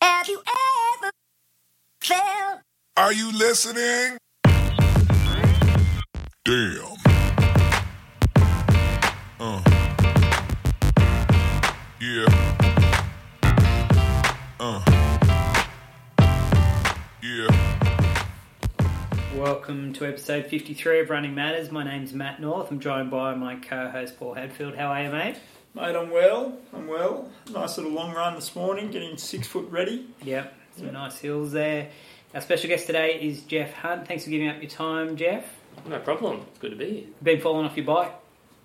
Have 0.00 0.28
you 0.28 0.42
ever 1.02 1.10
felt? 2.00 2.60
Are 2.96 3.12
you 3.12 3.32
listening? 3.32 4.18
Damn. 6.44 6.96
Uh. 9.38 9.62
Yeah. 12.00 12.26
Uh. 14.58 14.82
Yeah. 17.22 17.48
Welcome 19.36 19.92
to 19.94 20.06
episode 20.06 20.46
53 20.46 21.00
of 21.00 21.10
Running 21.10 21.34
Matters. 21.34 21.70
My 21.70 21.84
name's 21.84 22.12
Matt 22.12 22.40
North. 22.40 22.70
I'm 22.70 22.80
joined 22.80 23.10
by 23.10 23.34
my 23.34 23.56
co 23.56 23.88
host 23.88 24.18
Paul 24.18 24.34
Hadfield. 24.34 24.74
How 24.76 24.86
are 24.88 25.02
you, 25.02 25.10
mate? 25.10 25.36
Mate, 25.74 25.94
I'm 25.96 26.10
well. 26.10 26.58
I'm 26.74 26.86
well. 26.88 27.28
Nice 27.52 27.76
little 27.78 27.92
long 27.92 28.12
run 28.12 28.34
this 28.34 28.54
morning, 28.56 28.90
getting 28.90 29.16
six 29.16 29.46
foot 29.46 29.68
ready. 29.70 30.06
Yep, 30.22 30.52
some 30.76 30.92
nice 30.92 31.18
hills 31.18 31.52
there. 31.52 31.88
Our 32.34 32.40
special 32.40 32.68
guest 32.68 32.86
today 32.86 33.20
is 33.20 33.42
Jeff 33.42 33.72
Hunt. 33.74 34.06
Thanks 34.08 34.24
for 34.24 34.30
giving 34.30 34.48
up 34.48 34.60
your 34.60 34.70
time, 34.70 35.16
Jeff. 35.16 35.44
No 35.86 35.98
problem. 36.00 36.42
It's 36.50 36.58
good 36.58 36.70
to 36.70 36.76
be 36.76 36.90
here. 36.90 37.04
Been 37.22 37.40
falling 37.40 37.66
off 37.66 37.76
your 37.76 37.86
bike, 37.86 38.12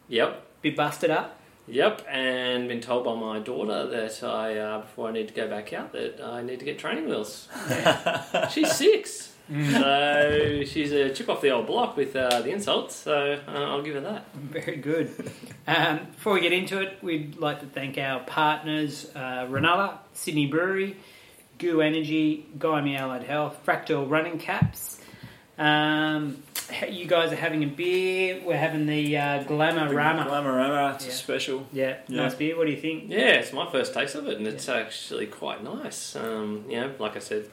Yep. 0.08 0.46
bit 0.62 0.76
busted 0.76 1.12
up. 1.12 1.40
Yep. 1.68 2.06
And 2.10 2.68
been 2.68 2.82
told 2.82 3.06
by 3.06 3.16
my 3.16 3.40
daughter 3.40 3.88
that 3.88 4.24
I, 4.24 4.58
uh, 4.58 4.82
before 4.82 5.10
I 5.10 5.12
need 5.12 5.28
to 5.30 5.34
go 5.34 5.48
back 5.48 5.74
out, 5.74 5.94
that 5.94 6.22
I 6.24 6.42
need 6.42 6.60
to 6.60 6.66
get 6.66 6.78
training 6.80 7.08
wheels. 7.08 7.48
she's 8.52 8.72
six. 8.72 9.35
So 9.48 10.64
she's 10.66 10.92
a 10.92 11.12
chip 11.14 11.30
off 11.30 11.42
the 11.42 11.52
old 11.52 11.68
block 11.68 11.96
with 11.98 12.16
uh, 12.16 12.42
the 12.42 12.50
insults, 12.50 12.96
so 12.96 13.40
uh, 13.48 13.52
I'll 13.52 13.82
give 13.84 13.96
her 13.96 14.02
that. 14.02 14.34
Very 14.34 14.78
good. 14.78 15.12
Um, 15.68 16.00
before 16.16 16.34
we 16.34 16.42
get 16.42 16.52
into 16.54 16.82
it, 16.82 16.98
we'd 17.04 17.38
like 17.38 17.60
to 17.60 17.66
thank 17.68 17.98
our 17.98 18.22
partners 18.22 19.10
uh, 19.16 19.46
Ranella, 19.48 20.00
Sydney 20.14 20.48
Brewery, 20.48 20.98
GU 21.60 21.82
Energy, 21.82 22.46
Guy 22.58 22.96
Allied 22.96 23.24
Health, 23.24 23.58
Fractel 23.66 24.10
Running 24.10 24.40
Caps. 24.40 25.00
Um, 25.58 26.44
you 26.90 27.06
guys 27.06 27.32
are 27.32 27.36
having 27.38 27.64
a 27.64 27.68
beer. 27.68 28.42
We're 28.44 28.58
having 28.58 28.88
the 28.88 29.16
uh, 29.18 29.44
Glamorama. 29.46 30.28
Glamorama, 30.28 30.96
it's 30.96 31.06
Yeah. 31.06 31.12
a 31.12 31.14
special. 31.16 31.68
Yeah, 31.72 31.98
Yeah. 32.08 32.24
nice 32.24 32.34
beer. 32.36 32.58
What 32.58 32.66
do 32.66 32.72
you 32.74 32.82
think? 32.82 33.06
Yeah, 33.10 33.20
it's 33.40 33.54
my 33.54 33.72
first 33.72 33.94
taste 33.94 34.16
of 34.16 34.28
it, 34.28 34.38
and 34.38 34.48
it's 34.48 34.68
actually 34.68 35.28
quite 35.28 35.64
nice. 35.64 36.16
Um, 36.16 36.66
you 36.68 36.82
know, 36.82 36.92
like 37.00 37.16
I 37.16 37.20
said, 37.20 37.48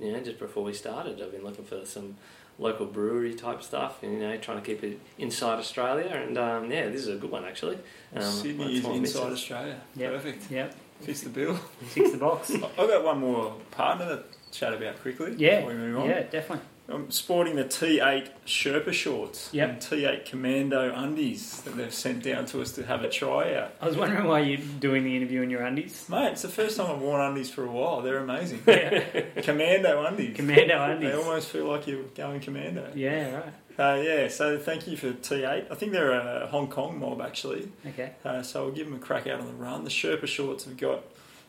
you 0.00 0.12
know, 0.12 0.20
just 0.20 0.38
before 0.38 0.64
we 0.64 0.72
started, 0.72 1.20
I've 1.22 1.32
been 1.32 1.44
looking 1.44 1.64
for 1.64 1.84
some 1.86 2.16
local 2.58 2.86
brewery 2.86 3.34
type 3.34 3.62
stuff, 3.62 4.02
and 4.02 4.12
you 4.14 4.18
know, 4.20 4.36
trying 4.38 4.58
to 4.58 4.64
keep 4.64 4.82
it 4.82 4.98
inside 5.18 5.58
Australia. 5.58 6.06
And 6.06 6.36
um, 6.38 6.70
yeah, 6.70 6.88
this 6.88 7.02
is 7.02 7.08
a 7.08 7.16
good 7.16 7.30
one 7.30 7.44
actually. 7.44 7.78
Um, 8.14 8.22
Sydney 8.22 8.76
is 8.78 8.84
inside 8.84 9.00
missing. 9.00 9.22
Australia. 9.32 9.80
Yep. 9.96 10.12
Perfect. 10.12 10.50
Yep, 10.50 10.74
Fits 11.02 11.20
the 11.22 11.28
bill. 11.30 11.58
ticks 11.92 12.12
the 12.12 12.18
box. 12.18 12.50
I've 12.54 12.76
got 12.76 13.04
one 13.04 13.18
more 13.20 13.54
partner 13.70 14.06
to 14.06 14.22
chat 14.50 14.72
about 14.72 15.00
quickly 15.02 15.34
Yeah, 15.36 15.56
before 15.60 15.72
we 15.72 15.78
move 15.78 15.98
on. 15.98 16.08
yeah, 16.08 16.22
definitely. 16.22 16.64
I'm 16.88 17.10
sporting 17.10 17.56
the 17.56 17.64
T8 17.64 18.28
Sherpa 18.46 18.92
shorts 18.92 19.50
Yep. 19.52 19.68
and 19.68 19.78
T8 19.80 20.24
Commando 20.24 20.92
undies 20.94 21.60
that 21.62 21.76
they've 21.76 21.92
sent 21.92 22.22
down 22.22 22.46
to 22.46 22.62
us 22.62 22.72
to 22.72 22.84
have 22.86 23.02
a 23.02 23.08
try 23.08 23.54
out. 23.54 23.72
I 23.80 23.86
was 23.86 23.96
wondering 23.96 24.24
why 24.26 24.40
you're 24.40 24.60
doing 24.78 25.02
the 25.04 25.16
interview 25.16 25.42
in 25.42 25.50
your 25.50 25.62
undies. 25.62 26.06
Mate, 26.08 26.32
it's 26.32 26.42
the 26.42 26.48
first 26.48 26.76
time 26.76 26.90
I've 26.94 27.00
worn 27.02 27.20
undies 27.20 27.50
for 27.50 27.64
a 27.64 27.70
while. 27.70 28.02
They're 28.02 28.18
amazing. 28.18 28.62
Yeah. 28.68 29.22
Commando 29.42 30.04
undies. 30.04 30.36
Commando 30.36 30.82
undies. 30.82 31.10
They 31.10 31.16
almost 31.16 31.48
feel 31.48 31.66
like 31.66 31.86
you're 31.86 32.02
going 32.14 32.40
commando. 32.40 32.92
Yeah, 32.94 33.34
right. 33.34 33.52
Uh, 33.78 34.00
yeah, 34.00 34.28
so 34.28 34.58
thank 34.58 34.86
you 34.86 34.96
for 34.96 35.12
T8. 35.12 35.70
I 35.70 35.74
think 35.74 35.92
they're 35.92 36.12
a 36.12 36.46
Hong 36.46 36.68
Kong 36.68 36.98
mob 36.98 37.20
actually. 37.20 37.70
Okay. 37.86 38.12
Uh, 38.24 38.42
so 38.42 38.64
I'll 38.66 38.70
give 38.70 38.86
them 38.86 38.94
a 38.96 38.98
crack 39.00 39.26
out 39.26 39.40
on 39.40 39.46
the 39.46 39.52
run. 39.54 39.84
The 39.84 39.90
Sherpa 39.90 40.26
shorts 40.26 40.64
have 40.64 40.76
got 40.76 40.98
a 40.98 41.02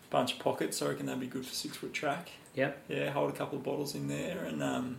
bunch 0.09 0.33
of 0.33 0.39
pockets, 0.39 0.77
so 0.77 0.87
I 0.87 0.89
reckon 0.89 1.05
they'll 1.05 1.15
be 1.15 1.27
good 1.27 1.45
for 1.45 1.53
six 1.53 1.77
foot 1.77 1.93
track. 1.93 2.31
Yep. 2.55 2.83
Yeah, 2.89 3.11
hold 3.11 3.29
a 3.29 3.33
couple 3.33 3.57
of 3.59 3.63
bottles 3.63 3.93
in 3.95 4.07
there 4.07 4.43
and 4.45 4.61
um, 4.63 4.97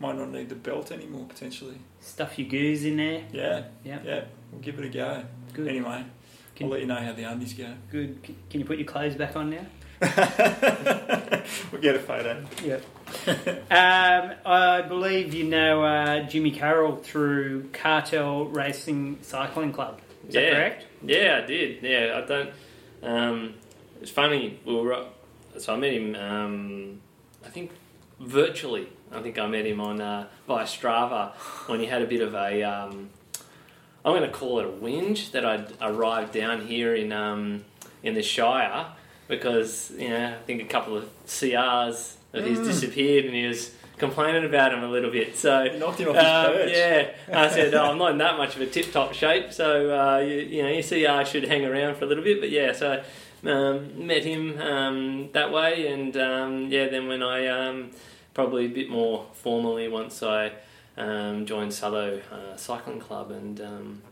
might 0.00 0.16
not 0.16 0.30
need 0.30 0.48
the 0.48 0.54
belt 0.54 0.90
anymore 0.92 1.26
potentially. 1.28 1.78
Stuff 2.00 2.38
your 2.38 2.48
goos 2.48 2.84
in 2.84 2.96
there. 2.96 3.22
Yeah, 3.32 3.64
Yep. 3.84 4.02
yeah, 4.04 4.24
we'll 4.52 4.60
give 4.60 4.78
it 4.78 4.84
a 4.86 4.88
go. 4.88 5.24
Good. 5.52 5.68
Anyway, 5.68 6.04
Can- 6.56 6.66
I'll 6.66 6.72
let 6.72 6.80
you 6.80 6.86
know 6.86 6.96
how 6.96 7.12
the 7.12 7.22
undies 7.24 7.54
go. 7.54 7.72
Good. 7.90 8.22
Can 8.50 8.60
you 8.60 8.66
put 8.66 8.78
your 8.78 8.86
clothes 8.86 9.14
back 9.14 9.36
on 9.36 9.50
now? 9.50 9.66
we'll 11.72 11.80
get 11.80 11.94
a 11.94 12.00
photo. 12.00 12.44
Yep. 12.64 12.84
um, 13.70 14.32
I 14.44 14.82
believe 14.86 15.32
you 15.34 15.44
know 15.44 15.82
uh, 15.84 16.20
Jimmy 16.28 16.50
Carroll 16.50 16.96
through 16.96 17.68
Cartel 17.72 18.46
Racing 18.46 19.18
Cycling 19.22 19.72
Club. 19.72 20.00
Is 20.28 20.34
that 20.34 20.52
correct? 20.52 20.86
Yeah, 21.02 21.40
I 21.42 21.46
did. 21.46 21.82
Yeah, 21.82 22.20
I 22.22 22.26
don't. 22.26 22.50
Um, 23.02 23.54
it's 24.00 24.10
funny. 24.10 24.58
We 24.64 24.74
were 24.74 24.92
up- 24.92 25.14
so 25.58 25.74
I 25.74 25.76
met 25.76 25.92
him. 25.92 26.14
Um, 26.16 27.00
I 27.44 27.48
think 27.50 27.70
virtually. 28.20 28.88
I 29.14 29.22
think 29.22 29.38
I 29.38 29.46
met 29.46 29.66
him 29.66 29.80
on 29.80 30.00
uh, 30.00 30.26
via 30.46 30.64
Strava 30.64 31.32
when 31.68 31.80
he 31.80 31.86
had 31.86 32.02
a 32.02 32.06
bit 32.06 32.20
of 32.20 32.34
a. 32.34 32.62
Um, 32.62 33.10
I'm 34.04 34.12
going 34.12 34.22
to 34.22 34.36
call 34.36 34.58
it 34.58 34.66
a 34.66 34.68
whinge 34.68 35.30
that 35.30 35.46
I'd 35.46 35.72
arrived 35.80 36.32
down 36.32 36.66
here 36.66 36.94
in 36.94 37.12
um, 37.12 37.64
in 38.02 38.14
the 38.14 38.22
Shire 38.22 38.86
because 39.28 39.92
you 39.96 40.08
know 40.08 40.34
I 40.34 40.42
think 40.44 40.62
a 40.62 40.66
couple 40.66 40.96
of 40.96 41.08
CRs 41.26 42.14
of 42.32 42.44
his 42.44 42.58
disappeared 42.60 43.24
and 43.24 43.34
he 43.34 43.46
was 43.46 43.70
complaining 43.96 44.44
about 44.44 44.74
him 44.74 44.82
a 44.82 44.88
little 44.88 45.10
bit. 45.10 45.36
So 45.36 45.64
knocked 45.78 46.00
him 46.00 46.08
off 46.08 46.16
his 46.16 46.24
um, 46.24 46.52
perch. 46.52 46.72
yeah, 46.72 47.10
I 47.32 47.48
said 47.54 47.74
oh, 47.74 47.84
I'm 47.84 47.98
not 47.98 48.12
in 48.12 48.18
that 48.18 48.36
much 48.36 48.56
of 48.56 48.62
a 48.62 48.66
tip-top 48.66 49.14
shape, 49.14 49.52
so 49.52 49.96
uh, 49.96 50.18
you, 50.18 50.36
you 50.36 50.62
know, 50.62 50.68
your 50.68 50.82
CR 50.82 51.24
should 51.24 51.44
hang 51.44 51.64
around 51.64 51.96
for 51.96 52.04
a 52.04 52.08
little 52.08 52.24
bit. 52.24 52.40
But 52.40 52.50
yeah, 52.50 52.72
so 52.72 53.02
um, 53.44 54.06
met 54.06 54.24
him 54.24 54.60
um, 54.60 55.30
that 55.32 55.52
way, 55.52 55.86
and 55.86 56.16
um, 56.16 56.68
yeah, 56.70 56.88
then 56.88 57.08
when 57.08 57.22
I 57.22 57.46
um, 57.46 57.90
probably 58.34 58.66
a 58.66 58.68
bit 58.68 58.90
more 58.90 59.26
formally 59.32 59.88
once 59.88 60.22
I 60.22 60.52
um, 60.96 61.46
joined 61.46 61.72
Salo 61.72 62.20
uh, 62.30 62.56
Cycling 62.56 63.00
Club, 63.00 63.30
and 63.30 63.60
um, 63.60 64.02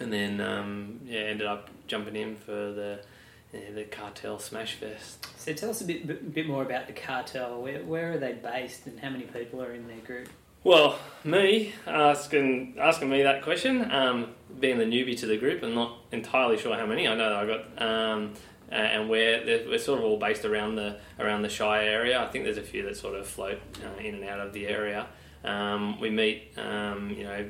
and 0.00 0.12
then 0.12 0.40
um, 0.40 1.00
yeah, 1.04 1.20
ended 1.20 1.46
up 1.46 1.70
jumping 1.86 2.16
in 2.16 2.36
for 2.36 2.52
the 2.52 3.00
yeah, 3.52 3.70
the 3.74 3.84
Cartel 3.84 4.38
Smash 4.38 4.74
Fest. 4.74 5.26
So 5.38 5.52
tell 5.52 5.70
us 5.70 5.80
a 5.80 5.84
bit, 5.84 6.06
bit, 6.06 6.34
bit 6.34 6.46
more 6.46 6.62
about 6.62 6.86
the 6.86 6.92
cartel. 6.92 7.62
Where, 7.62 7.82
where 7.82 8.12
are 8.12 8.18
they 8.18 8.34
based 8.34 8.86
and 8.86 9.00
how 9.00 9.08
many 9.08 9.24
people 9.24 9.62
are 9.62 9.72
in 9.72 9.86
their 9.86 9.98
group? 9.98 10.28
Well, 10.64 10.98
me 11.24 11.72
asking 11.86 12.76
asking 12.78 13.08
me 13.08 13.22
that 13.22 13.42
question, 13.42 13.90
um, 13.90 14.34
being 14.58 14.78
the 14.78 14.84
newbie 14.84 15.18
to 15.20 15.26
the 15.26 15.38
group, 15.38 15.62
and 15.62 15.74
not 15.74 15.98
entirely 16.12 16.58
sure 16.58 16.76
how 16.76 16.84
many. 16.84 17.06
I 17.06 17.14
know 17.14 17.36
I 17.36 17.46
got, 17.46 17.82
um, 17.82 18.34
a- 18.70 18.74
and 18.74 19.08
we're 19.08 19.64
we're 19.68 19.78
sort 19.78 19.98
of 20.00 20.04
all 20.04 20.18
based 20.18 20.44
around 20.44 20.76
the 20.76 20.98
around 21.18 21.42
the 21.42 21.48
Shire 21.48 21.82
area. 21.82 22.20
I 22.22 22.26
think 22.28 22.44
there's 22.44 22.58
a 22.58 22.62
few 22.62 22.82
that 22.84 22.96
sort 22.96 23.14
of 23.14 23.26
float 23.26 23.58
uh, 23.84 24.00
in 24.02 24.14
and 24.16 24.24
out 24.24 24.40
of 24.40 24.52
the 24.52 24.66
area. 24.66 25.06
Um, 25.44 26.00
we 26.00 26.10
meet, 26.10 26.52
um, 26.58 27.10
you 27.10 27.24
know, 27.24 27.48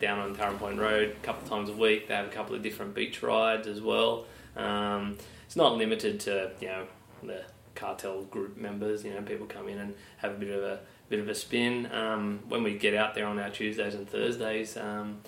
down 0.00 0.18
on 0.18 0.34
Currant 0.34 0.58
Point 0.58 0.78
Road 0.78 1.16
a 1.22 1.26
couple 1.26 1.42
of 1.44 1.48
times 1.48 1.68
a 1.68 1.74
week. 1.74 2.08
They 2.08 2.14
have 2.14 2.26
a 2.26 2.30
couple 2.30 2.54
of 2.54 2.62
different 2.62 2.94
beach 2.94 3.22
rides 3.22 3.66
as 3.66 3.80
well. 3.80 4.26
Um, 4.56 5.16
it's 5.46 5.56
not 5.56 5.76
limited 5.76 6.20
to 6.20 6.50
you 6.60 6.68
know 6.68 6.86
the 7.22 7.42
cartel 7.74 8.22
group 8.24 8.56
members. 8.56 9.04
You 9.04 9.14
know, 9.14 9.22
people 9.22 9.46
come 9.46 9.68
in 9.68 9.78
and 9.78 9.94
have 10.18 10.32
a 10.32 10.34
bit 10.34 10.50
of 10.50 10.62
a 10.62 10.80
bit 11.08 11.20
of 11.20 11.28
a 11.28 11.34
spin. 11.34 11.90
Um, 11.92 12.40
when 12.48 12.62
we 12.62 12.76
get 12.76 12.94
out 12.94 13.14
there 13.14 13.26
on 13.26 13.38
our 13.38 13.50
Tuesdays 13.50 13.94
and 13.94 14.08
Thursdays, 14.08 14.76
um, 14.76 15.20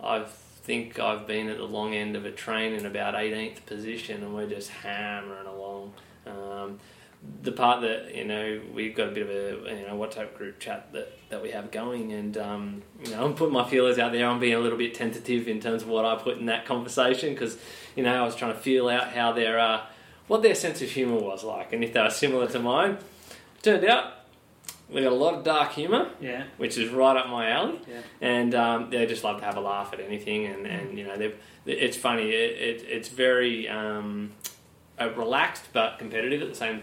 I 0.00 0.24
think 0.64 0.98
I've 0.98 1.26
been 1.26 1.50
at 1.50 1.58
the 1.58 1.64
long 1.64 1.94
end 1.94 2.16
of 2.16 2.24
a 2.24 2.30
train 2.30 2.72
in 2.72 2.86
about 2.86 3.14
18th 3.14 3.66
position, 3.66 4.22
and 4.22 4.34
we're 4.34 4.48
just 4.48 4.70
hammering 4.70 5.46
along. 5.46 5.92
Um, 6.26 6.80
the 7.42 7.52
part 7.52 7.82
that 7.82 8.14
you 8.14 8.24
know 8.24 8.60
we've 8.74 8.94
got 8.94 9.08
a 9.08 9.10
bit 9.10 9.22
of 9.22 9.30
a 9.30 9.76
you 9.76 9.86
know 9.86 9.96
WhatsApp 9.96 10.34
group 10.36 10.58
chat 10.58 10.92
that, 10.92 11.18
that 11.28 11.42
we 11.42 11.50
have 11.50 11.70
going, 11.70 12.12
and 12.12 12.36
um, 12.38 12.82
you 13.04 13.10
know 13.10 13.24
I'm 13.26 13.34
putting 13.34 13.52
my 13.52 13.68
feelers 13.68 13.98
out 13.98 14.12
there. 14.12 14.26
I'm 14.26 14.40
being 14.40 14.54
a 14.54 14.58
little 14.58 14.78
bit 14.78 14.94
tentative 14.94 15.48
in 15.48 15.60
terms 15.60 15.82
of 15.82 15.88
what 15.88 16.06
I 16.06 16.16
put 16.16 16.38
in 16.38 16.46
that 16.46 16.64
conversation 16.64 17.34
because 17.34 17.58
you 17.94 18.02
know 18.02 18.14
I 18.14 18.24
was 18.24 18.34
trying 18.34 18.54
to 18.54 18.58
feel 18.58 18.88
out 18.88 19.08
how 19.08 19.32
their 19.32 19.58
uh, 19.58 19.82
what 20.28 20.42
their 20.42 20.54
sense 20.54 20.80
of 20.80 20.90
humour 20.90 21.20
was 21.20 21.44
like, 21.44 21.74
and 21.74 21.84
if 21.84 21.92
they 21.92 22.00
were 22.00 22.10
similar 22.10 22.46
to 22.48 22.58
mine. 22.58 22.98
Turned 23.62 23.84
out 23.86 24.23
they 24.90 25.02
got 25.02 25.12
a 25.12 25.14
lot 25.14 25.34
of 25.34 25.44
dark 25.44 25.72
humour, 25.72 26.10
Yeah. 26.20 26.44
which 26.58 26.76
is 26.78 26.90
right 26.90 27.16
up 27.16 27.28
my 27.28 27.50
alley 27.50 27.80
Yeah. 27.88 28.00
and 28.20 28.54
um, 28.54 28.90
they 28.90 29.06
just 29.06 29.24
love 29.24 29.38
to 29.40 29.44
have 29.44 29.56
a 29.56 29.60
laugh 29.60 29.92
at 29.92 30.00
anything. 30.00 30.46
And, 30.46 30.66
and 30.66 30.98
you 30.98 31.04
know, 31.06 31.32
it's 31.66 31.96
funny. 31.96 32.30
It, 32.30 32.82
it, 32.82 32.86
it's 32.88 33.08
very 33.08 33.68
um, 33.68 34.32
uh, 35.00 35.10
relaxed 35.16 35.64
but 35.72 35.98
competitive 35.98 36.42
at 36.42 36.48
the 36.48 36.54
same 36.54 36.82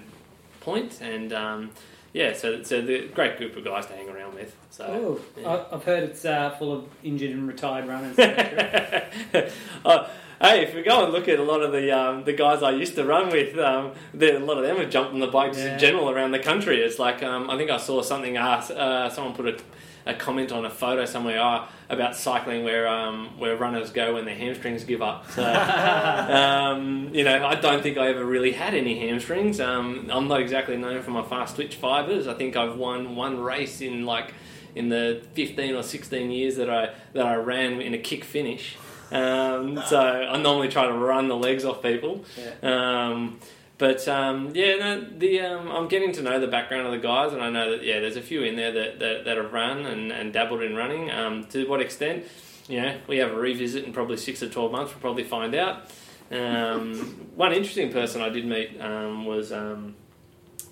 point. 0.62 1.00
And 1.02 1.32
um, 1.32 1.72
yeah, 2.14 2.34
so 2.34 2.64
so 2.64 2.82
the 2.82 3.08
great 3.10 3.38
group 3.38 3.56
of 3.56 3.64
guys 3.64 3.86
to 3.86 3.94
hang 3.94 4.10
around 4.10 4.34
with. 4.36 4.56
So 4.72 4.86
Oh, 4.86 5.40
yeah. 5.42 5.48
I- 5.50 5.76
I've 5.76 5.84
heard 5.84 6.04
it's 6.04 6.26
uh, 6.26 6.50
full 6.58 6.74
of 6.74 6.86
injured 7.04 7.32
and 7.32 7.48
retired 7.48 7.88
runners. 7.88 8.12
Is 8.18 8.18
that 8.18 9.12
true? 9.32 9.44
uh, 9.86 10.08
hey, 10.42 10.64
if 10.64 10.74
we 10.74 10.82
go 10.82 11.04
and 11.04 11.14
look 11.14 11.28
at 11.28 11.40
a 11.40 11.44
lot 11.44 11.62
of 11.62 11.72
the 11.72 11.92
um, 11.92 12.24
the 12.24 12.34
guys 12.34 12.64
I 12.64 12.72
used 12.72 12.96
to 12.96 13.06
run 13.06 13.30
with, 13.30 13.58
um, 13.58 13.92
there- 14.14 14.36
a 14.36 14.40
lot 14.40 14.58
of 14.58 14.64
them 14.64 14.78
have 14.78 14.90
jumped 14.90 15.14
on 15.14 15.20
the 15.20 15.28
bikes 15.28 15.58
Yeah. 15.58 15.74
in 15.74 15.80
general 15.80 16.10
around 16.10 16.32
the 16.32 16.40
country. 16.40 16.82
It's 16.82 17.00
like 17.00 17.22
um, 17.24 17.50
I 17.50 17.58
think 17.58 17.70
I 17.70 17.78
saw 17.78 18.02
something. 18.02 18.38
Uh, 18.38 18.42
uh, 18.76 19.10
someone 19.10 19.34
put 19.34 19.48
a 19.48 19.58
a 20.06 20.16
comment 20.16 20.52
on 20.52 20.66
a 20.66 20.70
photo 20.70 21.06
somewhere 21.06 21.40
oh, 21.40 21.68
about 21.88 22.16
cycling 22.16 22.64
where 22.64 22.88
um, 22.88 23.38
where 23.38 23.56
runners 23.56 23.92
go 23.92 24.16
when 24.16 24.26
their 24.26 24.36
hamstrings 24.36 24.84
give 24.84 25.02
up. 25.02 25.30
So, 25.32 25.44
um, 25.46 27.10
you 27.14 27.24
know, 27.24 27.46
I 27.46 27.56
don't 27.56 27.84
think 27.84 27.98
I 27.98 28.08
ever 28.08 28.26
really 28.26 28.52
had 28.52 28.74
any 28.74 28.98
hamstrings. 29.00 29.60
Um, 29.60 30.10
I'm 30.12 30.28
not 30.28 30.42
exactly 30.42 30.78
known 30.78 31.02
for 31.04 31.12
my 31.12 31.24
fast 31.24 31.56
twitch 31.56 31.76
fibers. 31.76 32.28
I 32.28 32.34
think 32.34 32.56
I've 32.56 32.78
won 32.78 33.16
one 33.16 33.40
race 33.42 33.82
in 33.82 34.06
like 34.06 34.34
in 34.74 34.90
the 34.90 35.22
15 35.34 35.76
or 35.76 35.84
16 35.84 36.32
years 36.32 36.56
that 36.56 36.70
I 36.70 36.94
that 37.14 37.26
I 37.26 37.36
ran 37.36 37.82
in 37.82 37.94
a 37.94 38.00
kick 38.00 38.24
finish. 38.24 38.78
Um, 39.12 39.82
so 39.88 40.00
I 40.00 40.38
normally 40.42 40.70
try 40.70 40.88
to 40.88 40.94
run 40.94 41.28
the 41.28 41.36
legs 41.36 41.66
off 41.66 41.82
people. 41.82 42.24
Um, 42.64 43.40
but 43.82 44.08
um, 44.08 44.52
yeah, 44.54 44.76
no, 44.76 45.08
the 45.18 45.42
um, 45.42 45.72
I'm 45.72 45.88
getting 45.88 46.12
to 46.12 46.22
know 46.22 46.40
the 46.40 46.46
background 46.48 46.86
of 46.86 46.92
the 46.92 47.00
guys, 47.00 47.34
and 47.34 47.42
I 47.42 47.50
know 47.50 47.72
that 47.72 47.84
yeah, 47.84 48.00
there's 48.00 48.16
a 48.16 48.22
few 48.22 48.44
in 48.44 48.56
there 48.56 48.72
that, 48.72 49.00
that, 49.00 49.26
that 49.26 49.38
have 49.38 49.52
run 49.52 49.88
and, 49.88 50.12
and 50.12 50.32
dabbled 50.32 50.62
in 50.62 50.76
running. 50.76 51.10
Um, 51.10 51.46
to 51.46 51.68
what 51.68 51.82
extent, 51.82 52.26
you 52.70 52.80
know, 52.80 52.96
we 53.08 53.18
have 53.18 53.32
a 53.32 53.36
revisit 53.36 53.84
in 53.84 53.92
probably 53.92 54.18
six 54.18 54.44
or 54.44 54.50
twelve 54.50 54.72
months. 54.72 54.92
We'll 54.94 55.02
probably 55.02 55.24
find 55.24 55.56
out. 55.56 55.90
Um, 56.30 56.96
one 57.36 57.54
interesting 57.54 57.92
person 57.92 58.22
I 58.22 58.30
did 58.30 58.46
meet 58.46 58.80
um, 58.80 59.26
was 59.26 59.52
um, 59.52 59.96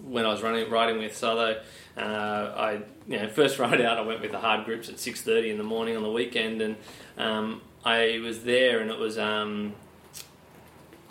when 0.04 0.24
I 0.24 0.30
was 0.30 0.44
running 0.44 0.70
riding 0.70 1.00
with 1.00 1.14
Sotho. 1.14 1.64
Uh, 1.98 2.02
I 2.02 2.74
you 3.08 3.18
know 3.18 3.28
first 3.28 3.58
ride 3.60 3.82
out, 3.82 3.98
I 3.98 4.02
went 4.02 4.22
with 4.22 4.34
the 4.34 4.40
hard 4.40 4.66
groups 4.66 4.88
at 4.88 5.00
six 5.00 5.22
thirty 5.22 5.50
in 5.50 5.58
the 5.58 5.64
morning 5.64 5.98
on 5.98 6.04
the 6.04 6.12
weekend, 6.12 6.62
and 6.62 6.76
um, 7.18 7.62
I 7.84 8.20
was 8.24 8.44
there, 8.44 8.80
and 8.80 8.90
it 8.90 8.98
was. 8.98 9.18
Um, 9.18 9.74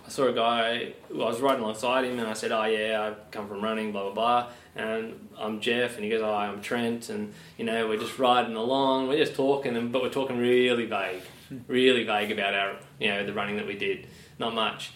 I 0.04 0.10
saw 0.10 0.28
a 0.28 0.32
guy. 0.32 0.94
Well, 1.10 1.26
I 1.26 1.30
was 1.30 1.40
riding 1.40 1.62
alongside 1.62 2.04
him, 2.04 2.18
and 2.18 2.28
I 2.28 2.32
said, 2.34 2.52
"Oh 2.52 2.64
yeah, 2.64 3.10
I 3.10 3.30
come 3.30 3.48
from 3.48 3.62
running, 3.62 3.92
blah 3.92 4.04
blah 4.04 4.12
blah." 4.12 4.50
And 4.76 5.28
I'm 5.38 5.60
Jeff, 5.60 5.96
and 5.96 6.04
he 6.04 6.10
goes, 6.10 6.22
"Oh, 6.22 6.32
I'm 6.32 6.60
Trent," 6.60 7.08
and 7.08 7.32
you 7.56 7.64
know, 7.64 7.88
we're 7.88 7.98
just 7.98 8.18
riding 8.18 8.56
along, 8.56 9.08
we're 9.08 9.18
just 9.18 9.34
talking, 9.34 9.76
and 9.76 9.92
but 9.92 10.02
we're 10.02 10.10
talking 10.10 10.38
really 10.38 10.86
vague, 10.86 11.22
really 11.66 12.04
vague 12.04 12.30
about 12.30 12.54
our, 12.54 12.76
you 13.00 13.08
know, 13.08 13.26
the 13.26 13.32
running 13.32 13.56
that 13.56 13.66
we 13.66 13.76
did, 13.76 14.06
not 14.38 14.54
much. 14.54 14.92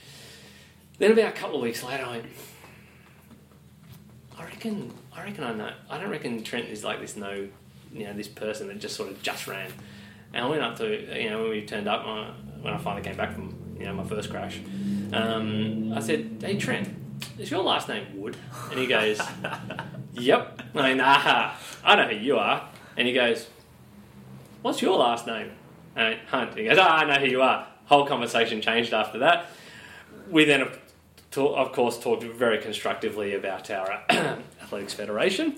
Then 0.99 1.11
about 1.13 1.29
a 1.29 1.33
couple 1.33 1.57
of 1.57 1.63
weeks 1.63 1.83
later, 1.83 2.05
I 2.05 2.11
went, 2.11 2.27
I 4.39 4.45
reckon, 4.45 4.93
I 5.15 5.25
reckon 5.25 5.45
I 5.45 5.55
know. 5.55 5.73
I 5.91 5.99
don't 5.99 6.11
reckon 6.11 6.43
Trent 6.43 6.69
is 6.69 6.85
like 6.85 7.01
this. 7.01 7.17
No, 7.17 7.49
you 7.93 8.05
know, 8.05 8.13
this 8.13 8.29
person 8.29 8.69
that 8.69 8.79
just 8.79 8.97
sort 8.97 9.11
of 9.11 9.23
just 9.23 9.47
ran. 9.47 9.71
And 10.35 10.45
I 10.45 10.49
went 10.49 10.63
up 10.63 10.77
to, 10.79 11.21
you 11.21 11.31
know, 11.31 11.43
when 11.43 11.51
we 11.51 11.67
turned 11.67 11.89
up, 11.89 12.07
uh, 12.07 12.33
when 12.61 12.73
I 12.73 12.79
finally 12.79 13.03
came 13.03 13.17
back 13.17 13.35
from, 13.35 13.55
you 13.79 13.85
know, 13.85 13.95
my 13.95 14.05
first 14.05 14.31
crash, 14.31 14.61
um, 15.13 15.93
I 15.93 16.01
said, 16.01 16.39
"Hey 16.41 16.57
Trent, 16.57 16.89
is 17.39 17.51
your 17.51 17.63
last 17.63 17.89
name 17.89 18.07
Wood?" 18.15 18.37
And 18.71 18.79
he 18.79 18.87
goes, 18.87 19.21
"Yep." 20.15 20.63
I 20.75 20.89
mean, 20.89 21.01
aha, 21.01 21.59
I 21.85 21.97
know 21.97 22.09
who 22.09 22.17
you 22.17 22.39
are. 22.39 22.69
And 22.97 23.07
he 23.07 23.13
goes, 23.15 23.49
"What's 24.63 24.81
your 24.81 24.97
last 24.97 25.27
name?" 25.27 25.51
And 25.97 26.19
Hunt. 26.29 26.51
And 26.51 26.59
he 26.61 26.65
goes, 26.65 26.79
"Ah, 26.81 26.99
I 26.99 27.05
know 27.05 27.21
who 27.21 27.27
you 27.27 27.43
are." 27.43 27.67
Whole 27.87 28.07
conversation 28.07 28.63
changed 28.63 28.95
after 28.95 29.19
that. 29.19 29.47
We 30.31 30.45
then, 30.47 30.63
of 31.37 31.73
course, 31.73 31.99
talked 31.99 32.23
very 32.23 32.59
constructively 32.59 33.35
about 33.35 33.71
our 33.71 34.03
athletics 34.63 34.95
federation, 34.95 35.57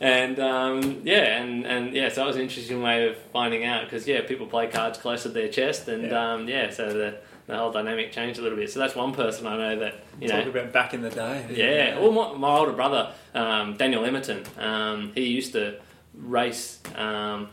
and 0.00 0.38
um, 0.40 1.00
yeah, 1.04 1.40
and, 1.42 1.64
and 1.66 1.94
yeah, 1.94 2.08
so 2.08 2.16
that 2.22 2.26
was 2.26 2.36
an 2.36 2.42
interesting 2.42 2.82
way 2.82 3.08
of 3.08 3.16
finding 3.32 3.64
out 3.64 3.84
because 3.84 4.06
yeah, 4.06 4.22
people 4.22 4.46
play 4.46 4.66
cards 4.66 4.98
close 4.98 5.22
to 5.22 5.28
their 5.28 5.48
chest, 5.48 5.88
and 5.88 6.04
Yeah. 6.10 6.32
um, 6.32 6.48
yeah, 6.48 6.70
so 6.70 6.92
the 6.92 7.16
the 7.46 7.56
whole 7.56 7.70
dynamic 7.70 8.10
changed 8.10 8.38
a 8.38 8.42
little 8.42 8.56
bit. 8.56 8.70
So 8.70 8.80
that's 8.80 8.94
one 8.94 9.12
person 9.12 9.46
I 9.46 9.56
know 9.56 9.78
that 9.80 9.94
you 10.20 10.28
know. 10.28 10.40
About 10.42 10.72
back 10.72 10.94
in 10.94 11.02
the 11.02 11.10
day. 11.10 11.46
Yeah, 11.50 11.98
well, 11.98 12.10
my, 12.10 12.32
my 12.38 12.56
older 12.58 12.72
brother, 12.72 13.12
um, 13.34 13.76
Daniel 13.76 14.02
Emerton, 14.02 14.44
um, 14.58 15.12
he 15.14 15.26
used 15.26 15.52
to 15.52 15.78
race. 16.14 16.80
Um, 16.94 17.48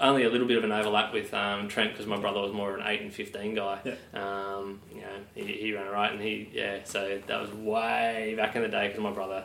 only 0.00 0.22
a 0.22 0.30
little 0.30 0.46
bit 0.46 0.56
of 0.56 0.62
an 0.62 0.70
overlap 0.70 1.12
with 1.12 1.34
um, 1.34 1.66
Trent 1.66 1.90
because 1.90 2.06
my 2.06 2.16
brother 2.16 2.40
was 2.40 2.52
more 2.52 2.72
of 2.72 2.78
an 2.80 2.86
eight 2.86 3.00
and 3.00 3.12
fifteen 3.12 3.56
guy. 3.56 3.80
Yeah. 3.84 3.94
Um, 4.14 4.80
you 4.94 5.00
know, 5.00 5.08
he, 5.34 5.42
he 5.54 5.74
ran 5.74 5.90
right, 5.90 6.12
and 6.12 6.20
he 6.20 6.48
yeah. 6.52 6.78
So 6.84 7.20
that 7.26 7.40
was 7.40 7.50
way 7.52 8.34
back 8.36 8.54
in 8.54 8.62
the 8.62 8.68
day 8.68 8.86
because 8.86 9.02
my 9.02 9.10
brother 9.10 9.42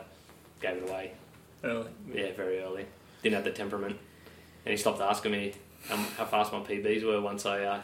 gave 0.62 0.76
it 0.76 0.88
away. 0.88 1.12
Early. 1.64 1.90
Yeah, 2.12 2.32
very 2.32 2.60
early. 2.60 2.86
Didn't 3.22 3.36
have 3.36 3.44
the 3.44 3.50
temperament, 3.50 3.96
and 4.64 4.70
he 4.70 4.76
stopped 4.76 5.00
asking 5.00 5.32
me 5.32 5.54
um, 5.90 6.04
how 6.16 6.26
fast 6.26 6.52
my 6.52 6.60
PBs 6.60 7.04
were 7.04 7.20
once 7.20 7.46
I 7.46 7.64
uh, 7.64 7.82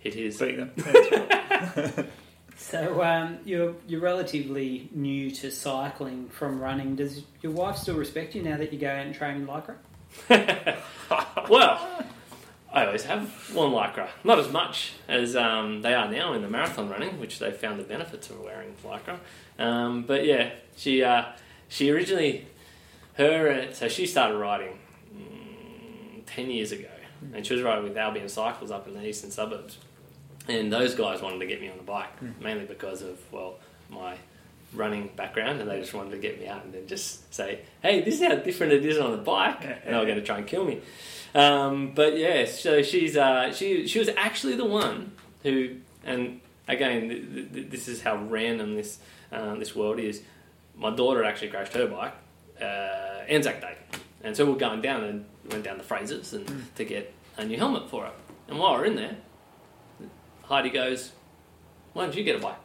hit 0.00 0.14
his. 0.14 0.38
Beat 0.38 0.56
them. 0.56 2.08
So 2.56 3.02
um, 3.02 3.38
you're 3.44 3.74
you're 3.86 4.00
relatively 4.00 4.88
new 4.92 5.30
to 5.30 5.50
cycling 5.50 6.28
from 6.30 6.58
running. 6.58 6.96
Does 6.96 7.22
your 7.42 7.52
wife 7.52 7.76
still 7.76 7.96
respect 7.96 8.34
you 8.34 8.42
now 8.42 8.56
that 8.56 8.72
you 8.72 8.78
go 8.78 8.88
out 8.88 9.06
and 9.06 9.14
train 9.14 9.36
in 9.36 9.46
lycra? 9.46 9.76
well, 11.50 12.04
I 12.72 12.86
always 12.86 13.04
have 13.04 13.30
worn 13.54 13.72
lycra. 13.72 14.08
Not 14.24 14.38
as 14.38 14.50
much 14.50 14.94
as 15.06 15.36
um, 15.36 15.82
they 15.82 15.92
are 15.92 16.10
now 16.10 16.32
in 16.32 16.40
the 16.40 16.48
marathon 16.48 16.88
running, 16.88 17.20
which 17.20 17.38
they 17.38 17.52
found 17.52 17.78
the 17.78 17.84
benefits 17.84 18.30
of 18.30 18.40
wearing 18.40 18.74
lycra. 18.82 19.18
Um, 19.58 20.04
but 20.04 20.24
yeah, 20.24 20.50
she 20.76 21.04
uh, 21.04 21.26
she 21.68 21.90
originally 21.90 22.46
her 23.16 23.48
uh, 23.50 23.72
so 23.72 23.88
she 23.88 24.06
started 24.06 24.36
riding 24.36 24.78
mm, 25.14 26.22
ten 26.26 26.50
years 26.50 26.72
ago, 26.72 26.88
and 27.34 27.46
she 27.46 27.54
was 27.54 27.62
riding 27.62 27.84
with 27.84 27.96
Albion 27.96 28.28
Cycles 28.28 28.70
up 28.70 28.86
in 28.86 28.94
the 28.94 29.06
eastern 29.06 29.30
suburbs. 29.30 29.78
And 30.48 30.72
those 30.72 30.94
guys 30.94 31.22
wanted 31.22 31.40
to 31.40 31.46
get 31.46 31.60
me 31.60 31.68
on 31.68 31.76
the 31.76 31.82
bike, 31.82 32.10
mainly 32.40 32.66
because 32.66 33.02
of 33.02 33.18
well 33.32 33.56
my 33.90 34.16
running 34.74 35.10
background, 35.16 35.60
and 35.60 35.68
they 35.68 35.80
just 35.80 35.94
wanted 35.94 36.10
to 36.10 36.18
get 36.18 36.38
me 36.38 36.46
out 36.46 36.64
and 36.64 36.72
then 36.72 36.86
just 36.86 37.32
say, 37.34 37.60
"Hey, 37.82 38.02
this 38.02 38.20
is 38.20 38.26
how 38.26 38.36
different 38.36 38.72
it 38.72 38.84
is 38.84 38.98
on 38.98 39.10
the 39.10 39.18
bike," 39.18 39.64
and 39.64 39.94
they 39.94 39.98
were 39.98 40.04
going 40.04 40.18
to 40.18 40.24
try 40.24 40.38
and 40.38 40.46
kill 40.46 40.64
me. 40.64 40.80
Um, 41.34 41.92
but 41.94 42.16
yeah, 42.16 42.44
so 42.46 42.82
she's 42.82 43.16
uh, 43.16 43.52
she 43.52 43.86
she 43.88 43.98
was 43.98 44.08
actually 44.16 44.56
the 44.56 44.64
one 44.64 45.12
who, 45.42 45.76
and 46.04 46.40
again, 46.68 47.08
th- 47.08 47.34
th- 47.34 47.52
th- 47.52 47.70
this 47.70 47.88
is 47.88 48.02
how 48.02 48.16
random 48.16 48.76
this 48.76 48.98
um, 49.32 49.58
this 49.58 49.74
world 49.74 49.98
is. 49.98 50.22
My 50.76 50.90
daughter 50.90 51.24
actually 51.24 51.48
crashed 51.48 51.72
her 51.72 51.86
bike 51.86 52.14
uh, 52.60 53.24
Anzac 53.28 53.60
Day, 53.60 53.76
and 54.22 54.36
so 54.36 54.50
we're 54.50 54.58
going 54.58 54.80
down 54.82 55.04
and 55.04 55.24
went 55.50 55.64
down 55.64 55.78
to 55.78 55.84
Fraser's 55.84 56.32
and 56.32 56.48
hmm. 56.48 56.60
to 56.76 56.84
get 56.84 57.12
a 57.36 57.44
new 57.44 57.56
helmet 57.56 57.88
for 57.90 58.04
her. 58.04 58.12
And 58.48 58.58
while 58.58 58.74
we're 58.74 58.86
in 58.86 58.96
there, 58.96 59.16
Heidi 60.42 60.70
goes, 60.70 61.12
"Why 61.92 62.04
don't 62.04 62.16
you 62.16 62.24
get 62.24 62.36
a 62.36 62.40
bike?" 62.40 62.58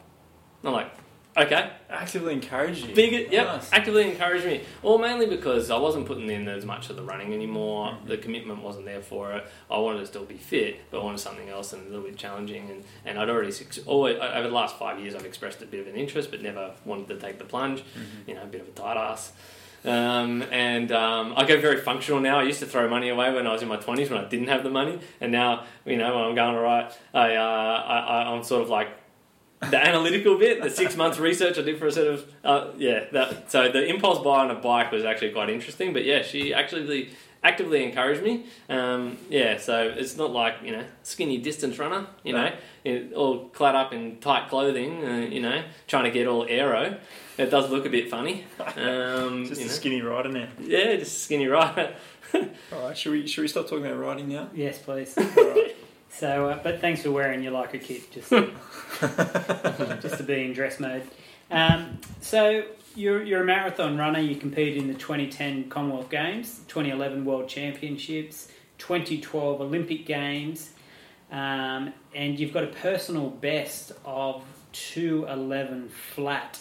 And 0.62 0.68
I'm 0.68 0.74
like, 0.74 0.92
"Okay." 1.36 1.70
Actively 1.90 2.32
encourage 2.32 2.82
you. 2.82 2.94
Big, 2.94 3.30
yep, 3.30 3.46
Nice. 3.46 3.72
actively 3.72 4.10
encouraged 4.10 4.46
me. 4.46 4.62
Well, 4.82 4.96
mainly 4.96 5.26
because 5.26 5.70
I 5.70 5.76
wasn't 5.76 6.06
putting 6.06 6.30
in 6.30 6.48
as 6.48 6.64
much 6.64 6.88
of 6.88 6.96
the 6.96 7.02
running 7.02 7.34
anymore. 7.34 7.92
Hmm. 7.92 8.08
The 8.08 8.16
commitment 8.16 8.62
wasn't 8.62 8.86
there 8.86 9.02
for 9.02 9.32
it. 9.32 9.46
I 9.70 9.78
wanted 9.78 10.00
to 10.00 10.06
still 10.06 10.24
be 10.24 10.38
fit, 10.38 10.80
but 10.90 11.00
I 11.00 11.04
wanted 11.04 11.18
something 11.20 11.48
else 11.50 11.72
and 11.74 11.86
a 11.86 11.90
little 11.90 12.04
bit 12.06 12.16
challenging. 12.16 12.70
And, 12.70 12.84
and 13.04 13.18
I'd 13.18 13.28
already, 13.28 13.52
always, 13.86 14.16
over 14.16 14.48
the 14.48 14.54
last 14.54 14.78
five 14.78 15.00
years, 15.00 15.14
I've 15.14 15.26
expressed 15.26 15.60
a 15.62 15.66
bit 15.66 15.80
of 15.80 15.86
an 15.86 15.96
interest, 15.96 16.30
but 16.30 16.40
never 16.42 16.72
wanted 16.84 17.08
to 17.08 17.18
take 17.18 17.38
the 17.38 17.44
plunge. 17.44 17.80
Mm-hmm. 17.80 18.30
You 18.30 18.34
know, 18.36 18.42
a 18.44 18.46
bit 18.46 18.62
of 18.62 18.68
a 18.68 18.72
tight 18.72 18.96
ass. 18.96 19.32
Um, 19.84 20.42
and 20.50 20.92
um, 20.92 21.34
I 21.36 21.44
go 21.44 21.60
very 21.60 21.80
functional 21.80 22.20
now. 22.20 22.38
I 22.38 22.44
used 22.44 22.60
to 22.60 22.66
throw 22.66 22.88
money 22.88 23.08
away 23.08 23.32
when 23.32 23.46
I 23.46 23.52
was 23.52 23.62
in 23.62 23.68
my 23.68 23.76
twenties 23.76 24.10
when 24.10 24.24
I 24.24 24.28
didn't 24.28 24.48
have 24.48 24.62
the 24.62 24.70
money, 24.70 25.00
and 25.20 25.32
now 25.32 25.64
you 25.84 25.96
know 25.96 26.14
when 26.14 26.24
I'm 26.24 26.34
going 26.34 26.56
all 26.56 26.62
right, 26.62 26.92
I, 27.12 27.34
uh, 27.34 27.42
I, 27.42 28.32
I'm 28.32 28.44
sort 28.44 28.62
of 28.62 28.68
like 28.68 28.88
the 29.60 29.78
analytical 29.78 30.38
bit, 30.38 30.62
the 30.62 30.70
six 30.70 30.96
months 30.96 31.18
research 31.18 31.58
I 31.58 31.62
did 31.62 31.78
for 31.78 31.86
a 31.86 31.92
set 31.92 32.06
of 32.06 32.32
uh, 32.44 32.68
yeah. 32.76 33.04
That, 33.12 33.50
so 33.50 33.70
the 33.70 33.84
impulse 33.86 34.22
buy 34.22 34.44
on 34.44 34.50
a 34.50 34.54
bike 34.54 34.92
was 34.92 35.04
actually 35.04 35.30
quite 35.30 35.50
interesting. 35.50 35.92
But 35.92 36.04
yeah, 36.04 36.22
she 36.22 36.54
actually 36.54 37.10
actively 37.44 37.84
encouraged 37.84 38.22
me. 38.22 38.46
Um, 38.68 39.18
yeah, 39.28 39.58
so 39.58 39.92
it's 39.96 40.16
not 40.16 40.30
like 40.30 40.56
you 40.62 40.72
know 40.72 40.84
skinny 41.02 41.38
distance 41.38 41.78
runner, 41.78 42.06
you 42.22 42.32
know, 42.34 42.52
all 43.16 43.48
clad 43.48 43.74
up 43.74 43.92
in 43.92 44.18
tight 44.18 44.48
clothing, 44.48 45.04
uh, 45.04 45.16
you 45.28 45.40
know, 45.40 45.64
trying 45.86 46.04
to 46.04 46.10
get 46.10 46.26
all 46.26 46.46
aero. 46.48 46.98
It 47.38 47.50
does 47.50 47.70
look 47.70 47.86
a 47.86 47.90
bit 47.90 48.10
funny. 48.10 48.44
Um, 48.76 49.46
Just 49.46 49.60
you 49.60 49.66
a 49.66 49.68
know. 49.68 49.74
skinny 49.74 50.02
rider 50.02 50.28
now. 50.30 50.48
Yeah, 50.60 50.96
just 50.96 51.16
a 51.16 51.20
skinny 51.20 51.46
rider. 51.46 51.94
All 52.34 52.86
right, 52.88 52.96
should 52.96 53.12
we 53.12 53.26
should 53.26 53.42
we 53.42 53.48
stop 53.48 53.68
talking 53.68 53.84
about 53.86 53.98
riding 53.98 54.28
now? 54.28 54.48
Yes, 54.54 54.78
please. 54.78 55.16
All 55.18 55.24
right. 55.24 55.76
So, 56.10 56.48
uh, 56.48 56.62
but 56.62 56.80
thanks 56.80 57.02
for 57.02 57.10
wearing 57.10 57.42
your 57.42 57.52
lycra 57.52 57.82
kit, 57.82 58.10
just 58.10 58.30
just 60.02 60.16
to 60.18 60.22
be 60.22 60.44
in 60.44 60.52
dress 60.52 60.78
mode. 60.80 61.02
Um, 61.50 61.98
so 62.20 62.64
you're 62.94 63.22
you're 63.22 63.42
a 63.42 63.44
marathon 63.46 63.98
runner. 63.98 64.20
You 64.20 64.36
competed 64.36 64.76
in 64.78 64.88
the 64.88 64.94
2010 64.94 65.68
Commonwealth 65.68 66.10
Games, 66.10 66.60
2011 66.68 67.24
World 67.24 67.48
Championships, 67.48 68.48
2012 68.78 69.60
Olympic 69.60 70.06
Games, 70.06 70.70
um, 71.30 71.92
and 72.14 72.38
you've 72.38 72.52
got 72.52 72.64
a 72.64 72.68
personal 72.68 73.28
best 73.30 73.92
of 74.04 74.44
211 74.72 75.88
flat. 75.88 76.58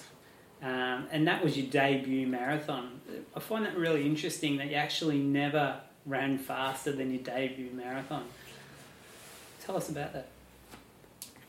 Um, 0.62 1.08
and 1.12 1.27
that 1.27 1.44
was 1.44 1.58
your 1.58 1.68
debut 1.68 2.27
marathon. 2.27 3.01
I 3.36 3.39
find 3.39 3.65
that 3.65 3.75
really 3.75 4.06
interesting 4.06 4.58
that 4.58 4.68
you 4.70 4.75
actually 4.75 5.18
never 5.18 5.80
ran 6.06 6.38
faster 6.38 6.91
than 6.91 7.12
your 7.12 7.24
debut 7.24 7.72
marathon. 7.74 8.25
Tell 9.65 9.75
us 9.75 9.89
about 9.89 10.13
that. 10.13 10.27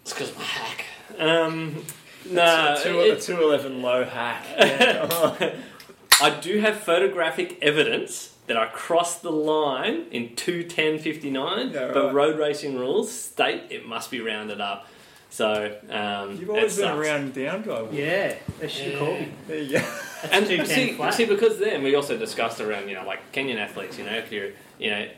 It's 0.02 0.12
because 0.12 0.35
I'm 0.35 0.40
a 0.40 0.45
hack. 0.45 0.85
Um, 1.19 1.85
no, 2.31 2.73
It's 2.73 2.81
a 2.81 2.88
two, 2.88 3.00
a 3.00 3.21
211 3.37 3.83
low 3.83 4.04
hack. 4.04 4.47
Yeah. 4.59 5.54
I 6.21 6.31
do 6.40 6.61
have 6.61 6.76
photographic 6.78 7.59
evidence 7.62 8.35
that 8.47 8.57
I 8.57 8.66
crossed 8.66 9.23
the 9.23 9.33
line 9.33 10.07
in 10.11 10.31
210.59, 10.31 11.73
Yeah, 11.73 11.90
but 11.92 12.12
road 12.12 12.38
racing 12.38 12.78
rules 12.78 13.12
state 13.12 13.62
it 13.71 13.87
must 13.87 14.11
be 14.11 14.21
rounded 14.21 14.61
up. 14.61 14.87
So 15.32 15.78
um, 15.88 16.36
You've 16.38 16.50
always 16.50 16.76
it 16.78 16.82
been 16.82 16.88
sucks. 16.90 16.96
a 16.98 17.00
round 17.00 17.32
down 17.32 17.62
guy. 17.62 17.86
Yeah, 17.90 18.34
they 18.60 18.68
should 18.68 18.92
have 18.92 18.98
called 18.98 19.20
me. 19.20 19.32
There 19.48 19.58
you 19.62 19.72
go. 19.78 19.84
And 20.30 20.46
210 20.46 20.66
see, 20.66 20.92
flat. 20.92 21.14
see, 21.14 21.24
because 21.24 21.58
then 21.58 21.82
we 21.82 21.94
also 21.94 22.18
discussed 22.18 22.60
around, 22.60 22.86
you 22.90 22.96
know, 22.96 23.06
like 23.06 23.32
Kenyan 23.32 23.56
athletes, 23.56 23.96
you 23.96 24.04
know, 24.04 24.12
if 24.12 24.30
you're, 24.30 24.50
you 24.78 24.90
know, 24.90 25.08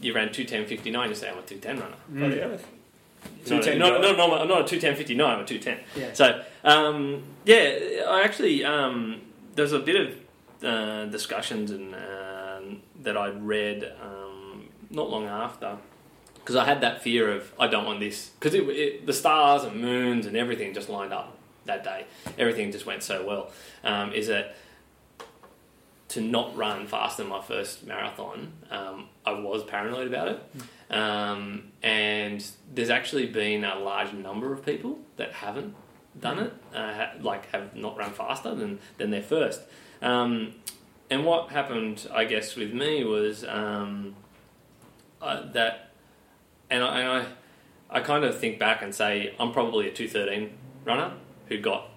you 0.00 0.14
ran 0.14 0.30
210.59, 0.30 1.08
you 1.08 1.14
say 1.14 1.28
I'm 1.28 1.36
a 1.36 1.42
210 1.42 1.78
runner. 1.78 1.94
Bloody 2.08 2.40
oath. 2.40 2.66
Not, 3.22 3.62
210 3.62 3.78
not, 3.78 4.00
not, 4.00 4.16
not, 4.16 4.48
not 4.48 4.72
a 4.72 4.76
210.59, 4.76 5.26
I'm 5.26 5.40
a 5.40 5.44
210. 5.44 5.78
Yeah. 5.94 6.12
So, 6.14 6.42
um, 6.64 7.22
yeah, 7.44 8.04
I 8.08 8.22
actually, 8.24 8.64
um, 8.64 9.20
there's 9.56 9.72
a 9.72 9.78
bit 9.78 9.96
of 9.96 10.64
uh, 10.64 11.04
discussions 11.10 11.70
and 11.70 11.94
um, 11.94 12.80
that 13.02 13.18
I'd 13.18 13.42
read 13.46 13.92
um, 14.02 14.68
not 14.88 15.10
long 15.10 15.26
after. 15.26 15.76
Because 16.40 16.56
I 16.56 16.64
had 16.64 16.80
that 16.80 17.02
fear 17.02 17.30
of, 17.32 17.52
I 17.58 17.66
don't 17.66 17.84
want 17.84 18.00
this. 18.00 18.30
Because 18.40 18.52
the 18.52 19.12
stars 19.12 19.64
and 19.64 19.80
moons 19.80 20.26
and 20.26 20.36
everything 20.36 20.74
just 20.74 20.88
lined 20.88 21.12
up 21.12 21.36
that 21.66 21.84
day. 21.84 22.06
Everything 22.38 22.72
just 22.72 22.86
went 22.86 23.02
so 23.02 23.24
well. 23.26 23.50
Um, 23.84 24.12
is 24.12 24.28
that 24.28 24.56
to 26.08 26.20
not 26.20 26.56
run 26.56 26.86
faster 26.86 27.22
than 27.22 27.30
my 27.30 27.40
first 27.40 27.86
marathon, 27.86 28.52
um, 28.70 29.06
I 29.24 29.32
was 29.32 29.62
paranoid 29.62 30.08
about 30.08 30.28
it. 30.28 30.42
Um, 30.90 31.70
and 31.82 32.44
there's 32.74 32.90
actually 32.90 33.26
been 33.26 33.64
a 33.64 33.78
large 33.78 34.12
number 34.12 34.52
of 34.52 34.66
people 34.66 34.98
that 35.18 35.32
haven't 35.32 35.74
done 36.20 36.40
it, 36.40 36.52
uh, 36.74 36.94
ha- 36.94 37.12
like 37.20 37.48
have 37.52 37.76
not 37.76 37.96
run 37.96 38.12
faster 38.12 38.54
than, 38.56 38.80
than 38.98 39.10
their 39.10 39.22
first. 39.22 39.60
Um, 40.02 40.54
and 41.10 41.24
what 41.24 41.50
happened, 41.50 42.08
I 42.12 42.24
guess, 42.24 42.56
with 42.56 42.72
me 42.72 43.04
was 43.04 43.44
um, 43.44 44.16
uh, 45.22 45.48
that, 45.52 45.89
and 46.70 46.82
I, 46.84 47.00
and 47.00 47.08
I, 47.90 47.98
I 47.98 48.00
kind 48.00 48.24
of 48.24 48.38
think 48.38 48.58
back 48.58 48.82
and 48.82 48.94
say 48.94 49.34
I'm 49.38 49.52
probably 49.52 49.88
a 49.88 49.92
213 49.92 50.50
runner 50.84 51.12
who 51.48 51.58
got 51.58 51.88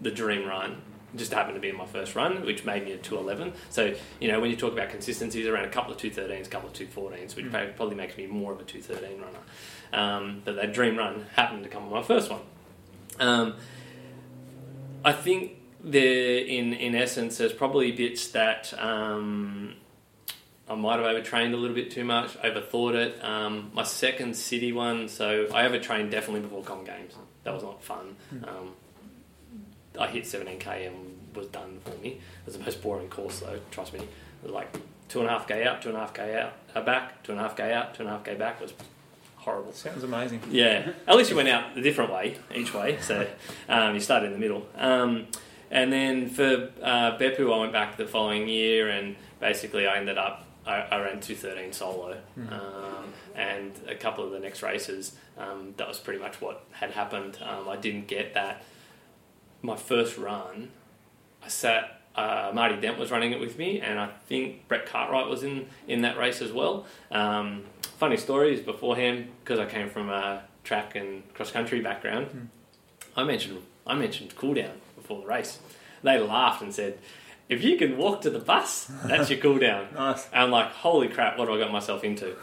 the 0.00 0.10
dream 0.10 0.46
run. 0.46 0.82
Just 1.16 1.32
happened 1.32 1.54
to 1.54 1.60
be 1.60 1.70
in 1.70 1.76
my 1.76 1.86
first 1.86 2.14
run, 2.14 2.44
which 2.44 2.64
made 2.66 2.84
me 2.84 2.92
a 2.92 2.98
211. 2.98 3.54
So, 3.70 3.94
you 4.20 4.28
know, 4.28 4.40
when 4.40 4.50
you 4.50 4.56
talk 4.56 4.72
about 4.74 4.90
consistencies, 4.90 5.46
around 5.46 5.64
a 5.64 5.70
couple 5.70 5.90
of 5.92 5.98
213s, 5.98 6.46
a 6.46 6.50
couple 6.50 6.68
of 6.68 6.74
214s, 6.74 7.34
which 7.34 7.46
Mm. 7.46 7.74
probably 7.76 7.96
makes 7.96 8.16
me 8.18 8.26
more 8.26 8.52
of 8.52 8.60
a 8.60 8.64
213 8.64 9.18
runner. 9.20 9.38
Um, 9.92 10.42
but 10.44 10.56
that 10.56 10.74
dream 10.74 10.96
run 10.98 11.24
happened 11.34 11.62
to 11.64 11.70
come 11.70 11.84
on 11.84 11.90
my 11.90 12.02
first 12.02 12.30
one. 12.30 12.40
Um, 13.18 13.54
I 15.04 15.12
think 15.12 15.52
there, 15.82 16.38
in 16.38 16.74
in 16.74 16.94
essence, 16.94 17.38
there's 17.38 17.52
probably 17.54 17.90
bits 17.92 18.28
that 18.32 18.74
um, 18.78 19.76
I 20.68 20.74
might 20.74 20.98
have 20.98 21.06
overtrained 21.06 21.54
a 21.54 21.56
little 21.56 21.74
bit 21.74 21.90
too 21.90 22.04
much, 22.04 22.36
overthought 22.38 22.94
it. 22.94 23.24
Um, 23.24 23.70
my 23.72 23.84
second 23.84 24.36
city 24.36 24.72
one, 24.72 25.08
so 25.08 25.46
I 25.54 25.64
overtrained 25.66 26.10
definitely 26.10 26.40
before 26.40 26.62
Com 26.62 26.84
Games. 26.84 27.14
That 27.44 27.54
was 27.54 27.62
not 27.62 27.82
fun. 27.82 28.16
Um, 28.44 28.72
I 29.98 30.06
hit 30.08 30.24
17k 30.24 30.86
and 30.86 31.18
was 31.34 31.46
done 31.48 31.80
for 31.84 31.96
me. 32.02 32.10
It 32.10 32.20
was 32.46 32.56
the 32.56 32.64
most 32.64 32.82
boring 32.82 33.08
course 33.08 33.40
though, 33.40 33.58
trust 33.70 33.92
me. 33.92 34.00
It 34.00 34.08
was 34.42 34.52
like 34.52 34.76
two 35.08 35.20
and 35.20 35.28
a 35.28 35.32
half 35.32 35.48
k 35.48 35.64
out, 35.64 35.82
two 35.82 35.88
and 35.88 35.96
a 35.96 36.00
half 36.00 36.14
k 36.14 36.38
out, 36.38 36.52
uh, 36.74 36.82
back, 36.82 37.22
two 37.22 37.32
and 37.32 37.40
a 37.40 37.44
half 37.44 37.56
k 37.56 37.72
out, 37.72 37.94
two 37.94 38.02
and 38.02 38.10
a 38.10 38.12
half 38.12 38.24
k 38.24 38.34
back. 38.34 38.60
It 38.60 38.62
was 38.62 38.74
horrible. 39.36 39.72
Sounds 39.72 40.04
amazing. 40.04 40.42
Yeah, 40.50 40.92
at 41.06 41.16
least 41.16 41.30
you 41.30 41.36
went 41.36 41.48
out 41.48 41.76
a 41.76 41.80
different 41.80 42.12
way 42.12 42.36
each 42.54 42.74
way, 42.74 42.98
so 43.00 43.26
um, 43.68 43.94
you 43.94 44.00
started 44.00 44.26
in 44.26 44.32
the 44.32 44.38
middle. 44.38 44.66
Um, 44.76 45.26
and 45.70 45.92
then 45.92 46.30
for 46.30 46.70
uh, 46.82 47.18
Beppu, 47.18 47.52
I 47.54 47.60
went 47.60 47.72
back 47.72 47.96
the 47.96 48.06
following 48.06 48.48
year, 48.48 48.88
and 48.88 49.16
basically 49.40 49.86
I 49.86 49.98
ended 49.98 50.18
up 50.18 50.44
I, 50.68 50.80
I 50.90 51.00
ran 51.00 51.20
two 51.20 51.34
thirteen 51.34 51.72
solo, 51.72 52.18
um, 52.50 53.12
and 53.34 53.72
a 53.88 53.94
couple 53.94 54.24
of 54.24 54.30
the 54.30 54.38
next 54.38 54.62
races. 54.62 55.16
Um, 55.38 55.74
that 55.78 55.88
was 55.88 55.98
pretty 55.98 56.20
much 56.20 56.40
what 56.40 56.64
had 56.72 56.90
happened. 56.92 57.38
Um, 57.42 57.68
I 57.68 57.76
didn't 57.76 58.06
get 58.06 58.34
that. 58.34 58.62
My 59.62 59.76
first 59.76 60.18
run, 60.18 60.70
I 61.42 61.48
sat. 61.48 61.94
Uh, 62.14 62.50
Marty 62.52 62.76
Dent 62.80 62.98
was 62.98 63.10
running 63.12 63.32
it 63.32 63.38
with 63.38 63.58
me, 63.58 63.80
and 63.80 63.98
I 63.98 64.08
think 64.26 64.66
Brett 64.66 64.86
Cartwright 64.86 65.28
was 65.28 65.44
in, 65.44 65.66
in 65.86 66.02
that 66.02 66.18
race 66.18 66.42
as 66.42 66.52
well. 66.52 66.84
Um, 67.12 67.64
funny 67.98 68.16
story 68.16 68.52
is 68.54 68.60
beforehand 68.60 69.28
because 69.44 69.60
I 69.60 69.66
came 69.66 69.88
from 69.88 70.10
a 70.10 70.42
track 70.64 70.96
and 70.96 71.22
cross 71.34 71.52
country 71.52 71.80
background. 71.80 72.50
I 73.16 73.22
mentioned 73.24 73.62
I 73.86 73.94
mentioned 73.94 74.34
cool 74.36 74.54
down 74.54 74.80
before 74.96 75.20
the 75.20 75.26
race. 75.26 75.58
They 76.02 76.18
laughed 76.18 76.62
and 76.62 76.74
said, 76.74 76.98
"If 77.48 77.62
you 77.62 77.76
can 77.76 77.96
walk 77.96 78.22
to 78.22 78.30
the 78.30 78.38
bus, 78.38 78.90
that's 79.04 79.30
your 79.30 79.38
cool 79.38 79.58
down." 79.58 79.88
Nice. 79.94 80.26
And 80.32 80.44
I'm 80.44 80.50
like, 80.50 80.70
"Holy 80.72 81.08
crap! 81.08 81.38
What 81.38 81.46
do 81.46 81.54
I 81.54 81.58
got 81.58 81.72
myself 81.72 82.04
into?" 82.04 82.36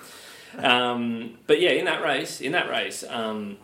Um, 0.58 1.38
but 1.48 1.60
yeah, 1.60 1.72
in 1.72 1.86
that 1.86 2.04
race, 2.04 2.42
in 2.42 2.54
that 2.54 2.70
race, 2.70 3.04
um, 3.08 3.58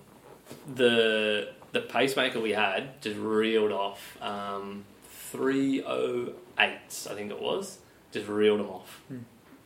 the 0.74 1.50
the 1.72 1.82
pacemaker 1.82 2.40
we 2.40 2.52
had 2.52 3.02
just 3.02 3.18
reeled 3.18 3.72
off 3.72 4.18
um, 4.22 4.86
oh 5.34 6.34
I 6.58 6.78
think 6.88 7.32
it 7.32 7.42
was, 7.42 7.80
just 8.12 8.28
reeled 8.28 8.60
them 8.60 8.70
off, 8.70 9.02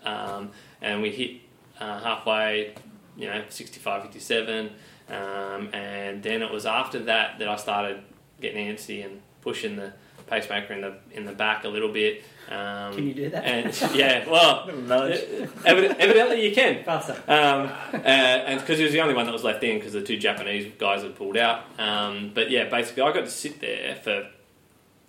um, 0.04 0.52
and 0.82 1.02
we 1.02 1.10
hit 1.10 1.42
uh, 1.80 2.00
halfway, 2.00 2.76
you 3.18 3.26
know, 3.28 3.44
65, 3.50 4.04
57, 4.04 4.70
um, 5.10 5.70
and 5.74 6.22
then 6.22 6.42
it 6.44 6.52
was 6.52 6.66
after 6.66 7.00
that 7.00 7.40
that 7.40 7.48
I 7.48 7.56
started 7.56 8.04
getting 8.40 8.68
antsy 8.68 9.04
and 9.04 9.22
pushing 9.42 9.76
the 9.76 9.94
pacemaker 10.28 10.74
in 10.74 10.82
the 10.82 10.98
in 11.12 11.26
the 11.26 11.32
back 11.32 11.64
a 11.64 11.68
little 11.68 11.92
bit. 11.92 12.24
Um, 12.50 12.94
Can 12.94 13.08
you 13.08 13.14
do 13.14 13.30
that? 13.30 13.44
And 13.44 13.82
yeah, 13.96 14.30
well, 14.30 14.66
Little 14.72 15.18
evidently 15.66 16.48
you 16.48 16.54
can. 16.54 16.84
Faster. 16.84 17.14
Um, 17.28 17.72
uh, 17.94 17.98
and 18.08 18.60
because 18.60 18.78
he 18.78 18.84
was 18.84 18.94
the 18.94 19.02
only 19.02 19.16
one 19.16 19.26
that 19.26 19.32
was 19.32 19.44
left 19.44 19.64
in 19.64 19.78
because 19.78 19.94
the 19.94 20.02
two 20.02 20.18
Japanese 20.18 20.72
guys 20.78 21.02
had 21.02 21.16
pulled 21.16 21.38
out. 21.38 21.64
Um, 21.80 22.32
but 22.34 22.52
yeah, 22.52 22.70
basically 22.70 23.04
I 23.04 23.12
got 23.12 23.26
to 23.26 23.32
sit 23.32 23.60
there 23.62 23.96
for 23.96 24.30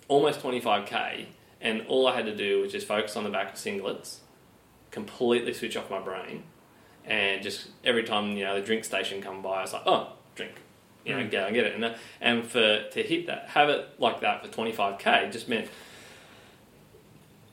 almost 0.09 0.41
25k, 0.41 1.27
and 1.61 1.85
all 1.89 2.07
I 2.07 2.15
had 2.15 2.27
to 2.27 2.37
do 2.37 2.63
was 2.63 2.73
just 2.73 2.87
focus 2.87 3.17
on 3.17 3.25
the 3.25 3.31
back 3.31 3.53
of 3.53 3.59
singlets, 3.59 4.19
completely 4.91 5.53
switch 5.53 5.77
off 5.77 5.91
my 5.91 6.01
brain, 6.01 6.45
and 7.05 7.43
just 7.43 7.69
every 7.85 8.05
time 8.05 8.37
you 8.37 8.45
know 8.45 8.59
the 8.59 8.65
drink 8.65 8.85
station 8.85 9.21
come 9.21 9.43
by, 9.43 9.59
I 9.59 9.63
was 9.63 9.73
like, 9.73 9.83
oh, 9.87 10.13
drink. 10.35 10.53
You 11.07 11.15
know, 11.15 11.23
Mm. 11.23 11.31
go 11.31 11.45
and 11.47 11.55
get 11.55 11.65
it, 11.67 11.75
and, 11.77 11.85
uh, 11.85 11.95
and 12.21 12.45
for 12.45 12.83
to 12.83 13.03
hit 13.03 13.27
that, 13.29 13.47
have 13.51 13.69
it 13.69 13.89
like 13.99 14.21
that 14.21 14.43
for 14.45 14.49
25k 14.53 15.31
just 15.31 15.49
meant 15.49 15.69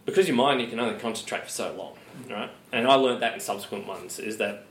because 0.05 0.27
your 0.27 0.35
mind 0.35 0.59
you 0.61 0.67
can 0.67 0.79
only 0.79 0.99
concentrate 0.99 1.43
for 1.43 1.49
so 1.49 1.73
long, 1.73 1.93
right? 2.29 2.49
And 2.71 2.87
I 2.87 2.95
learned 2.95 3.21
that 3.21 3.33
in 3.35 3.39
subsequent 3.39 3.87
ones 3.87 4.19
is 4.19 4.37
that 4.37 4.65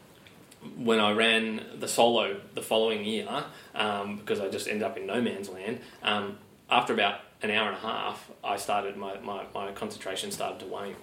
when 0.76 1.00
I 1.00 1.12
ran 1.12 1.64
the 1.78 1.88
solo 1.88 2.40
the 2.54 2.62
following 2.62 3.04
year, 3.04 3.26
um, 3.74 4.16
because 4.18 4.40
I 4.40 4.48
just 4.48 4.68
ended 4.68 4.82
up 4.82 4.96
in 4.96 5.06
no 5.06 5.20
man's 5.20 5.48
land, 5.48 5.80
um, 6.02 6.38
after 6.70 6.92
about 6.92 7.20
an 7.42 7.50
hour 7.50 7.68
and 7.68 7.76
a 7.76 7.80
half, 7.80 8.30
I 8.44 8.56
started 8.56 8.96
my, 8.96 9.18
my, 9.20 9.44
my 9.54 9.72
concentration 9.72 10.30
started 10.30 10.60
to 10.60 10.66
wane. 10.66 10.94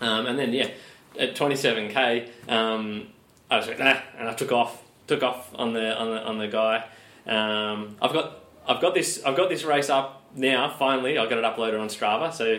Um, 0.00 0.26
and 0.26 0.38
then 0.38 0.52
yeah, 0.52 0.68
at 1.18 1.34
27k, 1.36 2.28
um, 2.48 3.06
I 3.50 3.56
was 3.58 3.68
like, 3.68 3.78
nah, 3.78 3.96
and 4.18 4.28
I 4.28 4.34
took 4.34 4.50
off, 4.52 4.82
took 5.06 5.22
off 5.22 5.50
on 5.54 5.72
the 5.72 5.96
on 5.98 6.10
the 6.10 6.22
on 6.24 6.38
the 6.38 6.48
guy. 6.48 6.84
Um, 7.26 7.96
I've 8.00 8.12
got 8.12 8.38
I've 8.66 8.80
got 8.80 8.94
this 8.94 9.22
I've 9.24 9.36
got 9.36 9.48
this 9.48 9.64
race 9.64 9.90
up 9.90 10.22
now. 10.34 10.68
Finally, 10.78 11.18
I 11.18 11.26
got 11.26 11.38
it 11.38 11.44
uploaded 11.44 11.80
on 11.80 11.88
Strava, 11.88 12.32
so 12.32 12.58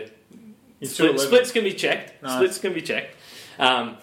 Split, 0.82 1.18
splits 1.20 1.50
can 1.50 1.64
be 1.64 1.72
checked. 1.72 2.22
Nice. 2.22 2.34
Splits 2.34 2.58
can 2.58 2.72
be 2.74 2.82
checked. 2.82 3.16
Um, 3.58 3.96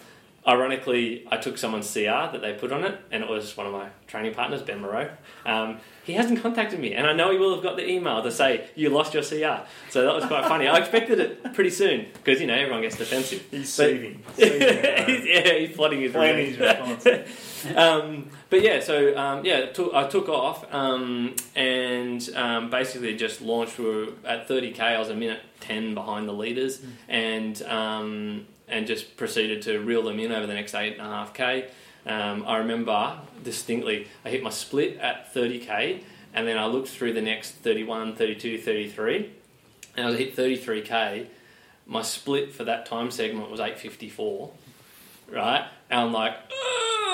ironically, 0.46 1.26
I 1.30 1.36
took 1.36 1.58
someone's 1.58 1.92
CR 1.92 2.00
that 2.32 2.40
they 2.40 2.54
put 2.54 2.72
on 2.72 2.84
it, 2.84 2.98
and 3.12 3.22
it 3.22 3.28
was 3.28 3.56
one 3.56 3.66
of 3.66 3.72
my 3.72 3.88
training 4.06 4.34
partners, 4.34 4.62
Ben 4.62 4.80
Moreau. 4.80 5.08
Um, 5.46 5.78
he 6.04 6.14
hasn't 6.14 6.42
contacted 6.42 6.80
me, 6.80 6.94
and 6.94 7.06
I 7.06 7.12
know 7.12 7.30
he 7.30 7.38
will 7.38 7.54
have 7.54 7.62
got 7.62 7.76
the 7.76 7.88
email 7.88 8.22
to 8.22 8.30
say 8.32 8.68
you 8.74 8.90
lost 8.90 9.14
your 9.14 9.22
CR. 9.22 9.64
So 9.90 10.02
that 10.04 10.14
was 10.14 10.24
quite 10.24 10.44
funny. 10.46 10.66
I 10.66 10.78
expected 10.78 11.20
it 11.20 11.54
pretty 11.54 11.70
soon 11.70 12.06
because 12.14 12.40
you 12.40 12.46
know 12.48 12.54
everyone 12.54 12.82
gets 12.82 12.96
defensive. 12.96 13.46
He's 13.50 13.76
But- 13.76 13.86
seething. 13.90 14.22
Seething 14.34 14.62
at 14.62 15.08
yeah, 15.24 15.52
he's 15.54 15.76
plotting 15.76 16.00
his 16.00 16.12
revenge. 16.14 16.58
um, 17.76 18.28
but 18.50 18.62
yeah, 18.62 18.80
so 18.80 19.16
um, 19.16 19.44
yeah, 19.44 19.66
took, 19.66 19.94
I 19.94 20.06
took 20.06 20.28
off 20.28 20.72
um, 20.72 21.34
and 21.54 22.28
um, 22.34 22.70
basically 22.70 23.16
just 23.16 23.40
launched. 23.40 23.78
We 23.78 23.84
were 23.84 24.08
at 24.24 24.48
30k. 24.48 24.80
I 24.80 24.98
was 24.98 25.08
a 25.08 25.14
minute 25.14 25.40
10 25.60 25.94
behind 25.94 26.28
the 26.28 26.32
leaders, 26.32 26.82
and 27.08 27.60
um, 27.62 28.46
and 28.68 28.86
just 28.86 29.16
proceeded 29.16 29.62
to 29.62 29.78
reel 29.78 30.02
them 30.02 30.18
in 30.18 30.32
over 30.32 30.46
the 30.46 30.54
next 30.54 30.74
eight 30.74 30.94
and 30.98 31.02
a 31.02 31.10
half 31.10 31.34
k. 31.34 31.68
Um, 32.06 32.44
I 32.46 32.58
remember 32.58 33.18
distinctly. 33.42 34.08
I 34.24 34.30
hit 34.30 34.42
my 34.42 34.50
split 34.50 34.98
at 34.98 35.32
30k, 35.34 36.02
and 36.34 36.46
then 36.46 36.58
I 36.58 36.66
looked 36.66 36.88
through 36.88 37.12
the 37.12 37.22
next 37.22 37.52
31, 37.52 38.16
32, 38.16 38.58
33, 38.58 39.30
and 39.96 40.06
I 40.06 40.16
hit 40.16 40.36
33k. 40.36 41.26
My 41.86 42.02
split 42.02 42.54
for 42.54 42.64
that 42.64 42.86
time 42.86 43.10
segment 43.10 43.50
was 43.50 43.60
854 43.60 44.50
right? 45.32 45.66
And 45.90 46.00
I'm 46.00 46.12
like, 46.12 46.34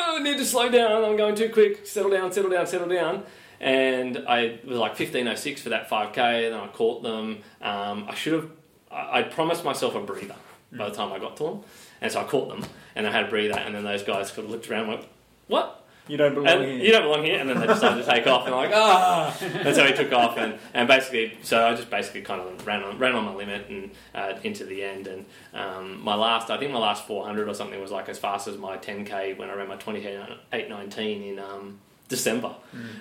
"Ah, 0.01 0.17
I 0.17 0.23
need 0.23 0.39
to 0.39 0.45
slow 0.45 0.69
down. 0.71 1.05
I'm 1.05 1.17
going 1.17 1.35
too 1.35 1.49
quick. 1.51 1.87
Settle 1.87 2.11
down, 2.11 2.33
settle 2.33 2.51
down, 2.51 2.67
settle 2.67 2.89
down. 2.89 3.25
And 3.61 4.25
I 4.29 4.59
was 4.65 4.79
like 4.79 4.93
1506 4.93 5.63
for 5.63 5.71
that 5.71 5.91
5k. 5.91 6.19
and 6.47 6.55
Then 6.55 6.61
I 6.61 6.69
caught 6.69 7.03
them. 7.03 7.39
Um, 7.61 8.07
I 8.09 8.15
should 8.15 8.35
have. 8.35 8.51
I, 8.91 9.19
I 9.19 9.23
promised 9.23 9.65
myself 9.65 9.95
a 9.95 10.01
breather. 10.01 10.37
by 10.73 10.89
the 10.89 10.95
time 10.95 11.13
I 11.13 11.19
got 11.19 11.37
to 11.39 11.45
them, 11.45 11.61
and 12.01 12.13
so 12.13 12.21
I 12.21 12.25
caught 12.25 12.49
them, 12.49 12.63
and 12.95 13.07
I 13.07 13.11
had 13.11 13.25
a 13.27 13.29
breather, 13.29 13.59
and 13.59 13.75
then 13.75 13.85
those 13.85 14.03
guys 14.03 14.31
could 14.31 14.45
have 14.45 14.51
looked 14.51 14.71
around 14.71 14.81
and 14.83 14.89
went, 14.91 15.05
"What?" 15.49 15.78
You 16.09 16.17
don't 16.17 16.35
belong 16.35 16.49
And 16.49 16.65
here. 16.65 16.75
you 16.87 16.91
don't 16.93 17.03
belong 17.03 17.23
here, 17.25 17.39
and 17.39 17.49
then 17.51 17.61
they 17.61 17.67
decided 17.67 18.05
to 18.05 18.11
take 18.11 18.27
off, 18.27 18.47
and 18.47 18.55
I'm 18.55 18.63
like, 18.65 18.75
ah, 18.75 19.37
and 19.41 19.75
so 19.77 19.85
he 19.87 19.93
took 19.93 20.11
off, 20.13 20.39
and, 20.39 20.59
and 20.73 20.89
basically, 20.89 21.37
so 21.43 21.67
I 21.67 21.75
just 21.75 21.91
basically 21.91 22.23
kind 22.23 22.41
of 22.41 22.67
ran 22.67 22.83
on 22.83 22.99
ran 22.99 23.15
on 23.15 23.25
my 23.27 23.35
limit 23.35 23.67
and 23.69 23.91
uh, 24.15 24.33
into 24.43 24.65
the 24.65 24.83
end, 24.83 25.07
and 25.07 25.27
um, 25.55 26.03
my 26.03 26.15
last, 26.15 26.51
I 26.51 26.57
think 26.59 26.73
my 26.73 26.79
last 26.79 27.07
400 27.07 27.47
or 27.49 27.55
something 27.55 27.79
was 27.81 27.91
like 27.91 28.09
as 28.09 28.19
fast 28.19 28.49
as 28.49 28.57
my 28.57 28.79
10k 28.79 29.37
when 29.39 29.51
I 29.51 29.55
ran 29.55 29.69
my 29.69 29.77
2819 29.77 31.23
in 31.23 31.39
um, 31.39 31.79
December, 32.09 32.55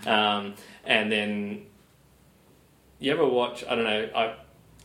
um, 0.05 0.53
and 0.85 1.11
then 1.11 1.65
you 2.99 3.11
ever 3.11 3.25
watch? 3.25 3.63
I 3.69 3.75
don't 3.75 3.83
know, 3.85 4.09
I 4.15 4.33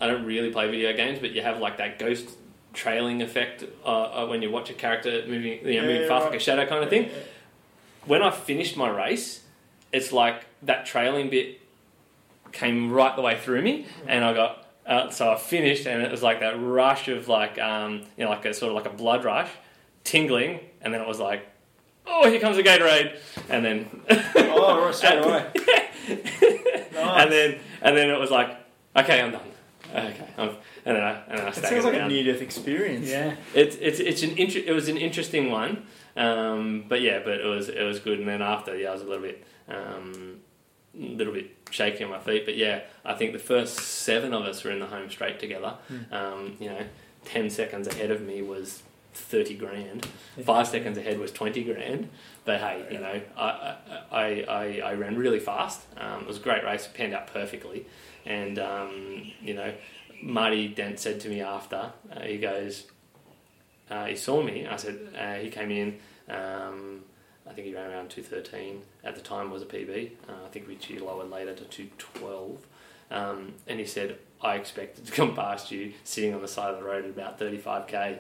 I 0.01 0.07
don't 0.07 0.25
really 0.25 0.51
play 0.51 0.71
video 0.71 0.93
games, 0.95 1.19
but 1.19 1.33
you 1.33 1.43
have 1.43 1.59
like 1.59 1.79
that 1.79 1.99
ghost 1.99 2.29
trailing 2.73 3.21
effect 3.23 3.65
uh, 3.85 3.89
uh, 3.89 4.27
when 4.27 4.41
you 4.43 4.51
watch 4.51 4.71
a 4.71 4.75
character 4.75 5.25
moving, 5.29 5.59
you 5.59 5.65
know, 5.65 5.71
Yeah, 5.71 5.83
moving 5.83 6.09
fast 6.09 6.23
right. 6.25 6.31
like 6.33 6.41
a 6.41 6.43
shadow 6.43 6.67
kind 6.67 6.83
of 6.83 6.89
thing 6.91 7.11
when 8.07 8.23
I 8.23 8.31
finished 8.31 8.77
my 8.77 8.89
race, 8.89 9.43
it's 9.93 10.13
like 10.13 10.45
that 10.63 10.87
trailing 10.87 11.31
bit 11.31 11.61
came 12.53 12.91
right 12.93 13.15
the 13.17 13.23
way 13.23 13.39
through 13.39 13.63
me, 13.63 13.87
and 14.07 14.25
I 14.25 14.33
got 14.35 14.67
uh, 14.87 15.11
so 15.11 15.31
I 15.33 15.37
finished, 15.37 15.87
and 15.87 16.03
it 16.03 16.11
was 16.11 16.23
like 16.23 16.41
that 16.41 16.61
rush 16.61 17.09
of 17.09 17.29
like 17.29 17.59
um, 17.59 18.03
you 18.17 18.25
know 18.25 18.31
like 18.31 18.45
a 18.45 18.53
sort 18.55 18.71
of 18.71 18.77
like 18.77 18.87
a 18.93 18.97
blood 18.97 19.25
rush, 19.25 19.49
tingling, 20.05 20.61
and 20.81 20.93
then 20.93 21.01
it 21.01 21.07
was 21.09 21.19
like, 21.21 21.47
oh, 22.07 22.29
here 22.29 22.41
comes 22.41 22.59
a 22.59 22.63
Gatorade, 22.63 23.19
and 23.49 23.65
then 23.65 24.03
Oh, 24.37 24.85
right, 24.85 24.95
straight 24.95 25.19
away. 25.25 25.47
Nice. 26.09 26.93
and 26.97 27.33
then 27.33 27.59
and 27.81 27.97
then 27.97 28.11
it 28.11 28.19
was 28.19 28.31
like, 28.31 28.57
okay, 28.97 29.21
I'm 29.21 29.33
done. 29.33 29.41
Okay, 29.91 30.27
I'm, 30.39 30.49
and 30.85 30.97
then 30.97 31.03
I 31.03 31.23
and 31.29 31.39
then 31.39 31.47
I 31.47 31.49
It 31.51 31.55
staggered 31.55 31.69
sounds 31.71 31.85
like 31.85 31.95
down. 31.95 32.11
a 32.11 32.13
near-death 32.13 32.43
experience. 32.43 33.09
Yeah. 33.09 33.37
It's 33.55 33.77
it's 33.77 34.01
it's 34.01 34.23
an 34.23 34.37
inter- 34.37 34.63
it 34.67 34.73
was 34.73 34.89
an 34.89 34.97
interesting 34.97 35.51
one, 35.51 35.87
um, 36.17 36.85
but 36.89 37.01
yeah, 37.01 37.21
but 37.25 37.41
it 37.41 37.47
was 37.47 37.69
it 37.69 37.83
was 37.83 38.01
good. 38.01 38.19
And 38.19 38.29
then 38.29 38.43
after, 38.43 38.77
yeah, 38.77 38.91
I 38.91 38.93
was 38.93 39.03
a 39.03 39.07
little 39.07 39.23
bit 39.23 39.45
um, 39.69 40.41
a 40.95 41.15
little 41.15 41.33
bit 41.33 41.57
shaky 41.71 42.05
on 42.05 42.11
my 42.11 42.19
feet. 42.19 42.45
But 42.45 42.57
yeah, 42.57 42.83
I 43.05 43.15
think 43.15 43.33
the 43.33 43.39
first 43.39 43.79
seven 43.79 44.35
of 44.35 44.45
us 44.45 44.63
were 44.65 44.71
in 44.71 44.81
the 44.81 44.87
home 44.87 45.11
straight 45.11 45.39
together. 45.39 45.75
Um, 46.11 46.57
you 46.61 46.69
know, 46.69 46.85
ten 47.25 47.51
seconds 47.51 47.89
ahead 47.89 48.11
of 48.11 48.23
me 48.23 48.43
was 48.43 48.83
thirty 49.15 49.55
grand. 49.55 50.07
Five 50.45 50.69
seconds 50.69 50.99
ahead 50.99 51.19
was 51.19 51.33
twenty 51.33 51.65
grand. 51.65 52.09
But 52.45 52.61
hey, 52.61 52.87
you 52.91 52.99
know, 52.99 53.21
I 53.37 53.77
I, 54.11 54.45
I, 54.49 54.81
I 54.85 54.95
ran 54.95 55.17
really 55.17 55.41
fast. 55.41 55.81
Um, 55.97 56.23
it 56.23 56.27
was 56.27 56.39
a 56.39 56.41
great 56.41 56.65
race. 56.65 56.87
It 56.87 56.95
panned 56.95 57.15
out 57.15 57.27
perfectly, 57.29 57.87
and 58.27 58.59
um, 58.59 59.33
you 59.41 59.55
know, 59.55 59.73
Marty 60.23 60.69
Dent 60.69 60.99
said 61.01 61.21
to 61.21 61.29
me 61.29 61.41
after, 61.41 61.93
uh, 62.13 62.21
he 62.21 62.39
goes, 62.39 62.87
uh, 63.93 64.07
he 64.07 64.17
saw 64.17 64.43
me. 64.43 64.67
I 64.67 64.77
said 64.77 64.99
uh, 65.19 65.35
he 65.35 65.51
came 65.51 65.71
in. 65.71 65.99
Um, 66.29 67.01
I 67.47 67.53
think 67.53 67.67
he 67.67 67.75
ran 67.75 67.91
around 67.91 68.09
two 68.11 68.23
thirteen 68.23 68.83
at 69.05 69.15
the 69.15 69.21
time 69.21 69.51
was 69.51 69.63
a 69.63 69.67
PB. 69.67 70.11
Uh, 70.29 70.33
I 70.47 70.49
think 70.49 70.67
we 70.69 70.77
he 70.77 70.99
lowered 70.99 71.31
later 71.31 71.55
to 71.55 71.65
two 71.65 71.89
twelve. 71.99 72.59
Um, 73.11 73.53
and 73.67 73.79
he 73.79 73.85
said 73.85 74.19
I 74.41 74.55
expected 74.55 75.07
to 75.07 75.13
come 75.19 75.35
past 75.35 75.71
you 75.71 75.93
sitting 76.05 76.35
on 76.35 76.41
the 76.41 76.49
side 76.49 76.73
of 76.73 76.79
the 76.81 76.85
road 76.85 77.05
at 77.05 77.11
about 77.11 77.39
thirty 77.39 77.59
five 77.59 77.87
k. 77.87 78.19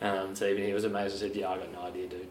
Um, 0.00 0.34
so 0.34 0.46
even 0.46 0.64
he 0.64 0.72
was 0.72 0.84
amazed. 0.84 1.16
I 1.16 1.18
said, 1.18 1.36
"Yeah, 1.36 1.50
I 1.50 1.58
got 1.58 1.72
no 1.72 1.82
idea, 1.82 2.08
dude." 2.08 2.28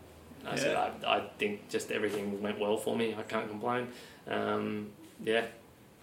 I 0.47 0.55
said, 0.55 0.75
I, 0.75 0.91
"I 1.05 1.19
think 1.37 1.69
just 1.69 1.91
everything 1.91 2.41
went 2.41 2.59
well 2.59 2.77
for 2.77 2.95
me. 2.95 3.13
I 3.13 3.21
can't 3.23 3.47
complain." 3.47 3.89
Um, 4.27 4.89
yeah. 5.23 5.45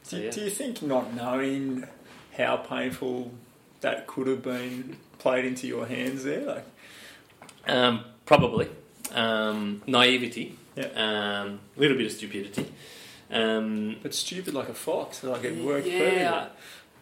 So, 0.03 0.19
Do, 0.19 0.25
yeah. 0.25 0.31
do 0.31 0.41
you 0.43 0.51
think 0.51 0.83
not 0.83 1.15
knowing 1.15 1.85
how 2.37 2.59
painful 2.59 3.33
that 3.81 4.07
could 4.07 4.27
have 4.27 4.43
been 4.43 4.97
played 5.19 5.45
into 5.45 5.67
your 5.67 5.87
hands 5.87 6.25
there? 6.25 6.45
Like, 6.45 6.65
Um, 7.67 8.05
probably. 8.25 8.69
Um, 9.13 9.83
naivety. 9.87 10.59
Yeah. 10.77 10.87
Um, 10.87 11.61
a 11.77 11.81
little 11.81 11.97
bit 11.97 12.07
of 12.07 12.13
stupidity. 12.13 12.73
Um, 13.31 13.97
but 14.03 14.15
stupid 14.15 14.55
like 14.55 14.69
a 14.69 14.75
fox. 14.75 15.23
Like 15.25 15.45
it 15.45 15.63
worked 15.65 15.87
yeah. 15.87 16.49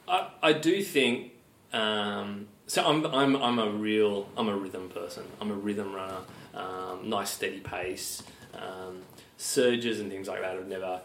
I, 0.09 0.29
I 0.43 0.53
do 0.53 0.83
think. 0.83 1.33
Um, 1.73 2.47
so 2.67 2.85
I'm, 2.85 3.05
I'm, 3.07 3.37
I'm 3.37 3.59
a 3.59 3.69
real 3.69 4.29
I'm 4.37 4.49
a 4.49 4.57
rhythm 4.57 4.89
person. 4.89 5.25
I'm 5.41 5.51
a 5.51 5.55
rhythm 5.55 5.93
runner. 5.95 6.21
Um, 6.55 7.09
nice 7.09 7.31
steady 7.31 7.61
pace. 7.61 8.23
Um, 8.55 9.03
surges 9.37 10.01
and 10.01 10.11
things 10.11 10.29
like 10.29 10.41
that 10.41 10.55
have 10.55 10.69
never 10.69 11.01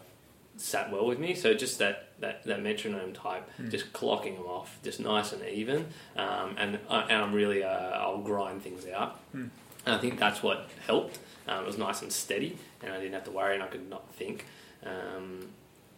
sat 0.56 0.90
well 0.92 1.06
with 1.06 1.18
me. 1.18 1.34
So 1.34 1.54
just 1.54 1.78
that, 1.78 2.08
that, 2.20 2.44
that 2.44 2.62
metronome 2.62 3.12
type, 3.12 3.48
just 3.70 3.92
clocking 3.92 4.36
them 4.36 4.46
off, 4.46 4.78
just 4.84 5.00
nice 5.00 5.32
and 5.32 5.42
even. 5.46 5.86
Um, 6.16 6.54
and, 6.58 6.78
I, 6.88 7.02
and 7.02 7.22
I'm 7.22 7.32
really 7.32 7.62
uh, 7.64 7.68
I'll 7.70 8.18
grind 8.18 8.62
things 8.62 8.86
out. 8.86 9.18
And 9.32 9.50
I 9.86 9.98
think 9.98 10.18
that's 10.18 10.42
what 10.42 10.68
helped. 10.86 11.18
Um, 11.48 11.64
it 11.64 11.66
was 11.66 11.78
nice 11.78 12.02
and 12.02 12.12
steady, 12.12 12.58
and 12.82 12.92
I 12.92 12.98
didn't 12.98 13.14
have 13.14 13.24
to 13.24 13.30
worry, 13.30 13.54
and 13.54 13.62
I 13.62 13.66
could 13.66 13.88
not 13.88 14.12
think. 14.14 14.44
Um, 14.84 15.48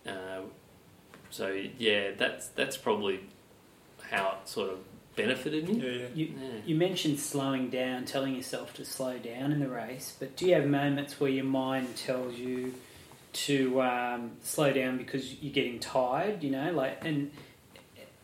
uh, 0.06 0.42
so 1.30 1.48
yeah, 1.78 2.12
that's 2.16 2.46
that's 2.48 2.76
probably 2.76 3.20
how 4.10 4.38
it 4.40 4.48
sort 4.48 4.70
of 4.70 4.78
benefited 5.16 5.68
me. 5.68 5.74
Yeah, 5.74 5.90
yeah. 5.90 6.06
You, 6.14 6.26
Yeah. 6.26 6.48
you 6.64 6.74
mentioned 6.76 7.18
slowing 7.18 7.68
down, 7.70 8.04
telling 8.04 8.34
yourself 8.34 8.72
to 8.74 8.84
slow 8.84 9.18
down 9.18 9.52
in 9.52 9.60
the 9.60 9.68
race, 9.68 10.16
but 10.18 10.36
do 10.36 10.46
you 10.46 10.54
have 10.54 10.66
moments 10.66 11.18
where 11.20 11.30
your 11.30 11.44
mind 11.44 11.96
tells 11.96 12.36
you 12.36 12.74
to 13.32 13.82
um, 13.82 14.32
slow 14.42 14.72
down 14.72 14.98
because 14.98 15.34
you're 15.42 15.52
getting 15.52 15.78
tired? 15.78 16.42
You 16.42 16.50
know, 16.50 16.72
like 16.72 17.04
and 17.04 17.30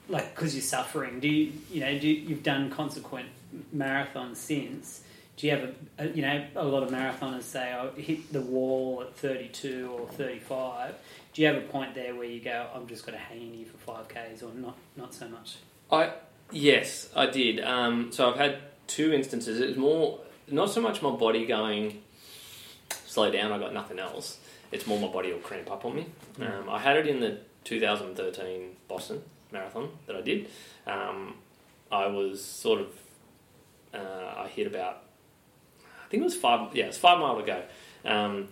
like 0.09 0.35
because 0.35 0.55
you're 0.55 0.63
suffering. 0.63 1.21
Do 1.21 1.29
you 1.29 1.53
you 1.71 1.81
know 1.81 1.99
do 1.99 2.09
you, 2.09 2.29
you've 2.29 2.43
done 2.43 2.71
consequent 2.71 3.29
marathons 3.75 4.37
since? 4.37 5.03
Do 5.37 5.47
you 5.47 5.53
have 5.53 5.63
a, 5.99 6.05
a 6.05 6.09
you 6.09 6.23
know 6.23 6.45
a 6.57 6.65
lot 6.65 6.83
of 6.83 6.91
marathoners 6.91 7.43
say 7.43 7.73
I 7.73 7.89
hit 8.01 8.33
the 8.33 8.41
wall 8.41 9.03
at 9.03 9.17
32 9.17 9.91
or 9.93 10.07
35? 10.09 10.95
Do 11.33 11.43
you 11.43 11.49
have 11.49 11.57
a 11.57 11.67
point 11.67 11.95
there 11.95 12.15
where 12.15 12.25
you 12.25 12.41
go 12.41 12.67
I'm 12.75 12.87
just 12.87 13.07
going 13.07 13.17
to 13.17 13.25
hang 13.25 13.41
in 13.41 13.55
here 13.55 13.67
for 13.67 13.79
five 13.79 14.09
k's 14.09 14.43
or 14.43 14.53
not 14.55 14.77
not 14.97 15.15
so 15.15 15.29
much? 15.29 15.57
I 15.91 16.13
yes, 16.51 17.09
I 17.15 17.27
did. 17.27 17.61
Um, 17.61 18.11
so 18.13 18.31
I've 18.31 18.39
had 18.39 18.59
two 18.87 19.13
instances. 19.13 19.61
It's 19.61 19.77
more 19.77 20.21
not 20.51 20.71
so 20.71 20.81
much 20.81 21.03
my 21.03 21.11
body 21.11 21.47
going 21.47 22.03
slow 23.07 23.31
down. 23.31 23.53
I 23.53 23.59
got 23.59 23.73
nothing 23.73 23.99
else. 23.99 24.39
It's 24.73 24.87
more 24.87 24.99
my 25.01 25.09
body 25.09 25.33
will 25.33 25.41
cramp 25.41 25.71
up 25.71 25.85
on 25.85 25.97
me. 25.97 26.07
Um, 26.41 26.69
I 26.69 26.79
had 26.79 26.97
it 26.97 27.07
in 27.07 27.21
the 27.21 27.39
2013 27.65 28.77
Boston 28.87 29.23
Marathon 29.53 29.89
that 30.07 30.17
I 30.17 30.21
did. 30.21 30.49
Um, 30.87 31.35
I 31.91 32.07
was 32.07 32.45
sort 32.45 32.81
of 32.81 32.89
uh, 33.95 34.43
I 34.45 34.49
hit 34.49 34.67
about 34.67 35.03
I 36.09 36.11
think 36.11 36.23
it 36.23 36.25
was 36.25 36.37
five. 36.37 36.75
Yeah, 36.75 36.85
it 36.85 36.89
was 36.89 36.99
five 36.99 37.19
mile 37.19 37.37
to 37.39 37.43
go. 37.47 37.63
Um, 38.05 38.49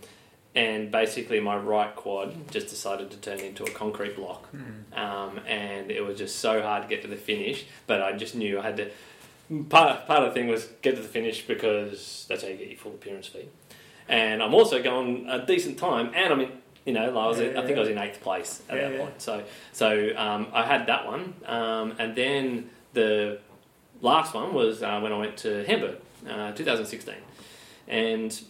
and 0.54 0.90
basically, 0.90 1.40
my 1.40 1.56
right 1.56 1.94
quad 1.94 2.50
just 2.50 2.68
decided 2.68 3.10
to 3.10 3.16
turn 3.18 3.40
into 3.40 3.64
a 3.64 3.70
concrete 3.70 4.16
block, 4.16 4.48
um, 4.94 5.40
and 5.46 5.90
it 5.90 6.04
was 6.04 6.18
just 6.18 6.38
so 6.38 6.62
hard 6.62 6.82
to 6.82 6.88
get 6.88 7.02
to 7.02 7.08
the 7.08 7.16
finish. 7.16 7.66
But 7.86 8.02
I 8.02 8.12
just 8.12 8.34
knew 8.34 8.58
I 8.58 8.62
had 8.62 8.76
to. 8.78 8.90
Part 9.68 10.06
part 10.06 10.22
of 10.22 10.34
the 10.34 10.40
thing 10.40 10.48
was 10.48 10.64
get 10.82 10.96
to 10.96 11.02
the 11.02 11.08
finish 11.08 11.46
because 11.46 12.26
that's 12.28 12.42
how 12.42 12.48
you 12.48 12.56
get 12.56 12.68
your 12.68 12.78
full 12.78 12.92
appearance 12.92 13.26
fee. 13.28 13.48
And 14.08 14.42
I'm 14.42 14.54
also 14.54 14.82
going 14.82 15.28
a 15.28 15.44
decent 15.44 15.78
time, 15.78 16.10
and 16.14 16.32
I'm 16.32 16.40
in. 16.40 16.50
You 16.84 16.92
know, 16.92 17.18
I 17.18 17.26
was. 17.26 17.40
in- 17.40 17.56
I 17.56 17.64
think 17.66 17.76
I 17.76 17.80
was 17.80 17.88
in 17.88 17.98
eighth 17.98 18.20
place 18.20 18.62
at 18.68 18.76
Yeah, 18.76 18.82
that 18.88 18.92
yeah. 18.94 19.00
point. 19.04 19.20
So 19.20 19.42
so 19.72 20.12
um, 20.16 20.46
I 20.52 20.64
had 20.64 20.86
that 20.86 21.04
one, 21.06 21.34
um, 21.46 21.94
and 21.98 22.14
then 22.14 22.70
the 22.92 23.40
last 24.00 24.32
one 24.34 24.54
was 24.54 24.82
uh, 24.84 25.00
when 25.00 25.12
I 25.12 25.18
went 25.18 25.36
to 25.38 25.64
Hamburg, 25.64 25.96
uh, 26.28 26.52
2016, 26.52 27.14
and 27.88 28.40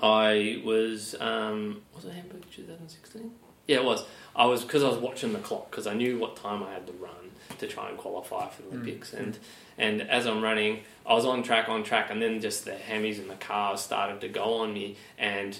I 0.00 0.60
was 0.64 1.14
um, 1.20 1.82
was 1.94 2.04
it 2.04 2.12
Hamburg 2.12 2.42
2016? 2.50 3.30
Yeah, 3.68 3.76
it 3.76 3.84
was. 3.84 4.04
I 4.36 4.46
was 4.46 4.62
because 4.64 4.82
I 4.82 4.88
was 4.88 4.98
watching 4.98 5.32
the 5.32 5.38
clock 5.38 5.70
because 5.70 5.86
I 5.86 5.94
knew 5.94 6.18
what 6.18 6.34
time 6.36 6.62
I 6.64 6.72
had 6.72 6.86
to 6.88 6.92
run 6.94 7.23
to 7.58 7.66
try 7.66 7.88
and 7.88 7.98
qualify 7.98 8.48
for 8.48 8.62
the 8.62 8.68
mm. 8.68 8.72
Olympics, 8.72 9.12
and 9.12 9.38
and 9.76 10.02
as 10.02 10.26
I'm 10.26 10.42
running, 10.42 10.80
I 11.06 11.14
was 11.14 11.24
on 11.24 11.42
track, 11.42 11.68
on 11.68 11.82
track, 11.82 12.10
and 12.10 12.22
then 12.22 12.40
just 12.40 12.64
the 12.64 12.72
hammies 12.72 13.18
and 13.18 13.28
the 13.28 13.34
cars 13.34 13.80
started 13.80 14.20
to 14.20 14.28
go 14.28 14.58
on 14.62 14.72
me, 14.72 14.96
and 15.18 15.58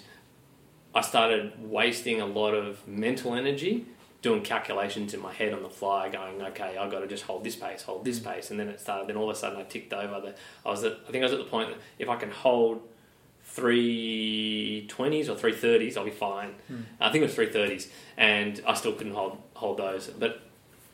I 0.94 1.00
started 1.00 1.52
wasting 1.58 2.20
a 2.20 2.26
lot 2.26 2.54
of 2.54 2.86
mental 2.86 3.34
energy 3.34 3.86
doing 4.22 4.42
calculations 4.42 5.12
in 5.12 5.20
my 5.20 5.32
head 5.32 5.52
on 5.52 5.62
the 5.62 5.68
fly, 5.68 6.08
going, 6.08 6.40
okay, 6.40 6.78
I've 6.78 6.90
got 6.90 7.00
to 7.00 7.06
just 7.06 7.24
hold 7.24 7.44
this 7.44 7.56
pace, 7.56 7.82
hold 7.82 8.06
this 8.06 8.20
mm. 8.20 8.32
pace, 8.32 8.50
and 8.50 8.58
then 8.58 8.68
it 8.68 8.80
started. 8.80 9.06
Then 9.06 9.16
all 9.16 9.28
of 9.28 9.36
a 9.36 9.38
sudden, 9.38 9.58
I 9.58 9.64
ticked 9.64 9.92
over. 9.92 10.18
The, 10.20 10.34
I 10.64 10.70
was, 10.70 10.82
at, 10.82 10.98
I 11.06 11.10
think 11.10 11.22
I 11.22 11.26
was 11.26 11.32
at 11.32 11.40
the 11.40 11.44
point 11.44 11.68
that 11.68 11.78
if 11.98 12.08
I 12.08 12.16
can 12.16 12.30
hold 12.30 12.80
three 13.44 14.86
twenties 14.88 15.28
or 15.28 15.36
three 15.36 15.52
thirties, 15.52 15.96
I'll 15.98 16.06
be 16.06 16.10
fine. 16.10 16.54
Mm. 16.72 16.84
I 17.00 17.12
think 17.12 17.22
it 17.22 17.26
was 17.26 17.34
three 17.34 17.50
thirties, 17.50 17.90
and 18.16 18.62
I 18.66 18.72
still 18.74 18.92
couldn't 18.92 19.12
hold 19.12 19.42
hold 19.54 19.76
those. 19.76 20.06
But 20.06 20.40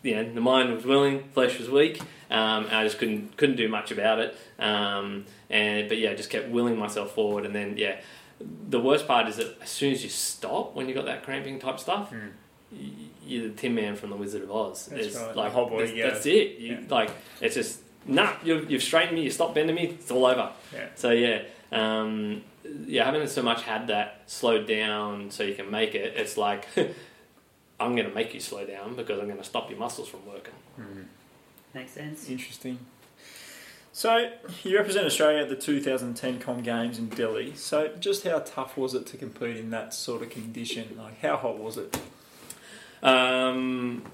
you 0.03 0.17
know, 0.17 0.33
the 0.33 0.41
mind 0.41 0.73
was 0.75 0.85
willing, 0.85 1.25
flesh 1.31 1.59
was 1.59 1.69
weak. 1.69 2.01
Um, 2.31 2.67
and 2.67 2.77
I 2.77 2.85
just 2.85 2.99
couldn't 2.99 3.37
couldn't 3.37 3.57
do 3.57 3.69
much 3.69 3.91
about 3.91 4.19
it. 4.21 4.37
Um, 4.59 5.25
and 5.49 5.89
but 5.89 5.99
yeah, 5.99 6.15
just 6.15 6.31
kept 6.31 6.49
willing 6.49 6.79
myself 6.79 7.13
forward, 7.15 7.45
and 7.47 7.55
then 7.55 7.77
yeah. 7.77 8.01
The 8.71 8.81
worst 8.81 9.07
part 9.07 9.29
is 9.29 9.37
that 9.37 9.61
as 9.61 9.69
soon 9.69 9.93
as 9.93 10.03
you 10.03 10.09
stop 10.09 10.75
when 10.75 10.89
you 10.89 10.95
got 10.95 11.05
that 11.05 11.25
cramping 11.25 11.59
type 11.59 11.79
stuff, 11.79 12.11
y- 12.73 12.79
you're 13.27 13.49
the 13.49 13.55
Tin 13.55 13.75
Man 13.75 13.97
from 13.97 14.09
the 14.09 14.17
Wizard 14.17 14.43
of 14.43 14.51
Oz. 14.51 14.87
That's 14.87 15.07
It's 15.09 15.17
right, 15.17 15.37
Like 15.37 15.53
whole 15.53 15.69
body 15.69 16.01
that's, 16.01 16.25
it. 16.25 16.59
You, 16.59 16.73
Yeah. 16.73 16.81
Like 16.89 17.11
it's 17.43 17.55
just 17.57 17.81
nah, 18.07 18.33
you've, 18.43 18.71
you've 18.71 18.83
straightened 18.83 19.17
me, 19.17 19.25
you 19.25 19.31
stopped 19.31 19.55
bending 19.55 19.77
me, 19.77 19.89
it's 19.89 20.11
all 20.11 20.25
over. 20.25 20.51
Yeah. 20.73 20.87
So 20.95 21.11
yeah, 21.11 21.43
um, 21.71 22.43
yeah, 22.87 23.05
haven't 23.05 23.29
so 23.29 23.43
much 23.43 23.63
had 23.63 23.89
that 23.89 24.23
slowed 24.27 24.67
down 24.67 25.31
so 25.31 25.43
you 25.43 25.55
can 25.55 25.71
make 25.71 25.95
it. 25.95 26.15
It's 26.17 26.37
like 26.39 26.67
I'm 27.81 27.97
going 27.97 28.09
to 28.09 28.15
make 28.15 28.35
you 28.35 28.41
slow 28.41 28.65
down 28.65 28.95
because 28.95 29.19
I'm 29.19 29.27
going 29.27 29.39
to 29.39 29.45
stop 29.45 29.71
your 29.71 29.79
muscles 29.79 30.09
from 30.09 30.27
working. 30.27 30.55
Makes 31.75 31.93
sense. 31.93 32.29
Interesting. 32.29 32.79
So, 33.93 34.31
you 34.63 34.77
represent 34.77 35.07
Australia 35.07 35.43
at 35.43 35.49
the 35.49 35.57
2010 35.57 36.39
Com 36.39 36.63
Games 36.63 36.99
in 36.99 37.09
Delhi. 37.09 37.55
So, 37.57 37.89
just 37.99 38.25
how 38.25 38.39
tough 38.41 38.77
was 38.77 38.95
it 38.95 39.07
to 39.07 39.17
compete 39.17 39.57
in 39.57 39.71
that 39.71 39.93
sort 39.95 40.23
of 40.23 40.31
condition? 40.31 40.97
Like, 40.97 41.21
how 41.21 41.37
hot 41.37 41.59
was 41.59 41.77
it? 41.77 41.99
Um, 43.03 44.05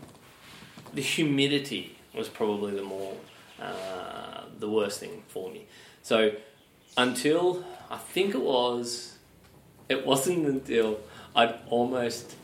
the 0.95 1.03
humidity 1.03 1.99
was 2.15 2.29
probably 2.29 2.75
the 2.75 2.83
more 2.83 3.15
uh, 3.61 4.43
the 4.59 4.69
worst 4.69 5.01
thing 5.01 5.23
for 5.29 5.51
me. 5.51 5.67
So 6.03 6.33
until 6.97 7.65
I 7.91 7.97
think 7.97 8.35
it 8.35 8.43
was, 8.43 9.19
it 9.89 10.07
wasn't 10.07 10.47
until 10.47 11.01
I'd 11.35 11.55
almost 11.69 12.35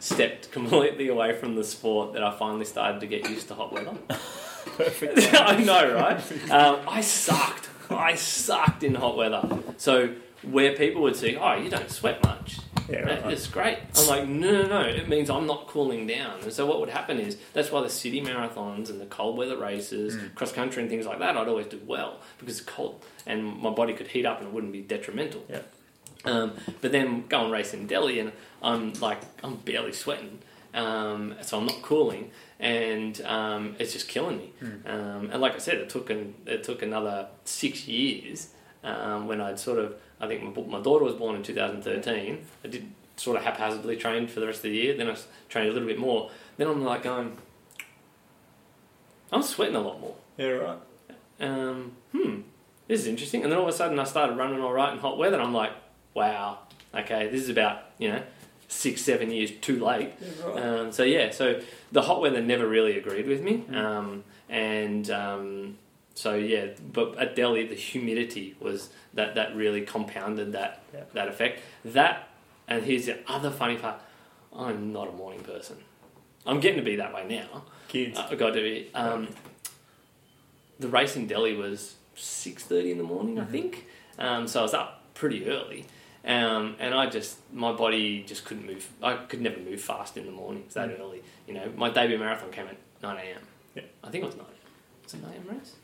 stepped 0.00 0.50
completely 0.50 1.08
away 1.08 1.32
from 1.36 1.54
the 1.54 1.62
sport 1.64 2.14
that 2.14 2.24
I 2.24 2.36
finally 2.36 2.64
started 2.64 3.00
to 3.00 3.06
get 3.06 3.28
used 3.30 3.48
to 3.48 3.54
hot 3.54 3.72
weather. 3.72 3.92
Perfect. 4.76 5.32
I 5.34 5.56
know, 5.62 5.94
right? 5.94 6.50
Um, 6.50 6.80
I 6.88 7.00
sucked. 7.00 7.68
I 7.90 8.14
sucked 8.16 8.82
in 8.82 8.94
hot 8.94 9.16
weather. 9.16 9.42
So 9.76 10.14
where 10.42 10.74
people 10.74 11.02
would 11.02 11.16
say, 11.16 11.36
"Oh, 11.36 11.54
you 11.56 11.68
don't 11.70 11.90
sweat 11.90 12.22
much," 12.24 12.58
Yeah, 12.88 13.04
That 13.04 13.24
right. 13.24 13.32
is 13.32 13.46
great. 13.46 13.78
I'm 13.96 14.06
like, 14.08 14.26
no, 14.28 14.50
no, 14.50 14.66
no. 14.66 14.80
It 14.82 15.08
means 15.08 15.28
I'm 15.30 15.46
not 15.46 15.66
cooling 15.68 16.06
down. 16.06 16.40
And 16.42 16.52
so 16.52 16.66
what 16.66 16.80
would 16.80 16.88
happen 16.88 17.18
is 17.20 17.36
that's 17.52 17.70
why 17.70 17.82
the 17.82 17.90
city 17.90 18.20
marathons 18.22 18.90
and 18.90 19.00
the 19.00 19.06
cold 19.06 19.36
weather 19.38 19.56
races, 19.56 20.16
Mm. 20.16 20.34
cross 20.34 20.50
country 20.52 20.82
and 20.82 20.90
things 20.90 21.06
like 21.06 21.18
that, 21.20 21.36
I'd 21.36 21.46
always 21.48 21.66
do 21.66 21.80
well 21.86 22.20
because 22.38 22.58
it's 22.60 22.68
cold 22.68 23.04
and 23.26 23.44
my 23.60 23.70
body 23.70 23.92
could 23.92 24.08
heat 24.08 24.26
up 24.26 24.38
and 24.38 24.48
it 24.48 24.52
wouldn't 24.54 24.72
be 24.72 24.80
detrimental. 24.80 25.44
Yeah. 25.48 25.60
Um, 26.24 26.52
but 26.80 26.92
then 26.92 27.26
go 27.28 27.44
and 27.44 27.52
race 27.52 27.72
in 27.72 27.86
Delhi 27.86 28.18
and 28.18 28.32
I'm 28.62 28.92
like, 28.94 29.20
I'm 29.42 29.56
barely 29.56 29.92
sweating. 29.92 30.40
Um, 30.72 31.34
so 31.42 31.58
I'm 31.58 31.66
not 31.66 31.82
cooling 31.82 32.30
and 32.60 33.20
um, 33.22 33.74
it's 33.78 33.92
just 33.92 34.06
killing 34.06 34.38
me. 34.38 34.52
Um, 34.86 35.30
and 35.32 35.40
like 35.40 35.54
I 35.54 35.58
said, 35.58 35.78
it 35.78 35.88
took 35.88 36.10
an, 36.10 36.34
it 36.46 36.62
took 36.62 36.82
another 36.82 37.26
six 37.44 37.88
years 37.88 38.50
um, 38.84 39.26
when 39.26 39.40
I'd 39.40 39.58
sort 39.58 39.78
of, 39.78 39.94
I 40.20 40.28
think 40.28 40.56
my, 40.56 40.62
my 40.78 40.80
daughter 40.80 41.04
was 41.04 41.14
born 41.14 41.36
in 41.36 41.42
2013. 41.42 42.46
I 42.64 42.68
did 42.68 42.88
sort 43.16 43.36
of 43.36 43.44
haphazardly 43.44 43.96
train 43.96 44.28
for 44.28 44.40
the 44.40 44.46
rest 44.46 44.58
of 44.58 44.64
the 44.64 44.70
year. 44.70 44.96
Then 44.96 45.08
I 45.08 45.16
trained 45.48 45.70
a 45.70 45.72
little 45.72 45.88
bit 45.88 45.98
more. 45.98 46.30
Then 46.56 46.68
I'm 46.68 46.84
like 46.84 47.02
going, 47.02 47.36
I'm 49.32 49.42
sweating 49.42 49.76
a 49.76 49.80
lot 49.80 50.00
more. 50.00 50.14
Yeah, 50.36 50.46
right. 50.48 50.78
Um, 51.40 51.92
hmm, 52.12 52.40
this 52.86 53.00
is 53.00 53.06
interesting. 53.06 53.42
And 53.42 53.50
then 53.50 53.58
all 53.58 53.68
of 53.68 53.74
a 53.74 53.76
sudden 53.76 53.98
I 53.98 54.04
started 54.04 54.36
running 54.36 54.60
all 54.60 54.72
right 54.72 54.92
in 54.92 54.98
hot 54.98 55.18
weather. 55.18 55.36
And 55.36 55.44
I'm 55.44 55.54
like, 55.54 55.72
wow, 56.14 56.58
okay, 56.94 57.28
this 57.28 57.42
is 57.42 57.48
about, 57.48 57.82
you 57.98 58.10
know, 58.12 58.22
six, 58.70 59.02
seven 59.02 59.30
years 59.32 59.50
too 59.60 59.84
late. 59.84 60.12
Yeah, 60.20 60.46
right. 60.46 60.64
Um, 60.64 60.92
so 60.92 61.02
yeah, 61.02 61.30
so 61.30 61.60
the 61.92 62.02
hot 62.02 62.20
weather 62.20 62.40
never 62.40 62.66
really 62.68 62.96
agreed 62.96 63.26
with 63.26 63.42
me, 63.42 63.64
um, 63.74 64.22
and 64.48 65.10
um, 65.10 65.76
so 66.14 66.34
yeah, 66.36 66.68
but 66.92 67.18
at 67.18 67.34
Delhi 67.34 67.66
the 67.66 67.74
humidity 67.74 68.54
was 68.60 68.90
that 69.14 69.34
that 69.34 69.54
really 69.56 69.82
compounded 69.82 70.52
that 70.52 70.82
Yeah. 70.94 71.00
that 71.14 71.28
effect. 71.28 71.60
That 71.84 72.28
and 72.68 72.84
here's 72.84 73.06
the 73.06 73.18
other 73.26 73.50
funny 73.50 73.76
part: 73.76 74.00
I'm 74.54 74.92
not 74.92 75.08
a 75.08 75.12
morning 75.12 75.40
person. 75.40 75.76
I'm 76.46 76.60
getting 76.60 76.78
to 76.78 76.84
be 76.84 76.96
that 76.96 77.12
way 77.12 77.26
now. 77.28 77.64
Kids. 77.88 78.18
I 78.18 78.34
got 78.36 78.50
to 78.54 78.60
be. 78.62 78.88
Um, 78.94 79.28
the 80.78 80.88
race 80.88 81.16
in 81.16 81.26
Delhi 81.26 81.54
was 81.56 81.96
six 82.14 82.62
thirty 82.64 82.92
in 82.92 82.98
the 82.98 83.04
morning, 83.04 83.38
I 83.40 83.44
think. 83.44 83.86
Um, 84.18 84.46
so 84.46 84.60
I 84.60 84.62
was 84.62 84.74
up 84.74 85.02
pretty 85.14 85.46
early, 85.46 85.86
um, 86.24 86.76
and 86.78 86.94
I 86.94 87.06
just 87.06 87.38
my 87.52 87.72
body 87.72 88.22
just 88.26 88.44
couldn't 88.44 88.66
move. 88.66 88.88
I 89.02 89.14
could 89.14 89.40
never 89.40 89.58
move 89.58 89.80
fast 89.80 90.16
in 90.16 90.26
the 90.26 90.32
mornings 90.32 90.74
that 90.74 90.90
early. 91.00 91.22
You 91.46 91.54
know, 91.54 91.72
my 91.76 91.90
debut 91.90 92.18
marathon 92.18 92.50
came 92.50 92.66
at 92.66 92.76
nine 93.02 93.16
a.m. 93.16 93.42
Yeah. 93.74 93.82
I 94.04 94.10
think 94.10 94.24
it 94.24 94.26
was 94.26 94.36
nine. 94.36 94.46
Was 95.04 95.14
it 95.14 95.22
nine 95.22 95.32
a.m. 95.32 95.58
race? 95.58 95.74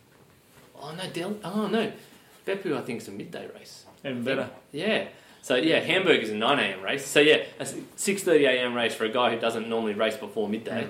Oh 0.78 0.92
no, 0.94 1.08
Delhi. 1.10 1.36
Oh 1.44 1.66
no, 1.66 1.92
Beppu 2.46 2.76
I 2.76 2.82
think 2.82 3.00
is 3.00 3.08
a 3.08 3.12
midday 3.12 3.48
race. 3.54 3.86
Even 4.04 4.22
better. 4.22 4.50
Yeah. 4.72 5.08
So 5.42 5.54
yeah, 5.54 5.78
Hamburg 5.78 6.22
is 6.22 6.30
a 6.30 6.34
nine 6.34 6.58
a.m. 6.58 6.82
race. 6.82 7.06
So 7.06 7.20
yeah, 7.20 7.44
a 7.58 7.66
six 7.96 8.22
thirty 8.22 8.44
a.m. 8.44 8.74
race 8.74 8.94
for 8.94 9.04
a 9.04 9.08
guy 9.08 9.32
who 9.32 9.40
doesn't 9.40 9.68
normally 9.68 9.94
race 9.94 10.16
before 10.16 10.48
midday 10.48 10.88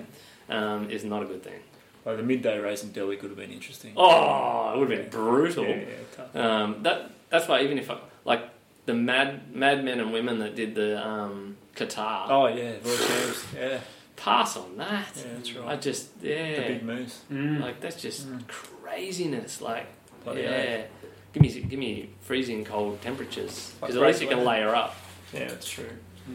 um, 0.48 0.90
is 0.90 1.04
not 1.04 1.22
a 1.22 1.26
good 1.26 1.42
thing. 1.42 1.61
Like 2.04 2.16
the 2.16 2.22
midday 2.22 2.59
race 2.59 2.82
in 2.82 2.92
Delhi 2.92 3.16
could 3.16 3.30
have 3.30 3.38
been 3.38 3.50
interesting. 3.50 3.92
Oh, 3.96 4.72
it 4.74 4.78
would 4.78 4.90
have 4.90 5.02
been 5.02 5.11
brutal. 5.11 5.64
Yeah, 5.64 5.76
yeah, 5.76 5.85
tough. 6.16 6.37
Um, 6.37 6.82
that 6.82 7.11
that's 7.28 7.48
why 7.48 7.62
even 7.62 7.78
if 7.78 7.90
I, 7.90 7.98
like 8.24 8.42
the 8.87 8.94
mad 8.94 9.55
mad 9.55 9.85
men 9.85 10.01
and 10.01 10.12
women 10.12 10.38
that 10.38 10.55
did 10.55 10.75
the 10.75 11.05
um, 11.05 11.57
Qatar 11.77 12.27
Oh, 12.29 12.46
yeah, 12.46 12.72
World 12.85 12.99
Champs. 13.01 13.46
Yeah, 13.55 13.81
pass 14.16 14.57
on 14.57 14.77
that. 14.79 15.07
Yeah, 15.16 15.22
that's 15.37 15.53
right. 15.55 15.68
I 15.68 15.77
just 15.77 16.09
yeah. 16.22 16.35
the 16.57 16.62
yeah, 16.62 16.68
big 16.68 16.83
moose. 16.83 17.20
Mm. 17.31 17.61
like 17.61 17.81
that's 17.81 18.01
just 18.01 18.27
craziness. 18.49 19.61
Like 19.61 19.87
Bloody 20.25 20.42
yeah, 20.42 20.61
hell. 20.62 20.85
give 21.33 21.42
me 21.42 21.61
give 21.61 21.79
me 21.79 22.11
freezing 22.20 22.64
cold 22.64 23.01
temperatures 23.03 23.72
because 23.81 23.96
at 23.96 24.03
least 24.03 24.22
you 24.22 24.29
can 24.29 24.38
race 24.38 24.46
layer 24.46 24.75
up 24.75 24.96
Yeah, 25.33 25.49
that's 25.49 25.68
true. 25.68 25.90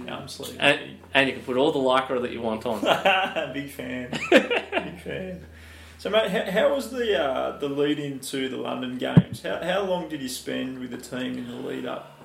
Arm 0.07 0.27
sleeve. 0.29 0.55
and 0.59 0.79
and 1.13 1.27
you 1.27 1.35
can 1.35 1.43
put 1.43 1.57
all 1.57 1.71
the 1.73 1.79
lycra 1.79 2.21
that 2.21 2.31
you 2.31 2.41
want 2.41 2.65
on. 2.65 2.79
Big 3.53 3.69
fan. 3.69 4.09
Big 4.31 5.01
fan. 5.01 5.45
So, 5.97 6.09
mate, 6.09 6.31
how, 6.31 6.49
how 6.49 6.73
was 6.75 6.89
the 6.89 7.21
uh, 7.21 7.57
the 7.59 7.67
lead 7.67 7.99
into 7.99 8.47
the 8.47 8.55
London 8.57 8.97
Games? 8.97 9.43
How, 9.43 9.61
how 9.61 9.83
long 9.83 10.07
did 10.07 10.21
you 10.21 10.29
spend 10.29 10.79
with 10.79 10.91
the 10.91 10.97
team 10.97 11.37
in 11.37 11.47
the 11.47 11.55
lead 11.55 11.85
up? 11.85 12.20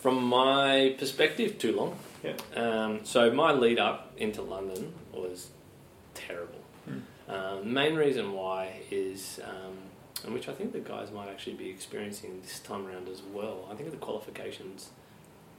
From 0.00 0.24
my 0.24 0.96
perspective, 0.98 1.58
too 1.58 1.76
long. 1.76 1.96
Yeah. 2.24 2.36
Um, 2.56 3.00
so 3.04 3.30
my 3.30 3.52
lead 3.52 3.78
up 3.78 4.12
into 4.16 4.42
London 4.42 4.92
was 5.12 5.48
terrible. 6.14 6.60
Um, 7.28 7.58
the 7.60 7.64
main 7.64 7.94
reason 7.94 8.32
why 8.32 8.80
is, 8.90 9.40
um, 9.44 9.76
and 10.24 10.34
which 10.34 10.48
I 10.48 10.52
think 10.52 10.72
the 10.72 10.80
guys 10.80 11.12
might 11.12 11.28
actually 11.28 11.54
be 11.54 11.70
experiencing 11.70 12.40
this 12.42 12.58
time 12.58 12.86
around 12.86 13.08
as 13.08 13.22
well. 13.22 13.68
I 13.70 13.74
think 13.76 13.90
the 13.90 13.96
qualifications 13.98 14.90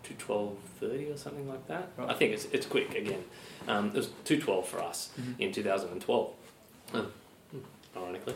to 0.04 0.14
twelve 0.16 0.58
thirty 0.80 1.10
or 1.10 1.18
something 1.18 1.48
like 1.48 1.68
that. 1.68 1.92
Right. 1.96 2.10
I 2.10 2.14
think 2.14 2.34
it's 2.34 2.46
it's 2.52 2.66
quick 2.66 2.94
again. 2.96 3.24
Um, 3.68 3.88
it 3.88 3.94
was 3.94 4.10
two 4.26 4.42
twelve 4.42 4.68
for 4.68 4.82
us 4.82 5.12
in 5.40 5.52
two 5.54 5.64
thousand 5.64 5.92
and 5.92 6.02
twelve. 6.02 6.34
Ironically, 7.96 8.36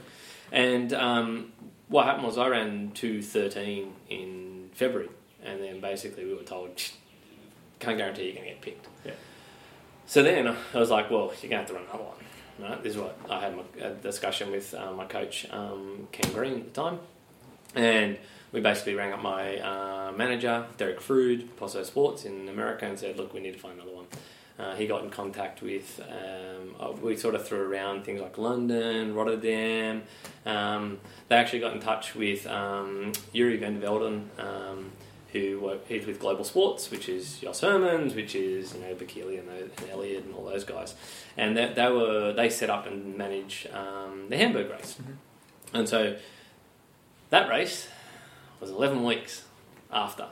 and 0.52 0.94
um, 0.94 1.52
what 1.90 2.06
happened 2.06 2.26
was 2.26 2.38
I 2.38 2.48
ran 2.48 2.92
two 2.94 3.22
thirteen 3.22 3.94
in 4.10 4.70
February, 4.74 5.10
and 5.46 5.64
then 5.64 5.80
basically 5.80 6.26
we 6.26 6.34
were 6.34 6.44
told 6.44 6.82
can't 7.80 7.98
guarantee 7.98 8.26
you're 8.26 8.34
going 8.34 8.46
to 8.46 8.52
get 8.52 8.62
picked. 8.62 8.88
Yeah. 9.06 9.12
So 10.08 10.24
then 10.24 10.48
I 10.48 10.80
was 10.80 10.90
like, 10.90 11.10
well, 11.10 11.34
you're 11.42 11.50
going 11.50 11.52
to 11.52 11.58
have 11.58 11.68
to 11.68 11.74
run 11.74 11.84
another 11.84 12.04
one. 12.04 12.70
Right? 12.70 12.84
This 12.84 12.94
is 12.94 13.00
what 13.00 13.18
I 13.30 13.42
had 13.42 13.56
my, 13.56 13.64
a 13.82 13.92
discussion 13.92 14.52
with 14.52 14.74
uh, 14.74 14.92
my 14.94 15.06
coach, 15.06 15.46
um, 15.52 16.08
Ken 16.12 16.32
Green, 16.32 16.54
at 16.54 16.74
the 16.74 16.82
time. 16.82 17.00
And 17.76 18.18
we 18.52 18.62
basically 18.62 18.96
rang 18.96 19.12
up 19.12 19.22
my 19.22 19.58
uh, 19.58 20.14
manager, 20.14 20.66
Derek 20.78 21.02
Froude, 21.02 21.50
Posso 21.58 21.84
Sports 21.84 22.24
in 22.24 22.48
America, 22.48 22.86
and 22.86 22.98
said, 22.98 23.18
look, 23.18 23.34
we 23.34 23.42
need 23.42 23.54
to 23.54 23.60
find 23.60 23.76
another 23.76 23.94
one. 23.94 24.06
Uh, 24.58 24.74
he 24.76 24.88
got 24.88 25.04
in 25.04 25.10
contact 25.10 25.62
with, 25.62 26.00
um, 26.10 26.76
uh, 26.80 26.92
we 27.02 27.18
sort 27.18 27.36
of 27.36 27.46
threw 27.46 27.60
around 27.60 28.06
things 28.06 28.22
like 28.22 28.38
London, 28.38 29.14
Rotterdam. 29.14 30.04
Um, 30.46 31.00
they 31.28 31.36
actually 31.36 31.60
got 31.60 31.74
in 31.74 31.82
touch 31.82 32.16
with 32.16 32.48
um, 32.48 33.12
Jurrie 33.34 33.60
van 33.60 33.82
der 33.82 33.86
Velden, 33.86 34.30
um, 34.40 34.92
who 35.36 35.60
work, 35.60 35.88
he's 35.88 36.06
with 36.06 36.20
Global 36.20 36.44
Sports, 36.44 36.90
which 36.90 37.10
is 37.10 37.40
Jos 37.40 37.60
Hermens, 37.62 38.16
which 38.16 38.36
is 38.36 38.74
you 38.74 38.82
know 38.82 38.96
Bekele 38.96 39.38
and, 39.40 39.48
those- 39.50 39.70
and 39.82 39.90
Elliot 39.92 40.24
and 40.26 40.34
all 40.34 40.46
those 40.46 40.64
guys, 40.64 40.96
and 41.38 41.56
they, 41.58 41.72
they 41.74 41.90
were 41.92 42.34
they 42.34 42.50
set 42.50 42.70
up 42.70 42.88
and 42.88 43.18
manage 43.18 43.68
um, 43.74 44.28
the 44.30 44.38
Hamburg 44.38 44.70
race, 44.72 44.98
and 45.74 45.88
so 45.90 46.16
that 47.30 47.50
race 47.50 47.88
was 48.60 48.70
eleven 48.70 49.04
weeks 49.04 49.44
after 49.92 50.28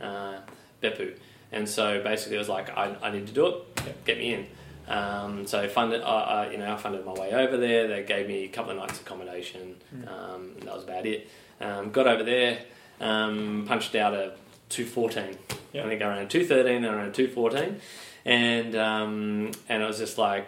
uh, 0.00 0.36
Beppu, 0.82 1.16
and 1.50 1.68
so 1.68 2.02
basically 2.02 2.36
it 2.36 2.38
was 2.40 2.48
like 2.48 2.68
I, 2.76 2.94
I 3.02 3.10
need 3.10 3.26
to 3.28 3.32
do 3.32 3.46
it, 3.46 4.04
get 4.04 4.18
me 4.18 4.34
in. 4.34 4.46
Um, 4.88 5.46
so 5.46 5.60
I 5.60 5.68
funded, 5.68 6.02
uh, 6.02 6.04
uh, 6.04 6.48
you 6.50 6.58
know, 6.58 6.72
I 6.72 6.76
funded 6.76 7.06
my 7.06 7.12
way 7.12 7.32
over 7.32 7.56
there. 7.56 7.86
They 7.86 8.02
gave 8.02 8.26
me 8.26 8.44
a 8.44 8.48
couple 8.48 8.72
of 8.72 8.78
nights 8.78 9.00
accommodation. 9.00 9.76
Um, 10.08 10.52
and 10.58 10.62
that 10.62 10.74
was 10.74 10.82
about 10.84 11.06
it. 11.06 11.30
Um, 11.60 11.92
got 11.92 12.08
over 12.08 12.24
there, 12.24 12.58
um, 13.00 13.64
punched 13.66 13.94
out 13.94 14.12
a 14.12 14.34
two 14.72 14.86
fourteen. 14.86 15.36
Yep. 15.72 15.84
I 15.84 15.88
think 15.88 16.02
I 16.02 16.08
ran 16.08 16.28
two 16.28 16.44
thirteen. 16.44 16.84
I 16.84 16.94
ran 16.94 17.12
two 17.12 17.28
fourteen, 17.28 17.80
and 18.24 18.74
um, 18.76 19.50
and 19.68 19.82
it 19.82 19.86
was 19.86 19.98
just 19.98 20.18
like, 20.18 20.46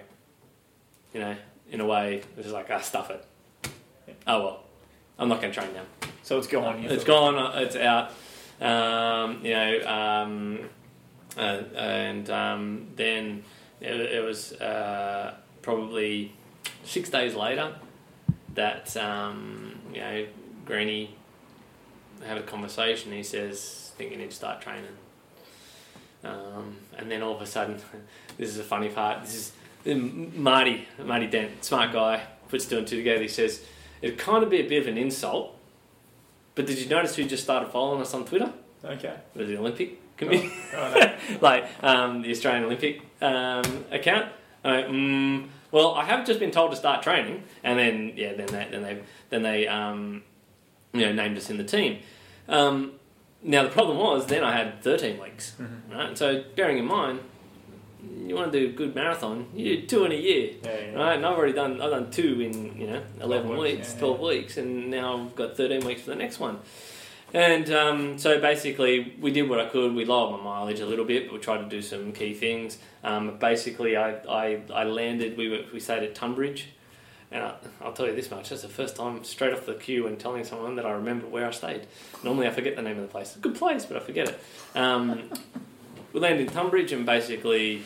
you 1.13 1.21
know, 1.21 1.37
in 1.71 1.81
a 1.81 1.87
way, 1.87 2.17
it 2.37 2.45
was 2.45 2.53
like 2.53 2.71
ah, 2.71 2.81
stuff 2.81 3.11
it. 3.11 3.25
Oh 4.27 4.43
well, 4.43 4.65
I'm 5.19 5.29
not 5.29 5.41
going 5.41 5.53
to 5.53 5.59
train 5.61 5.73
now. 5.75 5.83
So 6.23 6.39
it's 6.39 6.47
gone. 6.47 6.83
you 6.83 6.89
It's 6.89 7.05
thought. 7.05 7.35
gone. 7.35 7.37
uh, 7.39 7.61
It's 7.61 7.77
out. 7.77 8.11
Um, 8.61 9.45
you 9.45 9.53
know, 9.53 9.87
um, 9.87 10.61
uh, 11.37 11.63
and 11.77 12.31
um, 12.31 12.87
then 12.97 13.45
it, 13.81 13.95
it 14.01 14.25
was 14.25 14.53
uh, 14.55 15.35
probably 15.63 16.33
six 16.85 17.11
days 17.11 17.35
later. 17.35 17.75
that 18.55 18.97
um, 18.97 19.79
you 19.93 20.01
know 20.01 20.27
Greeny 20.65 21.15
had 22.25 22.39
a 22.39 22.43
conversation. 22.43 23.13
He 23.13 23.23
says, 23.23 23.84
"I 23.95 23.97
think 23.97 24.11
you 24.11 24.17
need 24.17 24.31
to 24.31 24.37
start 24.37 24.61
training." 24.61 24.85
Um, 26.25 26.77
and 26.97 27.11
then 27.11 27.23
all 27.23 27.37
of 27.37 27.43
a 27.43 27.47
sudden, 27.47 27.77
this 28.39 28.49
is 28.49 28.59
a 28.59 28.65
funny 28.65 28.89
part. 28.89 29.23
This 29.23 29.53
is 29.85 29.97
Marty, 30.35 30.89
Marty 31.03 31.27
Dent, 31.27 31.63
smart 31.65 31.93
guy, 31.93 32.23
puts 32.49 32.67
two 32.67 32.79
and 32.79 32.87
two 32.87 32.97
together. 32.97 33.23
He 33.23 33.29
says, 33.29 33.63
"It'd 34.03 34.19
kind 34.19 34.43
of 34.43 34.51
be 34.51 34.61
a 34.61 34.69
bit 34.69 34.83
of 34.83 34.89
an 34.89 34.99
insult." 34.99 35.57
But 36.55 36.67
did 36.67 36.79
you 36.79 36.89
notice 36.89 37.17
who 37.17 37.25
just 37.25 37.43
started 37.43 37.71
following 37.71 38.01
us 38.01 38.15
on 38.15 38.25
Twitter? 38.25 38.53
Okay. 38.85 39.15
It 39.35 39.39
was 39.39 39.49
the 39.49 39.59
Olympic 39.59 40.17
committee, 40.17 40.53
Right. 40.73 41.17
like 41.41 41.65
um, 41.83 42.23
the 42.23 42.31
Australian 42.31 42.65
Olympic 42.65 43.03
um, 43.21 43.85
account. 43.91 44.31
I 44.63 44.71
went, 44.71 44.89
mm, 44.89 45.49
well, 45.73 45.95
I 45.95 46.05
have 46.05 46.25
just 46.25 46.39
been 46.39 46.53
told 46.53 46.71
to 46.71 46.77
start 46.77 47.03
training, 47.03 47.43
and 47.65 47.79
then 47.79 48.13
yeah, 48.15 48.35
then 48.35 48.47
they 48.47 48.69
then 48.71 48.83
they 48.83 49.03
then 49.31 49.43
they 49.43 49.67
um, 49.67 50.23
you 50.93 51.01
know 51.01 51.13
named 51.13 51.37
us 51.37 51.51
in 51.51 51.57
the 51.57 51.65
team. 51.65 51.99
Um, 52.49 52.93
now 53.45 53.63
the 53.63 53.69
problem 53.71 53.99
was 53.99 54.27
then 54.27 54.43
I 54.43 54.57
had 54.57 54.83
13 54.83 55.21
weeks, 55.23 55.55
right? 55.93 56.17
So 56.19 56.43
bearing 56.57 56.79
in 56.79 56.87
mind, 56.87 57.21
you 58.27 58.35
want 58.35 58.53
to 58.53 58.59
do 58.61 58.67
a 58.67 58.73
good 58.73 58.95
marathon, 58.95 59.47
you 59.55 59.77
do 59.77 59.87
two 59.87 60.05
in 60.05 60.13
a 60.13 60.17
year, 60.17 60.51
Yeah, 60.63 60.71
yeah. 60.79 60.95
right? 60.95 61.17
And 61.17 61.25
I've 61.27 61.37
already 61.37 61.53
done 61.53 61.81
I've 61.81 61.91
done 61.91 62.11
two 62.11 62.41
in 62.41 62.77
you 62.81 62.87
know 62.89 63.03
11 63.21 63.49
weeks, 63.51 63.61
weeks, 63.61 63.93
yeah, 63.95 64.01
12 64.01 64.21
weeks, 64.21 64.57
and 64.57 64.91
now 64.91 65.19
I've 65.25 65.37
got 65.37 65.57
13 65.57 65.85
weeks 65.87 66.03
for 66.03 66.11
the 66.11 66.17
next 66.17 66.39
one. 66.41 66.59
And 67.33 67.69
um, 67.71 68.17
so 68.19 68.41
basically, 68.41 69.17
we 69.21 69.33
did 69.33 69.49
what 69.49 69.59
I 69.59 69.67
could. 69.69 69.93
We 69.93 70.05
lowered 70.05 70.39
my 70.39 70.45
mileage 70.45 70.79
a 70.79 70.87
little 70.87 71.05
bit, 71.05 71.27
but 71.27 71.33
we 71.35 71.41
tried 71.41 71.59
to 71.59 71.69
do 71.69 71.83
some 71.83 72.13
key 72.13 72.33
things. 72.33 72.79
Um, 73.03 73.39
basically, 73.41 73.97
I, 73.97 74.11
I, 74.29 74.61
I 74.73 74.85
landed. 74.85 75.37
We 75.37 75.49
were, 75.49 75.65
we 75.73 75.81
stayed 75.81 76.05
at 76.05 76.15
Tonbridge, 76.15 76.69
and 77.31 77.43
I, 77.45 77.55
I'll 77.83 77.93
tell 77.93 78.07
you 78.07 78.15
this 78.15 78.31
much: 78.31 78.49
that's 78.51 78.63
the 78.63 78.69
first 78.69 78.97
time 78.97 79.23
straight 79.25 79.53
off 79.53 79.67
the 79.67 79.75
queue 79.75 80.07
and 80.07 80.19
telling 80.19 80.45
someone 80.45 80.77
that 80.77 80.87
I 80.87 80.93
remember 80.93 81.27
where 81.27 81.47
I 81.47 81.51
stayed. 81.51 81.87
Normally, 82.23 82.47
I 82.47 82.51
forget 82.51 82.77
the 82.77 82.83
name 82.83 82.97
of 82.97 83.03
the 83.03 83.09
place. 83.09 83.29
It's 83.29 83.37
a 83.37 83.41
good 83.41 83.55
place, 83.57 83.85
but 83.87 83.97
I 83.97 84.01
forget 84.01 84.29
it. 84.29 84.39
Um, 84.77 85.31
we 86.13 86.21
landed 86.21 86.47
in 86.49 86.53
Tonbridge, 86.53 86.93
and 86.93 87.05
basically, 87.07 87.83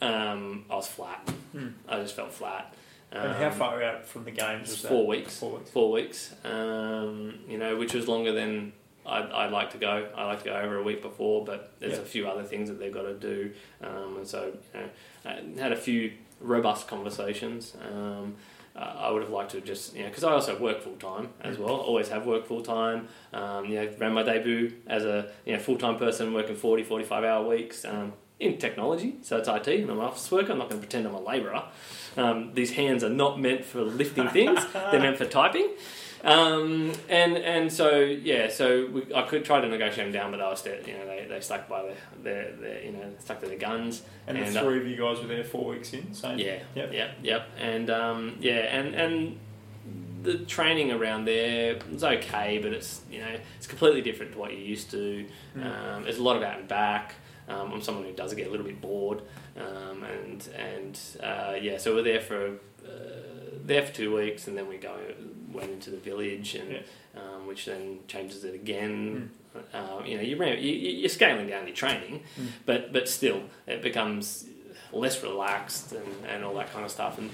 um, 0.00 0.64
I 0.70 0.76
was 0.76 0.86
flat. 0.88 1.28
Hmm. 1.52 1.68
I 1.88 1.96
just 2.00 2.14
felt 2.16 2.32
flat. 2.32 2.74
And 3.12 3.32
how 3.34 3.46
Um, 3.48 3.52
far 3.52 3.82
out 3.82 4.06
from 4.06 4.24
the 4.24 4.30
games 4.30 4.68
was 4.70 4.82
that? 4.82 4.88
Four 4.88 5.06
weeks 5.06 5.38
Four 5.40 5.58
weeks. 5.58 5.70
four 5.70 5.90
weeks, 5.90 6.34
um, 6.44 7.40
you 7.48 7.58
know, 7.58 7.76
which 7.76 7.92
was 7.92 8.06
longer 8.06 8.30
than 8.32 8.72
I'd, 9.10 9.30
I'd 9.32 9.50
like 9.52 9.70
to 9.72 9.78
go. 9.78 10.08
I 10.16 10.24
like 10.26 10.38
to 10.40 10.44
go 10.46 10.54
over 10.56 10.76
a 10.78 10.82
week 10.82 11.02
before, 11.02 11.44
but 11.44 11.72
there's 11.80 11.94
Yeah. 11.94 11.98
a 12.00 12.04
few 12.04 12.28
other 12.28 12.42
things 12.44 12.68
that 12.68 12.78
they've 12.78 12.92
got 12.92 13.02
to 13.02 13.14
do, 13.14 13.52
um, 13.82 14.16
and 14.18 14.26
so 14.26 14.52
you 14.74 14.80
know, 14.80 14.88
I 15.26 15.60
had 15.60 15.72
a 15.72 15.76
few 15.76 16.12
robust 16.40 16.88
conversations. 16.88 17.74
Um, 17.92 18.36
uh, 18.76 18.78
I 18.98 19.10
would 19.10 19.22
have 19.22 19.32
liked 19.32 19.50
to 19.50 19.56
have 19.56 19.66
just, 19.66 19.94
you 19.96 20.02
know, 20.04 20.08
because 20.08 20.22
I 20.22 20.30
also 20.32 20.56
work 20.56 20.80
full 20.80 20.94
time 20.96 21.30
as 21.42 21.58
well. 21.58 21.74
Always 21.74 22.08
have 22.10 22.24
worked 22.24 22.46
full 22.46 22.62
time. 22.62 23.08
Um, 23.32 23.64
you 23.64 23.74
know, 23.74 23.90
ran 23.98 24.12
my 24.12 24.22
debut 24.22 24.72
as 24.86 25.04
a 25.04 25.28
you 25.44 25.52
know 25.54 25.58
full 25.58 25.76
time 25.76 25.96
person 25.98 26.32
working 26.32 26.54
40, 26.56 26.84
45 26.84 27.24
hour 27.24 27.46
weeks 27.48 27.84
um, 27.84 28.12
in 28.38 28.58
technology. 28.58 29.16
So 29.22 29.38
it's 29.38 29.48
IT, 29.48 29.66
and 29.68 29.90
I'm 29.90 29.98
an 29.98 30.04
office 30.06 30.30
worker. 30.30 30.52
I'm 30.52 30.58
not 30.58 30.70
going 30.70 30.80
to 30.80 30.86
pretend 30.86 31.06
I'm 31.06 31.14
a 31.14 31.20
labourer. 31.20 31.64
Um, 32.16 32.52
these 32.54 32.72
hands 32.72 33.02
are 33.04 33.10
not 33.10 33.40
meant 33.40 33.64
for 33.64 33.82
lifting 33.82 34.28
things; 34.28 34.60
they're 34.72 35.00
meant 35.00 35.18
for 35.18 35.26
typing. 35.26 35.70
Um, 36.22 36.92
and 37.08 37.36
and 37.38 37.72
so 37.72 38.00
yeah, 38.00 38.48
so 38.48 38.86
we, 38.92 39.14
I 39.14 39.22
could 39.22 39.44
try 39.44 39.60
to 39.60 39.68
negotiate 39.68 40.06
them 40.06 40.12
down, 40.12 40.30
but 40.30 40.40
I 40.40 40.50
was 40.50 40.62
there, 40.62 40.80
you 40.86 40.92
know 40.94 41.06
they, 41.06 41.26
they 41.28 41.40
stuck 41.40 41.68
by 41.68 41.82
their, 41.82 41.96
their, 42.22 42.52
their 42.56 42.84
you 42.84 42.92
know 42.92 43.12
stuck 43.18 43.40
to 43.40 43.46
their 43.46 43.58
guns. 43.58 44.02
And, 44.26 44.36
And, 44.36 44.54
the 44.54 44.60
uh, 44.60 44.64
three 44.64 44.80
of 44.80 44.86
you 44.86 44.96
guys 44.96 45.20
were 45.20 45.28
there 45.28 45.44
four 45.44 45.70
weeks 45.70 45.92
in. 45.92 46.12
Same. 46.12 46.38
Yeah, 46.38 46.58
Yep. 46.74 46.92
yep, 46.92 47.14
yep. 47.22 47.48
And 47.58 47.88
um, 47.90 48.36
yeah, 48.40 48.78
and 48.78 48.94
and 48.94 49.38
the 50.22 50.38
training 50.38 50.92
around 50.92 51.24
there 51.24 51.78
is 51.90 52.04
okay, 52.04 52.58
but 52.58 52.72
it's 52.72 53.00
you 53.10 53.20
know 53.20 53.36
it's 53.56 53.66
completely 53.66 54.02
different 54.02 54.32
to 54.32 54.38
what 54.38 54.52
you're 54.52 54.60
used 54.60 54.90
to. 54.90 55.26
Mm. 55.56 55.64
Um, 55.64 56.02
there's 56.02 56.18
a 56.18 56.22
lot 56.22 56.36
of 56.36 56.42
out 56.42 56.58
and 56.58 56.68
back. 56.68 57.14
Um, 57.48 57.72
I'm 57.72 57.82
someone 57.82 58.04
who 58.04 58.12
does 58.12 58.34
get 58.34 58.46
a 58.46 58.50
little 58.50 58.66
bit 58.66 58.80
bored, 58.80 59.22
um, 59.56 60.04
and 60.04 60.46
and 60.56 61.00
uh, 61.22 61.54
yeah, 61.60 61.78
so 61.78 61.94
we're 61.94 62.02
there 62.02 62.20
for 62.20 62.58
uh, 62.86 62.90
there 63.64 63.84
for 63.84 63.92
two 63.92 64.14
weeks, 64.14 64.46
and 64.46 64.56
then 64.56 64.68
we 64.68 64.76
go 64.76 64.96
went 65.52 65.70
into 65.70 65.90
the 65.90 65.96
village, 65.96 66.54
and 66.54 66.72
Yeah. 66.72 66.80
um, 67.16 67.46
which 67.46 67.64
then 67.66 68.00
changes 68.08 68.44
it 68.44 68.54
again. 68.54 69.30
Uh, 69.74 70.02
you 70.04 70.16
know, 70.16 70.22
you 70.22 70.36
ram- 70.36 70.58
you, 70.58 70.72
you're 70.72 71.08
scaling 71.08 71.48
down 71.48 71.66
your 71.66 71.74
training, 71.76 72.22
Mm. 72.38 72.46
but 72.66 72.92
but 72.92 73.08
still, 73.08 73.42
it 73.66 73.82
becomes 73.82 74.46
less 74.92 75.22
relaxed 75.22 75.92
and, 75.92 76.06
and 76.28 76.44
all 76.44 76.54
that 76.54 76.72
kind 76.72 76.84
of 76.84 76.90
stuff. 76.90 77.18
And 77.18 77.30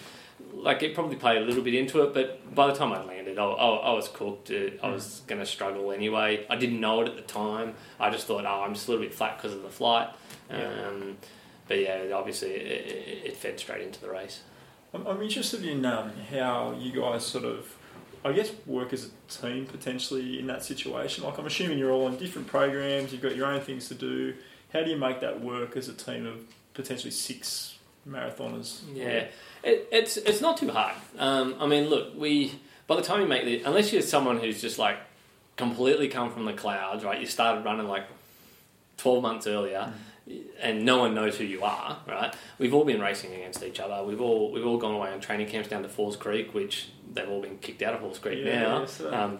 like 0.53 0.83
it 0.83 0.95
probably 0.95 1.17
played 1.17 1.41
a 1.43 1.45
little 1.45 1.63
bit 1.63 1.75
into 1.75 2.03
it, 2.03 2.13
but 2.15 2.55
by 2.55 2.67
the 2.67 2.75
time 2.75 2.93
I 2.93 3.03
landed, 3.03 3.39
I, 3.39 3.45
I, 3.45 3.69
I 3.91 3.93
was 3.93 4.09
cooked. 4.09 4.51
Uh, 4.51 4.71
I 4.83 4.91
was 4.91 5.23
going 5.27 5.41
to 5.41 5.47
struggle 5.47 5.93
anyway. 5.93 6.47
I 6.49 6.57
didn't 6.57 6.81
know 6.81 7.01
it 7.03 7.09
at 7.09 7.17
the 7.17 7.23
time. 7.23 7.75
I 8.01 8.11
just 8.11 8.27
thought, 8.27 8.45
oh, 8.47 8.63
I'm 8.63 8.75
just 8.75 8.87
a 8.89 8.91
little 8.91 9.05
bit 9.07 9.15
flat 9.15 9.37
because 9.39 9.55
of 9.55 9.63
the 9.63 9.71
flight. 9.71 10.09
Yeah. 10.51 10.69
Um, 10.89 11.17
but 11.69 11.81
yeah, 11.81 12.05
obviously, 12.15 12.51
it, 12.51 12.87
it, 12.87 13.27
it 13.27 13.37
fed 13.37 13.59
straight 13.59 13.83
into 13.83 14.01
the 14.01 14.09
race. 14.11 14.43
I'm, 14.95 15.07
I'm 15.07 15.21
interested 15.21 15.65
in 15.65 15.85
um, 15.85 16.13
how 16.31 16.75
you 16.79 16.93
guys 16.99 17.25
sort 17.27 17.45
of, 17.45 17.75
I 18.27 18.33
guess, 18.33 18.51
work 18.67 18.93
as 18.93 19.07
a 19.07 19.33
team 19.33 19.67
potentially 19.67 20.39
in 20.41 20.49
that 20.49 20.65
situation. 20.65 21.23
Like, 21.23 21.39
I'm 21.39 21.47
assuming 21.47 21.79
you're 21.79 21.93
all 21.93 22.07
on 22.07 22.17
different 22.17 22.49
programs, 22.49 23.13
you've 23.13 23.23
got 23.23 23.37
your 23.37 23.47
own 23.47 23.61
things 23.61 23.87
to 23.89 23.95
do. 23.95 24.35
How 24.73 24.83
do 24.83 24.91
you 24.91 24.97
make 24.97 25.21
that 25.21 25.41
work 25.41 25.77
as 25.77 25.89
a 25.89 25.93
team 25.93 26.27
of 26.27 26.45
potentially 26.75 27.13
six 27.13 27.79
marathoners? 28.09 28.81
Yeah, 28.93 29.27
it, 29.63 29.89
it's 29.93 30.17
it's 30.17 30.41
not 30.41 30.57
too 30.57 30.71
hard. 30.71 30.97
Um, 31.19 31.55
I 31.61 31.67
mean, 31.67 31.89
look, 31.89 32.15
we 32.17 32.59
by 32.87 32.97
the 32.97 33.03
time 33.03 33.21
you 33.21 33.29
make 33.29 33.45
the 33.45 33.63
unless 33.63 33.93
you're 33.93 34.03
someone 34.03 34.39
who's 34.39 34.61
just 34.61 34.79
like 34.79 34.99
completely 35.57 36.09
come 36.09 36.33
from 36.33 36.45
the 36.45 36.53
clouds, 36.53 37.05
right? 37.05 37.21
You 37.21 37.27
started 37.27 37.65
running 37.65 37.87
like 37.87 38.07
twelve 38.97 39.23
months 39.23 39.47
earlier, 39.47 39.93
and 40.61 40.85
no 40.85 40.99
one 40.99 41.15
knows 41.15 41.37
who 41.39 41.45
you 41.45 41.63
are, 41.63 41.99
right? 42.07 42.35
We've 42.59 42.75
all 42.75 42.85
been 42.85 43.01
racing 43.01 43.33
against 43.35 43.63
each 43.63 43.79
other. 43.81 44.05
We've 44.05 44.21
all 44.21 44.51
we've 44.53 44.67
all 44.67 44.79
gone 44.79 44.95
away 44.95 45.11
on 45.11 45.21
training 45.21 45.49
camps 45.49 45.69
down 45.69 45.83
to 45.83 45.89
Falls 45.89 46.17
Creek, 46.17 46.53
which 46.55 46.89
they've 47.13 47.29
all 47.29 47.41
been 47.41 47.59
kicked 47.59 47.83
out 47.83 47.95
of 47.95 48.01
Falls 48.01 48.19
Creek 48.19 48.45
Yeah, 48.45 48.61
now. 48.63 48.81
yeah, 48.81 48.87
so- 48.87 49.15
um, 49.15 49.39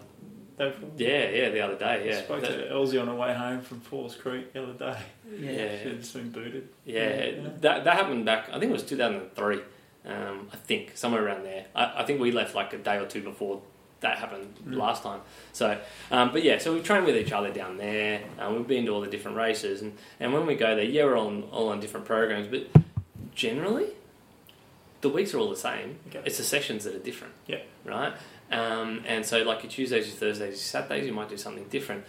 yeah, 0.97 1.29
yeah, 1.29 1.49
the 1.49 1.59
other 1.61 1.75
day, 1.77 2.07
yeah. 2.07 2.21
spoke 2.23 2.41
That- 2.41 2.47
to 2.57 2.71
Elsie 2.71 2.97
on 2.97 3.07
her 3.07 3.13
way 3.15 3.33
home 3.33 3.61
from 3.61 3.79
Falls 3.81 4.15
Creek 4.15 4.53
the 4.53 4.63
other 4.63 4.73
day. 4.73 4.97
yeah, 5.39 5.83
She'd 5.83 5.99
just 5.99 6.13
been 6.13 6.31
booted. 6.31 6.69
Yeah, 6.85 7.25
Yeah. 7.25 7.31
that 7.61 7.83
that 7.83 7.93
happened 7.95 8.25
back. 8.25 8.47
I 8.49 8.53
think 8.59 8.69
it 8.71 8.73
was 8.73 8.83
two 8.83 8.97
thousand 8.97 9.21
and 9.21 9.35
three. 9.35 9.59
Um, 10.05 10.47
I 10.53 10.55
think 10.55 10.95
somewhere 10.95 11.25
around 11.25 11.43
there. 11.43 11.65
I, 11.75 12.01
I 12.01 12.05
think 12.05 12.21
we 12.21 12.31
left 12.31 12.55
like 12.55 12.71
a 12.73 12.77
day 12.77 12.97
or 12.97 13.05
two 13.05 13.21
before 13.21 13.61
that 14.01 14.17
happened 14.19 14.53
Mm. 14.65 14.75
last 14.77 15.01
time. 15.03 15.21
So, 15.53 15.79
um, 16.11 16.31
but 16.31 16.43
yeah, 16.43 16.57
so 16.59 16.73
we 16.73 16.81
train 16.81 17.03
with 17.03 17.15
each 17.15 17.31
other 17.31 17.51
down 17.51 17.77
there. 17.77 18.21
Um, 18.39 18.55
we've 18.55 18.67
been 18.67 18.85
to 18.85 18.91
all 18.93 19.01
the 19.01 19.07
different 19.09 19.37
races, 19.37 19.81
and, 19.81 19.93
and 20.19 20.33
when 20.33 20.45
we 20.45 20.55
go 20.55 20.75
there, 20.75 20.85
yeah, 20.85 21.03
we're 21.05 21.17
all 21.17 21.27
on, 21.27 21.43
all 21.51 21.69
on 21.69 21.79
different 21.79 22.05
programs, 22.05 22.47
but 22.47 22.67
generally, 23.33 23.87
the 25.01 25.09
weeks 25.09 25.33
are 25.33 25.39
all 25.39 25.49
the 25.49 25.55
same. 25.55 25.97
Okay. 26.09 26.21
It's 26.25 26.37
the 26.37 26.43
sessions 26.43 26.83
that 26.83 26.95
are 26.95 26.99
different. 26.99 27.33
Yeah. 27.47 27.61
Right. 27.85 28.13
Um, 28.51 29.03
and 29.07 29.25
so, 29.25 29.43
like 29.43 29.63
your 29.63 29.71
Tuesdays, 29.71 30.07
your 30.07 30.15
Thursdays, 30.15 30.49
your 30.49 30.57
Saturdays, 30.57 31.05
you 31.05 31.13
might 31.13 31.29
do 31.29 31.37
something 31.37 31.65
different. 31.69 32.05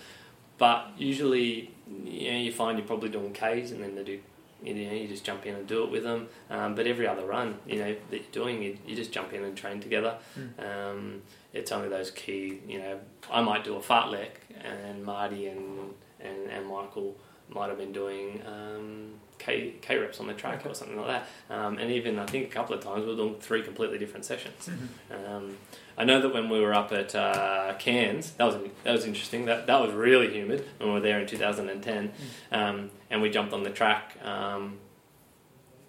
But 0.56 0.90
usually, 0.96 1.70
you 2.04 2.32
know, 2.32 2.38
you 2.38 2.52
find 2.52 2.78
you're 2.78 2.86
probably 2.86 3.08
doing 3.10 3.32
Ks, 3.32 3.70
and 3.70 3.82
then 3.82 3.94
they 3.94 4.04
do. 4.04 4.20
You 4.62 4.74
know, 4.74 4.92
you 4.92 5.06
just 5.06 5.24
jump 5.24 5.46
in 5.46 5.54
and 5.54 5.66
do 5.66 5.84
it 5.84 5.90
with 5.90 6.02
them. 6.02 6.28
Um, 6.50 6.74
but 6.74 6.86
every 6.86 7.06
other 7.06 7.24
run, 7.24 7.58
you 7.66 7.76
know, 7.76 7.94
that 8.10 8.16
you're 8.16 8.32
doing, 8.32 8.62
you, 8.62 8.76
you 8.86 8.96
just 8.96 9.12
jump 9.12 9.32
in 9.32 9.44
and 9.44 9.56
train 9.56 9.80
together. 9.80 10.18
Um, 10.58 11.22
it's 11.52 11.70
only 11.72 11.88
those 11.88 12.10
key. 12.10 12.60
You 12.66 12.78
know, 12.80 13.00
I 13.30 13.40
might 13.40 13.64
do 13.64 13.76
a 13.76 13.80
fartlek, 13.80 14.30
and 14.62 15.04
Marty 15.04 15.46
and 15.46 15.94
and, 16.20 16.50
and 16.50 16.66
Michael 16.66 17.16
might 17.48 17.68
have 17.68 17.78
been 17.78 17.92
doing 17.92 18.42
um, 18.46 19.12
K 19.48 19.74
K 19.80 19.96
reps 19.98 20.20
on 20.20 20.26
the 20.26 20.34
track 20.34 20.60
Okay. 20.60 20.70
or 20.70 20.74
something 20.74 20.96
like 20.96 21.06
that. 21.08 21.26
Um, 21.54 21.78
and 21.78 21.90
even 21.90 22.18
I 22.18 22.26
think 22.26 22.46
a 22.46 22.50
couple 22.50 22.74
of 22.74 22.82
times 22.82 23.04
we 23.04 23.10
were 23.12 23.16
doing 23.16 23.36
three 23.40 23.62
completely 23.62 23.98
different 23.98 24.24
sessions. 24.24 24.68
Um, 25.10 25.56
I 25.96 26.04
know 26.04 26.20
that 26.20 26.32
when 26.34 26.48
we 26.48 26.60
were 26.60 26.74
up 26.74 26.92
at 26.92 27.14
uh, 27.14 27.74
Cairns, 27.78 28.32
that 28.32 28.44
was 28.44 28.56
that 28.84 28.92
was 28.92 29.04
interesting. 29.04 29.46
That 29.46 29.66
that 29.66 29.80
was 29.80 29.92
really 29.92 30.32
humid 30.32 30.64
when 30.78 30.88
we 30.90 30.94
were 30.94 31.00
there 31.00 31.18
in 31.20 31.26
2010, 31.26 32.12
um, 32.52 32.90
and 33.10 33.22
we 33.22 33.30
jumped 33.30 33.52
on 33.52 33.62
the 33.62 33.70
track 33.70 34.16
um, 34.24 34.78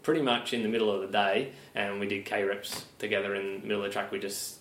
pretty 0.04 0.22
much 0.22 0.54
in 0.54 0.64
the 0.64 0.70
middle 0.70 0.90
of 0.92 1.02
the 1.02 1.08
day, 1.08 1.52
and 1.76 2.00
we 2.00 2.08
did 2.08 2.26
K 2.26 2.44
reps 2.44 2.86
together 2.98 3.36
in 3.36 3.62
the 3.62 3.68
middle 3.68 3.84
of 3.84 3.90
the 3.90 3.94
track. 3.94 4.12
We 4.12 4.20
just 4.20 4.59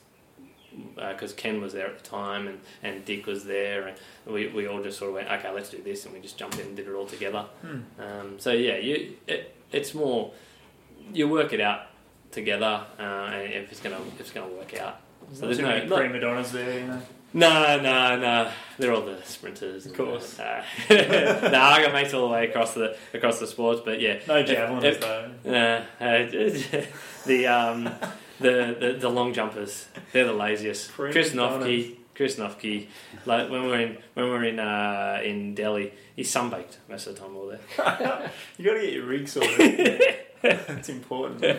because 0.97 1.33
Ken 1.33 1.61
was 1.61 1.73
there 1.73 1.87
at 1.87 1.99
the 2.03 2.09
time 2.09 2.49
and, 2.49 2.61
and 2.83 3.05
Dick 3.05 3.27
was 3.27 3.45
there, 3.45 3.89
and 3.89 3.97
we, 4.27 4.49
we 4.49 4.67
all 4.67 4.83
just 4.83 4.99
sort 4.99 5.09
of 5.11 5.15
went, 5.17 5.29
okay, 5.31 5.51
let's 5.53 5.71
do 5.71 5.81
this, 5.83 6.05
and 6.05 6.15
we 6.15 6.21
just 6.21 6.37
jumped 6.39 6.59
in 6.59 6.67
and 6.69 6.77
did 6.77 6.87
it 6.89 6.93
all 6.95 7.07
together. 7.07 7.45
Hmm. 7.63 7.79
Um, 8.01 8.39
so 8.39 8.53
yeah, 8.53 8.77
you 8.77 9.15
it, 9.27 9.55
it's 9.73 9.95
more 9.95 10.33
you 11.13 11.29
work 11.29 11.53
it 11.53 11.61
out 11.61 11.83
together, 12.33 12.85
uh, 12.99 13.03
and 13.03 13.53
if 13.55 13.71
it's 13.73 13.81
gonna 13.81 13.99
if 14.15 14.21
it's 14.21 14.31
gonna 14.33 14.53
work 14.53 14.79
out. 14.79 15.01
So 15.35 15.47
there's 15.47 15.59
no, 15.59 15.85
not- 15.85 15.99
prima 15.99 16.21
donnas 16.21 16.53
there, 16.53 16.81
you 16.81 16.87
know. 16.87 17.03
no, 17.35 17.81
no, 17.81 18.19
no. 18.19 18.51
They're 18.79 18.95
all 18.95 19.03
the 19.03 19.21
sprinters, 19.25 19.85
Of 19.85 19.95
course. 19.95 20.39
Uh, 20.41 20.63
no, 20.89 20.97
I 21.61 21.83
got 21.83 21.93
mates 21.93 22.15
all 22.15 22.29
the 22.29 22.33
way 22.33 22.49
across 22.49 22.73
the 22.75 22.97
across 23.13 23.39
the 23.39 23.47
sports, 23.47 23.83
but 23.85 24.01
yeah, 24.01 24.21
No 24.27 24.37
if- 24.39 25.01
though. 25.01 25.31
uh, 25.47 25.85
uh, 26.03 26.27
the 27.27 27.47
um, 27.47 27.91
the, 28.41 28.77
the 28.79 28.97
the 29.01 29.09
long 29.09 29.33
jumpers. 29.33 29.87
They're 30.13 30.27
the 30.27 30.33
laziest. 30.33 30.93
Chris. 30.93 31.31
Noffke. 31.31 31.97
Chris 32.15 32.37
Noffke. 32.37 32.87
Like 33.27 33.51
when 33.51 33.65
we're 33.65 33.81
in 33.81 33.99
when 34.15 34.29
we're 34.29 34.45
in 34.45 34.59
uh, 34.59 35.21
in 35.25 35.55
Delhi, 35.55 35.93
he's 36.17 36.33
sunbaked 36.33 36.79
most 36.89 37.07
of 37.07 37.15
the 37.15 37.21
time. 37.21 37.37
All 37.37 37.47
there. 37.47 37.61
You 38.59 38.65
got 38.65 38.75
to 38.75 38.81
get 38.81 38.93
your 38.93 39.07
rig 39.07 39.29
sorted. 39.29 40.03
That's 40.43 40.89
important. 40.89 41.45
is 41.45 41.59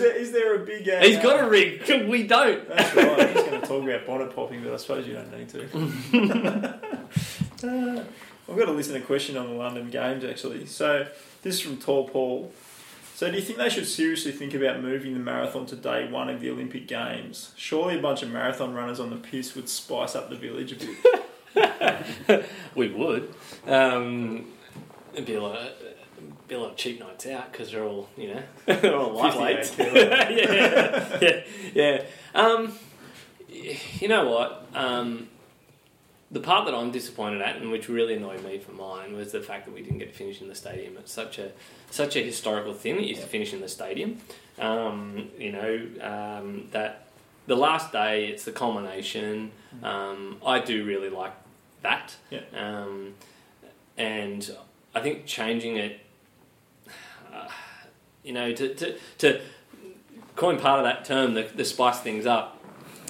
there 0.00 0.16
is 0.16 0.32
there 0.32 0.54
a 0.54 0.58
big? 0.64 0.88
Uh, 0.88 1.00
He's 1.00 1.18
got 1.18 1.44
a 1.44 1.48
rig. 1.48 1.82
We 2.08 2.26
don't. 2.26 2.66
That's 2.68 2.94
right. 2.94 3.20
I'm 3.20 3.34
just 3.34 3.46
going 3.46 3.60
to 3.60 3.66
talk 3.66 3.82
about 3.84 4.06
bonnet 4.06 4.34
popping, 4.34 4.62
but 4.62 4.72
I 4.72 4.76
suppose 4.76 5.06
you 5.06 5.14
don't 5.14 5.38
need 5.38 5.48
to. 5.50 6.78
Uh, 7.62 8.04
I've 8.48 8.56
got 8.58 8.66
to 8.66 8.72
listen 8.72 8.94
to 8.94 9.00
a 9.00 9.02
question 9.02 9.36
on 9.36 9.48
the 9.48 9.54
London 9.54 9.90
Games 9.90 10.24
actually. 10.24 10.66
So 10.66 11.06
this 11.42 11.54
is 11.54 11.60
from 11.60 11.78
Tall 11.78 12.08
Paul. 12.08 12.52
So 13.14 13.30
do 13.30 13.36
you 13.36 13.42
think 13.42 13.58
they 13.58 13.68
should 13.68 13.86
seriously 13.86 14.32
think 14.32 14.54
about 14.54 14.82
moving 14.82 15.14
the 15.14 15.20
marathon 15.20 15.66
to 15.66 15.76
day 15.76 16.08
one 16.08 16.28
of 16.28 16.40
the 16.40 16.50
Olympic 16.50 16.88
Games? 16.88 17.52
Surely 17.56 17.96
a 17.96 18.02
bunch 18.02 18.22
of 18.24 18.30
marathon 18.30 18.74
runners 18.74 18.98
on 18.98 19.10
the 19.10 19.16
piss 19.16 19.54
would 19.54 19.68
spice 19.68 20.16
up 20.16 20.30
the 20.30 20.36
village 20.36 20.72
a 20.72 20.76
bit. 20.76 22.44
We 22.74 22.88
would. 22.88 23.32
Um, 23.68 24.46
it'd 25.12 25.26
be 25.26 25.34
a 25.34 25.40
lot. 25.42 25.56
Of, 25.56 25.72
be 26.48 26.56
a 26.56 26.58
lot 26.60 26.72
of 26.72 26.76
cheap 26.76 26.98
nights 26.98 27.26
out 27.26 27.52
because 27.52 27.70
they're 27.70 27.84
all 27.84 28.08
you 28.16 28.34
know 28.34 28.42
they're 28.66 28.96
all 28.96 29.22
58 29.30 29.58
lightweights. 29.60 29.78
yeah, 30.36 31.18
yeah, 31.22 31.42
yeah. 31.72 32.02
Um, 32.34 32.72
you 33.48 34.08
know 34.08 34.28
what? 34.28 34.66
Um, 34.74 35.28
the 36.34 36.40
part 36.40 36.64
that 36.66 36.74
I'm 36.74 36.90
disappointed 36.90 37.40
at, 37.40 37.56
and 37.56 37.70
which 37.70 37.88
really 37.88 38.14
annoyed 38.14 38.44
me 38.44 38.58
for 38.58 38.72
mine, 38.72 39.14
was 39.16 39.30
the 39.30 39.40
fact 39.40 39.66
that 39.66 39.72
we 39.72 39.82
didn't 39.82 39.98
get 39.98 40.12
to 40.12 40.18
finish 40.18 40.42
in 40.42 40.48
the 40.48 40.54
stadium. 40.54 40.96
It's 40.98 41.12
such 41.12 41.38
a 41.38 41.52
such 41.90 42.16
a 42.16 42.22
historical 42.24 42.74
thing 42.74 42.96
that 42.96 43.04
you 43.04 43.14
to 43.14 43.22
finish 43.22 43.54
in 43.54 43.60
the 43.60 43.68
stadium. 43.68 44.18
Um, 44.58 45.30
you 45.38 45.52
know 45.52 45.86
um, 46.02 46.68
that 46.72 47.06
the 47.46 47.56
last 47.56 47.92
day, 47.92 48.26
it's 48.26 48.44
the 48.44 48.50
culmination. 48.50 49.52
Um, 49.84 50.38
I 50.44 50.58
do 50.58 50.84
really 50.84 51.08
like 51.08 51.34
that. 51.82 52.16
Yeah. 52.30 52.40
Um, 52.52 53.14
and 53.96 54.50
I 54.92 55.00
think 55.00 55.26
changing 55.26 55.76
it, 55.76 56.00
uh, 57.32 57.48
you 58.24 58.32
know, 58.32 58.52
to, 58.52 58.74
to, 58.74 58.96
to 59.18 59.40
coin 60.34 60.58
part 60.58 60.80
of 60.80 60.84
that 60.84 61.04
term, 61.04 61.34
the, 61.34 61.46
the 61.54 61.64
spice 61.64 62.00
things 62.00 62.26
up, 62.26 62.60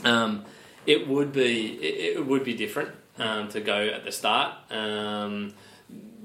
um, 0.04 0.44
it 0.84 1.08
would 1.08 1.32
be 1.32 1.78
it 1.80 2.26
would 2.26 2.44
be 2.44 2.52
different 2.52 2.90
um, 3.18 3.48
to 3.48 3.60
go 3.60 3.86
at 3.88 4.04
the 4.04 4.12
start. 4.12 4.54
Um, 4.70 5.54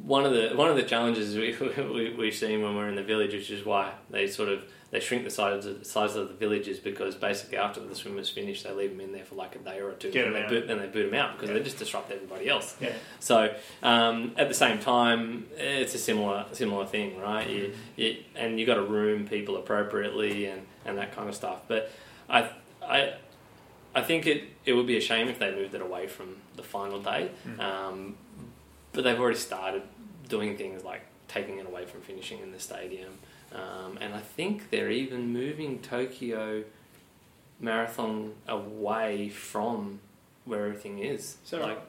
one 0.03 0.25
of 0.25 0.31
the 0.33 0.51
one 0.55 0.69
of 0.69 0.75
the 0.75 0.83
challenges 0.83 1.35
we, 1.35 1.55
we, 1.93 2.13
we've 2.17 2.33
seen 2.35 2.61
when 2.63 2.75
we're 2.75 2.87
in 2.89 2.95
the 2.95 3.03
village, 3.03 3.33
which 3.33 3.51
is 3.51 3.65
why 3.65 3.91
they 4.09 4.27
sort 4.27 4.49
of 4.49 4.63
they 4.91 4.99
shrink 4.99 5.23
the 5.23 5.29
size 5.29 5.67
of, 5.67 5.85
size 5.85 6.15
of 6.15 6.29
the 6.29 6.33
villages 6.33 6.79
because 6.79 7.13
basically 7.13 7.59
after 7.59 7.79
the 7.79 7.93
swimmers 7.93 8.27
finish, 8.27 8.63
they 8.63 8.71
leave 8.71 8.89
them 8.89 9.01
in 9.01 9.11
there 9.11 9.23
for 9.23 9.35
like 9.35 9.55
a 9.55 9.59
day 9.59 9.79
or 9.81 9.91
two, 9.91 10.09
Get 10.09 10.25
and 10.25 10.35
they 10.35 10.41
out. 10.41 10.49
boot, 10.49 10.67
then 10.67 10.79
they 10.79 10.87
boot 10.87 11.11
them 11.11 11.13
out 11.13 11.33
because 11.35 11.49
Yeah. 11.49 11.57
they 11.59 11.63
just 11.63 11.77
disrupt 11.77 12.11
everybody 12.11 12.49
else. 12.49 12.75
Yeah. 12.81 12.93
So 13.19 13.53
um, 13.83 14.33
at 14.35 14.47
the 14.47 14.55
same 14.55 14.79
time, 14.79 15.45
it's 15.57 15.93
a 15.93 15.99
similar 15.99 16.45
similar 16.53 16.87
thing, 16.87 17.19
right? 17.19 17.47
You, 17.47 17.73
you, 17.97 18.15
and 18.35 18.59
you 18.59 18.65
got 18.65 18.75
to 18.75 18.81
room 18.83 19.27
people 19.27 19.57
appropriately 19.57 20.45
and, 20.47 20.65
and 20.85 20.97
that 20.97 21.15
kind 21.15 21.29
of 21.29 21.35
stuff. 21.35 21.59
But 21.67 21.91
I 22.27 22.49
I 22.83 23.13
I 23.93 24.01
think 24.01 24.25
it, 24.25 24.45
it 24.65 24.73
would 24.73 24.87
be 24.87 24.97
a 24.97 25.01
shame 25.01 25.27
if 25.27 25.37
they 25.37 25.51
moved 25.53 25.75
it 25.75 25.81
away 25.81 26.07
from 26.07 26.37
the 26.59 26.67
final 26.67 26.99
day. 26.99 27.29
Um, 27.57 28.15
but 28.93 29.03
they've 29.03 29.19
already 29.19 29.37
started 29.37 29.83
doing 30.27 30.57
things 30.57 30.83
like 30.83 31.01
taking 31.27 31.57
it 31.59 31.65
away 31.65 31.85
from 31.85 32.01
finishing 32.01 32.39
in 32.39 32.51
the 32.51 32.59
stadium. 32.59 33.13
Um, 33.53 33.97
and 34.01 34.13
I 34.13 34.19
think 34.19 34.69
they're 34.69 34.91
even 34.91 35.31
moving 35.33 35.79
Tokyo 35.79 36.63
Marathon 37.59 38.33
away 38.47 39.29
from 39.29 39.99
where 40.45 40.65
everything 40.65 40.99
is. 40.99 41.37
So 41.43 41.59
like, 41.61 41.79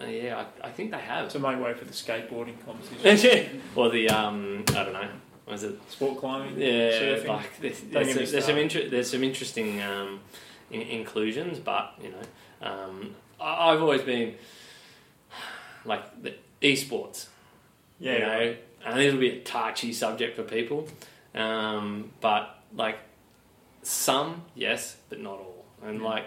uh, 0.00 0.04
yeah, 0.06 0.44
I, 0.62 0.68
I 0.68 0.70
think 0.70 0.90
they 0.92 0.98
have. 0.98 1.28
To 1.30 1.38
make 1.38 1.60
way 1.60 1.74
for 1.74 1.84
the 1.84 1.92
skateboarding 1.92 2.54
competition, 2.64 3.60
or 3.74 3.90
the 3.90 4.08
um, 4.08 4.64
I 4.70 4.84
don't 4.84 4.92
know, 4.94 5.08
was 5.46 5.62
it? 5.64 5.78
sport 5.90 6.18
climbing, 6.18 6.58
Yeah, 6.58 6.90
surfing. 6.92 7.26
like 7.28 7.60
there's, 7.60 7.80
Don't 7.80 7.92
there's, 8.04 8.14
some, 8.14 8.32
there's 8.32 8.44
some 8.46 8.56
inter- 8.58 8.88
there's 8.88 9.10
some 9.10 9.22
interesting 9.22 9.82
um, 9.82 10.20
in- 10.70 10.82
inclusions, 10.82 11.58
but 11.58 11.94
you 12.02 12.10
know, 12.12 12.66
um, 12.70 13.14
I've 13.40 13.80
always 13.80 14.02
been 14.02 14.34
like 15.84 16.22
the 16.22 16.34
esports. 16.62 17.26
yeah, 17.98 18.12
you 18.12 18.18
know, 18.20 18.56
and 18.86 18.98
this 18.98 19.12
will 19.12 19.20
be 19.20 19.30
a 19.30 19.40
touchy 19.40 19.92
subject 19.92 20.36
for 20.36 20.42
people, 20.42 20.88
um, 21.34 22.10
but 22.20 22.58
like 22.74 22.98
some, 23.82 24.42
yes, 24.54 24.96
but 25.08 25.20
not 25.20 25.38
all. 25.38 25.64
And 25.82 26.02
like, 26.02 26.26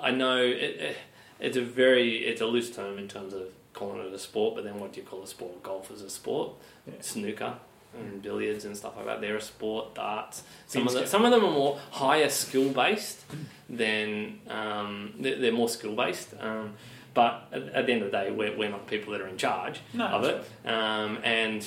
I 0.00 0.10
know 0.10 0.42
it, 0.42 0.52
it, 0.80 0.96
it's 1.38 1.56
a 1.56 1.62
very 1.62 2.16
it's 2.18 2.40
a 2.40 2.46
loose 2.46 2.74
term 2.74 2.98
in 2.98 3.08
terms 3.08 3.32
of 3.32 3.48
calling 3.72 4.00
it 4.00 4.12
a 4.12 4.18
sport, 4.18 4.54
but 4.56 4.64
then 4.64 4.80
what 4.80 4.92
do 4.92 5.00
you 5.00 5.06
call 5.06 5.22
a 5.22 5.26
sport? 5.26 5.62
Golf 5.62 5.90
is 5.90 6.02
a 6.02 6.10
sport, 6.10 6.52
Yeah. 6.86 6.94
snooker. 7.00 7.54
And 7.98 8.20
billiards 8.20 8.64
and 8.64 8.76
stuff 8.76 8.96
like 8.96 9.06
that. 9.06 9.20
They're 9.20 9.36
a 9.36 9.40
sport. 9.40 9.94
Darts. 9.94 10.42
Some 10.66 10.86
of, 10.86 10.92
Field 10.92 11.04
the, 11.04 11.08
some 11.08 11.24
of 11.24 11.30
them 11.30 11.44
are 11.44 11.50
more 11.50 11.78
higher 11.90 12.28
skill 12.28 12.70
based 12.70 13.24
than 13.70 14.40
um, 14.48 15.14
they're, 15.18 15.38
they're 15.38 15.52
more 15.52 15.68
skill 15.68 15.94
based. 15.96 16.34
Um, 16.38 16.74
but 17.14 17.48
at, 17.52 17.62
at 17.68 17.86
the 17.86 17.92
end 17.92 18.02
of 18.02 18.10
the 18.10 18.16
day, 18.18 18.30
we're, 18.30 18.56
we're 18.56 18.68
not 18.68 18.86
the 18.86 18.90
people 18.98 19.12
that 19.12 19.22
are 19.22 19.28
in 19.28 19.38
charge 19.38 19.80
No, 19.94 20.06
of 20.06 20.24
it. 20.24 20.44
Um, 20.68 21.18
and 21.24 21.66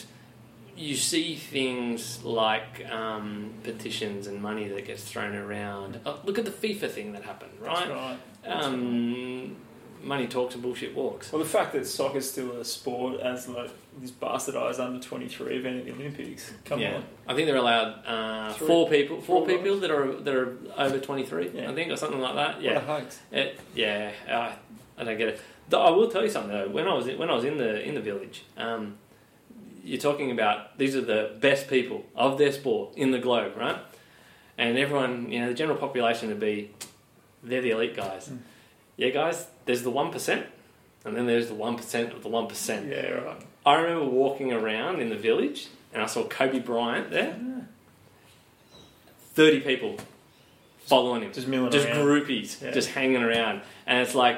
you 0.78 0.96
see 0.96 1.36
things 1.36 2.24
like 2.24 2.88
um, 2.90 3.54
petitions 3.64 4.28
and 4.28 4.42
money 4.42 4.68
that 4.68 4.86
gets 4.86 5.04
thrown 5.04 5.36
around. 5.36 6.00
Oh, 6.06 6.20
look 6.24 6.38
at 6.38 6.46
the 6.46 6.52
FIFA 6.52 6.90
thing 6.92 7.12
that 7.14 7.24
happened, 7.24 7.52
That's 7.62 7.88
right? 7.88 8.18
right. 8.46 8.52
Um, 8.52 9.56
money 10.04 10.28
talks 10.28 10.54
and 10.54 10.64
bullshit 10.64 10.96
walks. 10.96 11.32
Well, 11.34 11.44
the 11.44 11.50
fact 11.50 11.74
that 11.74 11.86
soccer's 11.88 12.30
still 12.32 12.52
a 12.54 12.64
sport 12.64 13.20
as 13.20 13.48
like 13.50 13.72
this 14.02 14.12
bastardised 14.12 14.80
under 14.80 15.00
twenty 15.00 15.28
three 15.28 15.58
event 15.58 15.80
at 15.80 15.86
the 15.86 15.92
Olympics. 15.94 16.52
Come 16.66 16.80
yeah, 16.80 16.96
on. 16.96 17.04
I 17.28 17.34
think 17.34 17.48
they're 17.48 17.58
allowed 17.58 18.06
uh, 18.06 18.54
four 18.54 18.90
people, 18.90 19.22
four 19.22 19.46
four 19.46 19.48
people 19.48 19.80
that 19.80 19.92
are 19.92 20.14
that 20.14 20.36
are 20.36 20.58
over 20.78 21.00
twenty 21.00 21.26
three. 21.26 21.52
Yeah. 21.54 21.70
I 21.70 21.76
think, 21.76 21.92
or 21.92 21.98
something 21.98 22.20
like 22.20 22.36
that. 22.36 22.56
What 22.56 22.64
Yeah, 22.64 22.78
a 22.78 22.80
hoax. 22.80 23.20
It, 23.32 23.60
yeah, 23.76 24.12
I, 24.28 24.56
I 24.98 25.04
don't 25.04 25.18
get 25.18 25.30
it. 25.30 25.42
I 25.72 25.90
will 25.92 26.10
tell 26.10 26.24
you 26.24 26.30
something 26.30 26.52
though. 26.52 26.70
When 26.70 26.88
I 26.88 26.94
was 26.94 27.08
in, 27.08 27.18
when 27.18 27.30
I 27.30 27.36
was 27.36 27.46
in 27.46 27.58
the 27.58 27.82
in 27.88 27.94
the 27.96 28.02
village, 28.02 28.44
um, 28.58 28.98
you're 29.84 30.00
talking 30.00 30.32
about 30.32 30.78
these 30.78 30.96
are 30.96 31.02
the 31.02 31.36
best 31.40 31.68
people 31.68 32.06
of 32.16 32.38
their 32.38 32.52
sport 32.52 32.96
in 32.96 33.12
the 33.12 33.20
globe, 33.20 33.54
right? 33.58 33.78
And 34.58 34.78
everyone, 34.78 35.32
you 35.32 35.40
know, 35.40 35.48
the 35.48 35.54
general 35.54 35.78
population 35.78 36.28
would 36.28 36.40
be, 36.40 36.72
they're 37.44 37.62
the 37.62 37.72
elite 37.72 37.96
guys. 37.96 38.28
Mm. 38.28 38.40
Yeah, 38.98 39.10
guys. 39.10 39.48
There's 39.66 39.84
the 39.84 39.92
one 39.92 40.12
percent, 40.12 40.48
and 41.06 41.16
then 41.16 41.28
there's 41.28 41.48
the 41.48 41.54
one 41.54 41.78
percent 41.78 42.12
of 42.12 42.24
the 42.24 42.30
one 42.30 42.48
percent. 42.48 42.88
Yeah, 42.88 43.12
right. 43.12 43.42
I 43.70 43.76
remember 43.82 44.06
walking 44.06 44.52
around 44.52 45.00
in 45.02 45.10
the 45.10 45.16
village, 45.16 45.68
and 45.94 46.02
I 46.02 46.08
saw 46.08 46.24
Kobe 46.28 46.60
Bryant 46.60 47.12
there. 47.12 47.36
Thirty 49.36 49.60
people 49.60 49.98
following 50.86 51.22
him 51.22 51.32
Just 51.32 51.48
milling 51.48 51.72
just 51.72 51.88
around. 51.88 52.06
groupies, 52.06 52.62
Yeah. 52.62 52.72
just 52.72 52.90
hanging 52.90 53.22
around, 53.22 53.62
and 53.86 54.00
it's 54.02 54.16
like 54.16 54.38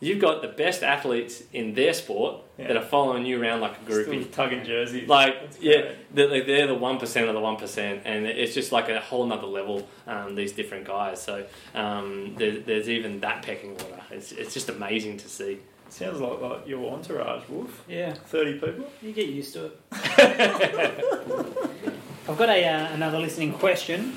you've 0.00 0.18
got 0.18 0.40
the 0.42 0.48
best 0.48 0.82
athletes 0.82 1.42
in 1.52 1.74
their 1.74 1.92
sport 1.92 2.40
Yeah. 2.58 2.68
that 2.68 2.76
are 2.78 2.82
following 2.84 3.26
you 3.26 3.40
around 3.40 3.60
like 3.60 3.72
a 3.72 3.92
Still 3.92 4.04
groupie. 4.14 4.32
tugging 4.32 4.64
jerseys. 4.64 5.08
Like 5.08 5.36
yeah, 5.60 5.92
they're, 6.12 6.42
they're 6.44 6.66
the 6.66 6.74
one 6.74 6.98
percent 6.98 7.28
of 7.28 7.34
the 7.34 7.40
one 7.40 7.56
percent, 7.56 8.00
and 8.06 8.26
it's 8.26 8.54
just 8.54 8.72
like 8.72 8.88
a 8.88 8.98
whole 9.00 9.26
nother 9.26 9.46
level. 9.46 9.86
Um, 10.06 10.34
these 10.34 10.52
different 10.52 10.86
guys, 10.86 11.22
so 11.22 11.44
um, 11.74 12.34
there, 12.38 12.58
there's 12.60 12.88
even 12.88 13.20
that 13.20 13.42
pecking 13.42 13.72
order. 13.72 14.00
It's, 14.10 14.32
it's 14.32 14.54
just 14.54 14.68
amazing 14.70 15.18
to 15.18 15.28
see. 15.28 15.58
Sounds 15.88 16.20
like, 16.20 16.40
like 16.40 16.66
your 16.66 16.92
entourage, 16.92 17.48
Wolf. 17.48 17.84
Yeah, 17.88 18.14
Thirty 18.14 18.54
people. 18.58 18.86
you 19.00 19.12
get 19.12 19.28
used 19.28 19.52
to 19.54 19.66
it. 19.66 19.80
I've 22.28 22.38
got 22.38 22.48
a 22.48 22.64
uh, 22.66 22.92
another 22.94 23.18
listening 23.18 23.52
question. 23.52 24.16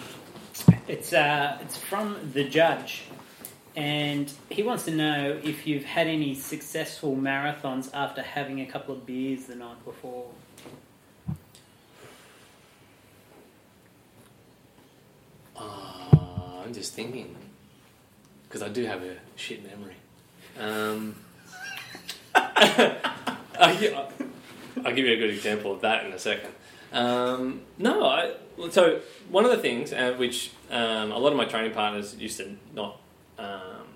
It's 0.88 1.14
uh, 1.14 1.58
it's 1.62 1.78
from 1.78 2.32
the 2.34 2.46
judge, 2.46 3.04
and 3.76 4.32
he 4.50 4.64
wants 4.64 4.86
to 4.86 4.92
know 4.92 5.40
if 5.44 5.68
you've 5.68 5.84
had 5.84 6.08
any 6.08 6.34
successful 6.34 7.16
marathons 7.16 7.92
after 7.94 8.24
having 8.24 8.62
a 8.62 8.66
couple 8.66 8.96
of 8.96 9.06
beers 9.06 9.46
the 9.46 9.56
night 9.56 9.84
before. 9.86 10.26
Uh, 15.56 16.62
I'm 16.64 16.74
just 16.74 16.94
thinking 16.94 17.36
because 18.48 18.62
I 18.62 18.70
do 18.70 18.86
have 18.86 19.04
a 19.04 19.18
shit 19.36 19.64
memory. 19.66 19.96
Um, 20.60 21.16
I'll, 23.60 24.94
give 24.94 25.06
you 25.06 25.14
a 25.14 25.18
good 25.18 25.30
example 25.30 25.74
of 25.74 25.82
that 25.82 26.06
in 26.06 26.14
a 26.14 26.20
second. 26.20 26.52
Um, 26.94 27.62
no, 27.78 28.06
I, 28.06 28.34
so 28.70 29.02
one 29.30 29.46
of 29.46 29.52
the 29.52 29.58
things 29.58 29.92
uh, 29.94 30.14
which 30.18 30.52
um, 30.72 31.12
a 31.12 31.18
lot 31.18 31.32
of 31.32 31.38
my 31.38 31.46
training 31.46 31.74
partners 31.74 32.16
used 32.16 32.38
to 32.38 32.56
not 32.74 33.00
um, 33.38 33.88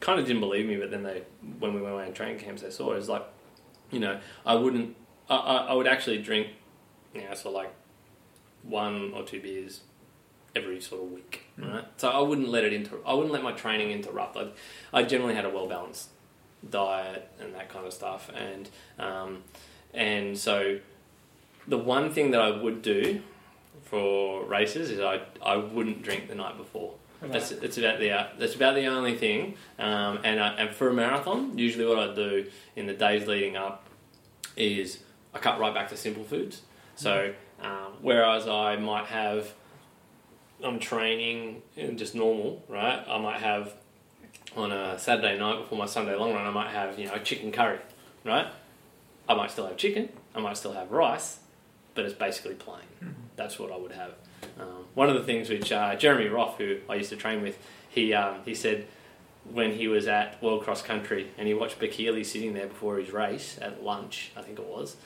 kind 0.00 0.18
of 0.18 0.26
didn't 0.26 0.40
believe 0.40 0.66
me, 0.66 0.76
but 0.76 0.90
then 0.90 1.02
they 1.02 1.22
when 1.58 1.74
we 1.74 1.80
went 1.80 1.94
away 1.94 2.06
in 2.06 2.12
training 2.12 2.38
camps, 2.38 2.62
they 2.62 2.70
saw 2.70 2.92
it 2.92 2.96
was 2.96 3.08
like, 3.08 3.24
you 3.90 4.00
know, 4.00 4.20
I 4.44 4.54
wouldn't, 4.54 4.96
I, 5.28 5.36
I, 5.36 5.56
I 5.68 5.74
would 5.74 5.86
actually 5.86 6.18
drink, 6.18 6.48
you 7.14 7.22
know, 7.22 7.34
so 7.34 7.50
like 7.50 7.72
one 8.62 9.12
or 9.14 9.24
two 9.24 9.40
beers 9.40 9.80
every 10.54 10.80
sort 10.80 11.02
of 11.02 11.12
week, 11.12 11.44
right? 11.56 11.84
So 11.96 12.10
I 12.10 12.20
wouldn't 12.20 12.48
let 12.48 12.64
it 12.64 12.72
inter- 12.72 13.00
I 13.06 13.14
wouldn't 13.14 13.32
let 13.32 13.42
my 13.42 13.52
training 13.52 13.90
interrupt. 13.90 14.36
I, 14.36 14.48
I 14.92 15.02
generally 15.02 15.34
had 15.34 15.44
a 15.44 15.50
well 15.50 15.66
balanced 15.68 16.08
diet 16.68 17.28
and 17.40 17.54
that 17.54 17.68
kind 17.68 17.86
of 17.86 17.92
stuff, 17.92 18.30
and 18.34 18.68
um, 18.98 19.42
and 19.94 20.36
so 20.38 20.78
the 21.66 21.78
one 21.78 22.10
thing 22.10 22.30
that 22.32 22.40
I 22.40 22.50
would 22.50 22.82
do 22.82 23.22
for 23.82 24.44
races 24.44 24.90
is 24.90 25.00
I 25.00 25.22
I 25.42 25.56
wouldn't 25.56 26.02
drink 26.02 26.28
the 26.28 26.34
night 26.34 26.56
before. 26.56 26.94
That's 27.20 27.52
it's 27.52 27.78
about 27.78 28.00
the 28.00 28.10
uh, 28.10 28.26
that's 28.38 28.54
about 28.54 28.74
the 28.74 28.86
only 28.86 29.16
thing. 29.16 29.54
Um, 29.78 30.18
and 30.24 30.40
uh, 30.40 30.54
and 30.58 30.70
for 30.70 30.88
a 30.88 30.94
marathon, 30.94 31.56
usually 31.56 31.86
what 31.86 31.98
I 31.98 32.14
do 32.14 32.46
in 32.74 32.86
the 32.86 32.94
days 32.94 33.28
leading 33.28 33.56
up 33.56 33.86
is 34.56 34.98
I 35.32 35.38
cut 35.38 35.58
right 35.60 35.72
back 35.72 35.88
to 35.90 35.96
simple 35.96 36.24
foods. 36.24 36.62
So 36.96 37.32
um, 37.62 37.94
whereas 38.00 38.48
I 38.48 38.76
might 38.76 39.06
have 39.06 39.52
I'm 40.64 40.78
training 40.78 41.62
in 41.76 41.96
just 41.96 42.14
normal, 42.14 42.64
right? 42.68 43.04
I 43.06 43.18
might 43.18 43.40
have 43.40 43.74
on 44.56 44.72
a 44.72 44.98
Saturday 44.98 45.38
night 45.38 45.58
before 45.60 45.78
my 45.78 45.86
Sunday 45.86 46.14
long 46.14 46.32
run, 46.34 46.46
I 46.46 46.50
might 46.50 46.70
have 46.70 46.98
you 46.98 47.06
know 47.06 47.14
a 47.14 47.20
chicken 47.20 47.52
curry, 47.52 47.78
right? 48.24 48.46
I 49.28 49.34
might 49.34 49.50
still 49.50 49.66
have 49.66 49.76
chicken. 49.76 50.08
I 50.34 50.40
might 50.40 50.56
still 50.56 50.72
have 50.72 50.90
rice, 50.90 51.38
but 51.94 52.04
it's 52.04 52.14
basically 52.14 52.54
plain. 52.54 52.82
That's 53.36 53.58
what 53.58 53.70
I 53.70 53.76
would 53.76 53.92
have. 53.92 54.12
Um, 54.60 54.84
one 54.94 55.08
of 55.08 55.14
the 55.14 55.22
things 55.22 55.48
which 55.48 55.70
uh, 55.72 55.94
Jeremy 55.96 56.26
Roff, 56.28 56.58
who 56.58 56.78
I 56.88 56.96
used 56.96 57.10
to 57.10 57.16
train 57.16 57.42
with, 57.42 57.58
he 57.88 58.12
um, 58.12 58.38
he 58.44 58.54
said 58.54 58.86
when 59.50 59.72
he 59.72 59.88
was 59.88 60.06
at 60.06 60.40
World 60.42 60.62
Cross 60.62 60.82
Country 60.82 61.28
and 61.36 61.48
he 61.48 61.54
watched 61.54 61.78
Bekele 61.80 62.24
sitting 62.24 62.52
there 62.54 62.68
before 62.68 62.98
his 62.98 63.10
race 63.12 63.58
at 63.60 63.82
lunch, 63.82 64.30
I 64.36 64.42
think 64.42 64.58
it 64.58 64.64
was, 64.64 64.96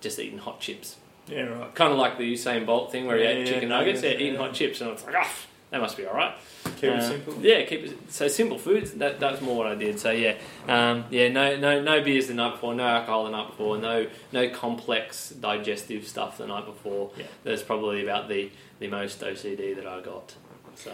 just 0.00 0.18
eating 0.18 0.38
hot 0.38 0.60
chips. 0.60 0.96
Yeah, 1.28 1.42
right. 1.42 1.74
Kind 1.74 1.92
of 1.92 1.98
like 1.98 2.18
the 2.18 2.32
Usain 2.32 2.64
Bolt 2.66 2.90
thing 2.90 3.06
where 3.06 3.16
he 3.18 3.22
Yeah, 3.24 3.30
ate 3.30 3.46
yeah, 3.46 3.52
chicken 3.52 3.68
nuggets, 3.68 4.02
yeah, 4.02 4.08
nuggets, 4.08 4.22
eating 4.22 4.34
yeah. 4.34 4.40
hot 4.40 4.54
chips, 4.54 4.80
and 4.80 4.90
I 4.90 4.92
was 4.94 5.04
like, 5.04 5.14
ah, 5.16 5.32
that 5.70 5.80
must 5.80 5.96
be 5.96 6.06
all 6.06 6.14
right. 6.14 6.34
Keep 6.80 6.90
it 6.92 7.02
simple. 7.02 7.34
Yeah, 7.40 7.64
keep 7.64 7.84
it 7.84 8.12
so 8.12 8.28
simple 8.28 8.58
foods. 8.58 8.92
That 8.92 9.18
that's 9.20 9.40
more 9.40 9.56
what 9.56 9.66
I 9.66 9.74
did. 9.74 9.98
So 9.98 10.10
yeah, 10.10 10.36
um, 10.68 11.04
yeah, 11.10 11.28
no 11.28 11.56
no 11.56 11.82
no 11.82 12.02
beers 12.02 12.28
the 12.28 12.34
night 12.34 12.52
before, 12.52 12.74
no 12.74 12.86
alcohol 12.86 13.24
the 13.24 13.30
night 13.30 13.48
before, 13.48 13.78
no 13.78 14.06
no 14.32 14.48
complex 14.50 15.30
digestive 15.30 16.06
stuff 16.06 16.38
the 16.38 16.46
night 16.46 16.66
before. 16.66 17.10
Yeah. 17.16 17.24
That's 17.44 17.62
probably 17.62 18.02
about 18.02 18.28
the 18.28 18.50
the 18.78 18.88
most 18.88 19.20
OCD 19.20 19.74
that 19.76 19.86
I 19.86 20.00
got. 20.00 20.34
So 20.76 20.92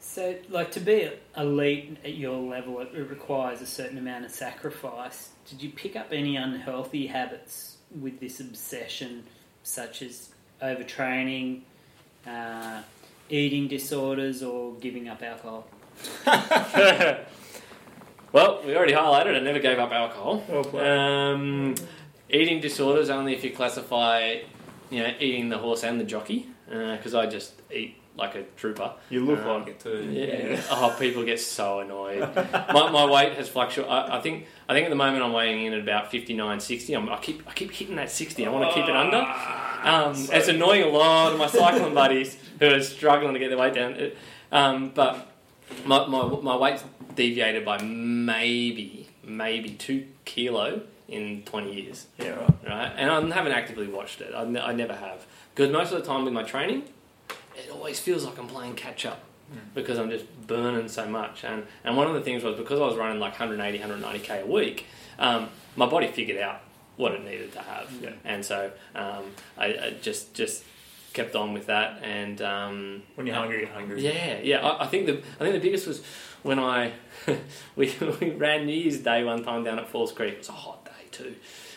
So, 0.00 0.36
like 0.48 0.72
to 0.72 0.80
be 0.80 1.10
elite 1.36 1.98
at 2.04 2.14
your 2.14 2.38
level, 2.38 2.80
it, 2.80 2.88
it 2.94 3.08
requires 3.08 3.60
a 3.60 3.66
certain 3.66 3.98
amount 3.98 4.24
of 4.24 4.30
sacrifice. 4.30 5.30
Did 5.48 5.62
you 5.62 5.70
pick 5.70 5.96
up 5.96 6.08
any 6.12 6.36
unhealthy 6.36 7.06
habits 7.06 7.76
with 8.00 8.18
this 8.20 8.40
obsession, 8.40 9.24
such 9.62 10.02
as 10.02 10.30
overtraining, 10.62 11.62
uh, 12.26 12.82
eating 13.28 13.68
disorders, 13.68 14.42
or 14.42 14.74
giving 14.74 15.08
up 15.08 15.22
alcohol? 15.22 15.66
well, 18.32 18.62
we 18.64 18.76
already 18.76 18.92
highlighted. 18.92 19.36
I 19.36 19.40
never 19.40 19.58
gave 19.58 19.78
up 19.78 19.92
alcohol. 19.92 20.42
Well. 20.48 21.32
Um, 21.34 21.74
eating 22.30 22.60
disorders 22.60 23.10
only 23.10 23.34
if 23.34 23.42
you 23.44 23.50
classify, 23.50 24.38
you 24.90 25.02
know, 25.02 25.12
eating 25.18 25.48
the 25.48 25.58
horse 25.58 25.82
and 25.84 26.00
the 26.00 26.04
jockey, 26.04 26.46
because 26.68 27.14
I 27.14 27.26
just 27.26 27.54
eat 27.72 27.96
like 28.16 28.34
a 28.34 28.42
trooper. 28.56 28.92
You 29.10 29.24
look 29.24 29.38
Um, 29.40 29.60
like 29.60 29.68
it 29.68 29.80
too. 29.80 30.08
Yeah. 30.10 30.60
Oh, 30.70 30.94
people 30.98 31.24
get 31.24 31.38
so 31.40 31.80
annoyed. 31.80 32.28
my, 32.72 32.90
my 32.90 33.04
weight 33.06 33.34
has 33.34 33.48
fluctuated. 33.48 33.90
I, 33.90 34.18
I 34.18 34.20
think. 34.20 34.46
I 34.68 34.74
think 34.74 34.84
at 34.86 34.90
the 34.90 34.96
moment 34.96 35.22
I'm 35.24 35.32
weighing 35.32 35.64
in 35.64 35.72
at 35.72 35.80
about 35.80 36.10
59, 36.10 36.60
60. 36.60 36.92
I'm, 36.94 37.08
I 37.08 37.16
keep. 37.18 37.48
I 37.48 37.52
keep 37.52 37.70
hitting 37.72 37.96
that 37.96 38.10
60. 38.10 38.44
I 38.44 38.50
want 38.50 38.68
to 38.68 38.74
keep 38.74 38.88
it 38.88 38.96
under. 38.96 39.18
Um, 39.84 40.12
it's 40.36 40.48
annoying 40.48 40.82
a 40.82 40.88
lot 40.88 41.32
of 41.32 41.38
my 41.38 41.46
cycling 41.46 41.94
buddies 41.94 42.36
who 42.58 42.66
are 42.66 42.80
struggling 42.82 43.32
to 43.34 43.38
get 43.40 43.48
their 43.48 43.58
weight 43.58 43.74
down. 43.74 43.92
It- 43.94 44.16
Um, 44.50 44.92
but 44.94 45.26
my, 45.84 46.06
my 46.06 46.22
my 46.40 46.56
weight's 46.56 46.82
deviated 47.14 47.62
by 47.64 47.76
maybe 47.82 49.08
maybe 49.22 49.70
two 49.70 50.06
kilo 50.24 50.80
in 51.08 51.42
20 51.44 51.74
years 51.82 52.06
Yeah, 52.18 52.30
right. 52.30 52.54
right? 52.66 52.92
And 52.96 53.10
I 53.10 53.20
haven't 53.34 53.52
actively 53.52 53.86
watched 53.86 54.20
it. 54.22 54.32
I, 54.34 54.44
ne- 54.44 54.60
I 54.60 54.72
never 54.72 54.94
have 54.94 55.26
because 55.54 55.70
most 55.70 55.92
of 55.92 56.00
the 56.00 56.06
time 56.06 56.24
with 56.24 56.32
my 56.32 56.42
training, 56.42 56.84
it 57.56 57.70
always 57.70 57.98
feels 58.00 58.24
like 58.24 58.38
I'm 58.38 58.46
playing 58.46 58.74
catch 58.74 59.04
up 59.04 59.20
because 59.74 59.98
I'm 59.98 60.10
just 60.10 60.24
burning 60.46 60.88
so 60.88 61.06
much. 61.06 61.44
And 61.44 61.64
and 61.84 61.96
one 61.96 62.06
of 62.06 62.14
the 62.14 62.22
things 62.22 62.42
was 62.42 62.56
because 62.56 62.80
I 62.80 62.86
was 62.86 62.96
running 62.96 63.20
like 63.20 63.32
180, 63.38 63.78
190k 63.78 64.42
a 64.44 64.46
week, 64.46 64.86
um, 65.18 65.48
my 65.76 65.86
body 65.86 66.06
figured 66.08 66.38
out 66.38 66.60
what 66.96 67.12
it 67.12 67.22
needed 67.24 67.52
to 67.52 67.60
have, 67.60 67.86
Yeah. 68.02 68.10
and 68.24 68.44
so 68.44 68.72
um, 68.94 69.24
I, 69.56 69.66
I 69.66 69.94
just 70.02 70.34
just 70.34 70.64
kept 71.12 71.34
on 71.34 71.52
with 71.52 71.66
that. 71.66 72.00
And 72.02 72.40
um, 72.42 73.02
When 73.14 73.26
you're 73.26 73.36
hungry, 73.36 73.60
you're 73.60 73.68
hungry. 73.68 74.00
yeah, 74.02 74.38
yeah. 74.42 74.66
I, 74.66 74.84
I 74.84 74.86
think 74.86 75.06
the 75.06 75.18
I 75.40 75.44
think 75.44 75.54
the 75.54 75.60
biggest 75.60 75.86
was 75.86 76.02
when 76.42 76.58
I 76.58 76.92
we, 77.76 77.94
we 78.20 78.30
ran 78.30 78.66
New 78.66 78.72
Year's 78.74 78.98
Day 78.98 79.24
one 79.24 79.42
time 79.44 79.64
down 79.64 79.78
at 79.78 79.88
Falls 79.88 80.12
Creek. 80.12 80.34
It 80.34 80.38
was 80.38 80.48
a 80.48 80.52
hot 80.52 80.84
day 80.84 80.90
too, 81.10 81.34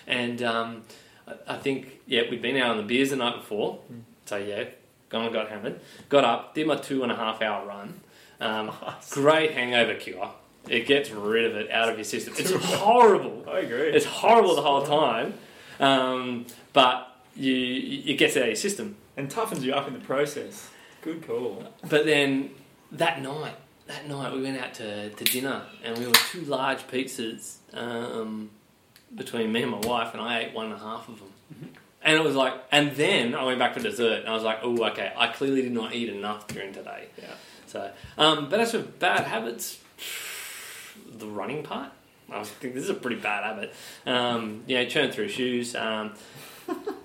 and 0.08 0.42
um, 0.44 0.84
I, 1.28 1.56
I 1.56 1.58
think 1.58 2.00
yeah 2.08 2.24
we'd 2.30 2.42
been 2.42 2.58
out 2.58 2.72
on 2.72 2.78
the 2.78 2.84
beers 2.84 3.10
the 3.10 3.16
night 3.16 3.36
before, 3.38 3.80
so 4.26 4.38
yeah, 4.38 4.66
gone 5.10 5.26
and 5.26 5.34
got 5.34 5.50
hammered. 5.50 5.80
Got 6.10 6.24
up, 6.26 6.54
did 6.56 6.68
my 6.68 6.76
two 6.76 7.04
and 7.04 7.12
a 7.12 7.16
half 7.16 7.42
hour 7.42 7.66
run. 7.66 8.00
Um, 8.40 8.72
great 9.12 9.52
hangover 9.52 9.96
cure. 9.96 10.32
It 10.68 10.86
gets 10.88 11.10
rid 11.10 11.46
of 11.46 11.56
it 11.56 11.72
out 11.72 11.90
of 11.90 11.96
your 11.98 12.04
system. 12.06 12.34
It's 12.38 12.52
horrible. 12.76 13.46
I 13.50 13.60
agree. 13.60 13.90
It's 13.90 14.06
horrible 14.06 14.56
the 14.56 14.62
whole 14.62 14.84
time, 14.84 15.34
um, 15.80 16.46
but 16.74 17.08
you 17.36 18.04
it 18.06 18.18
gets 18.18 18.36
it 18.36 18.40
out 18.40 18.44
of 18.44 18.50
your 18.50 18.56
system. 18.56 18.96
And 19.18 19.30
toughens 19.30 19.62
you 19.62 19.74
up 19.74 19.88
in 19.88 19.94
the 19.94 20.00
process. 20.00 20.70
Good 21.02 21.26
call. 21.26 21.64
But 21.90 22.06
then 22.06 22.52
that 22.92 23.22
night, 23.22 23.56
that 23.88 24.08
night 24.08 24.34
we 24.34 24.42
went 24.42 24.60
out 24.62 24.74
to, 24.76 25.10
to 25.10 25.24
dinner 25.24 25.64
and 25.84 25.98
we 25.98 26.06
were 26.08 26.14
two 26.14 26.42
large 26.42 26.88
pizzas 26.88 27.58
um, 27.74 28.52
between 29.16 29.52
me 29.52 29.64
and 29.64 29.72
my 29.72 29.80
wife, 29.80 30.14
and 30.14 30.22
I 30.22 30.40
ate 30.40 30.54
one 30.54 30.68
and 30.68 30.76
a 30.76 30.80
half 30.80 31.10
of 31.10 31.20
them. 31.20 31.34
And 32.04 32.18
it 32.18 32.24
was 32.24 32.36
like, 32.36 32.54
and 32.72 32.96
then 32.96 33.36
I 33.36 33.44
went 33.44 33.60
back 33.60 33.76
for 33.76 33.80
dessert, 33.80 34.22
and 34.22 34.30
I 34.30 34.34
was 34.34 34.44
like, 34.44 34.60
oh, 34.64 34.84
okay, 34.86 35.14
I 35.16 35.28
clearly 35.28 35.62
did 35.62 35.72
not 35.72 35.94
eat 35.94 36.10
enough 36.10 36.48
during 36.48 36.74
today. 36.74 37.10
Yeah. 37.18 37.34
So, 37.68 37.92
um, 38.18 38.50
but 38.50 38.60
as 38.60 38.72
for 38.72 38.80
bad 38.80 39.26
habits, 39.26 39.80
the 41.08 41.28
running 41.28 41.62
part, 41.62 41.92
I 42.32 42.44
think 42.44 42.74
this 42.74 42.86
is 42.86 42.90
a 42.90 42.96
pretty 42.96 43.18
bad 43.18 43.44
habit. 43.44 43.74
Um, 44.06 44.64
you 44.66 44.78
know, 44.78 44.86
churn 44.86 45.12
through 45.12 45.30
shoes. 45.30 45.76
Um, 45.76 46.14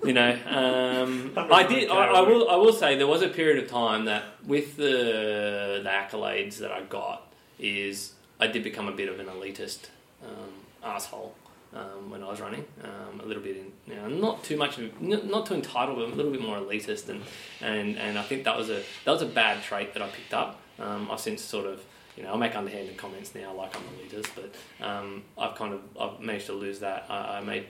you 0.03 0.13
know, 0.13 0.31
um, 0.47 1.33
I 1.37 1.63
did. 1.63 1.89
I, 1.89 2.05
I 2.05 2.21
will. 2.21 2.49
I 2.49 2.55
will 2.55 2.73
say 2.73 2.97
there 2.97 3.07
was 3.07 3.21
a 3.21 3.29
period 3.29 3.63
of 3.63 3.69
time 3.69 4.05
that, 4.05 4.23
with 4.45 4.77
the 4.77 5.81
the 5.83 5.89
accolades 5.89 6.57
that 6.57 6.71
I 6.71 6.81
got, 6.83 7.31
is 7.59 8.13
I 8.39 8.47
did 8.47 8.63
become 8.63 8.87
a 8.87 8.91
bit 8.91 9.09
of 9.09 9.19
an 9.19 9.27
elitist 9.27 9.87
um, 10.23 10.53
asshole 10.83 11.35
um, 11.73 12.09
when 12.09 12.23
I 12.23 12.29
was 12.29 12.39
running. 12.39 12.65
Um, 12.83 13.19
a 13.21 13.25
little 13.25 13.43
bit, 13.43 13.57
in, 13.57 13.71
you 13.85 13.95
know, 13.95 14.07
not 14.07 14.43
too 14.43 14.57
much, 14.57 14.77
of, 14.77 15.01
not 15.01 15.45
too 15.45 15.55
entitled, 15.55 15.97
but 15.97 16.07
a 16.07 16.15
little 16.15 16.31
bit 16.31 16.41
more 16.41 16.57
elitist, 16.57 17.09
and, 17.09 17.23
and 17.61 17.97
and 17.97 18.17
I 18.17 18.23
think 18.23 18.43
that 18.45 18.57
was 18.57 18.69
a 18.69 18.83
that 19.05 19.11
was 19.11 19.21
a 19.21 19.27
bad 19.27 19.63
trait 19.63 19.93
that 19.93 20.01
I 20.01 20.07
picked 20.07 20.33
up. 20.33 20.59
Um, 20.79 21.09
I've 21.11 21.19
since 21.19 21.41
sort 21.41 21.65
of. 21.65 21.83
You 22.15 22.23
know, 22.23 22.33
I 22.33 22.37
make 22.37 22.55
underhanded 22.55 22.97
comments 22.97 23.35
now, 23.35 23.53
like 23.53 23.75
I'm 23.75 23.83
a 23.83 24.15
elitist, 24.15 24.31
but 24.33 24.83
um, 24.83 25.21
I've 25.37 25.53
kind 25.53 25.71
of 25.71 25.81
I've 25.99 26.19
managed 26.19 26.47
to 26.47 26.53
lose 26.53 26.79
that. 26.79 27.05
I, 27.09 27.37
I 27.37 27.41
made 27.41 27.67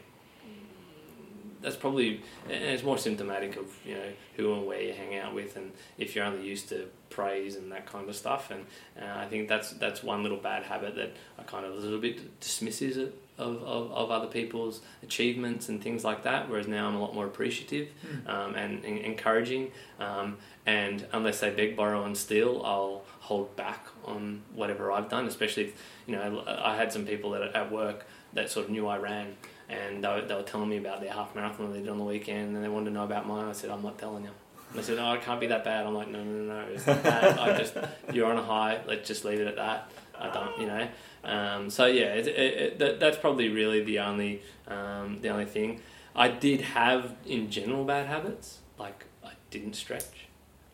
that's 1.68 1.76
probably 1.76 2.22
and 2.45 2.63
it's 2.63 2.84
more 2.84 2.97
symptomatic 2.97 3.57
of 3.57 3.65
you 3.86 3.95
know 3.95 4.09
who 4.38 4.53
and 4.53 4.65
where 4.65 4.82
you 4.82 4.93
hang 4.93 5.18
out 5.18 5.36
with 5.36 5.57
and 5.57 5.74
if 5.97 6.15
you're 6.15 6.24
only 6.24 6.47
used 6.47 6.70
to 6.70 6.88
praise 7.09 7.55
and 7.55 7.72
that 7.72 7.86
kind 7.86 8.07
of 8.07 8.15
stuff. 8.15 8.51
And 8.51 8.65
uh, 9.01 9.18
I 9.18 9.26
think 9.26 9.49
that's 9.49 9.72
that's 9.72 10.01
one 10.01 10.24
little 10.24 10.38
bad 10.38 10.63
habit 10.63 10.95
that 10.95 11.13
I 11.38 11.43
kind 11.43 11.65
of 11.65 11.74
a 11.74 11.78
little 11.78 11.99
bit 11.99 12.39
dismisses 12.39 12.95
it 12.95 13.13
of, 13.38 13.61
of, 13.63 13.91
of 13.91 14.11
other 14.11 14.28
people's 14.28 14.82
achievements 15.03 15.70
and 15.70 15.82
things 15.82 16.03
like 16.03 16.24
that 16.24 16.49
whereas 16.49 16.68
now 16.68 16.88
I'm 16.88 16.95
a 16.95 16.99
lot 16.99 17.13
more 17.13 17.28
appreciative 17.28 17.89
um, 18.26 18.55
and, 18.55 18.84
and 18.84 18.97
encouraging 18.97 19.72
um, 19.99 20.38
and 20.65 21.05
unless 21.13 21.41
they 21.41 21.51
beg 21.51 21.76
borrow 21.76 22.03
and 22.03 22.18
steal 22.18 22.63
I'll 22.65 23.03
hold 23.20 23.55
back 23.55 23.86
on 24.05 24.41
whatever 24.55 24.91
I've 24.91 25.07
done 25.07 25.28
especially 25.28 25.65
if 25.65 25.84
you 26.07 26.15
know 26.15 26.43
I 26.47 26.76
had 26.76 26.91
some 26.91 27.05
people 27.05 27.30
that 27.32 27.43
at 27.55 27.72
work 27.72 28.07
that 28.34 28.49
sort 28.49 28.65
of 28.65 28.72
knew 28.72 28.88
I 28.88 28.97
ran 28.97 29.36
and 29.70 30.03
they 30.03 30.07
were, 30.07 30.22
they 30.22 30.34
were 30.36 30.43
telling 30.43 30.70
me 30.70 30.78
about 30.78 31.01
their 31.01 31.11
half 31.11 31.36
marathon 31.36 31.72
they 31.74 31.80
did 31.80 31.89
on 31.89 31.97
the 31.97 32.03
weekend, 32.03 32.55
and 32.55 32.63
they 32.63 32.70
wanted 32.70 32.86
to 32.86 32.91
know 32.91 33.03
about 33.03 33.28
mine. 33.28 33.45
I 33.47 33.51
said, 33.53 33.70
I'm 33.70 33.84
not 33.84 33.97
telling 33.97 34.24
you. 34.24 34.30
And 34.70 34.80
they 34.80 34.84
said, 34.84 34.97
No, 34.97 35.13
it 35.13 35.22
can't 35.22 35.39
be 35.39 35.47
that 35.47 35.63
bad. 35.63 35.86
I'm 35.86 35.93
like, 35.93 36.09
No, 36.09 36.24
no, 36.24 36.32
no, 36.32 36.61
no. 36.61 36.68
It's 36.68 36.86
not 36.88 37.03
bad. 37.03 37.38
I 37.39 37.57
just, 37.57 37.74
you're 38.13 38.28
on 38.32 38.38
a 38.38 38.43
high. 38.43 38.82
Let's 38.88 39.07
just 39.07 39.26
leave 39.26 39.39
it 39.39 39.47
at 39.47 39.55
that. 39.57 39.91
I 40.20 40.30
don't, 40.30 40.59
you 40.59 40.68
know. 40.68 40.88
Um, 41.24 41.70
so 41.70 41.86
yeah, 41.86 42.13
it, 42.15 42.28
it, 42.28 42.38
it, 42.61 42.80
that, 42.80 42.99
that's 42.99 43.18
probably 43.18 43.49
really 43.49 43.84
the 43.84 43.99
only, 43.99 44.41
um, 44.68 45.20
the 45.22 45.30
only 45.30 45.45
thing. 45.45 45.82
I 46.15 46.30
did 46.30 46.61
have 46.61 47.15
in 47.26 47.49
general 47.51 47.84
bad 47.84 48.07
habits. 48.07 48.59
Like 48.80 49.05
I 49.24 49.32
didn't 49.51 49.76
stretch. 49.76 50.28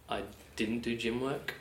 I 0.10 0.22
didn't 0.56 0.80
do 0.80 0.96
gym 0.96 1.20
work. 1.22 1.56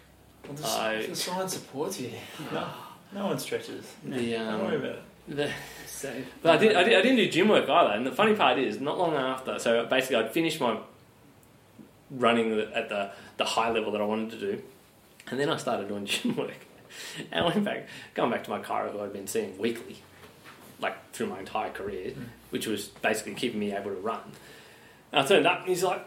Well, 0.44 0.54
the, 0.54 0.66
I- 0.66 1.06
the 1.06 1.16
science 1.16 1.54
supports 1.54 2.00
you. 2.00 2.10
No, 2.52 2.68
no 3.12 3.26
one 3.26 3.38
stretches. 3.38 3.92
The, 4.04 4.32
Don't 4.32 4.60
worry 4.64 4.76
um, 4.76 4.82
about 4.84 4.96
it. 4.96 5.02
the, 5.28 5.50
So, 6.02 6.12
But 6.42 6.56
I, 6.56 6.56
did, 6.56 6.76
I, 6.76 6.82
did, 6.82 6.94
I 6.94 7.02
didn't 7.02 7.18
do 7.18 7.30
gym 7.30 7.48
work 7.48 7.68
either. 7.68 7.92
And 7.92 8.04
the 8.04 8.10
funny 8.10 8.34
part 8.34 8.58
is, 8.58 8.80
not 8.80 8.98
long 8.98 9.14
after, 9.14 9.56
so 9.60 9.86
basically 9.86 10.16
I'd 10.16 10.32
finished 10.32 10.60
my 10.60 10.78
running 12.10 12.58
at 12.74 12.88
the 12.88 13.12
the 13.36 13.44
high 13.44 13.70
level 13.70 13.92
that 13.92 14.00
I 14.00 14.04
wanted 14.04 14.30
to 14.32 14.38
do, 14.38 14.62
and 15.30 15.38
then 15.38 15.48
I 15.48 15.56
started 15.56 15.88
doing 15.88 16.04
gym 16.12 16.36
work, 16.36 16.66
and 17.30 17.44
I 17.44 17.46
went 17.46 17.64
back, 17.64 17.86
going 18.14 18.32
back 18.32 18.42
to 18.44 18.50
my 18.50 18.58
chiro 18.58 18.90
who 18.90 19.00
I'd 19.00 19.12
been 19.12 19.28
seeing 19.28 19.56
weekly, 19.58 20.02
like 20.80 21.12
through 21.12 21.28
my 21.28 21.38
entire 21.38 21.70
career, 21.70 22.10
mm. 22.10 22.24
which 22.50 22.66
was 22.66 22.88
basically 22.88 23.34
keeping 23.34 23.60
me 23.60 23.72
able 23.72 23.92
to 23.92 23.96
run. 23.96 24.20
And 25.12 25.24
I 25.24 25.26
turned 25.26 25.46
up, 25.46 25.60
and 25.60 25.68
he's 25.68 25.84
like, 25.84 26.04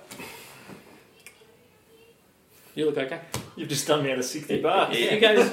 "You 2.75 2.87
look 2.87 2.97
okay." 2.97 3.21
You've 3.55 3.69
just 3.69 3.87
done 3.87 4.03
me 4.03 4.11
out 4.11 4.19
of 4.19 4.25
60 4.25 4.61
bars. 4.61 4.93
He, 4.93 5.07
he 5.07 5.19
goes, 5.19 5.49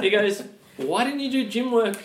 he 0.00 0.08
goes, 0.18 0.42
why 0.78 1.04
didn't 1.04 1.20
you 1.20 1.30
do 1.30 1.46
gym 1.46 1.70
work 1.70 1.98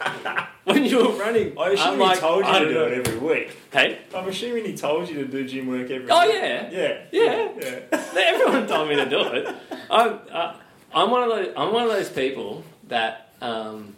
when 0.64 0.84
you 0.84 0.98
were 0.98 1.12
running? 1.14 1.58
I 1.58 1.70
assume 1.70 1.88
I'm 1.88 1.94
he 1.94 2.04
like, 2.04 2.18
told 2.20 2.44
you 2.44 2.50
I 2.50 2.58
to 2.60 2.68
do 2.68 2.84
it 2.84 3.06
every 3.06 3.18
week. 3.18 3.56
Hey, 3.72 3.98
I'm 4.14 4.28
assuming 4.28 4.64
he 4.64 4.74
told 4.76 5.08
you 5.08 5.16
to 5.16 5.24
do 5.26 5.46
gym 5.46 5.66
work 5.68 5.90
every 5.90 6.08
Oh, 6.10 6.26
week. 6.26 6.34
yeah. 6.34 6.70
Yeah. 6.70 6.98
Yeah. 7.12 7.48
Yeah. 7.60 8.04
everyone 8.16 8.66
told 8.66 8.88
me 8.88 8.96
to 8.96 9.08
do 9.08 9.20
it. 9.20 9.54
I'm, 9.90 10.18
uh, 10.30 10.54
I'm 10.92 11.10
one 11.10 11.22
of 11.24 11.28
those. 11.30 11.54
I'm 11.56 11.72
one 11.72 11.84
of 11.84 11.90
those 11.90 12.08
people 12.08 12.64
that 12.88 13.32
um, 13.40 13.94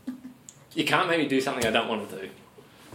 you 0.74 0.84
can't 0.84 1.08
make 1.08 1.18
me 1.18 1.28
do 1.28 1.40
something 1.40 1.64
I 1.66 1.70
don't 1.70 1.88
want 1.88 2.08
to 2.10 2.16
do. 2.22 2.28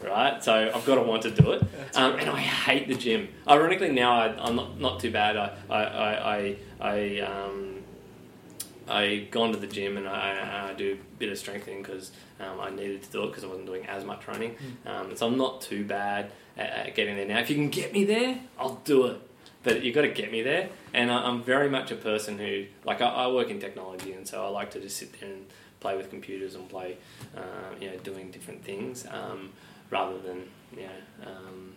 Right, 0.03 0.43
so 0.43 0.53
I've 0.53 0.85
got 0.85 0.95
to 0.95 1.01
want 1.01 1.23
to 1.23 1.31
do 1.31 1.53
it, 1.53 1.63
um, 1.95 2.13
and 2.19 2.29
I 2.29 2.39
hate 2.39 2.87
the 2.87 2.93
gym. 2.93 3.29
Ironically, 3.47 3.91
now 3.91 4.19
I, 4.19 4.27
I'm 4.47 4.55
not, 4.55 4.79
not 4.79 4.99
too 4.99 5.09
bad. 5.09 5.35
I 5.35 5.51
I 5.71 5.83
I 5.83 6.35
I, 6.39 6.55
I 6.79 7.19
um, 7.21 7.76
I 8.89 9.27
gone 9.31 9.51
to 9.51 9.57
the 9.57 9.67
gym 9.67 9.97
and 9.97 10.07
I, 10.07 10.69
I 10.69 10.73
do 10.73 10.93
a 10.93 11.17
bit 11.19 11.31
of 11.31 11.37
strengthening 11.37 11.81
because 11.81 12.11
um, 12.39 12.59
I 12.59 12.69
needed 12.69 13.03
to 13.03 13.11
do 13.11 13.23
it 13.23 13.27
because 13.27 13.43
I 13.43 13.47
wasn't 13.47 13.65
doing 13.65 13.85
as 13.85 14.03
much 14.03 14.27
running. 14.27 14.55
Um, 14.85 15.15
so 15.15 15.27
I'm 15.27 15.37
not 15.37 15.61
too 15.61 15.83
bad 15.85 16.31
at, 16.57 16.69
at 16.69 16.95
getting 16.95 17.15
there 17.15 17.25
now. 17.25 17.39
If 17.39 17.49
you 17.49 17.55
can 17.55 17.69
get 17.69 17.93
me 17.93 18.05
there, 18.05 18.39
I'll 18.57 18.81
do 18.85 19.07
it. 19.07 19.21
But 19.63 19.83
you've 19.83 19.95
got 19.95 20.03
to 20.03 20.09
get 20.09 20.31
me 20.31 20.41
there, 20.43 20.69
and 20.93 21.11
I, 21.11 21.23
I'm 21.23 21.43
very 21.43 21.69
much 21.69 21.91
a 21.91 21.95
person 21.95 22.37
who 22.37 22.65
like 22.85 23.01
I, 23.01 23.07
I 23.07 23.27
work 23.27 23.49
in 23.49 23.59
technology, 23.59 24.13
and 24.13 24.25
so 24.25 24.45
I 24.45 24.47
like 24.47 24.71
to 24.71 24.79
just 24.79 24.95
sit 24.95 25.19
there 25.19 25.29
and 25.29 25.45
play 25.81 25.97
with 25.97 26.09
computers 26.09 26.55
and 26.55 26.69
play, 26.69 26.97
uh, 27.35 27.41
you 27.81 27.89
know, 27.89 27.97
doing 27.97 28.31
different 28.31 28.63
things 28.63 29.05
um, 29.11 29.51
rather 29.89 30.17
than 30.19 30.43
you 30.71 30.83
know. 30.83 31.29
Um, 31.29 31.73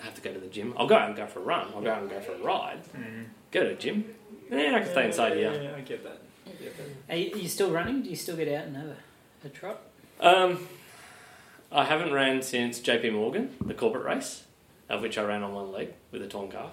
have 0.00 0.14
to 0.14 0.20
go 0.20 0.32
to 0.32 0.40
the 0.40 0.48
gym. 0.48 0.74
I'll 0.76 0.86
go 0.86 0.96
out 0.96 1.08
and 1.08 1.16
go 1.16 1.26
for 1.26 1.40
a 1.40 1.42
run. 1.42 1.68
I'll 1.74 1.82
go 1.82 1.90
out 1.92 2.00
and 2.02 2.10
go 2.10 2.20
for 2.20 2.32
a 2.32 2.38
ride. 2.38 2.80
Go 3.50 3.64
to 3.64 3.70
the 3.70 3.74
gym. 3.74 4.04
Yeah, 4.50 4.76
I 4.76 4.80
can 4.80 4.90
stay 4.90 5.06
inside 5.06 5.30
yeah, 5.30 5.52
here. 5.52 5.62
Yeah, 5.62 5.76
I 5.76 5.80
get 5.80 6.04
that. 6.04 6.20
I 6.46 6.50
get 6.50 6.76
that. 6.76 7.14
Are 7.14 7.16
you, 7.16 7.34
are 7.34 7.38
you 7.38 7.48
still 7.48 7.70
running? 7.70 8.02
Do 8.02 8.10
you 8.10 8.16
still 8.16 8.36
get 8.36 8.48
out 8.48 8.66
and 8.66 8.76
have 8.76 8.86
a, 8.86 8.96
a 9.46 9.48
trot? 9.48 9.80
Um, 10.20 10.66
I 11.72 11.84
haven't 11.84 12.12
ran 12.12 12.42
since 12.42 12.80
JP 12.80 13.12
Morgan, 13.12 13.56
the 13.64 13.74
corporate 13.74 14.04
race, 14.04 14.44
of 14.88 15.02
which 15.02 15.18
I 15.18 15.22
ran 15.22 15.42
on 15.42 15.54
one 15.54 15.72
leg 15.72 15.94
with 16.10 16.22
a 16.22 16.26
torn 16.26 16.50
calf. 16.50 16.72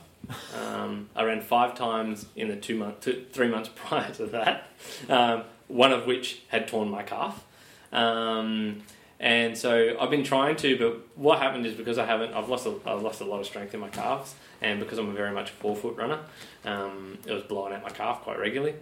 Um, 0.59 1.09
I 1.15 1.23
ran 1.23 1.41
five 1.41 1.75
times 1.75 2.25
in 2.35 2.49
the 2.49 2.55
two 2.55 2.75
month, 2.75 3.01
two, 3.01 3.25
three 3.31 3.47
months 3.47 3.69
prior 3.75 4.11
to 4.13 4.25
that, 4.27 4.67
um, 5.09 5.43
one 5.67 5.91
of 5.91 6.05
which 6.05 6.41
had 6.49 6.67
torn 6.67 6.89
my 6.89 7.03
calf. 7.03 7.43
Um, 7.91 8.83
and 9.19 9.57
so 9.57 9.97
I've 9.99 10.11
been 10.11 10.23
trying 10.23 10.57
to, 10.57 10.77
but 10.77 11.07
what 11.17 11.39
happened 11.39 11.65
is 11.65 11.73
because 11.73 11.97
I 11.97 12.05
haven't, 12.05 12.33
I've 12.33 12.49
lost 12.49 12.65
a, 12.65 12.75
I've 12.85 13.01
lost 13.01 13.21
a 13.21 13.25
lot 13.25 13.39
of 13.39 13.45
strength 13.45 13.73
in 13.73 13.79
my 13.79 13.89
calves, 13.89 14.35
and 14.61 14.79
because 14.79 14.97
I'm 14.97 15.09
a 15.09 15.13
very 15.13 15.31
much 15.31 15.51
a 15.51 15.53
forefoot 15.53 15.97
runner, 15.97 16.19
um, 16.65 17.17
it 17.25 17.33
was 17.33 17.43
blowing 17.43 17.73
out 17.73 17.83
my 17.83 17.89
calf 17.89 18.21
quite 18.21 18.39
regularly. 18.39 18.75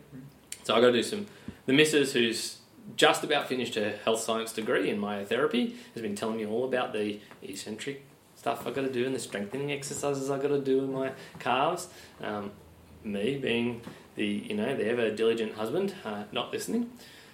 So 0.63 0.75
I 0.75 0.81
got 0.81 0.87
to 0.87 0.93
do 0.93 1.03
some. 1.03 1.27
The 1.65 1.73
missus, 1.73 2.13
who's 2.13 2.57
just 2.95 3.23
about 3.23 3.47
finished 3.47 3.75
her 3.75 3.97
health 4.03 4.19
science 4.19 4.53
degree 4.53 4.89
in 4.89 4.99
myotherapy, 4.99 5.75
has 5.93 6.01
been 6.01 6.15
telling 6.15 6.37
me 6.37 6.45
all 6.45 6.65
about 6.65 6.93
the 6.93 7.19
eccentric 7.41 8.05
stuff 8.35 8.67
I 8.67 8.71
got 8.71 8.81
to 8.81 8.91
do 8.91 9.05
and 9.05 9.15
the 9.15 9.19
strengthening 9.19 9.71
exercises 9.71 10.29
I 10.29 10.37
got 10.37 10.49
to 10.49 10.61
do 10.61 10.79
in 10.79 10.93
my 10.93 11.11
calves. 11.39 11.87
Um, 12.21 12.51
me 13.03 13.37
being 13.37 13.81
the 14.15 14.25
you 14.25 14.55
know 14.55 14.75
the 14.75 14.87
ever 14.87 15.11
diligent 15.11 15.53
husband, 15.53 15.93
uh, 16.03 16.23
not 16.31 16.51
listening. 16.51 16.91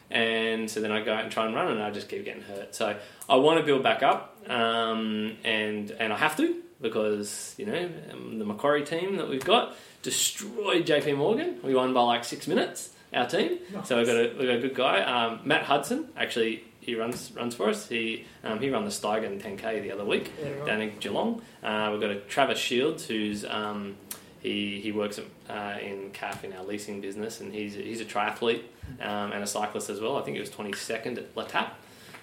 And 0.10 0.70
so 0.70 0.82
then 0.82 0.92
I 0.92 1.02
go 1.02 1.14
out 1.14 1.24
and 1.24 1.32
try 1.32 1.46
and 1.46 1.56
run, 1.56 1.72
and 1.72 1.82
I 1.82 1.90
just 1.90 2.10
keep 2.10 2.26
getting 2.26 2.42
hurt. 2.42 2.76
So 2.76 2.98
I 3.30 3.36
want 3.36 3.60
to 3.60 3.66
build 3.66 3.82
back 3.82 4.04
up, 4.04 4.38
um, 4.50 5.38
and 5.44 5.92
and 5.92 6.12
I 6.12 6.18
have 6.18 6.36
to 6.38 6.62
because 6.82 7.56
you 7.58 7.66
know 7.66 7.90
um, 8.12 8.40
the 8.40 8.46
Macquarie 8.46 8.84
team 8.86 9.18
that 9.18 9.30
we've 9.30 9.44
got 9.46 9.76
destroyed 10.02 10.86
JP 10.86 11.18
Morgan. 11.18 11.60
We 11.64 11.76
won 11.76 11.94
by 11.94 12.02
like 12.04 12.24
six 12.26 12.48
minutes. 12.48 12.90
Our 13.14 13.28
team. 13.28 13.60
So 13.84 13.98
we've 13.98 14.06
got 14.08 14.16
a, 14.16 14.34
we've 14.40 14.48
got 14.48 14.56
a 14.56 14.60
good 14.62 14.74
guy, 14.74 15.02
um, 15.04 15.42
Matt 15.44 15.64
Hudson. 15.64 16.08
Actually, 16.16 16.64
he 16.80 16.96
runs 16.96 17.34
runs 17.36 17.54
for 17.56 17.68
us. 17.68 17.90
He 17.90 18.26
um, 18.46 18.60
he 18.62 18.70
ran 18.70 18.86
the 18.86 18.90
Steigen 18.90 19.42
10k 19.42 19.82
the 19.82 19.92
other 19.92 20.06
week 20.06 20.32
Yeah, 20.42 20.50
right. 20.52 20.66
down 20.66 20.82
in 20.82 20.98
Geelong. 21.00 21.42
Uh, 21.62 21.90
we've 21.92 22.00
got 22.00 22.12
a 22.12 22.22
Travis 22.22 22.58
Shields 22.58 23.06
who's 23.06 23.44
um, 23.44 23.98
he 24.42 24.80
he 24.80 24.94
works 24.94 25.20
uh, 25.50 25.78
in 25.84 26.12
CAF 26.14 26.46
in 26.46 26.54
our 26.54 26.64
leasing 26.64 27.02
business, 27.02 27.42
and 27.42 27.54
he's 27.54 27.74
he's 27.74 28.00
a 28.00 28.06
triathlete 28.06 28.64
um, 29.02 29.34
and 29.34 29.44
a 29.44 29.48
cyclist 29.48 29.90
as 29.90 30.00
well. 30.00 30.16
I 30.16 30.22
think 30.22 30.36
he 30.36 30.40
was 30.42 30.50
22nd 30.50 31.18
at 31.18 31.36
L'Etape, 31.36 31.72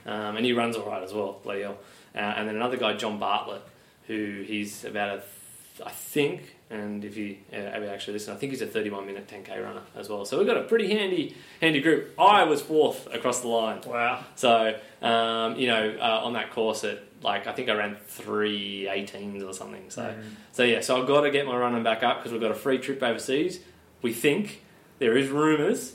um, 0.07 0.37
and 0.39 0.47
he 0.47 0.55
runs 0.55 0.75
all 0.75 0.87
right 0.87 1.03
as 1.03 1.13
well, 1.13 1.39
bloody 1.45 1.61
hell. 1.63 1.77
Uh, 2.15 2.21
and 2.21 2.49
then 2.49 2.57
another 2.57 2.79
guy, 2.79 2.95
John 2.95 3.19
Bartlett, 3.19 3.61
who 4.09 4.43
he's 4.45 4.85
about 4.85 5.09
a 5.11 5.21
th- 5.21 5.87
I 5.87 5.91
think, 5.93 6.57
and 6.71 7.05
if 7.05 7.17
you 7.17 7.37
uh, 7.53 7.57
actually 7.57 8.15
listen, 8.15 8.35
I 8.35 8.37
think 8.37 8.51
he's 8.51 8.63
a 8.63 8.67
31 8.67 9.07
minute 9.07 9.29
10k 9.29 9.63
runner 9.63 9.83
as 9.97 10.09
well. 10.09 10.25
So 10.25 10.37
we've 10.39 10.47
got 10.47 10.57
a 10.57 10.65
pretty 10.65 10.89
handy 10.93 11.37
handy 11.61 11.81
group. 11.81 12.15
I 12.19 12.43
was 12.45 12.61
fourth 12.61 13.07
across 13.15 13.41
the 13.43 13.49
line. 13.49 13.81
Wow. 13.87 14.25
So, 14.35 14.77
um, 15.03 15.57
you 15.57 15.69
know, 15.69 15.97
uh, 16.01 16.23
on 16.25 16.33
that 16.33 16.51
course 16.51 16.83
at 16.83 16.99
like 17.23 17.47
I 17.47 17.53
think 17.53 17.69
I 17.69 17.75
ran 17.75 17.97
three 18.09 18.89
18s 18.91 19.45
or 19.49 19.53
something. 19.53 19.85
So, 19.89 20.03
Mm. 20.03 20.23
so 20.53 20.63
yeah, 20.65 20.81
so 20.81 21.01
I've 21.01 21.07
got 21.07 21.21
to 21.23 21.31
get 21.31 21.47
my 21.47 21.57
running 21.57 21.83
back 21.85 22.03
up 22.03 22.19
because 22.19 22.33
we've 22.33 22.41
got 22.41 22.51
a 22.51 22.55
free 22.67 22.79
trip 22.79 23.01
overseas. 23.03 23.61
We 24.03 24.13
think 24.13 24.63
there 24.99 25.17
is 25.17 25.29
rumours 25.29 25.95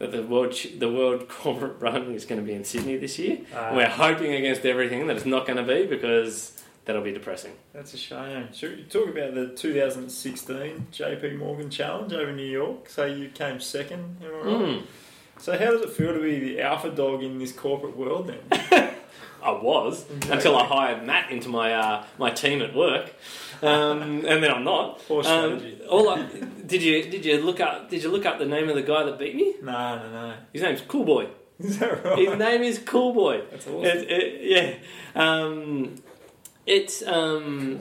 that 0.00 0.10
the 0.12 0.22
world 0.22 0.54
the 0.78 0.90
world 0.90 1.28
corporate 1.40 1.80
run 1.80 2.12
is 2.14 2.24
going 2.26 2.40
to 2.40 2.46
be 2.46 2.52
in 2.52 2.64
Sydney 2.64 2.96
this 2.98 3.18
year. 3.18 3.38
Ah. 3.54 3.74
We're 3.74 3.88
hoping 3.88 4.32
against 4.34 4.66
everything 4.66 5.06
that 5.06 5.16
it's 5.16 5.24
not 5.26 5.46
going 5.46 5.56
to 5.58 5.74
be 5.74 5.86
because 5.86 6.58
that'll 6.84 7.02
be 7.02 7.12
depressing. 7.12 7.52
That's 7.72 7.94
a 7.94 7.96
shame. 7.98 8.48
Should 8.52 8.76
we 8.76 8.82
talk 8.84 9.08
about 9.08 9.34
the 9.34 9.48
2016 9.48 10.86
JP 10.92 11.38
Morgan 11.38 11.70
Challenge 11.70 12.12
over 12.12 12.32
New 12.32 12.42
York? 12.44 12.88
So 12.88 13.06
you 13.06 13.28
came 13.28 13.60
second, 13.60 14.16
am 14.24 14.26
I 14.26 14.36
right? 14.36 14.46
Mm. 14.46 14.82
So 15.38 15.58
how 15.58 15.70
does 15.72 15.80
it 15.82 15.90
feel 15.90 16.12
to 16.14 16.20
be 16.20 16.38
the 16.38 16.60
alpha 16.60 16.90
dog 16.90 17.22
in 17.22 17.38
this 17.38 17.52
corporate 17.52 17.96
world 17.96 18.28
then? 18.50 18.94
I 19.42 19.50
was 19.50 20.02
Exactly. 20.08 20.32
until 20.36 20.56
I 20.56 20.64
hired 20.66 21.04
Matt 21.04 21.32
into 21.32 21.48
my 21.48 21.74
uh, 21.74 22.04
my 22.16 22.30
team 22.30 22.62
at 22.62 22.76
work, 22.76 23.12
um, 23.60 24.00
and 24.24 24.40
then 24.40 24.52
I'm 24.52 24.62
not. 24.62 25.00
Poor 25.08 25.18
Um, 25.26 25.58
strategy. 25.58 25.80
all 25.90 26.10
I, 26.10 26.28
did 26.64 26.80
you 26.80 27.02
did 27.10 27.24
you 27.24 27.38
look 27.42 27.58
up 27.58 27.90
did 27.90 28.04
you 28.04 28.10
look 28.10 28.24
up 28.24 28.38
the 28.38 28.46
name 28.46 28.68
of 28.68 28.76
the 28.76 28.82
guy 28.82 29.02
that 29.02 29.18
beat 29.18 29.34
me? 29.34 29.54
no, 29.60 29.72
no, 29.98 30.12
no. 30.12 30.34
His 30.52 30.62
name's 30.62 30.82
Cool 30.82 31.04
Boy. 31.04 31.26
Is 31.58 31.76
that 31.80 32.04
right? 32.04 32.18
His 32.20 32.38
name 32.38 32.62
is 32.62 32.78
Cool 32.78 33.12
Boy. 33.14 33.42
That's 33.50 33.66
awesome. 33.66 33.84
It, 33.84 34.10
it, 34.10 34.40
yeah, 34.44 35.20
um, 35.20 35.96
it's 36.66 37.02
um, 37.02 37.80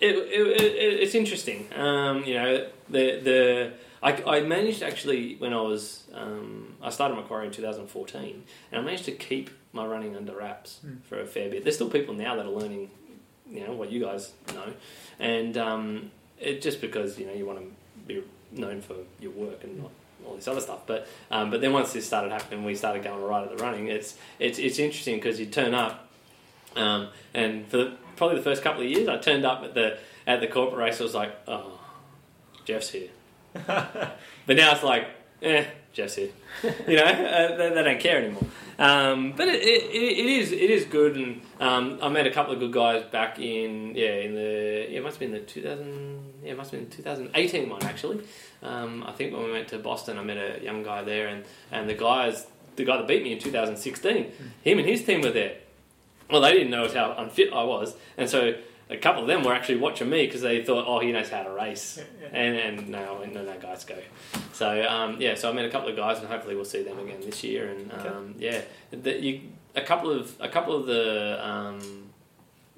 it, 0.00 0.16
it, 0.16 0.60
it, 0.60 1.00
it's 1.00 1.14
interesting. 1.14 1.68
Um, 1.74 2.24
you 2.24 2.34
know, 2.34 2.68
the 2.88 3.20
the 3.20 3.72
I, 4.02 4.38
I 4.38 4.40
managed 4.40 4.82
actually 4.82 5.36
when 5.36 5.52
I 5.52 5.60
was 5.60 6.04
um, 6.12 6.74
I 6.82 6.90
started 6.90 7.14
Macquarie 7.14 7.46
in 7.46 7.52
2014, 7.52 8.42
and 8.72 8.80
I 8.80 8.84
managed 8.84 9.04
to 9.04 9.12
keep 9.12 9.50
my 9.72 9.86
running 9.86 10.16
under 10.16 10.36
wraps 10.36 10.80
for 11.04 11.20
a 11.20 11.26
fair 11.26 11.48
bit. 11.48 11.62
There's 11.62 11.76
still 11.76 11.88
people 11.88 12.14
now 12.14 12.34
that 12.36 12.44
are 12.44 12.50
learning, 12.50 12.90
you 13.48 13.66
know, 13.66 13.72
what 13.72 13.90
you 13.90 14.00
guys 14.00 14.32
know, 14.54 14.72
and 15.18 15.56
um, 15.56 16.10
it 16.38 16.60
just 16.60 16.80
because 16.80 17.18
you 17.18 17.26
know 17.26 17.32
you 17.32 17.46
want 17.46 17.60
to 17.60 17.66
be 18.06 18.22
known 18.50 18.82
for 18.82 18.96
your 19.20 19.32
work 19.32 19.62
and 19.64 19.80
not 19.80 19.90
all 20.26 20.34
this 20.34 20.48
other 20.48 20.60
stuff. 20.60 20.80
But 20.86 21.06
um, 21.30 21.50
but 21.50 21.60
then 21.60 21.72
once 21.72 21.92
this 21.92 22.06
started 22.06 22.32
happening, 22.32 22.64
we 22.64 22.74
started 22.74 23.04
going 23.04 23.22
right 23.22 23.44
at 23.44 23.56
the 23.56 23.62
running. 23.62 23.86
It's 23.86 24.16
it's 24.38 24.58
it's 24.58 24.78
interesting 24.78 25.16
because 25.16 25.38
you 25.38 25.46
turn 25.46 25.74
up, 25.74 26.08
um, 26.74 27.08
and 27.34 27.66
for 27.68 27.76
the, 27.76 27.96
probably 28.16 28.36
the 28.36 28.42
first 28.42 28.62
couple 28.62 28.82
of 28.82 28.88
years, 28.88 29.08
I 29.08 29.18
turned 29.18 29.44
up 29.44 29.62
at 29.62 29.74
the 29.74 29.98
at 30.26 30.40
the 30.40 30.46
corporate 30.46 30.78
race. 30.78 31.00
I 31.00 31.04
was 31.04 31.14
like, 31.14 31.34
oh, 31.48 31.80
Jeff's 32.64 32.90
here. 32.90 33.08
but 33.52 34.16
now 34.48 34.72
it's 34.72 34.82
like, 34.82 35.08
eh, 35.42 35.64
Jeff's 35.92 36.16
here. 36.16 36.30
you 36.86 36.96
know, 36.96 37.04
uh, 37.04 37.56
they, 37.56 37.74
they 37.74 37.82
don't 37.82 38.00
care 38.00 38.18
anymore. 38.18 38.46
Um, 38.78 39.34
but 39.36 39.48
it, 39.48 39.62
it, 39.62 39.84
it 39.92 40.26
is 40.26 40.52
it 40.52 40.70
is 40.70 40.84
good, 40.86 41.16
and 41.16 41.42
um, 41.60 41.98
I 42.02 42.08
met 42.08 42.26
a 42.26 42.30
couple 42.30 42.54
of 42.54 42.60
good 42.60 42.72
guys 42.72 43.04
back 43.04 43.38
in 43.38 43.94
yeah 43.94 44.14
in 44.14 44.34
the 44.34 44.86
yeah 44.90 44.98
it 44.98 45.02
must 45.02 45.20
have 45.20 45.30
been 45.30 45.32
the 45.32 45.46
2000 45.46 46.32
yeah 46.42 46.52
it 46.52 46.56
must 46.56 46.70
have 46.70 46.80
been 46.80 46.88
the 46.88 46.96
2018 46.96 47.68
one 47.68 47.82
actually. 47.84 48.24
Um, 48.62 49.04
I 49.06 49.12
think 49.12 49.34
when 49.34 49.44
we 49.44 49.52
went 49.52 49.68
to 49.68 49.78
Boston, 49.78 50.18
I 50.18 50.22
met 50.22 50.36
a 50.36 50.64
young 50.64 50.82
guy 50.82 51.02
there, 51.02 51.28
and, 51.28 51.44
and 51.70 51.88
the 51.88 51.94
guys 51.94 52.46
the 52.76 52.84
guy 52.84 52.96
that 52.96 53.06
beat 53.06 53.22
me 53.22 53.32
in 53.32 53.38
2016, 53.38 54.32
him 54.62 54.78
and 54.78 54.88
his 54.88 55.04
team 55.04 55.20
were 55.20 55.30
there. 55.30 55.56
Well, 56.32 56.40
they 56.40 56.52
didn't 56.54 56.70
know 56.70 56.88
how 56.88 57.14
unfit 57.18 57.52
I 57.52 57.62
was, 57.62 57.94
and 58.16 58.28
so 58.28 58.54
a 58.90 58.96
couple 58.96 59.22
of 59.22 59.28
them 59.28 59.42
were 59.44 59.54
actually 59.54 59.78
watching 59.78 60.10
me 60.10 60.26
because 60.26 60.40
they 60.42 60.64
thought, 60.64 60.84
"Oh, 60.86 60.98
he 61.00 61.12
knows 61.12 61.28
how 61.30 61.42
to 61.42 61.50
race." 61.50 61.98
And, 62.32 62.56
and 62.56 62.88
no, 62.88 63.16
I 63.16 63.20
went, 63.20 63.34
no, 63.34 63.42
no, 63.44 63.56
guys, 63.58 63.84
go. 63.84 63.96
So 64.52 64.84
um, 64.88 65.16
yeah, 65.20 65.34
so 65.34 65.50
I 65.50 65.52
met 65.52 65.64
a 65.66 65.70
couple 65.70 65.88
of 65.90 65.96
guys, 65.96 66.18
and 66.18 66.26
hopefully 66.28 66.54
we'll 66.56 66.64
see 66.64 66.82
them 66.82 66.98
again 66.98 67.20
this 67.20 67.44
year. 67.44 67.68
And 67.68 67.92
um, 68.06 68.34
yeah, 68.38 68.62
the, 68.90 69.20
you, 69.20 69.40
a 69.76 69.82
couple 69.82 70.10
of 70.10 70.34
a 70.40 70.48
couple 70.48 70.74
of 70.76 70.86
the 70.86 71.38
um, 71.46 72.10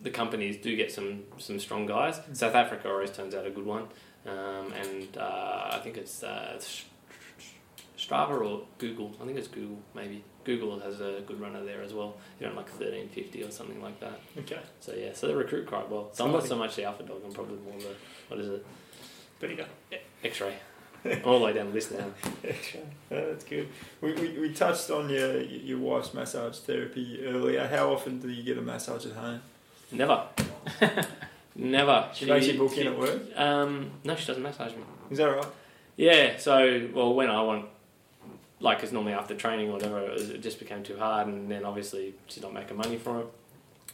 the 0.03 0.11
companies 0.11 0.57
do 0.59 0.75
get 0.77 0.91
some 0.93 1.23
some 1.39 1.59
strong 1.61 1.87
guys. 1.87 2.21
South 2.33 2.55
Africa 2.55 2.89
always 2.91 3.11
turns 3.11 3.35
out 3.35 3.47
a 3.47 3.51
good 3.51 3.67
one. 3.67 3.85
um, 4.27 4.73
and 4.83 5.17
uh, 5.19 5.71
I 5.73 5.79
think 5.83 5.97
it's 5.97 6.23
uh, 6.23 6.59
Sh- 6.61 6.85
Strava 8.15 8.41
or 8.41 8.63
Google. 8.79 9.13
I 9.21 9.25
think 9.27 9.39
it's 9.39 9.49
Google 9.49 9.79
maybe. 9.95 10.25
Google 10.45 10.79
has 10.81 11.01
a 11.01 11.23
good 11.27 11.41
runner 11.41 11.65
there 11.65 11.83
as 11.83 11.95
well. 11.95 12.17
You 12.39 12.47
know, 12.47 12.55
like 12.55 12.69
thirteen 12.69 13.09
fifty 13.09 13.43
or 13.43 13.51
something 13.51 13.81
like 13.83 13.99
that. 14.01 14.21
Okay. 14.39 14.61
So 14.81 14.95
yeah, 14.95 15.13
so 15.15 15.27
they 15.29 15.35
recruit 15.35 15.67
quite 15.67 15.89
well. 15.91 16.11
So 16.13 16.25
I'm 16.25 16.33
not 16.33 16.47
so 16.47 16.57
much 16.57 16.77
the 16.77 16.85
alpha 16.85 17.03
dog. 17.03 17.23
I'm 17.25 17.33
probably 17.33 17.59
more 17.59 17.79
the 17.79 17.95
what 18.29 18.41
is 18.41 18.49
it? 18.49 18.67
Beta. 19.41 19.67
X-ray. 20.23 20.55
I'm 21.05 21.23
all 21.25 21.39
the 21.39 21.45
way 21.45 21.53
down 21.53 21.69
the 21.69 21.75
list 21.75 21.93
now. 21.93 22.07
Yeah, 23.11 23.21
that's 23.27 23.45
good. 23.45 23.69
We, 24.01 24.13
we, 24.15 24.39
we 24.39 24.53
touched 24.53 24.91
on 24.91 25.09
your 25.09 25.41
your 25.41 25.79
wife's 25.79 26.15
massage 26.15 26.59
therapy 26.59 27.25
earlier. 27.25 27.67
How 27.67 27.93
often 27.93 28.19
do 28.21 28.29
you 28.29 28.43
get 28.43 28.59
a 28.59 28.63
massage 28.63 29.07
at 29.07 29.13
home? 29.13 29.41
Never. 29.93 30.25
Never. 31.57 32.09
She 32.13 32.27
makes 32.27 32.47
you 32.47 32.59
book 32.59 32.77
in 32.77 32.89
at 32.89 32.99
work. 32.99 33.23
Um, 33.37 33.93
no, 34.03 34.17
she 34.17 34.27
doesn't 34.27 34.43
massage 34.43 34.73
me. 34.73 34.83
Is 35.11 35.19
that 35.19 35.27
right? 35.27 35.47
Yeah, 35.97 36.39
so, 36.39 36.89
well, 36.93 37.15
when 37.15 37.31
I 37.31 37.41
want, 37.43 37.67
like, 38.61 38.79
because 38.79 38.93
normally 38.93 39.13
after 39.13 39.35
training 39.35 39.69
or 39.69 39.73
whatever, 39.73 40.01
it, 40.01 40.13
was, 40.13 40.31
it 40.31 40.43
just 40.43 40.59
became 40.59 40.83
too 40.83 40.97
hard, 40.99 41.27
and 41.29 41.51
then 41.51 41.65
obviously 41.65 42.15
she's 42.27 42.43
not 42.43 42.53
making 42.53 42.77
money 42.77 42.97
from 42.97 43.21
it, 43.21 43.27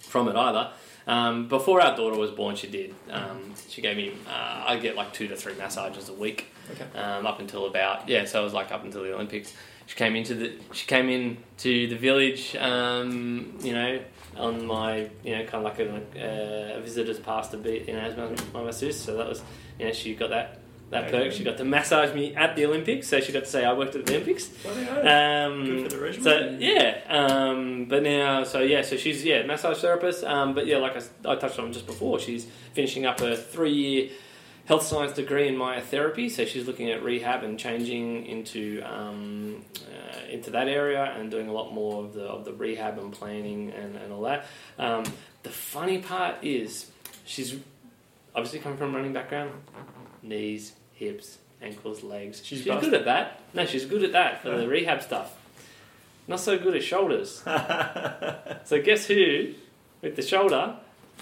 from 0.00 0.28
it 0.28 0.36
either. 0.36 0.70
Um, 1.06 1.48
before 1.48 1.80
our 1.80 1.96
daughter 1.96 2.16
was 2.18 2.30
born, 2.30 2.56
she 2.56 2.68
did. 2.68 2.94
Um, 3.10 3.54
she 3.68 3.80
gave 3.82 3.96
me, 3.96 4.12
uh, 4.28 4.64
I 4.66 4.76
get 4.76 4.94
like 4.96 5.12
two 5.12 5.28
to 5.28 5.36
three 5.36 5.54
massages 5.54 6.08
a 6.08 6.12
week, 6.12 6.46
Okay. 6.70 6.98
um, 6.98 7.26
up 7.26 7.40
until 7.40 7.66
about, 7.66 8.08
yeah, 8.08 8.24
so 8.26 8.40
it 8.40 8.44
was 8.44 8.52
like 8.52 8.70
up 8.70 8.84
until 8.84 9.02
the 9.02 9.12
Olympics. 9.14 9.52
She 9.86 9.96
came 9.96 10.14
into 10.14 10.34
the, 10.36 10.52
she 10.72 10.86
came 10.86 11.08
in 11.08 11.38
to 11.58 11.88
the 11.88 11.96
village, 11.96 12.54
um, 12.54 13.58
you 13.60 13.72
know, 13.72 14.00
on 14.36 14.64
my, 14.64 15.10
you 15.24 15.36
know, 15.36 15.44
kind 15.46 15.64
of 15.66 15.78
like 15.78 15.80
a, 15.80 16.76
uh, 16.76 16.80
visitor's 16.80 17.18
pass 17.18 17.48
to 17.48 17.56
be, 17.56 17.84
you 17.88 17.94
know, 17.94 17.98
as 17.98 18.16
my, 18.16 18.60
my 18.60 18.64
masseuse. 18.66 19.00
So 19.00 19.16
that 19.16 19.28
was, 19.28 19.42
you 19.80 19.86
know, 19.86 19.92
she 19.92 20.14
got 20.14 20.30
that 20.30 20.59
that 20.90 21.10
perk. 21.10 21.32
She 21.32 21.44
got 21.44 21.56
to 21.58 21.64
massage 21.64 22.14
me 22.14 22.34
at 22.34 22.56
the 22.56 22.66
Olympics, 22.66 23.08
so 23.08 23.20
she 23.20 23.32
got 23.32 23.44
to 23.44 23.50
say 23.50 23.64
I 23.64 23.72
worked 23.72 23.94
at 23.94 24.06
the 24.06 24.14
Olympics. 24.14 24.50
Um, 24.66 25.64
Good 25.64 25.92
for 25.92 25.98
the 25.98 26.22
so 26.22 26.56
yeah, 26.58 27.00
um, 27.08 27.86
but 27.86 28.02
now, 28.02 28.44
so 28.44 28.60
yeah, 28.60 28.82
so 28.82 28.96
she's 28.96 29.24
yeah 29.24 29.44
massage 29.44 29.80
therapist. 29.80 30.24
Um, 30.24 30.54
but 30.54 30.66
yeah, 30.66 30.78
like 30.78 30.96
I 31.24 31.36
touched 31.36 31.58
on 31.58 31.72
just 31.72 31.86
before, 31.86 32.18
she's 32.18 32.46
finishing 32.74 33.06
up 33.06 33.20
a 33.20 33.36
three-year 33.36 34.10
health 34.66 34.82
science 34.84 35.12
degree 35.12 35.48
in 35.48 35.54
myotherapy. 35.56 36.30
So 36.30 36.44
she's 36.44 36.66
looking 36.66 36.90
at 36.90 37.02
rehab 37.02 37.42
and 37.42 37.58
changing 37.58 38.26
into 38.26 38.82
um, 38.82 39.64
uh, 39.86 40.30
into 40.30 40.50
that 40.50 40.68
area 40.68 41.04
and 41.16 41.30
doing 41.30 41.48
a 41.48 41.52
lot 41.52 41.72
more 41.72 42.04
of 42.04 42.14
the 42.14 42.24
of 42.24 42.44
the 42.44 42.52
rehab 42.52 42.98
and 42.98 43.12
planning 43.12 43.70
and, 43.70 43.96
and 43.96 44.12
all 44.12 44.22
that. 44.22 44.46
Um, 44.78 45.04
the 45.42 45.50
funny 45.50 45.98
part 45.98 46.42
is 46.42 46.90
she's 47.24 47.56
obviously 48.34 48.58
coming 48.58 48.78
from 48.78 48.94
a 48.94 48.96
running 48.96 49.12
background, 49.12 49.52
knees, 50.22 50.72
hips, 51.00 51.38
ankles, 51.62 52.04
legs. 52.04 52.42
She's 52.44 52.58
She's, 52.62 52.66
good 52.66 52.94
at 52.94 53.06
that. 53.06 53.40
No, 53.54 53.64
she's 53.64 53.86
good 53.86 54.04
at 54.04 54.12
that 54.12 54.42
for 54.42 54.56
the 54.56 54.68
rehab 54.68 55.02
stuff. 55.02 55.34
Not 56.28 56.38
so 56.38 56.58
good 56.58 56.76
at 56.76 56.84
shoulders. 56.84 57.42
so 58.64 58.80
guess 58.82 59.06
who, 59.06 59.54
with 60.02 60.14
the 60.14 60.22
shoulder, 60.22 60.76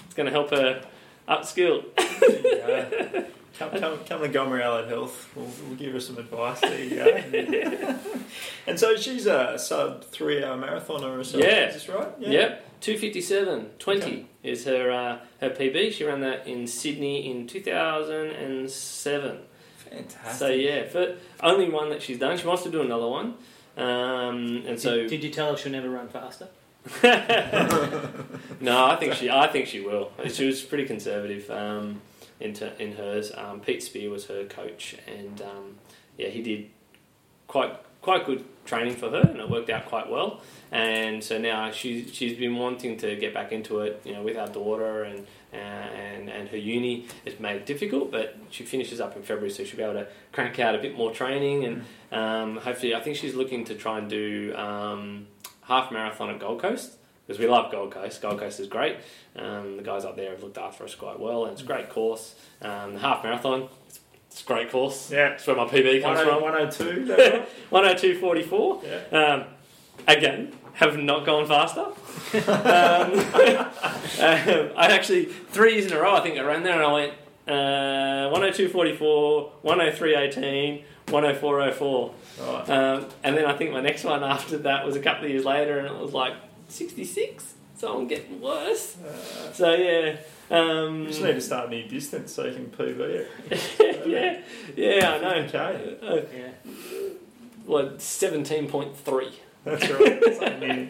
is 0.07 0.13
going 0.13 0.25
to 0.25 0.31
help 0.31 0.51
her 0.51 0.83
upskill. 1.27 1.85
Yeah. 1.97 3.23
Come, 3.57 3.71
come, 3.71 3.99
come 4.05 4.31
to 4.31 4.63
Allied 4.63 4.87
Health. 4.87 5.29
We'll, 5.35 5.49
we'll 5.65 5.75
give 5.75 5.91
her 5.91 5.99
some 5.99 6.17
advice. 6.17 6.61
There 6.61 6.81
you 6.81 6.95
go. 6.95 7.99
and 8.67 8.79
so 8.79 8.95
she's 8.95 9.25
a 9.25 9.59
sub 9.59 10.05
three 10.05 10.41
hour 10.41 10.57
marathoner 10.57 11.13
herself. 11.17 11.43
Yeah. 11.43 11.67
Is 11.67 11.73
this 11.73 11.89
right? 11.89 12.07
Yep, 12.19 12.79
two 12.79 12.97
fifty 12.97 13.19
seven 13.19 13.71
twenty 13.77 14.01
Okay. 14.01 14.25
is 14.43 14.63
her 14.63 14.91
uh, 14.91 15.17
her 15.41 15.49
PB. 15.49 15.91
She 15.91 16.05
ran 16.05 16.21
that 16.21 16.47
in 16.47 16.67
Sydney 16.67 17.29
in 17.29 17.47
two 17.47 17.61
thousand 17.61 18.27
and 18.31 18.69
seven. 18.71 19.39
Fantastic. 19.89 20.33
So 20.33 20.47
yeah, 20.49 20.87
for 20.87 21.15
only 21.41 21.69
one 21.69 21.89
that 21.89 22.01
she's 22.01 22.19
done. 22.19 22.37
She 22.37 22.47
wants 22.47 22.63
to 22.63 22.71
do 22.71 22.81
another 22.81 23.07
one, 23.07 23.35
um, 23.77 24.63
and 24.67 24.79
so 24.79 24.95
did, 24.97 25.09
did 25.09 25.23
you 25.23 25.29
tell 25.29 25.51
her 25.51 25.57
she'll 25.57 25.71
never 25.71 25.89
run 25.89 26.07
faster? 26.09 26.47
no, 28.61 28.85
I 28.85 28.95
think 28.95 29.13
she. 29.13 29.29
I 29.29 29.47
think 29.47 29.67
she 29.67 29.81
will. 29.81 30.11
She 30.29 30.45
was 30.45 30.61
pretty 30.61 30.85
conservative 30.85 31.49
um, 31.51 32.01
in 32.39 32.53
ter- 32.53 32.73
in 32.79 32.93
hers. 32.93 33.31
Um, 33.35 33.59
Pete 33.59 33.83
Spear 33.83 34.09
was 34.09 34.25
her 34.27 34.45
coach, 34.45 34.95
and 35.07 35.41
um, 35.41 35.75
yeah, 36.17 36.29
he 36.29 36.41
did 36.41 36.69
quite 37.47 37.73
quite 38.01 38.25
good 38.25 38.45
training 38.65 38.95
for 38.95 39.09
her, 39.09 39.21
and 39.21 39.39
it 39.39 39.49
worked 39.49 39.69
out 39.69 39.85
quite 39.85 40.09
well. 40.09 40.41
And 40.71 41.23
so 41.23 41.37
now 41.37 41.71
she's 41.71 42.13
she's 42.13 42.37
been 42.37 42.55
wanting 42.55 42.97
to 42.97 43.15
get 43.15 43.33
back 43.33 43.51
into 43.51 43.79
it, 43.79 44.01
you 44.05 44.13
know, 44.13 44.23
with 44.23 44.37
our 44.37 44.47
daughter 44.47 45.03
and. 45.03 45.25
Uh, 45.51 45.55
and 45.55 46.29
and 46.29 46.47
her 46.49 46.57
uni 46.57 47.07
has 47.25 47.39
made 47.39 47.65
difficult, 47.65 48.11
but 48.11 48.37
she 48.51 48.63
finishes 48.63 49.01
up 49.01 49.15
in 49.15 49.23
February, 49.23 49.49
so 49.49 49.63
she'll 49.63 49.77
be 49.77 49.81
able 49.81 49.95
to 49.95 50.07
crank 50.31 50.59
out 50.59 50.75
a 50.75 50.77
bit 50.77 50.95
more 50.95 51.11
training, 51.11 51.65
and 51.65 51.85
um, 52.11 52.57
hopefully, 52.57 52.93
I 52.93 52.99
think 52.99 53.15
she's 53.15 53.33
looking 53.33 53.65
to 53.65 53.73
try 53.73 53.97
and 53.97 54.07
do 54.07 54.53
um, 54.55 55.25
half 55.63 55.91
marathon 55.91 56.29
at 56.29 56.39
Gold 56.39 56.61
Coast 56.61 56.97
because 57.25 57.39
we 57.39 57.47
love 57.47 57.71
Gold 57.71 57.91
Coast. 57.91 58.21
Gold 58.21 58.39
Coast 58.39 58.59
is 58.59 58.67
great. 58.67 58.97
Um, 59.35 59.77
the 59.77 59.83
guys 59.83 60.05
up 60.05 60.15
there 60.15 60.31
have 60.31 60.43
looked 60.43 60.57
after 60.57 60.83
us 60.83 60.95
quite 60.95 61.19
well, 61.19 61.45
and 61.45 61.53
it's 61.53 61.61
a 61.61 61.65
great 61.65 61.89
course. 61.89 62.35
Um, 62.61 62.93
the 62.93 62.99
half 62.99 63.23
marathon, 63.23 63.69
it's, 63.87 63.99
it's 64.39 64.45
a 64.45 64.53
great 64.53 64.71
course. 64.71 65.11
Yeah. 65.11 65.29
That's 65.29 65.45
where 65.47 65.55
my 65.55 65.65
PB 65.65 66.01
comes 66.01 66.21
from. 66.21 66.41
102, 66.41 67.05
that's 67.05 67.33
right? 67.71 67.71
102.44. 67.71 68.83
Yeah. 69.11 69.19
Um, 69.19 69.43
again, 70.07 70.53
have 70.73 70.97
not 70.97 71.25
gone 71.25 71.45
faster. 71.45 71.81
um, 71.81 71.91
um, 74.19 74.71
I 74.77 74.87
actually, 74.91 75.25
three 75.25 75.73
years 75.73 75.87
in 75.91 75.93
a 75.97 76.01
row, 76.01 76.15
I 76.15 76.21
think 76.21 76.37
I 76.37 76.41
ran 76.43 76.63
there 76.63 76.73
and 76.73 76.83
I 76.83 76.93
went 76.93 77.13
uh, 77.47 78.33
102.44, 78.37 79.51
103.18, 79.63 80.83
104.04. 81.07 82.13
Right. 82.39 82.69
Um, 82.69 83.05
and 83.23 83.35
then 83.37 83.45
I 83.45 83.53
think 83.57 83.71
my 83.73 83.81
next 83.81 84.03
one 84.05 84.23
after 84.23 84.57
that 84.59 84.85
was 84.85 84.95
a 84.95 85.01
couple 85.01 85.25
of 85.25 85.31
years 85.31 85.43
later, 85.43 85.79
and 85.79 85.87
it 85.87 85.99
was 85.99 86.13
like 86.13 86.33
66. 86.69 87.55
So 87.77 87.97
I'm 87.97 88.07
getting 88.07 88.39
worse. 88.39 88.95
Uh, 88.97 89.51
So 89.51 89.73
yeah, 89.73 90.17
um, 90.49 91.01
you 91.01 91.07
just 91.07 91.21
need 91.21 91.33
to 91.33 91.41
start 91.41 91.67
a 91.67 91.69
new 91.71 91.87
distance 91.87 92.33
so 92.33 92.45
you 92.45 92.53
can 92.53 92.65
PB 92.67 92.99
it. 92.99 94.05
yeah, 94.07 94.41
yeah, 94.75 95.11
I 95.11 95.19
know. 95.19 95.29
Okay. 95.45 95.97
Uh, 96.01 96.21
Yeah. 96.35 96.71
what 97.65 97.97
17.3? 97.99 99.31
That's 99.65 99.89
right. 99.89 100.23
Something 100.35 100.59
new. 100.59 100.89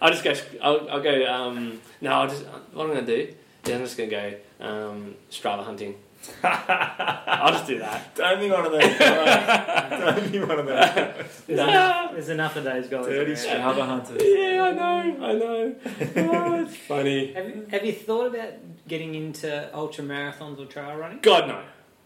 I'll 0.00 0.10
just 0.10 0.24
go. 0.24 0.34
I'll, 0.62 0.90
I'll 0.90 1.02
go. 1.02 1.26
Um, 1.26 1.80
no, 2.00 2.10
I'll 2.10 2.28
just. 2.28 2.44
What 2.72 2.84
I'm 2.84 2.94
gonna 2.94 3.06
do 3.06 3.34
is 3.64 3.72
I'm 3.72 3.80
just 3.80 3.96
gonna 3.96 4.10
go 4.10 4.34
um, 4.60 5.14
Strava 5.30 5.64
hunting. 5.64 5.96
I'll 6.42 7.52
just 7.52 7.66
do 7.66 7.78
that. 7.78 8.14
Don't 8.14 8.40
be 8.40 8.50
one 8.50 8.66
of 8.66 8.72
those 8.72 8.98
guys. 8.98 9.90
Don't 9.90 10.32
be 10.32 10.40
one 10.40 10.58
of 10.58 10.66
those 10.66 10.76
guys. 10.76 11.42
There's, 11.46 11.60
enough, 11.60 12.12
there's 12.12 12.28
enough 12.28 12.56
of 12.56 12.64
those 12.64 12.88
guys. 12.88 13.06
Dirty 13.06 13.32
around. 13.32 13.36
Strava 13.76 13.86
hunters. 13.86 14.22
Yeah, 14.24 14.62
I 14.62 14.72
know. 14.72 15.26
I 15.26 15.32
know. 15.32 15.74
Oh, 16.16 16.62
it's 16.62 16.76
funny. 16.76 17.32
Have 17.34 17.48
you, 17.48 17.66
have 17.70 17.84
you 17.84 17.92
thought 17.92 18.26
about 18.34 18.52
getting 18.88 19.14
into 19.14 19.74
ultra 19.74 20.04
marathons 20.04 20.58
or 20.58 20.66
trail 20.66 20.96
running? 20.96 21.18
God 21.22 21.48
no. 21.48 21.62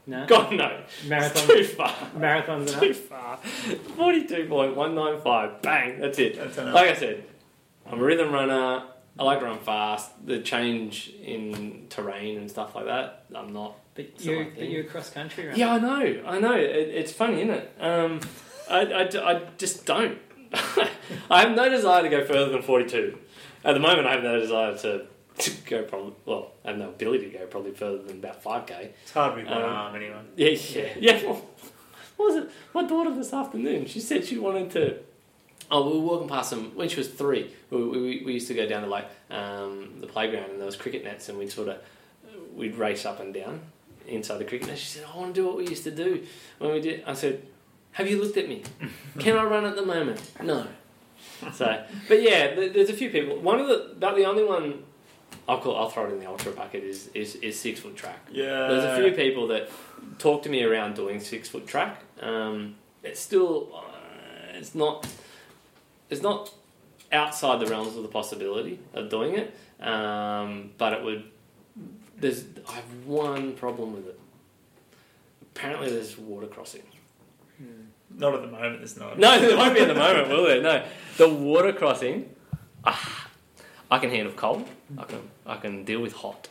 No. 0.07 0.27
God 0.27 0.53
no. 0.55 0.81
It's 0.99 1.05
Marathon, 1.09 1.47
too 1.47 1.64
far. 1.64 1.95
marathons 2.16 2.79
Too 2.81 2.87
enough. 2.87 2.97
far. 2.97 3.37
Forty-two 3.97 4.47
point 4.49 4.75
one 4.75 4.95
nine 4.95 5.21
five. 5.21 5.61
Bang. 5.62 6.01
That's 6.01 6.18
it. 6.18 6.37
That's 6.37 6.57
enough. 6.59 6.75
Like 6.75 6.91
I 6.91 6.95
said, 6.95 7.25
I'm 7.87 8.01
a 8.01 8.03
rhythm 8.03 8.33
runner. 8.33 8.85
I 9.18 9.23
like 9.23 9.41
to 9.41 9.45
run 9.45 9.59
fast. 9.59 10.11
The 10.27 10.41
change 10.41 11.12
in 11.23 11.87
terrain 11.91 12.39
and 12.39 12.51
stuff 12.51 12.75
like 12.75 12.87
that, 12.87 13.27
I'm 13.35 13.53
not. 13.53 13.77
But 13.95 14.24
you're, 14.24 14.45
my 14.45 14.51
but 14.51 14.68
you're 14.68 14.82
a 14.82 14.86
cross 14.86 15.11
country 15.11 15.45
runner. 15.47 15.57
Yeah, 15.59 15.72
I 15.72 15.78
know. 15.78 16.22
I 16.26 16.38
know. 16.38 16.55
It, 16.55 16.64
it's 16.88 17.12
funny, 17.12 17.43
isn't 17.43 17.51
it? 17.51 17.74
Um, 17.80 18.20
I, 18.70 18.80
I, 18.82 19.32
I 19.32 19.43
just 19.59 19.84
don't. 19.84 20.18
I 21.30 21.41
have 21.43 21.53
no 21.57 21.68
desire 21.68 22.03
to 22.03 22.09
go 22.09 22.24
further 22.24 22.51
than 22.53 22.62
42. 22.62 23.18
At 23.64 23.74
the 23.74 23.80
moment, 23.80 24.07
I 24.07 24.12
have 24.12 24.22
no 24.22 24.38
desire 24.38 24.76
to, 24.78 25.07
to 25.38 25.51
go 25.66 25.82
probably, 25.82 26.14
well, 26.24 26.53
I 26.64 26.68
have 26.70 26.78
no 26.78 26.88
ability 26.88 27.30
to 27.30 27.38
go 27.38 27.47
probably 27.47 27.72
further 27.72 27.99
than 28.03 28.18
about 28.18 28.43
5k. 28.43 28.91
It's 29.03 29.12
hard 29.12 29.36
with 29.36 29.47
one 29.47 29.59
Um, 29.59 29.62
arm 29.68 29.97
anyway. 29.97 30.20
Yeah, 30.36 30.51
yeah. 30.51 30.88
yeah. 30.99 31.22
Well, 31.24 31.34
what 32.16 32.34
was 32.34 32.36
it? 32.45 32.51
My 32.72 32.84
daughter 32.84 33.14
this 33.14 33.32
afternoon, 33.32 33.86
she 33.86 34.01
said 34.01 34.24
she 34.24 34.38
wanted 34.38 34.70
to. 34.72 34.99
Oh, 35.72 35.86
we 35.88 35.99
were 35.99 36.05
walking 36.05 36.28
past 36.28 36.51
them 36.51 36.72
when 36.74 36.88
she 36.88 36.97
was 36.97 37.09
three. 37.09 37.51
We, 37.70 37.82
we, 37.86 38.22
we 38.24 38.32
used 38.34 38.49
to 38.49 38.55
go 38.55 38.66
down 38.66 38.82
to 38.82 38.88
like 38.88 39.09
um, 39.30 39.97
the 40.01 40.07
playground 40.07 40.51
and 40.51 40.59
there 40.59 40.66
was 40.66 40.76
cricket 40.76 41.05
nets 41.05 41.28
and 41.28 41.38
we'd 41.38 41.53
sort 41.53 41.68
of 41.68 41.78
we'd 42.57 42.74
race 42.74 43.05
up 43.07 43.20
and 43.20 43.32
down 43.32 43.61
inside 44.11 44.38
the 44.38 44.44
cricket 44.44 44.68
net. 44.68 44.78
She 44.78 44.86
said, 44.86 45.04
"I 45.12 45.16
want 45.16 45.34
to 45.34 45.40
do 45.40 45.46
what 45.46 45.56
we 45.56 45.68
used 45.68 45.84
to 45.84 45.90
do 45.90 46.24
when 46.58 46.72
we 46.72 46.80
did." 46.80 47.02
I 47.06 47.14
said, 47.14 47.42
"Have 47.92 48.08
you 48.11 48.20
looked 48.22 48.36
at 48.36 48.48
me? 48.48 48.62
Can 49.18 49.36
I 49.36 49.44
run 49.44 49.64
at 49.64 49.76
the 49.76 49.84
moment?" 49.84 50.20
No. 50.42 50.66
So, 51.52 51.82
but 52.08 52.22
yeah, 52.22 52.54
there's 52.54 52.90
a 52.90 52.94
few 52.94 53.11
people. 53.11 53.38
One 53.40 53.61
of 53.61 53.68
the 53.68 53.92
about 53.92 54.16
the 54.16 54.24
only 54.24 54.44
one 54.44 54.84
I'll 55.48 55.58
call 55.58 55.76
I'll 55.76 55.88
throw 55.88 56.06
it 56.06 56.12
in 56.12 56.20
the 56.20 56.26
ultra 56.26 56.52
bucket 56.52 56.84
is 56.84 57.11
is, 57.14 57.36
is 57.36 57.58
six 57.58 57.80
foot 57.80 57.96
track. 57.96 58.20
Yeah. 58.30 58.68
There's 58.68 58.84
a 58.84 58.96
few 59.02 59.12
people 59.12 59.48
that 59.48 59.68
talk 60.18 60.42
to 60.44 60.48
me 60.48 60.62
around 60.62 60.94
doing 60.94 61.20
six 61.20 61.48
foot 61.48 61.66
track. 61.66 62.02
Um, 62.20 62.76
it's 63.02 63.20
still, 63.20 63.70
uh, 63.74 64.58
it's 64.58 64.74
not, 64.74 65.06
it's 66.11 66.22
not 66.22 66.52
outside 67.11 67.61
the 67.61 67.66
realms 67.66 67.96
of 67.96 68.02
the 68.02 68.08
possibility 68.08 68.78
of 68.94 69.08
doing 69.08 69.36
it. 69.36 69.54
Um, 69.84 70.70
but 70.78 70.92
it 70.92 71.02
would. 71.02 71.30
There's, 72.21 72.45
I 72.68 72.73
have 72.75 73.07
one 73.07 73.55
problem 73.55 73.95
with 73.95 74.07
it. 74.09 74.18
apparently 75.55 75.91
there's 75.91 76.16
water 76.18 76.47
crossing. 76.47 76.83
Not 78.16 78.35
at 78.35 78.43
the 78.43 78.49
moment. 78.49 78.79
There's 78.79 78.97
not. 78.99 79.18
No, 79.18 79.39
there 79.39 79.57
won't 79.57 79.75
be 79.75 79.81
at 79.81 79.89
the 79.89 79.95
moment, 79.95 80.29
will 80.29 80.45
there? 80.45 80.61
No, 80.62 80.85
the 81.16 81.29
water 81.29 81.73
crossing. 81.73 82.35
Ah, 82.85 83.29
I 83.91 83.99
can 83.99 84.11
handle 84.11 84.33
cold. 84.35 84.66
I 84.99 85.05
can 85.05 85.21
I 85.47 85.57
can 85.57 85.85
deal 85.85 86.01
with 86.01 86.14
hot. 86.14 86.49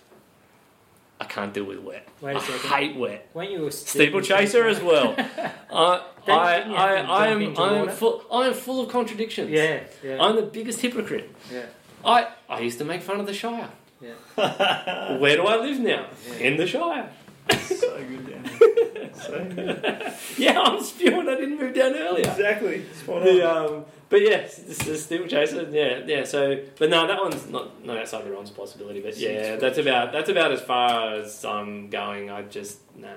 I 1.20 1.26
can't 1.26 1.54
deal 1.54 1.66
with 1.66 1.80
wet. 1.80 2.08
Wait 2.22 2.36
a 2.36 2.38
I 2.38 2.42
second. 2.42 2.70
hate 2.70 2.96
wet. 2.96 3.30
Weren't 3.34 3.52
you 3.52 3.68
a 3.68 3.72
Steeplechaser 3.72 4.66
as 4.68 4.80
well. 4.82 5.16
I 5.72 6.02
I 6.28 6.58
didn't 6.58 6.72
you 6.72 6.76
have 6.78 6.98
I, 6.98 7.02
to 7.02 7.12
I 7.12 7.28
jump 7.28 7.30
am 7.30 7.42
into 7.42 7.62
I 7.62 7.74
am 7.74 7.80
water? 7.80 7.92
full 7.92 8.24
I 8.32 8.48
am 8.48 8.54
full 8.54 8.82
of 8.84 8.90
contradictions. 8.90 9.50
Yeah, 9.50 9.82
yeah, 10.04 10.22
I'm 10.24 10.36
the 10.38 10.44
biggest 10.44 10.80
hypocrite. 10.82 11.30
yeah. 11.52 11.66
I 12.06 12.28
I 12.48 12.60
used 12.62 12.78
to 12.78 12.86
make 12.86 13.02
fun 13.02 13.20
of 13.20 13.26
the 13.26 13.34
Shire. 13.34 13.70
Yeah. 14.02 15.18
Where 15.18 15.36
do 15.36 15.45
I 15.45 15.58
live 15.58 15.80
now? 15.80 16.08
In 16.39 16.58
the 16.58 16.68
Shire. 16.68 17.10
so 17.52 18.04
good 18.04 18.30
down 18.30 18.43
there. 18.43 19.10
So 19.20 19.43
good. 19.43 20.14
Yeah, 20.38 20.62
I'm 20.62 20.82
spewing. 20.82 21.28
I 21.28 21.36
didn't 21.36 21.60
move 21.60 21.74
down 21.74 21.93
earlier. 21.93 22.30
Exactly. 22.30 22.86
Spot. 22.93 23.24
The, 23.24 23.52
um, 23.52 23.86
but 24.08 24.22
yeah, 24.22 24.41
this 24.41 24.88
is 24.88 25.04
steeplechaser. 25.04 25.68
Yeah, 25.72 26.02
yeah. 26.06 26.24
So, 26.24 26.64
but 26.78 26.89
no, 26.89 27.06
that 27.06 27.20
one's 27.20 27.50
not 27.50 27.84
not 27.86 27.97
outside 27.97 28.26
of 28.26 28.32
Ron's 28.32 28.52
possibility. 28.52 29.02
But 29.02 29.18
yeah, 29.18 29.58
that's 29.58 29.78
about 29.78 30.14
that's 30.14 30.30
about 30.30 30.52
as 30.52 30.62
far 30.62 31.16
as 31.16 31.43
I'm 31.43 31.89
going. 31.89 32.30
I 32.30 32.43
just 32.43 32.80
nah. 32.95 33.10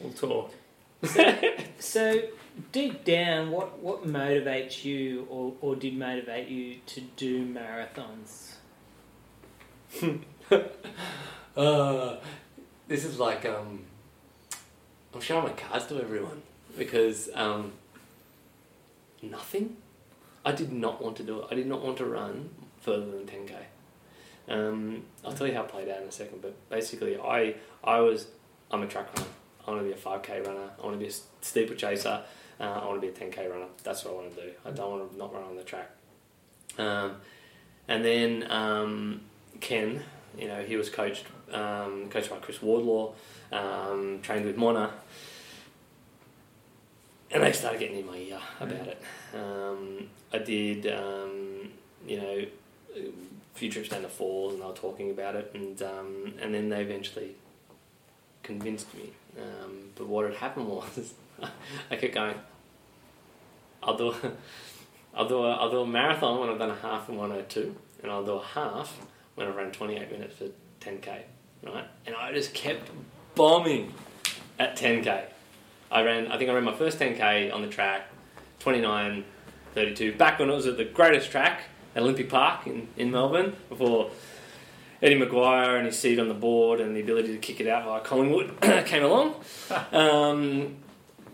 We'll 0.00 0.12
talk. 0.12 0.52
So, 1.78 2.20
deep 2.72 3.04
down, 3.04 3.50
what 3.50 3.78
what 3.80 4.06
motivates 4.06 4.84
you, 4.84 5.26
or 5.30 5.54
or 5.60 5.76
did 5.76 5.96
motivate 5.96 6.48
you 6.48 6.76
to 6.86 7.00
do 7.16 7.46
marathons? 7.46 8.55
Uh, 11.56 12.16
this 12.86 13.04
is 13.06 13.18
like 13.18 13.46
um, 13.46 13.82
I'm 15.14 15.20
showing 15.22 15.44
my 15.44 15.52
cards 15.52 15.86
to 15.86 15.98
everyone 15.98 16.42
because 16.76 17.30
um, 17.34 17.72
nothing. 19.22 19.78
I 20.44 20.52
did 20.52 20.70
not 20.70 21.02
want 21.02 21.16
to 21.16 21.22
do 21.22 21.40
it. 21.40 21.46
I 21.50 21.54
did 21.54 21.66
not 21.66 21.82
want 21.82 21.96
to 21.96 22.04
run 22.04 22.50
further 22.82 23.06
than 23.06 23.24
10k. 23.26 23.54
Um, 24.48 25.04
I'll 25.24 25.32
tell 25.32 25.46
you 25.46 25.54
how 25.54 25.62
it 25.62 25.68
played 25.68 25.88
out 25.88 26.02
in 26.02 26.08
a 26.08 26.12
second. 26.12 26.42
But 26.42 26.54
basically, 26.68 27.18
I 27.18 27.54
I 27.82 28.00
was 28.00 28.26
I'm 28.70 28.82
a 28.82 28.86
track 28.86 29.08
runner. 29.16 29.28
I 29.66 29.70
want 29.70 29.82
to 29.82 29.86
be 29.86 29.92
a 29.92 29.96
5k 29.96 30.46
runner. 30.46 30.70
I 30.78 30.82
want 30.84 30.94
to 30.94 31.04
be 31.04 31.10
a 31.10 31.14
steeplechaser. 31.40 32.22
Uh, 32.60 32.62
I 32.62 32.86
want 32.86 33.00
to 33.00 33.06
be 33.06 33.08
a 33.08 33.12
10k 33.12 33.50
runner. 33.50 33.66
That's 33.82 34.04
what 34.04 34.12
I 34.12 34.16
want 34.16 34.34
to 34.34 34.42
do. 34.42 34.50
I 34.64 34.70
don't 34.70 34.90
want 34.90 35.10
to 35.10 35.18
not 35.18 35.34
run 35.34 35.42
on 35.42 35.56
the 35.56 35.64
track. 35.64 35.90
Um, 36.78 37.16
and 37.88 38.04
then 38.04 38.50
um, 38.50 39.22
Ken, 39.60 40.02
you 40.38 40.48
know, 40.48 40.62
he 40.62 40.76
was 40.76 40.88
coached 40.90 41.24
um, 41.52 42.08
coached 42.10 42.30
by 42.30 42.36
Chris 42.36 42.60
Wardlaw, 42.60 43.12
um, 43.52 44.20
trained 44.22 44.44
with 44.44 44.56
Mona, 44.56 44.92
and 47.30 47.42
they 47.42 47.52
started 47.52 47.80
getting 47.80 47.98
in 47.98 48.06
my 48.06 48.16
ear 48.16 48.40
about 48.60 48.88
it. 48.88 49.02
Um, 49.34 50.08
I 50.32 50.38
did, 50.38 50.86
um, 50.86 51.70
you 52.06 52.20
know, 52.20 52.44
a 52.96 53.12
few 53.54 53.70
trips 53.70 53.88
down 53.88 54.02
the 54.02 54.08
falls, 54.08 54.54
and 54.54 54.62
they 54.62 54.66
were 54.66 54.72
talking 54.72 55.10
about 55.10 55.36
it, 55.36 55.50
and 55.54 55.80
um, 55.82 56.34
and 56.40 56.54
then 56.54 56.68
they 56.68 56.82
eventually 56.82 57.34
convinced 58.42 58.92
me. 58.94 59.10
Um, 59.38 59.90
but 59.94 60.06
what 60.06 60.26
had 60.26 60.34
happened 60.34 60.68
was, 60.68 61.14
I 61.90 61.96
kept 61.96 62.14
going. 62.14 62.36
I'll 63.82 63.96
do, 63.96 64.10
a, 64.10 64.32
I'll 65.14 65.28
do 65.28 65.44
a, 65.44 65.52
I'll 65.52 65.70
do 65.70 65.80
a 65.80 65.86
marathon 65.86 66.40
when 66.40 66.50
I've 66.50 66.58
done 66.58 66.70
a 66.70 66.76
half 66.76 67.08
in 67.08 67.16
102, 67.16 67.74
and 68.02 68.10
I'll 68.10 68.24
do 68.24 68.32
a 68.32 68.42
half 68.42 68.96
when 69.36 69.46
I 69.46 69.50
ran 69.50 69.70
28 69.70 70.10
minutes 70.10 70.36
for 70.36 70.46
10k, 70.80 71.20
right? 71.64 71.84
And 72.04 72.16
I 72.16 72.32
just 72.32 72.52
kept 72.52 72.90
bombing 73.34 73.92
at 74.58 74.76
10k. 74.76 75.24
I 75.90 76.02
ran, 76.02 76.32
I 76.32 76.36
think 76.36 76.50
I 76.50 76.54
ran 76.54 76.64
my 76.64 76.74
first 76.74 76.98
10k 76.98 77.54
on 77.54 77.62
the 77.62 77.68
track, 77.68 78.08
29, 78.58 79.24
32, 79.74 80.14
back 80.16 80.40
when 80.40 80.50
it 80.50 80.54
was 80.54 80.66
at 80.66 80.76
the 80.76 80.84
greatest 80.84 81.30
track 81.30 81.62
at 81.94 82.02
Olympic 82.02 82.28
Park 82.28 82.66
in, 82.66 82.88
in 82.96 83.10
Melbourne, 83.10 83.54
before 83.68 84.10
Eddie 85.02 85.20
McGuire 85.20 85.76
and 85.76 85.86
his 85.86 85.98
seat 85.98 86.18
on 86.18 86.28
the 86.28 86.34
board 86.34 86.80
and 86.80 86.96
the 86.96 87.00
ability 87.00 87.28
to 87.28 87.38
kick 87.38 87.60
it 87.60 87.68
out 87.68 87.84
via 87.84 88.00
Collingwood 88.00 88.60
came 88.86 89.04
along. 89.04 89.34
Um, 89.92 90.76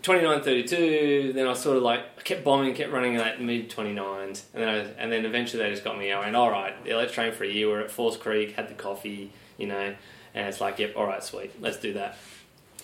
29, 0.03 0.41
32, 0.41 1.31
then 1.33 1.47
I 1.47 1.53
sort 1.53 1.77
of 1.77 1.83
like, 1.83 2.01
I 2.17 2.21
kept 2.21 2.43
bombing, 2.43 2.73
kept 2.75 2.91
running 2.91 3.15
at 3.15 3.41
mid 3.41 3.69
29s, 3.69 4.43
and 4.53 4.63
then 4.63 4.67
I, 4.67 4.77
and 5.01 5.09
then 5.09 5.25
eventually 5.25 5.63
they 5.63 5.69
just 5.69 5.85
got 5.85 5.97
me, 5.97 6.11
I 6.11 6.19
went, 6.19 6.35
alright, 6.35 6.75
yeah, 6.85 6.97
let's 6.97 7.13
train 7.13 7.31
for 7.31 7.45
a 7.45 7.49
year, 7.49 7.69
we're 7.69 7.81
at 7.81 7.89
Falls 7.89 8.17
Creek, 8.17 8.51
had 8.51 8.67
the 8.67 8.73
coffee, 8.73 9.31
you 9.57 9.65
know, 9.65 9.95
and 10.33 10.47
it's 10.47 10.59
like, 10.59 10.77
yep, 10.77 10.95
alright, 10.97 11.23
sweet, 11.23 11.53
let's 11.61 11.77
do 11.77 11.93
that. 11.93 12.17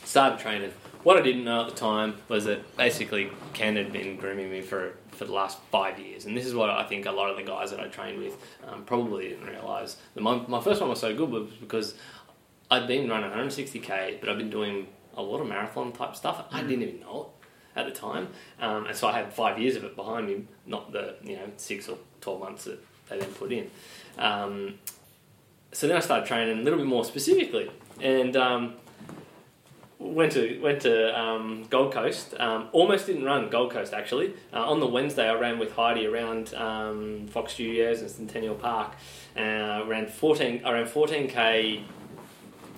Started 0.05 0.39
training. 0.39 0.71
What 1.03 1.17
I 1.17 1.21
didn't 1.21 1.43
know 1.43 1.61
at 1.61 1.69
the 1.69 1.75
time 1.75 2.15
was 2.29 2.45
that 2.45 2.77
basically 2.77 3.29
Ken 3.53 3.75
had 3.75 3.91
been 3.91 4.15
grooming 4.15 4.49
me 4.49 4.61
for 4.61 4.93
for 5.11 5.25
the 5.25 5.33
last 5.33 5.59
five 5.69 5.99
years, 5.99 6.23
and 6.23 6.35
this 6.37 6.45
is 6.45 6.55
what 6.55 6.69
I 6.69 6.85
think 6.85 7.05
a 7.05 7.11
lot 7.11 7.29
of 7.29 7.35
the 7.35 7.43
guys 7.43 7.71
that 7.71 7.81
I 7.81 7.87
trained 7.87 8.19
with 8.19 8.37
um, 8.65 8.85
probably 8.85 9.27
didn't 9.27 9.45
realise. 9.45 9.97
My, 10.15 10.41
my 10.47 10.61
first 10.61 10.79
one 10.79 10.89
was 10.89 11.01
so 11.01 11.13
good 11.13 11.29
was 11.29 11.49
because 11.59 11.95
I'd 12.71 12.87
been 12.87 13.09
running 13.09 13.29
160k, 13.29 14.21
but 14.21 14.29
I've 14.29 14.37
been 14.37 14.49
doing 14.49 14.87
a 15.19 15.21
lot 15.21 15.41
of 15.41 15.47
marathon 15.47 15.91
type 15.91 16.15
stuff. 16.15 16.45
I 16.51 16.61
didn't 16.61 16.81
even 16.81 16.99
know 17.01 17.29
it 17.75 17.79
at 17.79 17.85
the 17.85 17.91
time, 17.91 18.29
um, 18.59 18.85
and 18.87 18.95
so 18.95 19.07
I 19.07 19.13
had 19.13 19.33
five 19.33 19.59
years 19.59 19.75
of 19.75 19.83
it 19.83 19.95
behind 19.95 20.27
me, 20.27 20.45
not 20.65 20.91
the 20.91 21.15
you 21.23 21.35
know 21.35 21.49
six 21.57 21.87
or 21.87 21.97
twelve 22.21 22.39
months 22.39 22.63
that 22.63 22.79
they 23.09 23.19
then 23.19 23.29
put 23.33 23.51
in. 23.51 23.69
Um, 24.17 24.79
so 25.71 25.87
then 25.87 25.97
I 25.97 25.99
started 25.99 26.25
training 26.25 26.59
a 26.59 26.61
little 26.61 26.79
bit 26.79 26.87
more 26.87 27.05
specifically, 27.05 27.69
and 28.01 28.35
um, 28.35 28.73
went 29.99 30.31
to 30.31 30.59
went 30.61 30.81
to 30.81 31.19
um, 31.19 31.65
Gold 31.69 31.93
Coast. 31.93 32.33
Um, 32.39 32.69
almost 32.71 33.05
didn't 33.05 33.25
run 33.25 33.49
Gold 33.49 33.71
Coast 33.71 33.93
actually. 33.93 34.33
Uh, 34.53 34.69
on 34.69 34.79
the 34.79 34.87
Wednesday, 34.87 35.29
I 35.29 35.35
ran 35.35 35.59
with 35.59 35.73
Heidi 35.73 36.07
around 36.07 36.53
um, 36.55 37.27
Fox 37.27 37.53
Studios 37.53 38.01
and 38.01 38.09
Centennial 38.09 38.55
Park. 38.55 38.93
Uh, 39.37 39.83
ran 39.85 40.07
fourteen. 40.07 40.63
I 40.65 40.71
ran 40.71 40.87
fourteen 40.87 41.27
k 41.27 41.83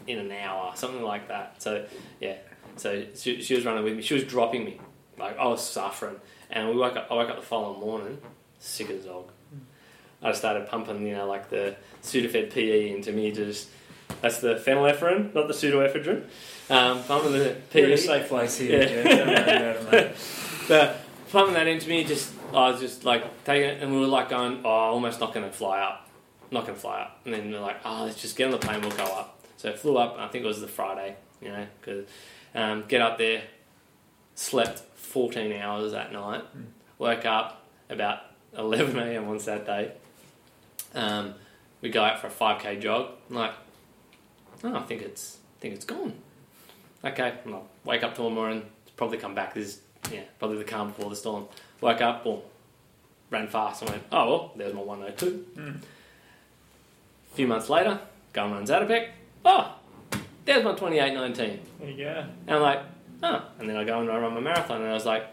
in 0.08 0.20
an 0.20 0.32
hour, 0.32 0.72
something 0.76 1.02
like 1.04 1.28
that. 1.28 1.62
So 1.62 1.86
yeah. 2.20 2.38
So 2.78 3.04
she, 3.16 3.42
she 3.42 3.56
was 3.56 3.66
running 3.66 3.84
with 3.84 3.96
me. 3.98 4.02
She 4.02 4.14
was 4.14 4.24
dropping 4.24 4.66
me. 4.66 4.80
Like 5.18 5.38
I 5.38 5.46
was 5.48 5.66
suffering, 5.66 6.16
and 6.50 6.70
we 6.70 6.76
woke 6.76 6.96
up. 6.96 7.08
I 7.12 7.16
woke 7.16 7.30
up 7.30 7.36
the 7.38 7.46
following 7.46 7.80
morning, 7.80 8.18
sick 8.60 8.90
as 8.90 9.06
dog. 9.06 9.30
I 10.24 10.30
just 10.30 10.40
started 10.40 10.68
pumping, 10.68 11.06
you 11.06 11.16
know, 11.16 11.28
like 11.28 11.50
the 11.50 11.76
Sudafed 12.04 12.52
PE 12.54 12.92
into 12.94 13.12
me. 13.12 13.32
Just 13.32 13.70
that's 14.22 14.40
the 14.40 14.56
phenylephrine, 14.56 15.34
not 15.34 15.48
the 15.48 15.54
pseudoephedrine. 15.54 16.24
Um, 16.70 17.04
pumping 17.04 17.32
the 17.34 17.58
You're 17.74 17.88
in 17.88 17.94
a 17.94 17.96
PE. 17.96 17.96
safe 17.98 18.28
place 18.30 18.58
here. 18.58 18.82
Yeah. 18.82 18.90
Yeah. 18.90 19.04
Don't 19.04 19.28
worry 19.28 19.72
about 19.76 19.76
it, 19.76 19.92
mate. 19.92 20.16
But 20.68 21.02
pumping 21.32 21.56
that 21.56 21.68
into 21.68 21.90
me, 21.90 22.04
just 22.04 22.32
I 22.54 22.70
was 22.70 22.80
just 22.80 23.04
like 23.04 23.44
taking 23.44 23.70
it, 23.70 23.82
and 23.84 23.92
we 23.92 24.00
were 24.00 24.08
like 24.08 24.30
going, 24.30 24.62
oh, 24.64 24.70
almost 24.70 25.20
not 25.20 25.34
going 25.34 25.46
to 25.46 25.52
fly 25.52 25.82
up, 25.82 26.08
not 26.52 26.66
going 26.66 26.76
to 26.76 26.80
fly 26.80 27.02
up. 27.02 27.20
And 27.26 27.34
then 27.34 27.52
we're 27.52 27.60
like, 27.60 27.78
oh, 27.84 28.04
let's 28.06 28.22
just 28.22 28.38
get 28.38 28.46
on 28.46 28.52
the 28.52 28.58
plane, 28.58 28.80
we'll 28.82 28.92
go 28.92 29.04
up. 29.04 29.41
So 29.62 29.70
I 29.70 29.74
flew 29.74 29.96
up. 29.98 30.16
I 30.18 30.28
think 30.28 30.44
it 30.44 30.48
was 30.48 30.60
the 30.60 30.68
Friday, 30.68 31.16
you 31.40 31.50
know, 31.50 31.68
because 31.80 32.08
um, 32.56 32.84
get 32.88 33.00
up 33.00 33.20
there, 33.20 33.44
slept 34.34 34.80
14 34.96 35.54
hours 35.62 35.92
that 35.92 36.12
night, 36.12 36.42
woke 36.98 37.26
up 37.28 37.64
about 37.88 38.22
11 38.58 38.98
a.m. 38.98 39.30
on 39.30 39.40
Saturday. 39.40 39.92
Um, 40.96 41.36
we 41.80 41.90
go 41.90 42.04
out 42.04 42.20
for 42.20 42.26
a 42.26 42.32
5k 42.32 42.82
jog. 42.82 43.12
I'm 43.30 43.36
like, 43.36 43.54
oh, 44.64 44.78
I 44.78 44.82
think 44.82 45.04
it's, 45.04 45.38
I 45.60 45.62
think 45.62 45.76
it's 45.76 45.86
gone. 45.86 46.14
Okay, 47.06 47.36
and 47.46 47.54
I'll 47.54 47.68
wake 47.86 48.02
up 48.02 48.16
tomorrow 48.16 48.34
morning. 48.34 48.66
It's 48.82 48.96
probably 48.96 49.20
come 49.20 49.36
back. 49.36 49.54
This, 49.54 49.80
yeah, 50.12 50.24
probably 50.40 50.58
the 50.58 50.64
calm 50.64 50.88
before 50.88 51.12
the 51.12 51.16
storm. 51.16 51.46
Woke 51.82 52.02
up, 52.02 52.24
boom, 52.24 52.40
ran 53.30 53.48
fast. 53.48 53.84
I 53.84 53.92
went, 53.92 54.04
oh 54.12 54.28
well, 54.28 54.52
there's 54.56 54.74
my 54.74 54.82
102. 54.82 55.46
A 57.32 57.36
few 57.36 57.46
months 57.46 57.70
later, 57.70 58.00
go 58.34 58.46
and 58.46 58.54
run 58.54 58.66
Zatopek. 58.66 59.10
Oh, 59.46 59.74
there's 60.46 60.64
my 60.64 60.74
28.19. 60.74 61.36
There 61.80 61.90
you 61.90 61.98
go. 61.98 62.26
And 62.48 62.56
I'm 62.56 62.62
like, 62.62 62.80
oh. 63.24 63.44
And 63.60 63.70
then 63.70 63.76
I 63.78 63.84
go 63.84 64.00
and 64.02 64.10
I 64.12 64.18
run 64.20 64.34
my 64.34 64.40
marathon, 64.40 64.82
and 64.82 64.90
I 64.90 64.94
was 64.94 65.06
like, 65.06 65.26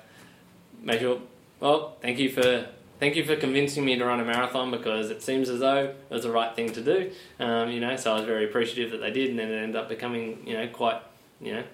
sure. 0.98 1.20
Well, 1.60 1.96
thank 2.00 2.18
you 2.18 2.30
for 2.30 2.66
thank 3.00 3.14
you 3.16 3.24
for 3.24 3.36
convincing 3.36 3.84
me 3.84 3.96
to 3.96 4.04
run 4.04 4.20
a 4.20 4.24
marathon 4.24 4.70
because 4.70 5.10
it 5.10 5.22
seems 5.22 5.48
as 5.48 5.60
though 5.60 5.84
it 5.86 5.96
was 6.10 6.22
the 6.22 6.30
right 6.30 6.54
thing 6.54 6.72
to 6.72 6.80
do. 6.80 7.10
Um, 7.40 7.70
you 7.70 7.80
know, 7.80 7.96
so 7.96 8.12
I 8.12 8.16
was 8.16 8.24
very 8.24 8.44
appreciative 8.44 8.92
that 8.92 8.98
they 9.00 9.10
did, 9.10 9.30
and 9.30 9.38
then 9.38 9.50
it 9.50 9.56
ended 9.62 9.76
up 9.76 9.88
becoming 9.88 10.42
you 10.46 10.54
know 10.54 10.68
quite 10.68 11.00
you 11.40 11.54
know 11.54 11.64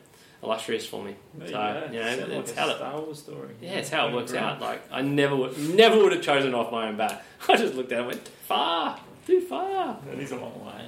illustrious 0.43 0.87
for 0.87 1.03
me. 1.05 1.17
There 1.35 1.49
So 1.49 1.89
you 1.93 1.99
you 1.99 2.05
know, 2.05 2.41
it's 2.41 2.51
like 2.51 2.59
how 2.59 2.71
a 2.71 2.77
Star 2.77 3.01
Wars 3.01 3.19
story. 3.19 3.55
yeah, 3.61 3.73
it's 3.73 3.91
how 3.91 4.09
it 4.09 4.15
works 4.15 4.35
out. 4.35 4.61
Like 4.61 4.83
I 4.91 5.03
never 5.03 5.37
would 5.37 5.59
never 5.75 5.97
would 6.03 6.13
have 6.13 6.23
chosen 6.23 6.55
off 6.55 6.73
my 6.73 6.89
own 6.89 6.97
bat. 6.97 7.25
I 7.49 7.57
just 7.57 7.75
looked 7.75 7.93
at 7.93 7.99
it 7.99 8.01
and 8.01 8.09
went 8.09 8.29
far, 8.29 8.99
too 9.27 9.41
far. 9.43 9.99
That 10.07 10.19
is 10.19 10.33
a 10.33 10.37
long 10.37 10.65
way. 10.65 10.87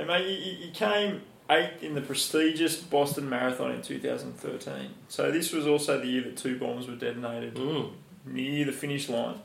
Hey, 0.00 0.06
mate, 0.06 0.26
you, 0.26 0.66
you 0.66 0.72
came 0.72 1.20
eighth 1.50 1.82
in 1.82 1.94
the 1.94 2.00
prestigious 2.00 2.76
Boston 2.76 3.28
Marathon 3.28 3.70
in 3.72 3.82
2013. 3.82 4.94
So 5.08 5.30
this 5.30 5.52
was 5.52 5.66
also 5.66 6.00
the 6.00 6.06
year 6.06 6.22
that 6.22 6.38
two 6.38 6.58
bombs 6.58 6.88
were 6.88 6.94
detonated 6.94 7.54
Mm. 7.56 7.90
near 8.24 8.64
the 8.64 8.72
finish 8.72 9.10
line. 9.10 9.40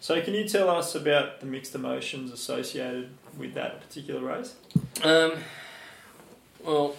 So 0.00 0.18
can 0.22 0.32
you 0.32 0.48
tell 0.48 0.70
us 0.70 0.94
about 0.94 1.40
the 1.40 1.46
mixed 1.46 1.74
emotions 1.74 2.32
associated 2.32 3.10
with 3.36 3.52
that 3.52 3.82
particular 3.82 4.22
race? 4.22 4.54
Um, 5.02 5.32
well, 6.64 6.96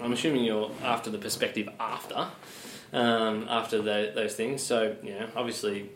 I'm 0.00 0.12
assuming 0.12 0.44
you're 0.44 0.70
after 0.84 1.10
the 1.10 1.18
perspective 1.18 1.68
after, 1.80 2.28
um, 2.92 3.48
after 3.50 3.82
the, 3.82 4.12
those 4.14 4.36
things. 4.36 4.62
So 4.62 4.94
you 5.02 5.14
know, 5.14 5.26
obviously, 5.34 5.90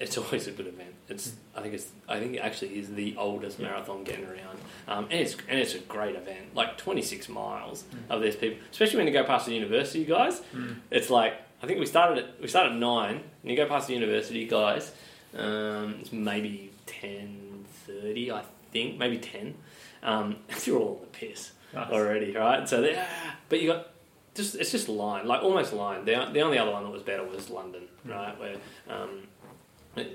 it's 0.00 0.16
always 0.22 0.46
a 0.46 0.52
good 0.52 0.66
event. 0.66 0.94
It's 1.08 1.32
I 1.56 1.62
think 1.62 1.74
it's 1.74 1.88
I 2.08 2.18
think 2.18 2.34
it 2.34 2.38
actually 2.38 2.78
is 2.78 2.92
the 2.94 3.16
oldest 3.16 3.58
marathon 3.58 4.04
getting 4.04 4.24
around, 4.26 4.58
um, 4.86 5.04
and 5.10 5.20
it's 5.20 5.36
and 5.48 5.58
it's 5.58 5.74
a 5.74 5.78
great 5.80 6.16
event. 6.16 6.54
Like 6.54 6.76
26 6.78 7.28
miles 7.28 7.84
of 8.10 8.20
these 8.22 8.36
people, 8.36 8.58
especially 8.70 8.98
when 8.98 9.06
you 9.06 9.12
go 9.12 9.24
past 9.24 9.46
the 9.46 9.54
university 9.54 10.04
guys. 10.04 10.42
It's 10.90 11.10
like 11.10 11.34
I 11.62 11.66
think 11.66 11.80
we 11.80 11.86
started 11.86 12.18
at 12.24 12.40
we 12.40 12.48
started 12.48 12.72
at 12.72 12.78
nine, 12.78 13.16
and 13.42 13.50
you 13.50 13.56
go 13.56 13.66
past 13.66 13.88
the 13.88 13.94
university 13.94 14.46
guys. 14.46 14.92
Um, 15.36 15.96
it's 16.00 16.12
maybe 16.12 16.70
10:30, 16.86 18.30
I 18.30 18.42
think, 18.72 18.98
maybe 18.98 19.18
10. 19.18 19.54
Um, 20.02 20.36
you're 20.64 20.78
all 20.78 20.94
on 20.96 21.00
the 21.00 21.06
piss 21.08 21.52
Nice. 21.74 21.90
already, 21.90 22.32
right? 22.32 22.66
So, 22.68 22.80
they, 22.80 22.96
ah, 22.98 23.36
but 23.48 23.60
you 23.60 23.68
got 23.72 23.88
just 24.34 24.54
it's 24.54 24.70
just 24.70 24.88
line, 24.88 25.26
like 25.26 25.42
almost 25.42 25.72
line. 25.72 26.04
The, 26.04 26.28
the 26.32 26.40
only 26.40 26.58
other 26.58 26.70
one 26.70 26.84
that 26.84 26.90
was 26.90 27.02
better 27.02 27.24
was 27.24 27.50
London, 27.50 27.82
right? 28.04 28.38
Where 28.38 28.56
um, 28.88 29.24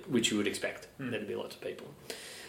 which 0.07 0.31
you 0.31 0.37
would 0.37 0.47
expect 0.47 0.87
there'd 0.99 1.27
be 1.27 1.35
lots 1.35 1.55
of 1.55 1.61
people, 1.61 1.87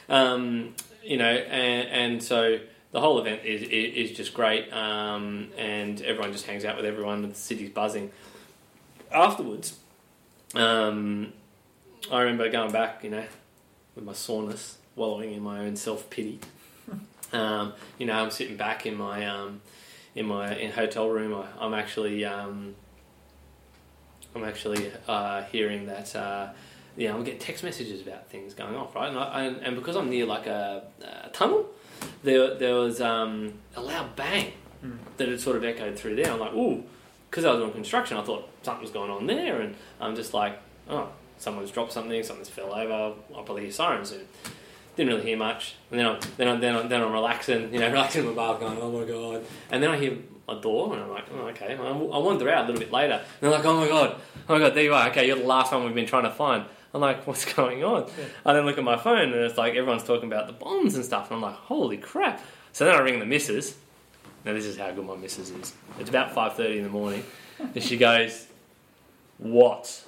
um, 0.08 0.74
you 1.02 1.16
know, 1.16 1.24
and, 1.24 1.88
and 1.88 2.22
so 2.22 2.58
the 2.94 3.00
whole 3.00 3.18
event 3.18 3.44
is 3.44 3.62
is, 3.62 4.10
is 4.10 4.16
just 4.16 4.34
great, 4.34 4.72
um, 4.72 5.50
and 5.58 6.00
everyone 6.02 6.32
just 6.32 6.46
hangs 6.46 6.64
out 6.64 6.76
with 6.76 6.84
everyone. 6.84 7.28
The 7.28 7.34
city's 7.34 7.70
buzzing. 7.70 8.10
Afterwards, 9.10 9.78
um, 10.54 11.32
I 12.10 12.20
remember 12.20 12.48
going 12.50 12.72
back, 12.72 13.02
you 13.02 13.10
know, 13.10 13.24
with 13.94 14.04
my 14.04 14.12
soreness, 14.12 14.78
wallowing 14.96 15.32
in 15.32 15.42
my 15.42 15.60
own 15.60 15.76
self 15.76 16.08
pity. 16.10 16.40
Um, 17.32 17.72
you 17.98 18.06
know, 18.06 18.12
I'm 18.12 18.30
sitting 18.30 18.56
back 18.56 18.86
in 18.86 18.94
my 18.94 19.26
um, 19.26 19.60
in 20.14 20.26
my 20.26 20.54
in 20.54 20.70
hotel 20.70 21.08
room. 21.08 21.34
I, 21.34 21.64
I'm 21.64 21.74
actually 21.74 22.24
um, 22.24 22.76
I'm 24.36 24.44
actually 24.44 24.92
uh, 25.08 25.42
hearing 25.44 25.86
that. 25.86 26.14
Uh, 26.14 26.50
yeah, 26.96 27.14
I'm 27.14 27.24
getting 27.24 27.40
text 27.40 27.64
messages 27.64 28.02
about 28.02 28.28
things 28.28 28.54
going 28.54 28.76
off, 28.76 28.94
right? 28.94 29.08
And, 29.08 29.18
I, 29.18 29.44
and, 29.44 29.56
and 29.58 29.76
because 29.76 29.96
I'm 29.96 30.10
near 30.10 30.26
like 30.26 30.46
a, 30.46 30.84
a 31.24 31.28
tunnel, 31.30 31.66
there 32.22 32.54
there 32.54 32.74
was 32.74 33.00
um, 33.00 33.54
a 33.76 33.80
loud 33.80 34.14
bang 34.16 34.52
that 35.16 35.28
had 35.28 35.40
sort 35.40 35.56
of 35.56 35.64
echoed 35.64 35.98
through 35.98 36.16
there. 36.16 36.32
I'm 36.32 36.40
like, 36.40 36.52
ooh, 36.52 36.84
because 37.30 37.44
I 37.44 37.52
was 37.52 37.62
on 37.62 37.72
construction, 37.72 38.16
I 38.16 38.22
thought 38.22 38.48
something 38.62 38.82
was 38.82 38.90
going 38.90 39.10
on 39.10 39.26
there, 39.26 39.60
and 39.60 39.74
I'm 40.00 40.14
just 40.14 40.34
like, 40.34 40.58
oh, 40.88 41.08
someone's 41.38 41.70
dropped 41.70 41.92
something, 41.92 42.22
something's 42.22 42.48
fell 42.48 42.72
over. 42.72 43.14
I'll 43.34 43.42
probably 43.42 43.62
hear 43.62 43.72
sirens 43.72 44.10
soon. 44.10 44.26
Didn't 44.96 45.12
really 45.12 45.26
hear 45.26 45.36
much, 45.36 45.74
and 45.90 45.98
then 45.98 46.06
I'm 46.06 46.20
then 46.36 46.48
I'm 46.48 46.60
then 46.60 46.76
I'm, 46.76 46.88
then 46.88 47.02
I'm 47.02 47.12
relaxing, 47.12 47.72
you 47.72 47.80
know, 47.80 47.88
relaxing 47.90 48.24
in 48.24 48.34
my 48.34 48.36
bath, 48.36 48.60
going, 48.60 48.78
oh 48.80 48.92
my 48.92 49.04
god, 49.04 49.44
and 49.70 49.82
then 49.82 49.90
I 49.90 49.98
hear 49.98 50.16
a 50.48 50.56
door, 50.56 50.92
and 50.94 51.02
I'm 51.02 51.10
like, 51.10 51.24
oh, 51.34 51.46
okay. 51.48 51.74
I, 51.74 51.88
I 51.88 52.18
wander 52.18 52.48
out 52.50 52.64
a 52.64 52.66
little 52.66 52.80
bit 52.80 52.92
later, 52.92 53.14
and 53.14 53.24
they're 53.40 53.50
like, 53.50 53.64
oh 53.64 53.80
my 53.80 53.88
god, 53.88 54.20
oh 54.48 54.52
my 54.52 54.58
god, 54.60 54.74
there 54.74 54.84
you 54.84 54.94
are. 54.94 55.08
Okay, 55.08 55.26
you're 55.26 55.38
the 55.38 55.44
last 55.44 55.72
one 55.72 55.84
we've 55.84 55.94
been 55.94 56.06
trying 56.06 56.24
to 56.24 56.30
find. 56.30 56.66
I'm 56.94 57.00
like, 57.00 57.26
what's 57.26 57.52
going 57.52 57.84
on? 57.84 58.08
I 58.46 58.54
then 58.54 58.64
look 58.64 58.78
at 58.78 58.84
my 58.84 58.96
phone, 58.96 59.32
and 59.32 59.34
it's 59.34 59.58
like 59.58 59.74
everyone's 59.74 60.04
talking 60.04 60.32
about 60.32 60.46
the 60.46 60.52
bombs 60.52 60.94
and 60.94 61.04
stuff, 61.04 61.30
and 61.30 61.36
I'm 61.36 61.42
like, 61.42 61.54
holy 61.56 61.96
crap. 61.98 62.40
So 62.72 62.84
then 62.84 62.94
I 62.94 63.00
ring 63.00 63.18
the 63.18 63.26
missus. 63.26 63.76
Now 64.44 64.52
this 64.52 64.64
is 64.64 64.76
how 64.76 64.90
good 64.92 65.04
my 65.04 65.16
missus 65.16 65.50
is. 65.50 65.72
It's 65.98 66.10
about 66.10 66.34
five 66.34 66.54
thirty 66.54 66.78
in 66.78 66.84
the 66.84 66.90
morning, 66.90 67.24
and 67.58 67.82
she 67.82 67.96
goes, 67.96 68.46
"What?" 69.38 70.04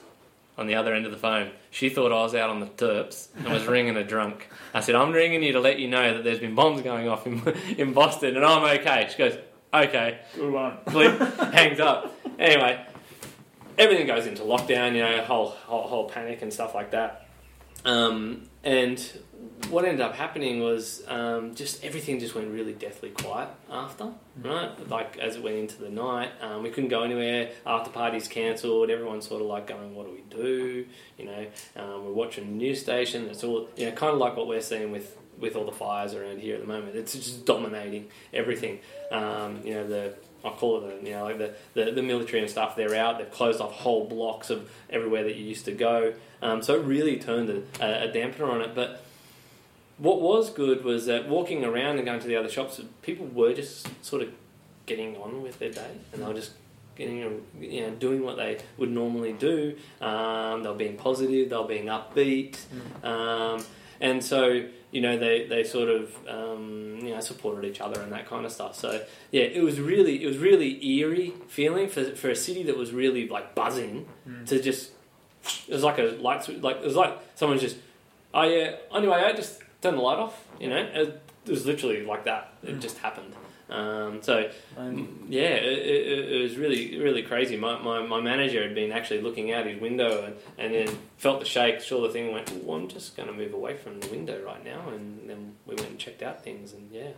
On 0.58 0.66
the 0.66 0.74
other 0.74 0.94
end 0.94 1.04
of 1.04 1.12
the 1.12 1.18
phone, 1.18 1.50
she 1.70 1.90
thought 1.90 2.12
I 2.12 2.22
was 2.22 2.34
out 2.34 2.48
on 2.48 2.60
the 2.60 2.66
terps 2.66 3.28
and 3.36 3.48
was 3.52 3.66
ringing 3.66 3.96
a 3.96 4.04
drunk. 4.04 4.48
I 4.74 4.80
said, 4.80 4.94
"I'm 4.94 5.12
ringing 5.12 5.42
you 5.42 5.52
to 5.52 5.60
let 5.60 5.78
you 5.78 5.88
know 5.88 6.14
that 6.14 6.24
there's 6.24 6.38
been 6.38 6.54
bombs 6.54 6.82
going 6.82 7.08
off 7.08 7.26
in 7.26 7.42
in 7.78 7.92
Boston, 7.92 8.36
and 8.36 8.44
I'm 8.44 8.62
okay." 8.78 9.08
She 9.10 9.16
goes, 9.16 9.38
"Okay." 9.72 10.18
Good 10.34 10.52
one. 10.52 10.78
Click, 10.86 11.18
hangs 11.54 11.80
up. 11.80 12.14
Anyway, 12.38 12.84
everything 13.78 14.06
goes 14.06 14.26
into 14.26 14.42
lockdown. 14.42 14.94
You 14.94 15.02
know, 15.02 15.22
whole 15.22 15.48
whole, 15.48 15.82
whole 15.82 16.08
panic 16.08 16.42
and 16.42 16.52
stuff 16.52 16.74
like 16.74 16.90
that. 16.92 17.26
Um, 17.84 18.48
and 18.64 18.98
what 19.70 19.84
ended 19.84 20.00
up 20.00 20.14
happening 20.14 20.60
was 20.60 21.04
um, 21.08 21.54
just 21.54 21.84
everything 21.84 22.18
just 22.18 22.34
went 22.34 22.48
really 22.50 22.72
deathly 22.72 23.10
quiet 23.10 23.48
after, 23.70 24.10
right? 24.42 24.88
Like 24.88 25.18
as 25.18 25.36
it 25.36 25.42
went 25.42 25.56
into 25.56 25.82
the 25.82 25.88
night, 25.88 26.32
um, 26.40 26.62
we 26.62 26.70
couldn't 26.70 26.90
go 26.90 27.02
anywhere. 27.02 27.50
After 27.64 27.90
parties 27.90 28.28
cancelled, 28.28 28.90
everyone's 28.90 29.28
sort 29.28 29.40
of 29.40 29.48
like 29.48 29.66
going, 29.66 29.94
"What 29.94 30.06
do 30.06 30.12
we 30.12 30.22
do?" 30.42 30.86
You 31.18 31.24
know, 31.26 31.46
um, 31.76 32.04
we're 32.04 32.12
watching 32.12 32.46
the 32.46 32.52
news 32.52 32.80
station. 32.80 33.28
It's 33.28 33.44
all 33.44 33.68
you 33.76 33.86
know, 33.86 33.92
kind 33.92 34.12
of 34.12 34.18
like 34.18 34.36
what 34.36 34.48
we're 34.48 34.60
seeing 34.60 34.90
with 34.90 35.16
with 35.38 35.54
all 35.54 35.64
the 35.64 35.72
fires 35.72 36.14
around 36.14 36.40
here 36.40 36.54
at 36.54 36.62
the 36.62 36.66
moment. 36.66 36.96
It's 36.96 37.12
just 37.12 37.44
dominating 37.44 38.08
everything. 38.32 38.80
Um, 39.12 39.60
you 39.64 39.74
know, 39.74 39.86
the 39.86 40.14
I 40.46 40.52
call 40.52 40.78
it, 40.78 41.02
the, 41.02 41.08
you 41.08 41.14
know, 41.14 41.24
like 41.24 41.38
the, 41.38 41.54
the, 41.74 41.90
the 41.92 42.02
military 42.02 42.40
and 42.40 42.50
stuff. 42.50 42.76
They're 42.76 42.94
out. 42.94 43.18
They've 43.18 43.30
closed 43.30 43.60
off 43.60 43.72
whole 43.72 44.06
blocks 44.06 44.50
of 44.50 44.70
everywhere 44.90 45.24
that 45.24 45.36
you 45.36 45.44
used 45.44 45.64
to 45.66 45.72
go. 45.72 46.14
Um, 46.42 46.62
so 46.62 46.74
it 46.74 46.84
really 46.84 47.18
turned 47.18 47.50
a, 47.50 47.62
a 47.80 48.12
dampener 48.12 48.48
on 48.48 48.60
it. 48.60 48.74
But 48.74 49.02
what 49.98 50.20
was 50.20 50.50
good 50.50 50.84
was 50.84 51.06
that 51.06 51.28
walking 51.28 51.64
around 51.64 51.96
and 51.96 52.04
going 52.04 52.20
to 52.20 52.26
the 52.26 52.36
other 52.36 52.50
shops, 52.50 52.80
people 53.02 53.26
were 53.26 53.54
just 53.54 53.88
sort 54.04 54.22
of 54.22 54.30
getting 54.84 55.16
on 55.16 55.42
with 55.42 55.58
their 55.58 55.70
day, 55.70 55.90
and 56.12 56.22
they 56.22 56.26
were 56.26 56.34
just 56.34 56.52
getting, 56.96 57.42
you 57.60 57.80
know, 57.82 57.90
doing 57.96 58.22
what 58.22 58.36
they 58.36 58.58
would 58.76 58.90
normally 58.90 59.32
do. 59.32 59.76
Um, 60.00 60.62
they 60.62 60.68
were 60.68 60.74
being 60.74 60.96
positive. 60.96 61.50
They 61.50 61.56
were 61.56 61.64
being 61.64 61.86
upbeat, 61.86 62.58
um, 63.02 63.64
and 64.00 64.22
so 64.22 64.66
you 64.96 65.02
know 65.02 65.18
they, 65.18 65.46
they 65.46 65.62
sort 65.62 65.90
of 65.90 66.16
um, 66.26 66.98
you 67.02 67.12
know 67.14 67.20
supported 67.20 67.64
each 67.70 67.80
other 67.82 68.00
and 68.00 68.10
that 68.12 68.26
kind 68.26 68.46
of 68.46 68.52
stuff. 68.52 68.74
So 68.74 68.88
yeah, 69.30 69.42
it 69.42 69.62
was 69.62 69.78
really 69.78 70.14
it 70.24 70.26
was 70.26 70.38
really 70.38 70.70
eerie 70.92 71.34
feeling 71.48 71.88
for 71.88 72.02
for 72.20 72.30
a 72.30 72.36
city 72.46 72.62
that 72.68 72.76
was 72.76 72.92
really 72.92 73.28
like 73.28 73.54
buzzing 73.54 74.08
to 74.46 74.62
just 74.68 74.92
it 75.68 75.74
was 75.74 75.84
like 75.84 75.98
a 75.98 76.16
light 76.26 76.42
switch, 76.44 76.62
like 76.62 76.76
it 76.76 76.84
was 76.84 76.96
like 76.96 77.12
someone 77.34 77.58
just 77.58 77.76
oh 78.32 78.44
yeah 78.44 78.76
anyway 78.94 79.18
I 79.28 79.32
just 79.34 79.60
turn 79.82 79.96
the 79.96 80.00
light 80.00 80.18
off 80.18 80.34
you 80.58 80.68
know? 80.70 80.76
It, 80.78 81.22
it 81.44 81.50
was 81.50 81.66
literally 81.66 82.04
like 82.04 82.24
that. 82.24 82.54
It 82.62 82.80
just 82.80 82.98
happened 82.98 83.32
um, 83.68 84.22
so 84.22 84.48
yeah 85.28 85.42
it, 85.54 85.78
it, 85.78 86.32
it 86.32 86.42
was 86.42 86.56
really 86.56 86.98
really 87.00 87.22
crazy 87.22 87.56
my, 87.56 87.76
my, 87.82 88.00
my 88.06 88.20
manager 88.20 88.62
had 88.62 88.74
been 88.74 88.92
actually 88.92 89.20
looking 89.20 89.52
out 89.52 89.66
his 89.66 89.80
window 89.80 90.24
and, 90.24 90.34
and 90.58 90.74
then 90.74 90.98
felt 91.18 91.40
the 91.40 91.46
shake 91.46 91.80
saw 91.80 92.00
the 92.02 92.10
thing 92.10 92.24
and 92.26 92.32
went 92.32 92.64
well, 92.64 92.76
I'm 92.76 92.88
just 92.88 93.16
going 93.16 93.28
to 93.28 93.34
move 93.34 93.54
away 93.54 93.76
from 93.76 93.98
the 94.00 94.08
window 94.08 94.40
right 94.44 94.64
now 94.64 94.88
and 94.90 95.28
then 95.28 95.54
we 95.66 95.74
went 95.74 95.88
and 95.90 95.98
checked 95.98 96.22
out 96.22 96.44
things 96.44 96.72
and 96.72 96.88
yeah 96.92 97.10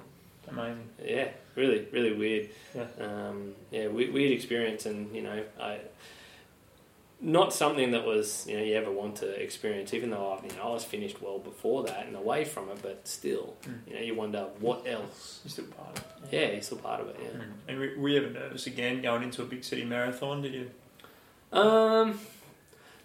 Amazing. 0.51 0.89
yeah 1.05 1.29
really 1.57 1.87
really 1.93 2.15
weird 2.15 2.49
Yeah. 2.75 2.87
um, 3.01 3.53
yeah 3.71 3.89
weird, 3.89 4.15
weird 4.15 4.33
experience 4.33 4.87
and 4.87 5.15
you 5.15 5.21
know 5.23 5.43
I 5.61 5.81
not 7.21 7.53
something 7.53 7.91
that 7.91 8.05
was 8.07 8.47
you 8.49 8.57
know 8.57 8.63
you 8.63 8.75
ever 8.77 8.93
want 8.93 9.17
to 9.17 9.29
experience 9.43 9.93
even 9.93 10.11
though 10.11 10.33
I, 10.41 10.47
you 10.47 10.55
know, 10.57 10.63
I 10.63 10.73
was 10.73 10.85
finished 10.85 11.21
well 11.21 11.39
before 11.41 11.83
that 11.85 12.07
and 12.07 12.15
away 12.15 12.45
from 12.45 12.69
it 12.71 12.79
but 12.81 13.09
still 13.09 13.57
you 13.89 13.95
know 13.95 14.01
you 14.01 14.15
wonder 14.15 14.47
what 14.61 14.87
else 14.87 15.41
You're 15.45 15.51
still 15.51 15.65
part 15.67 15.99
of 15.99 16.05
it. 16.25 16.29
yeah 16.33 16.53
you're 16.53 16.63
still 16.63 16.79
part 16.79 17.01
of 17.01 17.09
it 17.09 17.17
yeah 17.21 17.43
And 17.67 17.79
were, 17.81 17.91
were 17.99 18.09
you 18.09 18.19
ever 18.23 18.31
nervous 18.31 18.67
again 18.69 19.03
going 19.03 19.23
into 19.25 19.43
a 19.43 19.47
big 19.47 19.65
city 19.65 19.85
marathon? 19.85 20.43
Did 20.43 20.55
you? 20.55 20.71
Um, 21.53 22.21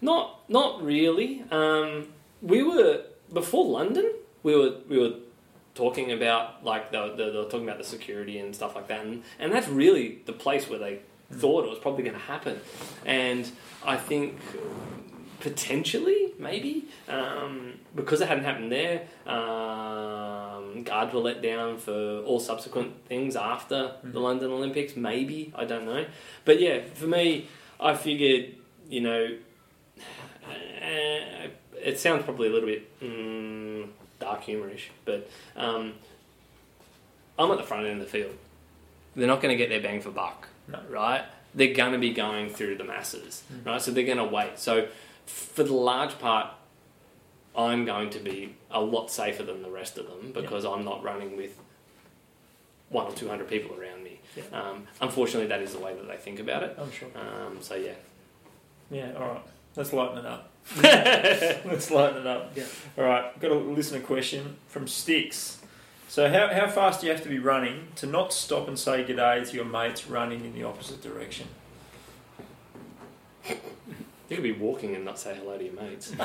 not 0.00 0.48
not 0.48 0.82
really. 0.84 1.42
Um, 1.50 2.08
we 2.42 2.62
were 2.62 3.02
before 3.32 3.64
London. 3.64 4.12
We 4.42 4.54
were 4.56 4.74
we 4.88 4.98
were 4.98 5.14
talking 5.74 6.12
about 6.12 6.64
like 6.64 6.92
they 6.92 7.00
were, 7.00 7.16
they 7.16 7.24
were 7.30 7.44
talking 7.44 7.64
about 7.64 7.78
the 7.78 7.84
security 7.84 8.38
and 8.38 8.54
stuff 8.54 8.76
like 8.76 8.86
that, 8.88 9.04
and, 9.04 9.22
and 9.38 9.52
that's 9.52 9.66
really 9.68 10.20
the 10.26 10.32
place 10.32 10.68
where 10.68 10.78
they 10.78 11.00
thought 11.34 11.64
it 11.64 11.70
was 11.70 11.78
probably 11.78 12.02
going 12.02 12.14
to 12.14 12.26
happen. 12.26 12.60
And 13.04 13.50
I 13.84 13.96
think 13.96 14.38
potentially 15.40 16.32
maybe 16.38 16.86
um, 17.08 17.74
because 17.94 18.20
it 18.20 18.28
hadn't 18.28 18.44
happened 18.44 18.72
there, 18.72 19.02
um, 19.26 20.82
guards 20.84 21.12
were 21.12 21.20
let 21.20 21.42
down 21.42 21.78
for 21.78 22.20
all 22.20 22.40
subsequent 22.40 23.06
things 23.06 23.36
after 23.36 23.92
the 24.02 24.20
London 24.20 24.50
Olympics. 24.50 24.96
Maybe 24.96 25.52
I 25.54 25.64
don't 25.64 25.84
know, 25.84 26.06
but 26.44 26.60
yeah, 26.60 26.80
for 26.94 27.06
me, 27.06 27.48
I 27.78 27.94
figured 27.94 28.54
you 28.88 29.00
know, 29.00 29.36
uh, 30.48 31.48
it 31.82 31.98
sounds 31.98 32.24
probably 32.24 32.48
a 32.48 32.52
little 32.52 32.68
bit 32.68 33.00
mm, 33.00 33.88
dark 34.20 34.42
humorish, 34.44 34.88
but 35.04 35.28
um, 35.56 35.94
I'm 37.38 37.50
at 37.50 37.58
the 37.58 37.64
front 37.64 37.86
end 37.86 38.00
of 38.00 38.06
the 38.06 38.10
field. 38.10 38.36
They're 39.16 39.28
not 39.28 39.40
going 39.40 39.56
to 39.56 39.56
get 39.56 39.68
their 39.68 39.80
bang 39.80 40.00
for 40.00 40.10
buck. 40.10 40.48
Right? 40.88 41.24
They're 41.54 41.74
going 41.74 41.92
to 41.92 41.98
be 41.98 42.12
going 42.12 42.48
through 42.50 42.76
the 42.78 42.84
masses, 42.84 43.42
right? 43.64 43.80
So 43.80 43.90
they're 43.92 44.04
going 44.04 44.18
to 44.18 44.24
wait. 44.24 44.58
So 44.58 44.88
for 45.26 45.62
the 45.62 45.74
large 45.74 46.18
part, 46.18 46.48
I'm 47.56 47.84
going 47.84 48.10
to 48.10 48.18
be 48.18 48.56
a 48.70 48.80
lot 48.80 49.10
safer 49.10 49.42
than 49.44 49.62
the 49.62 49.70
rest 49.70 49.96
of 49.98 50.06
them 50.08 50.32
because 50.32 50.64
I'm 50.64 50.84
not 50.84 51.02
running 51.04 51.36
with 51.36 51.56
one 52.88 53.06
or 53.06 53.12
two 53.12 53.28
hundred 53.28 53.48
people 53.48 53.78
around 53.78 54.02
me. 54.02 54.20
Yeah. 54.36 54.42
Um, 54.52 54.86
unfortunately, 55.00 55.48
that 55.48 55.62
is 55.62 55.72
the 55.72 55.78
way 55.78 55.94
that 55.94 56.06
they 56.08 56.16
think 56.16 56.40
about 56.40 56.62
it. 56.64 56.76
I'm 56.78 56.90
sure. 56.90 57.08
Um, 57.14 57.58
so 57.60 57.74
yeah, 57.76 57.92
Yeah. 58.90 59.12
All 59.16 59.28
right. 59.28 59.42
Let's 59.76 59.92
lighten 59.92 60.18
it 60.18 60.26
up. 60.26 60.50
Let's 60.82 61.90
lighten 61.90 62.20
it 62.20 62.26
up. 62.26 62.52
Yeah. 62.56 62.64
All 62.98 63.04
right. 63.04 63.40
Got 63.40 63.50
a 63.50 63.54
listener 63.54 64.00
question 64.00 64.56
from 64.68 64.86
Sticks. 64.86 65.60
So 66.08 66.28
how, 66.28 66.48
how 66.48 66.68
fast 66.68 67.00
do 67.00 67.06
you 67.06 67.12
have 67.12 67.22
to 67.22 67.28
be 67.28 67.38
running 67.38 67.88
to 67.96 68.06
not 68.06 68.32
stop 68.32 68.68
and 68.68 68.78
say 68.78 69.04
good 69.04 69.16
day 69.16 69.44
to 69.44 69.56
your 69.56 69.64
mates 69.64 70.06
running 70.06 70.44
in 70.44 70.54
the 70.54 70.62
opposite 70.62 71.02
direction? 71.02 71.48
You 74.28 74.36
could 74.36 74.42
be 74.42 74.52
walking 74.52 74.94
and 74.94 75.04
not 75.04 75.18
say 75.18 75.34
hello 75.34 75.58
to 75.58 75.64
your 75.64 75.74
mates. 75.74 76.12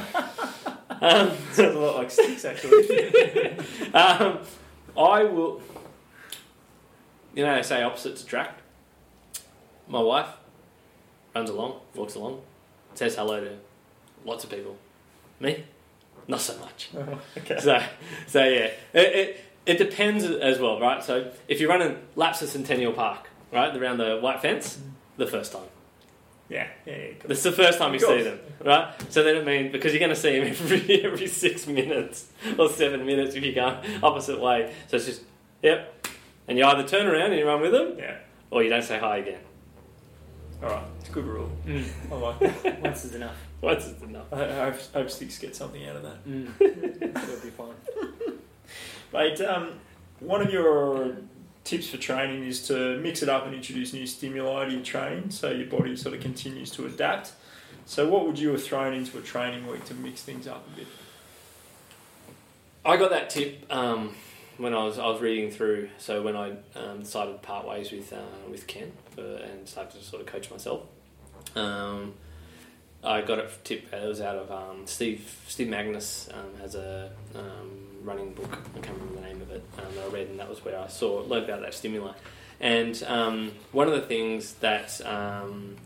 um, 1.02 1.32
Sounds 1.52 1.60
a 1.60 1.80
lot 1.80 1.98
like 1.98 2.12
sticks, 2.12 2.46
actually. 2.46 3.58
um, 3.94 4.40
I 4.98 5.24
will. 5.24 5.62
You 7.36 7.46
know, 7.46 7.56
they 7.56 7.64
say 7.64 7.84
opposites 7.84 8.24
attract. 8.24 8.62
My 9.88 10.02
wife 10.02 10.30
runs 11.36 11.50
along, 11.50 11.80
walks 11.96 12.16
along, 12.16 12.42
says 12.94 13.16
hello 13.16 13.42
to 13.42 13.58
lots 14.26 14.44
of 14.44 14.50
people. 14.50 14.78
Me, 15.40 15.64
not 16.28 16.42
so 16.42 16.58
much. 16.60 16.90
okay. 17.38 17.60
So, 17.60 17.82
so 18.28 18.44
yeah, 18.44 18.72
it, 18.94 19.16
it, 19.16 19.46
it 19.70 19.78
depends 19.78 20.24
as 20.26 20.60
well, 20.60 20.80
right? 20.80 21.04
So 21.04 21.32
if 21.48 21.60
you're 21.60 21.70
running 21.70 21.98
laps 22.16 22.42
of 22.42 22.50
Centennial 22.50 22.94
Park, 22.94 23.30
right, 23.54 23.76
around 23.76 23.98
the 24.00 24.18
white 24.20 24.42
fence, 24.42 24.80
the 25.18 25.28
first 25.28 25.52
time. 25.52 25.64
Yeah, 26.50 26.68
yeah, 26.88 26.96
yeah. 26.98 27.08
That's 27.26 27.44
the 27.44 27.52
first 27.52 27.78
time 27.78 27.94
you 27.94 28.00
see 28.00 28.24
them, 28.24 28.40
right? 28.66 28.92
So 29.12 29.22
then 29.24 29.36
it 29.36 29.46
means 29.46 29.72
because 29.72 29.94
you're 29.94 30.00
going 30.00 30.10
to 30.10 30.16
see 30.16 30.40
them 30.40 30.48
every 30.48 31.04
every 31.04 31.28
six 31.28 31.68
minutes 31.68 32.28
or 32.58 32.68
seven 32.70 33.06
minutes 33.06 33.36
if 33.36 33.44
you 33.44 33.54
go 33.54 33.80
opposite 34.02 34.40
way. 34.42 34.74
So 34.88 34.98
it's 34.98 35.06
just 35.06 35.22
yep, 35.62 36.08
and 36.48 36.58
you 36.58 36.66
either 36.66 36.88
turn 36.88 37.06
around 37.06 37.32
and 37.32 37.40
you 37.40 37.46
run 37.46 37.62
with 37.62 37.72
them, 37.72 37.94
Yeah. 38.00 38.18
or 38.50 38.64
you 38.64 38.70
don't 38.72 38.82
say 38.84 38.98
hi 38.98 39.18
again. 39.18 39.42
All 40.64 40.70
right. 40.72 40.84
It's 41.00 41.10
a 41.10 41.12
good 41.12 41.26
rule. 41.26 41.52
Mm. 41.66 41.86
I 42.12 42.16
like 42.16 42.42
it. 42.66 42.80
Once 42.82 43.06
is 43.06 43.14
enough. 43.16 43.38
Once 43.62 43.88
it's 43.88 44.02
enough. 44.02 44.26
I, 44.34 44.44
I 44.44 44.70
hope, 44.72 44.80
hope 44.94 45.10
Sticks 45.12 45.38
get 45.38 45.56
something 45.56 45.86
out 45.88 45.96
of 45.98 46.04
that. 46.04 46.28
Mm. 46.28 46.50
It'll 46.62 47.40
be 47.42 47.50
fine. 47.52 47.76
Mate, 49.12 49.41
um, 49.41 49.74
one 50.20 50.41
of 50.41 50.51
your 50.51 51.18
tips 51.64 51.89
for 51.89 51.97
training 51.97 52.43
is 52.43 52.68
to 52.68 52.97
mix 52.99 53.24
it 53.24 53.30
up 53.30 53.45
and 53.45 53.55
introduce 53.55 53.93
new 53.93 54.05
stimuli 54.05 54.66
to 54.66 54.72
your 54.72 54.84
training 54.84 55.32
so 55.32 55.51
your 55.51 55.68
body 55.68 55.95
sort 55.95 56.16
of 56.16 56.22
continues 56.22 56.72
to 56.72 56.86
adapt. 56.86 57.34
So, 57.86 58.07
what 58.07 58.28
would 58.28 58.38
you 58.38 58.49
have 58.49 58.64
thrown 58.64 58.93
into 58.93 59.18
a 59.18 59.22
training 59.22 59.66
week 59.68 59.86
to 59.86 59.95
mix 59.95 60.22
things 60.22 60.47
up 60.47 60.66
a 60.74 60.76
bit? 60.78 60.88
I 62.86 62.97
got 62.97 63.10
that 63.10 63.30
tip 63.30 63.66
um, 63.70 64.16
when 64.57 64.74
I 64.74 64.84
was 64.84 64.99
I 64.99 65.07
was 65.07 65.22
reading 65.22 65.51
through. 65.51 65.89
So 65.97 66.22
when 66.22 66.36
I 66.36 66.51
um, 66.76 66.99
decided 66.99 67.34
to 67.34 67.38
part 67.39 67.68
ways 67.68 67.91
with 67.91 68.14
uh, 68.14 68.49
with 68.49 68.68
Ken 68.68 68.91
for, 69.16 69.22
and 69.22 69.68
started 69.68 69.99
to 69.99 70.05
sort 70.05 70.22
of 70.22 70.28
coach 70.28 70.49
myself, 70.51 70.84
um, 71.55 72.14
I 73.03 73.22
got 73.22 73.39
a 73.39 73.49
tip. 73.64 73.91
It 73.91 74.07
was 74.07 74.22
out 74.22 74.38
of 74.38 74.51
um, 74.51 74.86
Steve 74.86 75.39
Steve 75.47 75.68
Magness 75.68 76.32
um, 76.34 76.60
has 76.62 76.76
a 76.76 77.12
um, 77.36 77.89
running 78.10 78.34
book. 78.34 78.51
I 78.76 78.80
can't 78.80 78.97
remember 78.97 79.22
the 79.22 79.28
name 79.28 79.41
of 79.41 79.51
it 79.51 79.64
um, 79.78 79.95
that 79.95 80.05
I 80.05 80.07
read, 80.07 80.28
and 80.30 80.39
that 80.39 80.49
was 80.49 80.66
where 80.66 80.78
I 80.78 80.88
saw 80.88 81.20
learned 81.22 81.45
about 81.45 81.62
that 81.62 81.74
stimuli. 81.74 82.14
And 82.60 83.01
um, 83.07 83.51
one 83.72 83.88
of 83.88 83.93
the 83.93 84.01
things 84.01 84.53
that 84.55 84.99
um, 85.05 85.78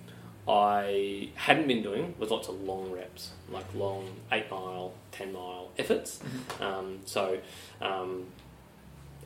I 0.47 1.29
hadn't 1.35 1.67
been 1.67 1.83
doing 1.83 2.15
was 2.17 2.31
lots 2.31 2.47
of 2.47 2.61
long 2.61 2.91
reps, 2.91 3.31
like 3.49 3.65
long 3.75 4.09
eight 4.31 4.49
mile, 4.49 4.93
ten 5.11 5.33
mile 5.33 5.69
efforts. 5.77 6.19
Um, 6.59 6.99
so 7.05 7.37
um, 7.81 8.25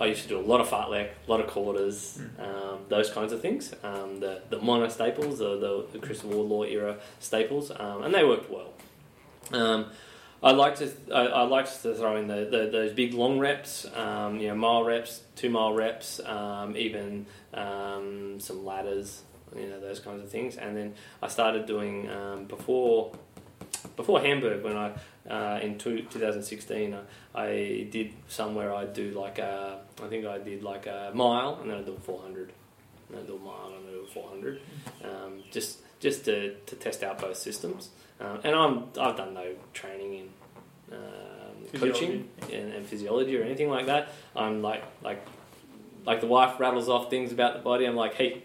I 0.01 0.05
used 0.07 0.23
to 0.23 0.27
do 0.27 0.39
a 0.39 0.41
lot 0.41 0.59
of 0.59 0.67
fartlek, 0.67 1.09
a 1.27 1.31
lot 1.31 1.39
of 1.39 1.47
quarters, 1.47 2.19
um, 2.39 2.79
those 2.89 3.09
kinds 3.09 3.31
of 3.31 3.41
things. 3.41 3.73
Um, 3.83 4.19
the 4.19 4.41
the 4.49 4.59
mono 4.59 4.89
staples, 4.89 5.39
the, 5.39 5.57
the, 5.57 5.85
the 5.93 5.99
Chris 5.99 6.23
Wardlaw 6.23 6.63
era 6.63 6.97
staples, 7.19 7.71
um, 7.71 8.03
and 8.03 8.13
they 8.13 8.23
worked 8.23 8.49
well. 8.51 8.73
I 10.43 10.51
like 10.51 10.75
to 10.75 10.91
I, 11.13 11.25
I 11.25 11.41
like 11.43 11.65
to 11.81 11.95
throw 11.95 12.15
in 12.17 12.27
the, 12.27 12.47
the 12.49 12.69
those 12.71 12.93
big 12.93 13.13
long 13.13 13.39
reps, 13.39 13.87
um, 13.95 14.39
you 14.39 14.47
know, 14.49 14.55
mile 14.55 14.83
reps, 14.83 15.21
two 15.35 15.49
mile 15.49 15.73
reps, 15.73 16.19
um, 16.19 16.77
even 16.77 17.25
um, 17.53 18.39
some 18.39 18.63
ladders, 18.63 19.23
you 19.55 19.67
know, 19.67 19.79
those 19.79 19.99
kinds 19.99 20.21
of 20.21 20.29
things. 20.29 20.57
And 20.57 20.77
then 20.77 20.93
I 21.23 21.27
started 21.27 21.65
doing 21.65 22.09
um, 22.09 22.45
before 22.45 23.13
before 23.95 24.21
Hamburg 24.21 24.63
when 24.63 24.77
I 24.77 24.93
uh, 25.29 25.59
in 25.61 25.77
two, 25.77 26.03
2016 26.03 26.93
I, 26.93 26.99
I 27.39 27.87
did 27.89 28.13
somewhere 28.27 28.73
I 28.73 28.85
do 28.85 29.11
like 29.11 29.39
a 29.39 29.79
I 30.01 30.07
think 30.07 30.25
I 30.25 30.37
did 30.37 30.63
like 30.63 30.85
a 30.85 31.11
mile 31.13 31.57
and 31.61 31.69
then 31.69 31.77
I 31.77 31.81
a 31.81 31.99
400 31.99 32.53
and 33.09 33.17
then 33.17 33.23
I 33.23 33.27
do 33.27 33.35
a 33.35 33.39
mile 33.39 33.73
and 33.75 33.85
then 33.85 33.93
I 33.93 33.97
do 33.97 34.03
a 34.03 34.07
400 34.07 34.61
um, 35.03 35.43
just 35.51 35.79
just 35.99 36.25
to, 36.25 36.53
to 36.53 36.75
test 36.75 37.03
out 37.03 37.19
both 37.19 37.37
systems. 37.37 37.89
Um, 38.19 38.39
and 38.43 38.55
I'm 38.55 38.83
I've 38.99 39.17
done 39.17 39.33
no 39.33 39.53
training 39.73 40.13
in 40.13 40.29
um, 40.97 41.79
coaching 41.79 42.29
and, 42.53 42.73
and 42.73 42.85
physiology 42.85 43.37
or 43.37 43.43
anything 43.43 43.69
like 43.69 43.85
that. 43.87 44.09
I'm 44.35 44.61
like 44.61 44.83
like 45.01 45.25
like 46.05 46.21
the 46.21 46.27
wife 46.27 46.59
rattles 46.59 46.89
off 46.89 47.09
things 47.09 47.31
about 47.31 47.53
the 47.53 47.59
body. 47.59 47.85
I'm 47.85 47.95
like 47.95 48.15
hey 48.15 48.43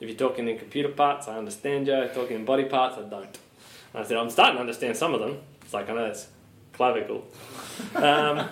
if 0.00 0.08
you're 0.08 0.18
talking 0.18 0.48
in 0.48 0.58
computer 0.58 0.90
parts 0.90 1.28
I 1.28 1.36
understand 1.36 1.86
you. 1.86 2.08
Talking 2.14 2.36
in 2.36 2.44
body 2.44 2.64
parts 2.64 2.96
I 2.98 3.02
don't. 3.02 3.38
And 3.94 4.04
I 4.04 4.06
said, 4.06 4.16
I'm 4.16 4.30
starting 4.30 4.56
to 4.56 4.60
understand 4.60 4.96
some 4.96 5.14
of 5.14 5.20
them. 5.20 5.38
It's 5.62 5.72
like, 5.72 5.88
I 5.88 5.94
know 5.94 6.06
it's 6.06 6.28
clavicle. 6.72 7.24
Um, 7.94 8.48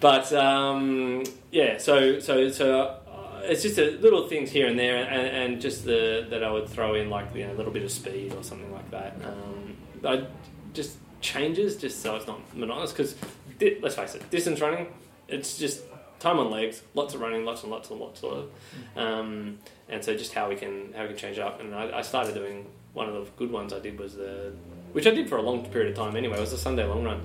but 0.00 0.32
um, 0.32 1.22
yeah, 1.50 1.76
so 1.76 2.18
so 2.18 2.48
so 2.48 2.80
uh, 2.80 2.97
it's 3.44 3.62
just 3.62 3.78
a 3.78 3.90
little 3.98 4.28
things 4.28 4.50
here 4.50 4.66
and 4.66 4.78
there, 4.78 4.96
and, 4.96 5.52
and 5.52 5.60
just 5.60 5.84
the 5.84 6.26
that 6.30 6.42
I 6.42 6.50
would 6.50 6.68
throw 6.68 6.94
in 6.94 7.10
like 7.10 7.34
you 7.34 7.46
know, 7.46 7.52
a 7.52 7.56
little 7.56 7.72
bit 7.72 7.82
of 7.82 7.90
speed 7.90 8.34
or 8.34 8.42
something 8.42 8.72
like 8.72 8.90
that. 8.90 9.16
Um, 9.24 9.76
I 10.04 10.26
just 10.72 10.96
changes 11.20 11.76
just 11.76 12.02
so 12.02 12.16
it's 12.16 12.26
not 12.26 12.40
monotonous 12.54 12.92
because 12.92 13.16
di- 13.58 13.78
let's 13.80 13.96
face 13.96 14.14
it, 14.14 14.30
distance 14.30 14.60
running, 14.60 14.88
it's 15.26 15.58
just 15.58 15.82
time 16.20 16.38
on 16.38 16.50
legs, 16.50 16.82
lots 16.94 17.14
of 17.14 17.20
running, 17.20 17.44
lots 17.44 17.62
and 17.62 17.70
lots 17.70 17.90
and 17.90 18.00
lots 18.00 18.22
of, 18.22 18.50
um, 18.96 19.58
and 19.88 20.04
so 20.04 20.16
just 20.16 20.32
how 20.32 20.48
we 20.48 20.56
can 20.56 20.92
how 20.94 21.02
we 21.02 21.08
can 21.08 21.16
change 21.16 21.38
up. 21.38 21.60
And 21.60 21.74
I, 21.74 21.98
I 21.98 22.02
started 22.02 22.34
doing 22.34 22.66
one 22.92 23.08
of 23.08 23.14
the 23.14 23.30
good 23.36 23.50
ones 23.50 23.72
I 23.72 23.78
did 23.78 23.98
was 23.98 24.14
the, 24.14 24.52
which 24.92 25.06
I 25.06 25.10
did 25.10 25.28
for 25.28 25.36
a 25.36 25.42
long 25.42 25.64
period 25.66 25.90
of 25.90 25.96
time 25.96 26.16
anyway, 26.16 26.40
was 26.40 26.50
the 26.50 26.58
Sunday 26.58 26.84
long 26.84 27.04
run. 27.04 27.20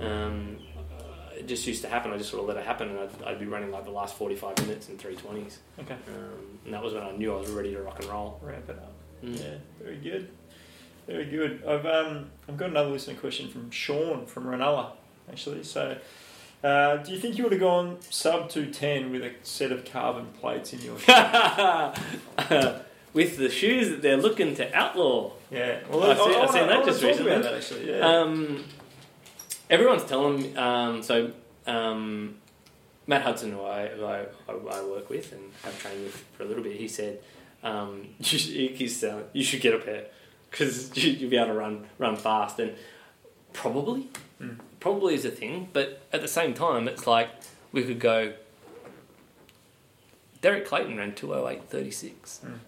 Um, 0.00 0.58
uh, 0.58 0.65
it 1.46 1.48
just 1.48 1.64
used 1.66 1.82
to 1.82 1.88
happen. 1.88 2.12
I 2.12 2.18
just 2.18 2.30
sort 2.30 2.42
of 2.42 2.48
let 2.48 2.56
it 2.56 2.66
happen, 2.66 2.88
and 2.88 2.98
I'd, 2.98 3.22
I'd 3.24 3.38
be 3.38 3.46
running 3.46 3.70
like 3.70 3.84
the 3.84 3.90
last 3.92 4.16
forty 4.16 4.34
five 4.34 4.58
minutes 4.58 4.88
in 4.88 4.98
three 4.98 5.14
twenties, 5.14 5.60
Okay. 5.78 5.94
um, 5.94 6.58
and 6.64 6.74
that 6.74 6.82
was 6.82 6.92
when 6.92 7.04
I 7.04 7.12
knew 7.12 7.32
I 7.32 7.38
was 7.38 7.50
ready 7.50 7.72
to 7.74 7.80
rock 7.82 8.00
and 8.00 8.08
roll. 8.10 8.40
Ramp 8.42 8.68
it 8.68 8.76
up. 8.78 8.92
Mm. 9.24 9.38
Yeah, 9.38 9.54
very 9.80 9.96
good. 9.98 10.28
Very 11.06 11.26
good. 11.26 11.62
I've 11.66 11.86
um, 11.86 12.30
I've 12.48 12.56
got 12.56 12.70
another 12.70 12.90
listener 12.90 13.14
question 13.14 13.48
from 13.48 13.70
Sean 13.70 14.26
from 14.26 14.44
Ranella, 14.46 14.90
actually. 15.30 15.62
So, 15.62 15.96
uh, 16.64 16.96
do 16.96 17.12
you 17.12 17.18
think 17.20 17.38
you 17.38 17.44
would 17.44 17.52
have 17.52 17.60
gone 17.60 17.98
sub 18.10 18.48
two 18.50 18.66
ten 18.72 19.12
with 19.12 19.22
a 19.22 19.30
set 19.42 19.70
of 19.70 19.84
carbon 19.84 20.26
plates 20.40 20.72
in 20.72 20.80
your? 20.80 20.98
shoe? 22.48 22.74
With 23.12 23.38
the 23.38 23.48
shoes 23.48 23.88
that 23.88 24.02
they're 24.02 24.18
looking 24.18 24.54
to 24.56 24.74
outlaw. 24.76 25.30
yeah. 25.50 25.78
Well, 25.88 26.02
I've 26.10 26.18
seen- 26.18 26.34
I 26.34 26.40
I've 26.42 26.50
seen 26.50 26.60
wanna- 26.66 26.76
that 26.76 26.84
just 26.84 27.00
talk 27.00 27.08
recently. 27.10 27.32
About 27.32 27.42
that 27.44 27.54
actually. 27.54 27.88
Yeah. 27.90 28.00
Um, 28.00 28.64
everyone's 29.70 30.04
telling 30.04 30.42
me. 30.42 30.56
Um, 30.56 31.02
so 31.02 31.32
um, 31.66 32.36
Matt 33.06 33.22
Hudson, 33.22 33.52
who 33.52 33.62
I, 33.64 33.88
who 33.88 34.04
I, 34.04 34.20
I 34.48 34.52
I 34.52 34.82
work 34.84 35.08
with 35.10 35.32
and 35.32 35.42
have 35.62 35.78
trained 35.80 36.02
with 36.04 36.16
for 36.36 36.42
a 36.44 36.46
little 36.46 36.62
bit, 36.62 36.76
he 36.76 36.88
said 36.88 37.20
um, 37.62 38.08
you 38.18 38.24
should, 38.38 38.52
he's 38.76 39.00
telling 39.00 39.24
you 39.32 39.42
should 39.44 39.60
get 39.60 39.74
a 39.74 39.78
pair 39.78 40.06
because 40.50 40.96
you, 41.02 41.12
you'll 41.12 41.30
be 41.30 41.36
able 41.36 41.48
to 41.48 41.54
run 41.54 41.86
run 41.98 42.16
fast 42.16 42.58
and 42.58 42.74
probably 43.52 44.08
Mm. 44.38 44.58
probably 44.80 45.14
is 45.14 45.24
a 45.24 45.30
thing. 45.30 45.70
But 45.72 46.02
at 46.12 46.20
the 46.20 46.28
same 46.28 46.52
time, 46.52 46.88
it's 46.88 47.06
like 47.06 47.30
we 47.72 47.84
could 47.84 47.98
go. 47.98 48.34
Derek 50.42 50.66
Clayton 50.66 50.96
ran 50.98 51.14
two 51.14 51.34
oh 51.34 51.48
eight 51.48 51.64
thirty 51.70 51.90
six. 51.90 52.40
Mm. 52.44 52.58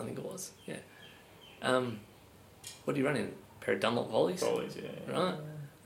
I 0.00 0.04
think 0.06 0.18
it 0.18 0.24
was. 0.24 0.52
Yeah. 0.66 0.76
Um, 1.60 2.00
what 2.84 2.96
are 2.96 2.98
you 2.98 3.04
running? 3.06 3.34
A 3.60 3.64
pair 3.64 3.74
of 3.74 3.80
Dunlop 3.80 4.10
volleys? 4.10 4.40
Volleys, 4.40 4.74
yeah. 4.76 5.14
Right. 5.14 5.34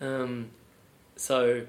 Um, 0.00 0.50
so 1.16 1.66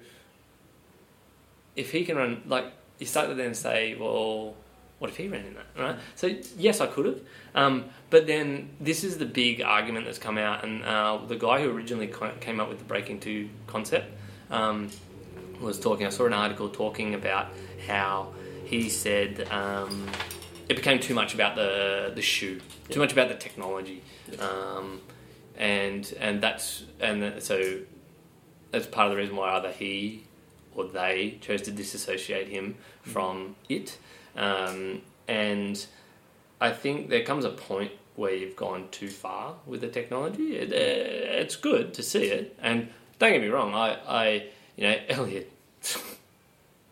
if 1.76 1.92
he 1.92 2.04
can 2.04 2.18
run, 2.18 2.44
like 2.46 2.66
you 3.00 3.06
start 3.06 3.30
to 3.30 3.36
then 3.36 3.54
say, 3.54 3.96
well, 3.96 4.56
what 5.00 5.12
if 5.12 5.18
he 5.18 5.28
ran 5.28 5.46
in 5.46 5.54
that, 5.54 5.66
right? 5.78 5.96
So 6.16 6.28
yes, 6.58 6.82
I 6.82 6.88
could 6.88 7.06
have, 7.06 7.22
um, 7.54 7.86
but 8.10 8.26
then 8.26 8.70
this 8.80 9.04
is 9.04 9.18
the 9.18 9.26
big 9.26 9.62
argument 9.62 10.06
that's 10.06 10.18
come 10.18 10.38
out, 10.38 10.64
and 10.64 10.84
uh, 10.84 11.20
the 11.28 11.36
guy 11.36 11.62
who 11.62 11.70
originally 11.70 12.12
came 12.42 12.60
up 12.60 12.68
with 12.68 12.80
the 12.80 12.86
breaking 12.86 13.20
two 13.20 13.50
concept 13.68 14.12
um, 14.50 14.90
was 15.62 15.80
talking. 15.80 16.08
I 16.08 16.10
saw 16.10 16.26
an 16.26 16.34
article 16.34 16.70
talking 16.70 17.14
about 17.14 17.48
how 17.88 18.34
he 18.66 18.90
said 18.90 19.48
um, 19.52 20.08
it 20.68 20.76
became 20.76 21.00
too 21.00 21.14
much 21.14 21.36
about 21.36 21.56
the 21.56 22.12
the 22.16 22.22
shoe, 22.22 22.60
too 22.90 23.00
much 23.00 23.14
about 23.14 23.30
the 23.30 23.36
technology, 23.36 24.02
um, 24.40 25.00
and 25.58 26.12
and 26.20 26.42
that's 26.42 26.86
and 27.00 27.42
so 27.42 27.80
that's 28.72 28.88
part 28.88 29.08
of 29.08 29.12
the 29.12 29.18
reason 29.18 29.36
why 29.36 29.52
either 29.58 29.72
he 29.72 30.24
or 30.76 30.86
they 30.86 31.38
chose 31.42 31.62
to 31.64 31.72
disassociate 31.72 32.48
him 32.48 32.76
from 33.02 33.56
it. 33.68 33.98
Um, 34.36 35.02
and 35.28 35.86
I 36.62 36.72
think 36.72 37.10
there 37.10 37.24
comes 37.24 37.46
a 37.46 37.50
point 37.50 37.92
where 38.16 38.34
you've 38.34 38.56
gone 38.56 38.88
too 38.92 39.10
far 39.10 39.56
with 39.66 39.82
the 39.82 39.88
technology. 39.88 40.56
It, 40.56 40.72
uh, 40.72 41.42
it's 41.42 41.56
good 41.56 41.94
to 41.96 42.04
see 42.04 42.26
it, 42.26 42.58
and 42.62 42.90
don't 43.20 43.32
get 43.32 43.42
me 43.42 43.48
wrong. 43.48 43.74
I, 43.74 43.98
I 44.08 44.48
you 44.76 44.88
know, 44.88 44.98
Elliot, 45.10 45.52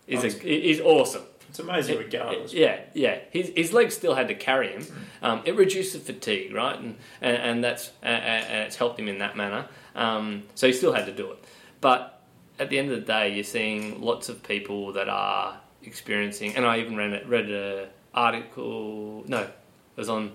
is 0.07 0.23
a, 0.23 0.47
is 0.47 0.81
awesome. 0.81 1.23
It's 1.49 1.59
amazing 1.59 1.97
regardless. 1.97 2.53
Yeah, 2.53 2.81
yeah. 2.93 3.19
His, 3.31 3.51
his 3.55 3.71
legs 3.71 3.95
still 3.95 4.13
had 4.13 4.27
to 4.27 4.35
carry 4.35 4.73
him. 4.73 4.85
Um, 5.21 5.41
it 5.45 5.55
reduced 5.55 5.93
the 5.93 5.99
fatigue, 5.99 6.53
right? 6.53 6.77
And 6.77 6.97
and, 7.21 7.37
and 7.37 7.63
that's 7.63 7.91
and, 8.01 8.23
and 8.23 8.63
it's 8.63 8.75
helped 8.75 8.99
him 8.99 9.07
in 9.07 9.19
that 9.19 9.37
manner. 9.37 9.67
Um, 9.95 10.43
so 10.55 10.67
he 10.67 10.73
still 10.73 10.91
had 10.91 11.05
to 11.05 11.13
do 11.13 11.31
it. 11.31 11.44
But 11.85 12.19
at 12.57 12.71
the 12.71 12.79
end 12.79 12.89
of 12.89 12.99
the 12.99 13.05
day, 13.05 13.35
you're 13.35 13.43
seeing 13.43 14.01
lots 14.01 14.27
of 14.27 14.41
people 14.41 14.93
that 14.93 15.07
are 15.07 15.59
experiencing. 15.83 16.55
And 16.55 16.65
I 16.65 16.79
even 16.79 16.95
read 16.95 17.13
a- 17.13 17.27
read 17.27 17.47
an 17.47 17.89
article. 18.11 19.23
No, 19.27 19.41
it 19.41 19.51
was 19.95 20.09
on. 20.09 20.31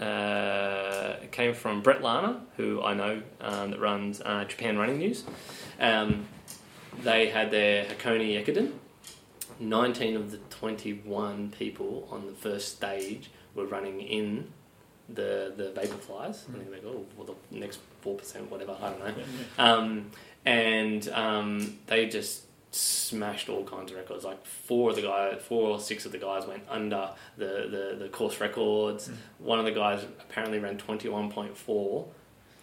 Uh, 0.00 1.16
it 1.24 1.32
came 1.32 1.54
from 1.54 1.82
Brett 1.82 2.02
Larner, 2.02 2.36
who 2.56 2.80
I 2.84 2.94
know 2.94 3.20
um, 3.40 3.72
that 3.72 3.80
runs 3.80 4.20
uh, 4.20 4.44
Japan 4.44 4.78
Running 4.78 4.98
News. 4.98 5.24
Um, 5.80 6.28
they 7.02 7.30
had 7.30 7.50
their 7.50 7.86
Hakone 7.86 8.40
Ekiden, 8.40 8.74
19 9.58 10.14
of 10.14 10.30
the 10.30 10.36
21 10.50 11.50
people 11.58 12.06
on 12.12 12.26
the 12.26 12.32
first 12.32 12.76
stage 12.76 13.32
were 13.56 13.66
running 13.66 14.00
in 14.00 14.52
the 15.08 15.52
the 15.56 15.72
vapor 15.72 15.94
Vaporflies. 15.94 16.48
I 16.48 16.58
think 16.58 16.70
they 16.70 16.78
go, 16.78 16.90
oh, 16.90 17.06
well, 17.16 17.36
the 17.50 17.58
next 17.58 17.80
4%, 18.04 18.48
whatever, 18.48 18.76
I 18.80 18.90
don't 18.90 19.00
know. 19.00 19.24
Um, 19.58 20.10
and 20.44 21.08
um, 21.10 21.78
they 21.86 22.06
just 22.08 22.42
smashed 22.74 23.48
all 23.48 23.64
kinds 23.64 23.92
of 23.92 23.98
records. 23.98 24.24
Like 24.24 24.44
four 24.44 24.90
of 24.90 24.96
the 24.96 25.02
guys, 25.02 25.40
four 25.42 25.70
or 25.70 25.80
six 25.80 26.06
of 26.06 26.12
the 26.12 26.18
guys 26.18 26.46
went 26.46 26.64
under 26.68 27.10
the, 27.36 27.46
the, 27.46 27.96
the 28.04 28.08
course 28.08 28.40
records. 28.40 29.10
One 29.38 29.58
of 29.58 29.64
the 29.64 29.72
guys 29.72 30.04
apparently 30.20 30.58
ran 30.58 30.76
21.4 30.78 32.06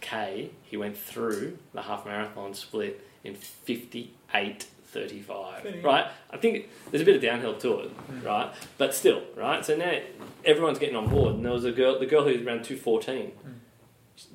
K. 0.01 0.49
He 0.63 0.77
went 0.77 0.97
through 0.97 1.57
the 1.73 1.82
half 1.84 2.05
marathon 2.05 2.53
split 2.53 3.05
in 3.23 3.36
58 3.36 4.67
35 4.91 5.63
right? 5.86 6.07
I 6.32 6.36
think 6.38 6.67
there's 6.89 7.01
a 7.01 7.05
bit 7.05 7.15
of 7.15 7.21
downhill 7.21 7.55
to 7.59 7.79
it 7.79 7.91
right? 8.25 8.53
But 8.77 8.93
still 8.93 9.23
right? 9.38 9.63
So 9.63 9.77
now 9.77 9.97
everyone's 10.43 10.79
getting 10.79 10.97
on 10.97 11.07
board. 11.07 11.36
And 11.36 11.45
there 11.45 11.53
was 11.53 11.63
a 11.63 11.71
girl 11.71 11.97
the 11.97 12.05
girl 12.05 12.23
who 12.23 12.32
ran 12.43 12.61
214 12.61 13.32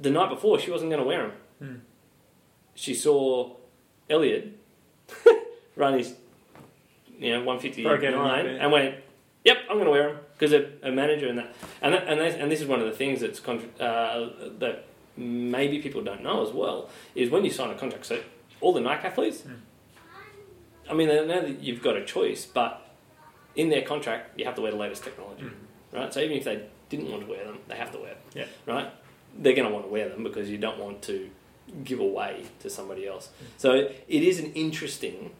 the 0.01 0.11
night 0.11 0.31
before 0.31 0.59
she 0.59 0.71
wasn't 0.71 0.91
going 0.91 1.03
to 1.03 1.07
wear 1.07 1.23
them 1.23 1.33
Mm. 1.63 1.81
She 2.77 2.95
saw 2.95 3.57
elliot 4.09 4.57
run 5.77 5.99
his 5.99 6.15
you 7.19 7.33
know 7.33 7.43
159 7.43 7.85
Broke 7.99 8.05
out 8.15 8.15
of 8.15 8.45
the- 8.45 8.61
and 8.63 8.71
went 8.73 8.95
yep 9.45 9.59
i'm 9.69 9.77
going 9.77 9.87
to 9.87 9.91
wear 9.91 10.09
them 10.13 10.19
because 10.39 10.53
a, 10.53 10.71
a 10.83 10.93
manager 10.93 11.27
and 11.29 11.39
that 11.39 11.53
and 11.83 11.93
that, 11.95 12.07
and, 12.07 12.21
that, 12.21 12.39
and 12.41 12.51
this 12.53 12.61
is 12.61 12.67
one 12.69 12.81
of 12.81 12.87
the 12.87 12.93
things 12.93 13.21
that's 13.21 13.41
contra- 13.41 13.69
uh, 13.85 14.31
that 14.59 14.85
maybe 15.17 15.81
people 15.81 16.03
don't 16.03 16.23
know 16.23 16.47
as 16.47 16.53
well 16.53 16.89
is 17.15 17.31
when 17.31 17.45
you 17.45 17.51
sign 17.51 17.71
a 17.71 17.75
contract 17.75 18.07
so 18.07 18.21
all 18.61 18.73
the 18.73 18.81
nike 18.81 19.07
athletes 19.07 19.43
I 20.89 20.95
mean, 20.95 21.11
I 21.11 21.15
know 21.25 21.41
that 21.43 21.61
you've 21.65 21.83
got 21.83 21.97
a 21.97 22.05
choice, 22.05 22.47
but 22.47 22.81
in 23.57 23.71
their 23.71 23.83
contract, 23.83 24.39
you 24.39 24.45
have 24.45 24.55
to 24.55 24.61
wear 24.63 24.71
the 24.71 24.77
latest 24.79 25.03
technology, 25.03 25.47
right? 25.93 26.15
So 26.15 26.21
even 26.21 26.37
if 26.37 26.45
they 26.45 26.63
didn't 26.89 27.11
want 27.11 27.25
to 27.25 27.29
wear 27.29 27.45
them, 27.45 27.59
they 27.67 27.75
have 27.75 27.91
to 27.91 27.99
wear 27.99 28.11
them, 28.11 28.19
Yeah. 28.35 28.45
right? 28.73 28.89
They're 29.37 29.55
going 29.57 29.67
to 29.67 29.75
want 29.75 29.87
to 29.87 29.91
wear 29.91 30.09
them 30.09 30.23
because 30.23 30.49
you 30.49 30.59
don't 30.59 30.79
want 30.79 31.03
to 31.03 31.29
give 31.85 32.01
away 32.01 32.45
to 32.61 32.71
somebody 32.71 33.07
else. 33.07 33.31
So 33.59 33.73
it 34.09 34.23
is 34.23 34.39
an 34.39 34.53
interesting 34.55 35.31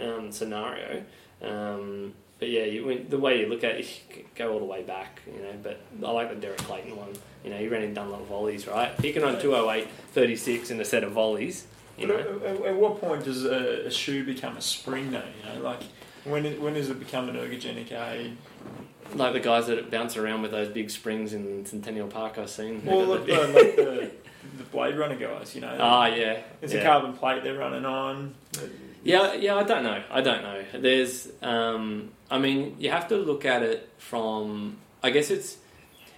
um, 0.00 0.30
scenario. 0.32 1.02
Um, 1.42 2.14
but 2.38 2.48
yeah, 2.50 2.64
you, 2.64 2.84
when, 2.86 3.08
the 3.08 3.18
way 3.18 3.40
you 3.40 3.46
look 3.46 3.62
at 3.64 3.76
it, 3.76 4.02
you 4.16 4.24
go 4.34 4.52
all 4.52 4.58
the 4.58 4.64
way 4.64 4.82
back, 4.82 5.20
you 5.26 5.40
know. 5.42 5.52
But 5.62 5.80
I 6.04 6.10
like 6.10 6.28
the 6.30 6.36
Derek 6.36 6.58
Clayton 6.58 6.96
one. 6.96 7.10
You 7.44 7.50
know, 7.50 7.58
he 7.58 7.68
ran 7.68 7.82
in 7.82 7.94
Dunlop 7.94 8.26
volleys, 8.26 8.66
right? 8.66 8.92
He 9.00 9.12
can 9.12 9.22
run 9.22 9.40
208, 9.40 9.88
36 10.12 10.70
in 10.70 10.80
a 10.80 10.84
set 10.84 11.04
of 11.04 11.12
volleys. 11.12 11.66
You 11.98 12.08
But 12.08 12.16
know, 12.42 12.46
at, 12.48 12.56
at- 12.56 12.66
at 12.66 12.74
what 12.76 13.00
point 13.00 13.24
does 13.24 13.44
a, 13.44 13.86
a 13.86 13.90
shoe 13.90 14.24
become 14.24 14.56
a 14.56 14.60
spring 14.60 15.12
though? 15.12 15.22
You 15.52 15.54
know, 15.58 15.62
like 15.64 15.80
when 16.24 16.46
it, 16.46 16.60
when 16.60 16.74
does 16.74 16.90
it 16.90 16.98
become 16.98 17.28
an 17.28 17.36
ergogenic 17.36 17.92
aid? 17.92 18.36
Like 19.14 19.34
the 19.34 19.40
guys 19.40 19.66
that 19.66 19.90
bounce 19.90 20.16
around 20.16 20.42
with 20.42 20.50
those 20.50 20.68
big 20.68 20.90
springs 20.90 21.32
in 21.32 21.64
Centennial 21.66 22.08
Park, 22.08 22.38
I've 22.38 22.50
seen. 22.50 22.84
Well, 22.84 23.04
look, 23.04 23.26
the, 23.26 23.32
like 23.46 23.76
the, 23.76 24.10
the 24.58 24.64
Blade 24.64 24.96
Runner 24.96 25.16
guys, 25.16 25.54
you 25.54 25.60
know. 25.60 25.76
Ah, 25.78 26.06
yeah. 26.06 26.40
It's 26.62 26.72
yeah. 26.72 26.80
a 26.80 26.84
carbon 26.84 27.12
plate 27.12 27.42
they're 27.44 27.58
running 27.58 27.84
on. 27.84 28.34
Yeah, 29.02 29.34
yeah. 29.34 29.56
I 29.56 29.62
don't 29.62 29.82
know. 29.82 30.02
I 30.10 30.20
don't 30.22 30.42
know. 30.42 30.64
There's, 30.78 31.30
um, 31.42 32.10
I 32.30 32.38
mean, 32.38 32.76
you 32.78 32.90
have 32.90 33.08
to 33.08 33.16
look 33.16 33.44
at 33.44 33.62
it 33.62 33.90
from. 33.98 34.78
I 35.02 35.10
guess 35.10 35.30
it's 35.30 35.58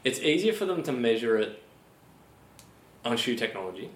it's 0.04 0.20
easier 0.20 0.52
for 0.52 0.66
them 0.66 0.84
to 0.84 0.92
measure 0.92 1.36
it 1.36 1.60
on 3.04 3.16
shoe 3.16 3.34
technology, 3.34 3.90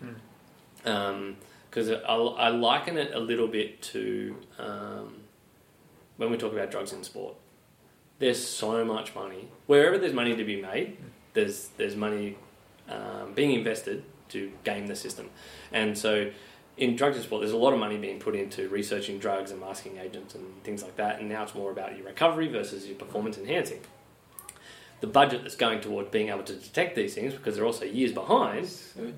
because 0.83 1.91
I, 1.91 2.15
I 2.15 2.49
liken 2.49 2.99
it 2.99 3.15
a 3.15 3.21
little 3.21 3.47
bit 3.47 3.81
to 3.83 4.37
um, 4.59 5.20
when 6.21 6.31
we 6.31 6.37
talk 6.37 6.53
about 6.53 6.71
drugs 6.71 6.93
in 6.93 7.03
sport. 7.03 7.35
There's 8.19 8.47
so 8.47 8.85
much 8.85 9.15
money 9.15 9.49
wherever 9.67 9.97
there's 9.97 10.13
money 10.13 10.37
to 10.37 10.45
be 10.45 10.61
made. 10.61 10.99
There's 11.33 11.69
there's 11.79 11.97
money 11.97 12.37
um, 12.91 13.33
being 13.35 13.53
invested 13.53 14.05
to 14.29 14.53
game 14.63 14.87
the 14.87 14.95
system, 14.95 15.31
and 15.73 15.97
so 15.97 16.31
in 16.77 16.95
drugs 16.95 17.17
and 17.17 17.25
sport, 17.25 17.41
there's 17.41 17.53
a 17.53 17.57
lot 17.57 17.73
of 17.73 17.79
money 17.79 17.97
being 17.97 18.19
put 18.19 18.35
into 18.35 18.69
researching 18.69 19.19
drugs 19.19 19.51
and 19.51 19.61
masking 19.61 19.97
agents 19.97 20.35
and 20.35 20.63
things 20.63 20.83
like 20.83 20.97
that. 20.97 21.21
And 21.21 21.29
now 21.29 21.43
it's 21.43 21.55
more 21.55 21.71
about 21.71 21.97
your 21.97 22.07
recovery 22.07 22.49
versus 22.49 22.87
your 22.87 22.97
performance 22.97 23.39
enhancing. 23.39 23.81
The 25.01 25.07
budget 25.07 25.43
that's 25.43 25.57
going 25.57 25.81
toward 25.81 26.11
being 26.11 26.29
able 26.29 26.43
to 26.43 26.55
detect 26.55 26.95
these 26.95 27.15
things 27.15 27.33
because 27.35 27.57
they're 27.57 27.65
also 27.65 27.85
years 27.87 28.13
behind. 28.13 28.71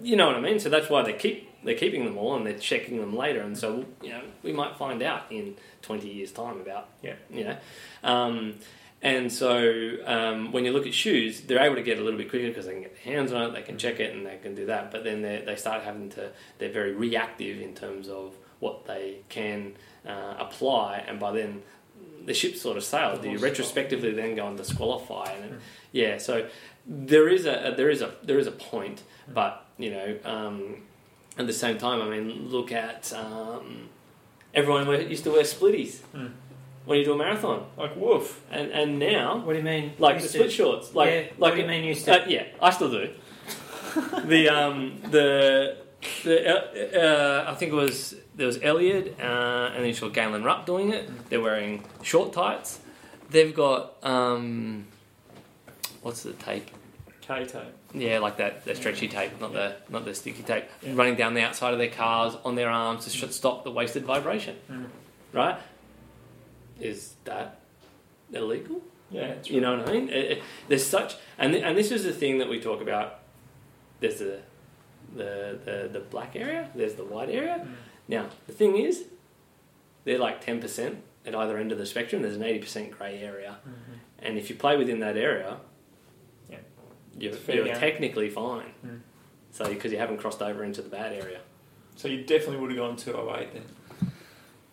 You 0.02 0.16
know 0.16 0.26
what 0.28 0.36
I 0.36 0.40
mean? 0.40 0.60
So 0.60 0.68
that's 0.68 0.88
why 0.88 1.02
they 1.02 1.12
keep 1.14 1.48
they're 1.64 1.76
keeping 1.76 2.04
them 2.04 2.16
all 2.18 2.36
and 2.36 2.46
they're 2.46 2.58
checking 2.58 2.98
them 3.00 3.16
later. 3.16 3.40
And 3.40 3.56
so 3.58 3.84
you 4.02 4.10
know 4.10 4.22
we 4.42 4.52
might 4.52 4.76
find 4.76 5.02
out 5.02 5.22
in 5.30 5.56
20 5.82 6.08
years' 6.08 6.32
time 6.32 6.60
about 6.60 6.88
Yeah. 7.02 7.14
you 7.30 7.44
know. 7.44 7.56
Um, 8.04 8.54
and 9.04 9.32
so 9.32 9.96
um, 10.06 10.52
when 10.52 10.64
you 10.64 10.70
look 10.72 10.86
at 10.86 10.94
shoes, 10.94 11.40
they're 11.40 11.58
able 11.62 11.74
to 11.74 11.82
get 11.82 11.98
a 11.98 12.02
little 12.02 12.18
bit 12.18 12.30
quicker 12.30 12.46
because 12.46 12.66
they 12.66 12.72
can 12.72 12.82
get 12.82 12.94
their 12.94 13.14
hands 13.14 13.32
on 13.32 13.42
it, 13.42 13.52
they 13.52 13.62
can 13.62 13.76
check 13.76 13.98
it, 13.98 14.14
and 14.14 14.24
they 14.24 14.36
can 14.40 14.54
do 14.54 14.66
that. 14.66 14.92
But 14.92 15.02
then 15.02 15.22
they 15.22 15.42
they 15.44 15.56
start 15.56 15.82
having 15.82 16.10
to 16.10 16.30
they're 16.58 16.70
very 16.72 16.92
reactive 16.94 17.60
in 17.60 17.74
terms 17.74 18.08
of 18.08 18.36
what 18.60 18.86
they 18.86 19.16
can 19.28 19.72
uh, 20.06 20.34
apply, 20.38 20.98
and 21.08 21.18
by 21.18 21.32
then 21.32 21.62
the 22.26 22.34
ship 22.34 22.56
sort 22.56 22.76
of 22.76 22.84
sailed. 22.84 23.22
Do 23.22 23.30
you 23.30 23.38
retrospectively 23.38 24.12
then 24.12 24.34
go 24.36 24.46
and 24.46 24.56
disqualify, 24.56 25.32
and 25.32 25.44
it, 25.54 25.60
yeah, 25.92 26.18
so 26.18 26.48
there 26.86 27.28
is 27.28 27.46
a 27.46 27.74
there 27.76 27.90
is 27.90 28.02
a 28.02 28.14
there 28.22 28.38
is 28.38 28.46
a 28.46 28.52
point, 28.52 29.02
but 29.32 29.66
you 29.78 29.90
know. 29.90 30.16
Um, 30.24 30.82
at 31.38 31.46
the 31.46 31.52
same 31.54 31.78
time, 31.78 32.02
I 32.02 32.10
mean, 32.10 32.50
look 32.50 32.72
at 32.72 33.10
um, 33.14 33.88
everyone 34.52 34.86
used 35.08 35.24
to 35.24 35.30
wear 35.30 35.44
splitties 35.44 36.00
when 36.84 36.98
you 36.98 37.06
do 37.06 37.14
a 37.14 37.16
marathon, 37.16 37.64
Like 37.78 37.96
woof. 37.96 38.42
and 38.50 38.70
and 38.70 38.98
now 38.98 39.38
What 39.38 39.54
do 39.54 39.58
you 39.60 39.64
mean? 39.64 39.92
like 39.98 40.20
the 40.20 40.28
split 40.28 40.50
to- 40.50 40.54
shorts, 40.54 40.94
like 40.94 41.08
Yeah, 41.10 41.20
like 41.38 41.52
what 41.52 41.54
do 41.54 41.60
you 41.62 41.66
mean 41.68 41.84
used 41.84 42.04
to? 42.04 42.22
Uh, 42.22 42.26
yeah, 42.28 42.44
I 42.60 42.68
still 42.68 42.90
do. 42.90 43.08
the 44.26 44.48
um 44.50 45.00
the 45.10 45.78
the 46.24 46.36
uh, 46.48 46.98
uh, 47.00 47.50
I 47.50 47.54
think 47.54 47.72
it 47.72 47.76
was 47.76 48.14
there 48.34 48.46
was 48.46 48.58
Elliot 48.62 49.16
uh, 49.20 49.22
and 49.72 49.76
then 49.80 49.86
you 49.86 49.94
saw 49.94 50.08
Galen 50.08 50.42
Rupp 50.44 50.66
doing 50.66 50.92
it. 50.92 51.28
They're 51.28 51.40
wearing 51.40 51.84
short 52.02 52.32
tights. 52.32 52.80
They've 53.30 53.54
got 53.54 53.94
um 54.02 54.86
what's 56.02 56.22
the 56.22 56.32
tape? 56.32 56.70
K 57.20 57.44
tape. 57.44 57.62
Yeah, 57.94 58.18
like 58.20 58.38
that, 58.38 58.64
the 58.64 58.74
stretchy 58.74 59.06
tape, 59.06 59.38
not 59.40 59.52
the 59.52 59.76
not 59.90 60.04
the 60.04 60.14
sticky 60.14 60.42
tape, 60.42 60.64
running 60.86 61.14
down 61.14 61.34
the 61.34 61.42
outside 61.42 61.72
of 61.72 61.78
their 61.78 61.90
cars 61.90 62.34
on 62.44 62.54
their 62.54 62.70
arms 62.70 63.04
to 63.04 63.10
sh- 63.10 63.30
stop 63.30 63.64
the 63.64 63.70
wasted 63.70 64.04
vibration. 64.04 64.56
Right? 65.32 65.58
Is 66.80 67.14
that 67.24 67.60
illegal? 68.32 68.80
Yeah, 69.10 69.24
it's 69.26 69.50
You 69.50 69.60
know 69.60 69.76
what 69.78 69.88
I 69.88 69.92
mean? 69.92 70.08
It- 70.08 70.30
it- 70.32 70.42
there's 70.68 70.86
such, 70.86 71.16
and 71.38 71.52
th- 71.52 71.62
and 71.64 71.76
this 71.76 71.90
is 71.92 72.04
the 72.04 72.12
thing 72.12 72.38
that 72.38 72.48
we 72.48 72.60
talk 72.60 72.80
about. 72.80 73.18
There's 74.00 74.18
the 74.18 74.38
the 75.14 75.58
the, 75.64 75.88
the 75.92 76.00
black 76.00 76.36
area. 76.36 76.68
There's 76.74 76.94
the 76.94 77.04
white 77.04 77.30
area. 77.30 77.64
Mm. 77.64 77.74
Now 78.08 78.26
the 78.46 78.52
thing 78.52 78.76
is, 78.76 79.04
they're 80.04 80.18
like 80.18 80.44
ten 80.44 80.60
percent 80.60 81.02
at 81.24 81.34
either 81.34 81.56
end 81.58 81.72
of 81.72 81.78
the 81.78 81.86
spectrum. 81.86 82.22
There's 82.22 82.36
an 82.36 82.42
eighty 82.42 82.58
percent 82.58 82.90
grey 82.90 83.20
area, 83.20 83.58
mm-hmm. 83.60 83.92
and 84.20 84.38
if 84.38 84.50
you 84.50 84.56
play 84.56 84.76
within 84.76 85.00
that 85.00 85.16
area, 85.16 85.58
Yeah. 86.50 86.58
you're, 87.18 87.34
you're 87.48 87.64
game. 87.66 87.76
technically 87.76 88.28
fine. 88.30 88.72
Mm. 88.84 89.00
So 89.52 89.68
because 89.68 89.92
you 89.92 89.98
haven't 89.98 90.16
crossed 90.18 90.40
over 90.42 90.64
into 90.64 90.80
the 90.82 90.88
bad 90.88 91.12
area. 91.12 91.40
So 91.96 92.08
you 92.08 92.24
definitely 92.24 92.56
would 92.56 92.70
have 92.70 92.78
gone 92.78 92.96
208 92.96 93.52
then. 93.52 94.10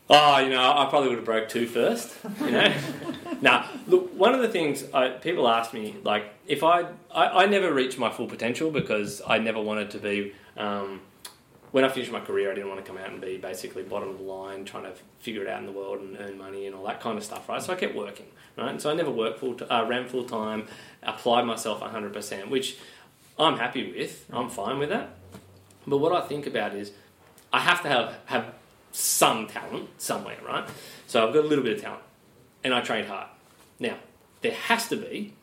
Oh, 0.10 0.40
you 0.40 0.50
know, 0.50 0.62
I 0.62 0.88
probably 0.90 1.10
would 1.10 1.18
have 1.18 1.26
broke 1.26 1.50
two 1.50 1.68
first. 1.68 2.16
You 2.40 2.52
know, 2.52 2.74
now 3.42 3.70
look. 3.88 4.14
One 4.18 4.34
of 4.34 4.42
the 4.42 4.50
things 4.50 4.84
I, 4.94 5.10
people 5.10 5.48
ask 5.48 5.74
me, 5.74 5.96
like, 6.04 6.34
if 6.48 6.64
I, 6.64 6.86
I, 7.14 7.44
I 7.44 7.46
never 7.46 7.74
reached 7.74 7.98
my 7.98 8.10
full 8.10 8.28
potential 8.28 8.72
because 8.72 9.22
I 9.28 9.38
never 9.40 9.62
wanted 9.62 9.92
to 9.92 10.00
be. 10.00 10.34
Um, 10.58 11.02
when 11.72 11.86
I 11.86 11.90
finished 11.90 12.12
my 12.12 12.20
career, 12.20 12.52
I 12.52 12.56
didn't 12.56 12.70
want 12.70 12.84
to 12.84 12.92
come 12.92 12.98
out 12.98 13.12
and 13.12 13.22
be 13.22 13.38
basically 13.38 13.84
bottom 13.84 14.10
of 14.10 14.18
the 14.18 14.24
line, 14.24 14.66
trying 14.66 14.86
to 14.86 14.94
figure 15.20 15.44
it 15.44 15.48
out 15.48 15.60
in 15.60 15.68
the 15.68 15.72
world 15.72 16.00
and 16.02 16.18
earn 16.20 16.36
money 16.36 16.66
and 16.66 16.76
all 16.76 16.84
that 16.88 17.00
kind 17.00 17.16
of 17.16 17.24
stuff, 17.24 17.48
right? 17.48 17.62
So 17.62 17.74
I 17.74 17.76
kept 17.76 17.94
working, 17.94 18.26
right? 18.58 18.72
And 18.72 18.82
so 18.82 18.90
I 18.90 18.96
never 18.96 19.12
worked 19.12 19.40
full, 19.40 19.54
t- 19.54 19.66
uh, 19.66 19.86
ran 19.86 20.08
full 20.08 20.24
time, 20.24 20.68
applied 21.04 21.44
myself 21.44 21.82
hundred 21.82 22.12
percent, 22.12 22.50
which 22.50 22.78
I'm 23.38 23.58
happy 23.58 23.92
with. 23.92 24.26
I'm 24.34 24.50
fine 24.50 24.80
with 24.80 24.90
that. 24.90 25.10
But 25.86 26.00
what 26.00 26.12
I 26.12 26.22
think 26.28 26.48
about 26.48 26.74
is, 26.74 26.92
I 27.54 27.60
have 27.60 27.84
to 27.84 27.88
have 27.90 28.16
have 28.26 28.56
some 28.92 29.46
talent 29.46 29.90
somewhere, 30.00 30.38
right? 30.44 30.68
So 31.06 31.28
I've 31.28 31.34
got 31.36 31.46
a 31.46 31.48
little 31.48 31.64
bit 31.64 31.78
of 31.78 31.82
talent, 31.84 32.02
and 32.64 32.74
I 32.74 32.82
trained 32.82 33.08
hard. 33.08 33.28
Now 33.80 33.98
there 34.42 34.54
has 34.54 34.88
to 34.90 34.96
be 34.96 35.34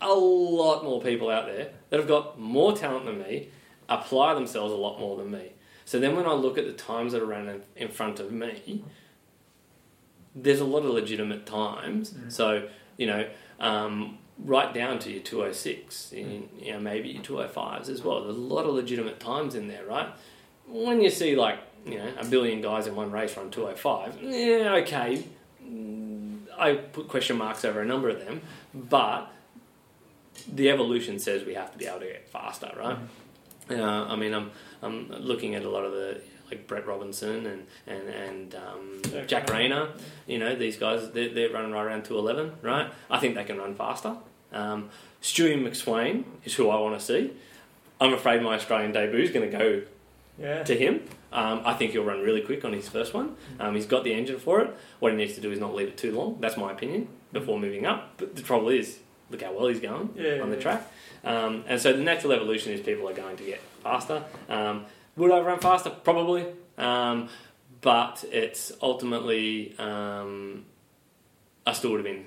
a 0.00 0.12
lot 0.12 0.84
more 0.84 1.00
people 1.00 1.30
out 1.30 1.46
there 1.46 1.70
that 1.90 1.98
have 1.98 2.08
got 2.08 2.38
more 2.38 2.76
talent 2.76 3.06
than 3.06 3.18
me, 3.18 3.48
apply 3.88 4.34
themselves 4.34 4.72
a 4.72 4.76
lot 4.76 4.98
more 4.98 5.16
than 5.16 5.30
me. 5.30 5.52
So 5.84 5.98
then 5.98 6.16
when 6.16 6.26
I 6.26 6.32
look 6.32 6.58
at 6.58 6.66
the 6.66 6.72
times 6.72 7.12
that 7.12 7.22
are 7.22 7.26
running 7.26 7.62
in 7.76 7.88
front 7.88 8.20
of 8.20 8.32
me, 8.32 8.84
there's 10.34 10.60
a 10.60 10.64
lot 10.64 10.84
of 10.84 10.90
legitimate 10.90 11.46
times. 11.46 12.14
So, 12.28 12.68
you 12.96 13.06
know, 13.06 13.28
um, 13.60 14.18
right 14.38 14.72
down 14.72 14.98
to 15.00 15.10
your 15.10 15.22
206, 15.22 16.12
in, 16.12 16.48
you 16.58 16.72
know, 16.72 16.80
maybe 16.80 17.10
your 17.10 17.22
205s 17.22 17.88
as 17.88 18.02
well. 18.02 18.22
There's 18.22 18.36
a 18.36 18.40
lot 18.40 18.64
of 18.64 18.74
legitimate 18.74 19.20
times 19.20 19.54
in 19.54 19.68
there, 19.68 19.84
right? 19.84 20.08
When 20.66 21.00
you 21.00 21.10
see 21.10 21.36
like, 21.36 21.58
you 21.84 21.98
know, 21.98 22.12
a 22.18 22.24
billion 22.24 22.60
guys 22.60 22.86
in 22.86 22.94
one 22.96 23.10
race 23.10 23.36
run 23.36 23.50
205, 23.50 24.22
yeah, 24.22 24.74
okay. 24.82 25.24
I 26.62 26.74
put 26.74 27.08
question 27.08 27.36
marks 27.36 27.64
over 27.64 27.80
a 27.80 27.84
number 27.84 28.08
of 28.08 28.18
them, 28.24 28.40
but 28.74 29.30
the 30.52 30.70
evolution 30.70 31.18
says 31.18 31.44
we 31.44 31.54
have 31.54 31.72
to 31.72 31.78
be 31.78 31.86
able 31.86 32.00
to 32.00 32.06
get 32.06 32.28
faster, 32.28 32.72
right? 32.76 32.98
Uh, 33.70 34.06
I 34.06 34.16
mean, 34.16 34.32
I'm 34.32 34.50
I'm 34.82 35.08
looking 35.10 35.54
at 35.54 35.64
a 35.64 35.68
lot 35.68 35.84
of 35.84 35.92
the 35.92 36.20
like 36.50 36.66
Brett 36.66 36.86
Robinson 36.86 37.46
and 37.46 37.66
and 37.86 38.08
and 38.08 38.54
um, 38.54 39.02
Jack 39.10 39.28
Jack 39.28 39.50
Rayner. 39.50 39.88
You 40.26 40.38
know, 40.38 40.54
these 40.54 40.76
guys 40.76 41.10
they're, 41.12 41.32
they're 41.32 41.50
running 41.50 41.72
right 41.72 41.84
around 41.84 42.04
two 42.04 42.18
eleven, 42.18 42.52
right? 42.62 42.90
I 43.10 43.18
think 43.18 43.34
they 43.34 43.44
can 43.44 43.58
run 43.58 43.74
faster. 43.74 44.16
Um, 44.52 44.90
Stewie 45.22 45.62
McSweyn 45.62 46.24
is 46.44 46.54
who 46.54 46.68
I 46.68 46.78
want 46.78 46.98
to 46.98 47.04
see. 47.04 47.32
I'm 48.00 48.12
afraid 48.12 48.42
my 48.42 48.54
Australian 48.54 48.92
debut 48.92 49.20
is 49.20 49.30
going 49.30 49.50
to 49.50 49.56
go 49.56 49.82
Yeah. 50.38 50.62
to 50.64 50.74
him. 50.76 51.02
Um, 51.32 51.62
I 51.64 51.74
think 51.74 51.92
he'll 51.92 52.04
run 52.04 52.20
really 52.20 52.40
quick 52.40 52.64
on 52.64 52.72
his 52.72 52.88
first 52.88 53.14
one. 53.14 53.36
Um, 53.60 53.74
he's 53.74 53.86
got 53.86 54.02
the 54.04 54.12
engine 54.12 54.38
for 54.38 54.60
it. 54.60 54.74
What 54.98 55.12
he 55.12 55.18
needs 55.18 55.34
to 55.34 55.40
do 55.40 55.50
is 55.52 55.58
not 55.58 55.74
leave 55.74 55.88
it 55.88 55.96
too 55.96 56.16
long. 56.16 56.38
That's 56.40 56.56
my 56.56 56.72
opinion 56.72 57.08
before 57.32 57.58
moving 57.58 57.86
up. 57.86 58.14
But 58.16 58.34
the 58.36 58.42
trouble 58.42 58.68
is, 58.68 58.98
look 59.30 59.42
how 59.42 59.52
well 59.52 59.68
he's 59.68 59.80
going 59.80 60.10
Yeah, 60.16 60.40
on 60.40 60.50
the 60.50 60.56
yeah. 60.56 60.62
track. 60.62 60.92
Um, 61.24 61.64
and 61.68 61.80
so 61.80 61.92
the 61.92 62.02
natural 62.02 62.32
evolution 62.32 62.72
is 62.72 62.80
people 62.80 63.08
are 63.08 63.14
going 63.14 63.36
to 63.36 63.44
get 63.44 63.60
faster. 63.82 64.24
Um, 64.48 64.86
would 65.16 65.30
I 65.30 65.40
run 65.40 65.58
faster? 65.60 65.90
Probably. 65.90 66.46
Um, 66.76 67.28
but 67.80 68.24
it's 68.30 68.72
ultimately, 68.82 69.74
um, 69.78 70.64
I 71.66 71.72
still 71.72 71.90
would 71.92 71.98
have 71.98 72.06
been 72.06 72.26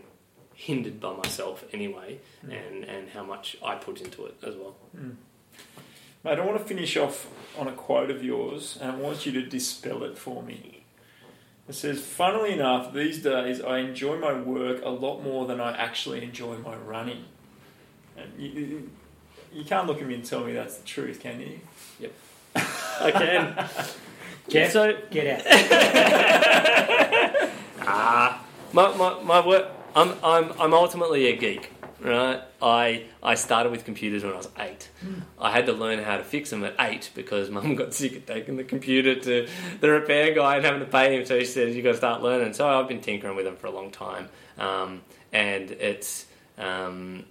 hindered 0.54 1.00
by 1.02 1.14
myself 1.14 1.64
anyway 1.74 2.20
and, 2.44 2.84
and 2.86 3.10
how 3.10 3.24
much 3.24 3.58
I 3.64 3.76
put 3.76 4.00
into 4.02 4.26
it 4.26 4.36
as 4.46 4.56
well. 4.56 4.76
Mate, 6.26 6.40
I 6.40 6.42
want 6.44 6.58
to 6.58 6.66
finish 6.66 6.98
off 6.98 7.28
on 7.56 7.68
a 7.68 7.72
quote 7.72 8.10
of 8.10 8.24
yours, 8.24 8.80
and 8.82 8.92
I 8.92 8.96
want 8.96 9.28
you 9.28 9.32
to 9.34 9.44
dispel 9.44 10.04
it 10.04 10.18
for 10.18 10.42
me. 10.42 10.82
It 11.70 11.76
says, 11.76 12.02
"Funnily 12.02 12.54
enough, 12.54 12.92
these 12.92 13.22
days 13.22 13.62
I 13.62 13.78
enjoy 13.78 14.18
my 14.18 14.34
work 14.34 14.84
a 14.84 14.90
lot 14.90 15.22
more 15.22 15.46
than 15.46 15.62
I 15.62 15.78
actually 15.78 16.24
enjoy 16.24 16.58
my 16.58 16.76
running." 16.78 17.26
And 18.18 18.32
you, 18.40 18.90
you, 19.54 19.66
can't 19.66 19.86
look 19.86 20.02
at 20.02 20.08
me 20.08 20.16
and 20.16 20.26
tell 20.26 20.44
me 20.44 20.54
that's 20.54 20.78
the 20.78 20.88
truth, 20.88 21.20
can 21.20 21.40
you? 21.40 21.60
Yep. 22.00 22.12
I 22.56 23.12
can. 23.12 23.70
Jeff, 24.50 24.72
So 24.72 24.98
get 25.12 25.28
out. 25.28 25.44
Ah, 27.88 28.44
my, 28.74 28.98
my, 28.98 29.22
my 29.22 29.46
work. 29.46 29.68
I'm, 29.96 30.16
I'm, 30.24 30.52
I'm 30.60 30.74
ultimately 30.74 31.28
a 31.28 31.36
geek, 31.36 31.70
right? 32.00 32.42
I, 32.62 33.06
I 33.24 33.36
started 33.36 33.72
with 33.72 33.86
computers 33.86 34.24
when 34.24 34.34
I 34.34 34.38
was 34.38 34.50
eight. 34.60 34.90
I 35.40 35.52
had 35.52 35.66
to 35.68 35.74
learn 35.74 36.00
how 36.00 36.18
to 36.18 36.24
fix 36.24 36.50
them 36.50 36.64
at 36.64 36.76
eight 36.80 37.12
because 37.16 37.50
mum 37.50 37.76
got 37.76 37.94
sick 37.94 38.16
of 38.16 38.26
taking 38.26 38.58
the 38.58 38.64
computer 38.64 39.16
to 39.20 39.48
the 39.80 39.90
repair 39.90 40.34
guy 40.34 40.58
and 40.58 40.66
having 40.66 40.82
to 40.82 40.86
pay 40.86 41.16
him. 41.16 41.26
So 41.26 41.40
she 41.40 41.46
said, 41.46 41.74
you've 41.74 41.84
got 41.84 41.92
to 41.92 41.98
start 41.98 42.22
learning." 42.22 42.54
So 42.54 42.68
I've 42.68 42.88
been 42.88 43.02
tinkering 43.02 43.36
with 43.36 43.46
them 43.46 43.56
for 43.56 43.68
a 43.68 43.72
long 43.72 43.92
time, 43.92 44.30
um, 44.58 45.02
and 45.32 45.72
it's 45.72 46.26
um, 46.58 47.26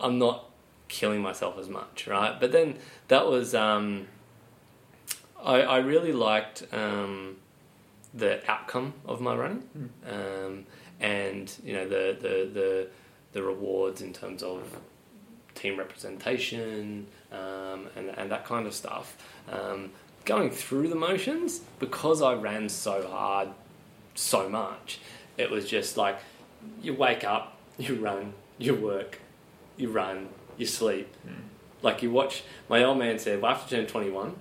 I'm 0.00 0.18
not 0.18 0.48
killing 0.88 1.22
myself 1.22 1.58
as 1.58 1.68
much, 1.68 2.06
right? 2.06 2.38
But 2.38 2.52
then 2.52 2.78
that 3.08 3.26
was 3.26 3.54
um, 3.54 4.08
I, 5.42 5.62
I 5.62 5.78
really 5.78 6.12
liked. 6.12 6.64
Um, 6.72 7.36
the 8.14 8.50
outcome 8.50 8.92
of 9.06 9.20
my 9.20 9.34
running, 9.34 9.90
um, 10.06 10.66
and 11.02 11.52
you 11.62 11.74
know 11.74 11.86
the, 11.86 12.16
the 12.18 12.50
the 12.52 12.88
the 13.32 13.42
rewards 13.42 14.00
in 14.00 14.12
terms 14.12 14.42
of 14.42 14.62
team 15.54 15.78
representation 15.78 17.06
um, 17.32 17.88
and 17.96 18.08
and 18.16 18.30
that 18.30 18.46
kind 18.46 18.66
of 18.66 18.72
stuff. 18.72 19.16
Um, 19.50 19.90
going 20.24 20.50
through 20.50 20.88
the 20.88 20.94
motions 20.94 21.60
because 21.80 22.22
I 22.22 22.34
ran 22.34 22.68
so 22.68 23.08
hard, 23.08 23.48
so 24.14 24.48
much, 24.48 25.00
it 25.36 25.50
was 25.50 25.68
just 25.68 25.96
like 25.96 26.18
you 26.80 26.94
wake 26.94 27.24
up, 27.24 27.56
you 27.78 27.96
run, 27.96 28.32
you 28.56 28.74
work, 28.74 29.18
you 29.76 29.90
run, 29.90 30.28
you 30.56 30.66
sleep. 30.66 31.12
Like 31.82 32.00
you 32.00 32.12
watch. 32.12 32.44
My 32.68 32.84
old 32.84 32.98
man 32.98 33.18
said, 33.18 33.42
well, 33.42 33.50
after 33.50 33.74
you 33.74 33.82
turn 33.82 33.90
twenty 33.90 34.08
one, 34.08 34.36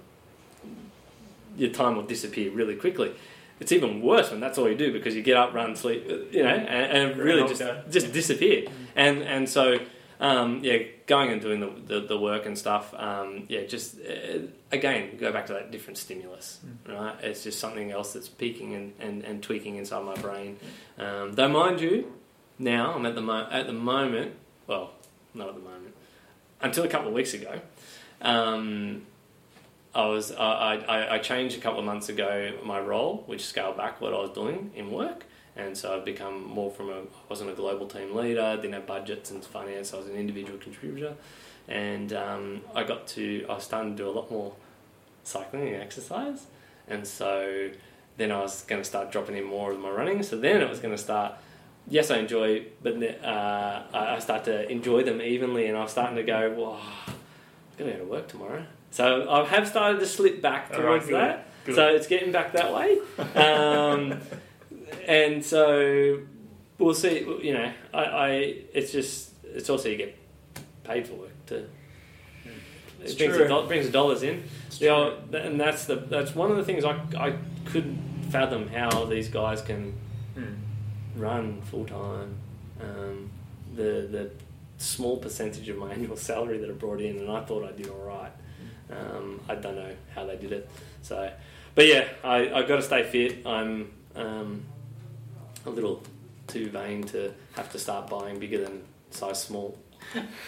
your 1.58 1.72
time 1.72 1.96
will 1.96 2.04
disappear 2.04 2.52
really 2.52 2.76
quickly. 2.76 3.14
It's 3.62 3.72
even 3.72 4.02
worse 4.02 4.32
when 4.32 4.40
that's 4.40 4.58
all 4.58 4.68
you 4.68 4.76
do 4.76 4.92
because 4.92 5.16
you 5.16 5.22
get 5.22 5.38
up, 5.38 5.54
run, 5.54 5.76
sleep, 5.76 6.08
uh, 6.10 6.16
you 6.32 6.44
know, 6.44 6.50
and, 6.50 7.12
and 7.12 7.18
really 7.18 7.48
just 7.48 7.62
Day. 7.62 7.82
just 7.90 8.12
disappear. 8.12 8.68
And 8.96 9.22
and 9.22 9.48
so 9.48 9.80
um, 10.22 10.60
yeah, 10.64 10.78
going 11.08 11.32
and 11.32 11.42
doing 11.42 11.60
the, 11.60 11.72
the, 11.86 12.08
the 12.08 12.18
work 12.18 12.46
and 12.46 12.58
stuff. 12.58 12.94
Um, 12.96 13.46
yeah, 13.50 13.64
just 13.66 13.98
uh, 14.00 14.40
again 14.72 15.18
go 15.18 15.32
back 15.32 15.48
to 15.48 15.54
that 15.54 15.72
different 15.72 15.98
stimulus, 15.98 16.60
right? 16.88 17.16
It's 17.22 17.44
just 17.44 17.60
something 17.60 17.92
else 17.92 18.14
that's 18.14 18.30
peaking 18.30 18.76
and, 18.76 18.94
and, 19.00 19.24
and 19.24 19.44
tweaking 19.44 19.76
inside 19.78 20.04
my 20.04 20.16
brain. 20.16 20.58
Um, 21.00 21.34
though, 21.34 21.48
mind 21.48 21.82
you, 21.82 22.14
now 22.60 22.94
I'm 22.94 23.06
at 23.06 23.16
the 23.16 23.22
mo- 23.22 23.48
at 23.50 23.66
the 23.66 23.74
moment. 23.74 24.34
Well, 24.68 24.92
not 25.34 25.50
at 25.50 25.56
the 25.56 25.62
moment. 25.62 25.96
Until 26.62 26.84
a 26.84 26.88
couple 26.88 27.08
of 27.08 27.14
weeks 27.16 27.34
ago, 27.34 27.60
um, 28.22 29.02
I 29.94 30.06
was 30.06 30.32
I, 30.32 30.76
I, 30.88 31.16
I 31.16 31.18
changed 31.20 31.58
a 31.58 31.62
couple 31.62 31.80
of 31.80 31.86
months 31.86 32.10
ago 32.10 32.54
my 32.64 32.80
role, 32.80 33.24
which 33.26 33.46
scaled 33.46 33.78
back 33.78 34.00
what 34.00 34.14
I 34.14 34.18
was 34.18 34.32
doing 34.32 34.72
in 34.76 34.90
work, 34.90 35.26
and 35.56 35.76
so 35.76 35.96
I've 35.96 36.06
become 36.06 36.46
more 36.46 36.72
from 36.72 36.90
a 36.90 37.02
wasn't 37.30 37.50
a 37.50 37.54
global 37.54 37.88
team 37.88 38.16
leader, 38.16 38.56
didn't 38.56 38.74
have 38.74 38.88
budgets 38.88 39.32
and 39.32 39.44
finance. 39.44 39.94
I 39.94 39.98
was 39.98 40.08
an 40.08 40.16
individual 40.16 40.58
contributor, 40.60 41.16
and 41.68 42.14
um, 42.14 42.62
I 42.74 42.84
got 42.84 43.08
to 43.08 43.46
I 43.50 43.56
was 43.56 43.64
starting 43.66 43.98
to 43.98 44.04
do 44.04 44.10
a 44.10 44.12
lot 44.12 44.32
more 44.32 44.54
cycling 45.24 45.68
and 45.74 45.84
exercise, 45.84 46.46
and 46.88 47.06
so 47.06 47.72
then 48.16 48.32
I 48.32 48.40
was 48.40 48.64
going 48.64 48.82
to 48.82 48.88
start 48.88 49.12
dropping 49.12 49.36
in 49.36 49.44
more 49.44 49.72
of 49.72 49.80
my 49.80 49.90
running. 49.90 50.24
So 50.24 50.38
then 50.38 50.62
it 50.62 50.70
was 50.70 50.80
going 50.80 50.96
to 50.96 51.02
start. 51.02 51.34
Yes, 51.88 52.12
I 52.12 52.20
enjoy, 52.20 52.68
but 52.82 53.02
uh, 53.26 53.84
I 53.94 54.20
start 54.20 54.46
to 54.46 54.72
enjoy 54.72 55.04
them 55.04 55.22
evenly, 55.22 55.66
and 55.66 55.76
I 55.76 55.82
was 55.82 55.92
starting 55.92 56.16
to 56.16 56.24
go, 56.24 56.54
"Wow, 56.54 56.80
I've 57.08 57.78
got 57.78 57.86
to 57.86 57.92
go 57.92 57.98
to 57.98 58.06
work 58.06 58.28
tomorrow." 58.30 58.66
So 58.92 59.30
I 59.30 59.46
have 59.46 59.68
started 59.68 60.00
to 60.00 60.06
slip 60.06 60.42
back 60.42 60.72
towards 60.72 61.06
good, 61.06 61.16
that. 61.16 61.48
good. 61.66 61.76
So 61.76 61.88
it's 61.88 62.08
getting 62.08 62.32
back 62.32 62.52
that 62.54 62.74
way, 62.74 63.00
um, 63.36 64.20
and 65.08 65.44
so 65.44 66.20
we'll 66.78 66.94
see. 66.94 67.20
You 67.42 67.54
know, 67.54 67.72
I, 67.94 68.04
I 68.04 68.30
it's 68.74 68.92
just 68.92 69.32
it's 69.44 69.70
also 69.70 69.90
you 69.90 69.98
get 69.98 70.18
paid 70.84 71.08
for 71.08 71.14
work 71.16 71.46
to. 71.48 71.66
It's 73.04 73.14
It 73.14 73.18
brings, 73.18 73.36
true. 73.38 73.48
do- 73.48 73.68
brings 73.68 73.90
dollars 73.90 74.22
in, 74.22 74.44
old, 74.88 75.34
and 75.34 75.60
that's 75.60 75.86
the 75.86 75.96
that's 75.96 76.36
one 76.36 76.52
of 76.52 76.58
the 76.58 76.64
things 76.64 76.84
I, 76.84 77.00
I 77.18 77.34
couldn't 77.66 77.98
fathom 78.30 78.68
how 78.68 79.06
these 79.06 79.28
guys 79.30 79.62
can 79.62 79.94
Hmm. 80.36 80.54
run 81.16 81.62
full 81.64 81.86
time. 81.86 82.36
Um, 82.82 83.30
the 83.76 84.08
the 84.12 84.32
small 84.78 85.18
percentage 85.18 85.68
of 85.70 85.78
my 85.78 85.92
annual 85.94 86.16
salary 86.18 86.58
that 86.60 86.70
I 86.70 86.74
brought 86.74 87.02
in, 87.02 87.18
and 87.18 87.32
I 87.32 87.42
thought 87.42 87.64
I 87.68 87.72
did 87.72 87.88
all 87.90 88.06
right. 88.06 88.32
Um, 88.92 89.40
I 89.48 89.56
don't 89.56 89.76
know 89.76 89.94
how 90.14 90.26
they 90.26 90.36
did 90.38 90.52
it. 90.52 90.70
So, 91.02 91.32
but 91.76 91.88
yeah, 91.88 92.08
I 92.24 92.54
I 92.54 92.62
got 92.64 92.78
to 92.78 92.82
stay 92.82 93.04
fit. 93.04 93.46
I'm 93.46 93.92
um, 94.16 94.64
a 95.66 95.70
little 95.70 96.04
too 96.48 96.70
vain 96.70 97.04
to 97.04 97.34
have 97.56 97.72
to 97.72 97.80
start 97.80 98.10
buying 98.10 98.40
bigger 98.40 98.64
than 98.64 98.84
size 99.12 99.42
small. 99.42 99.78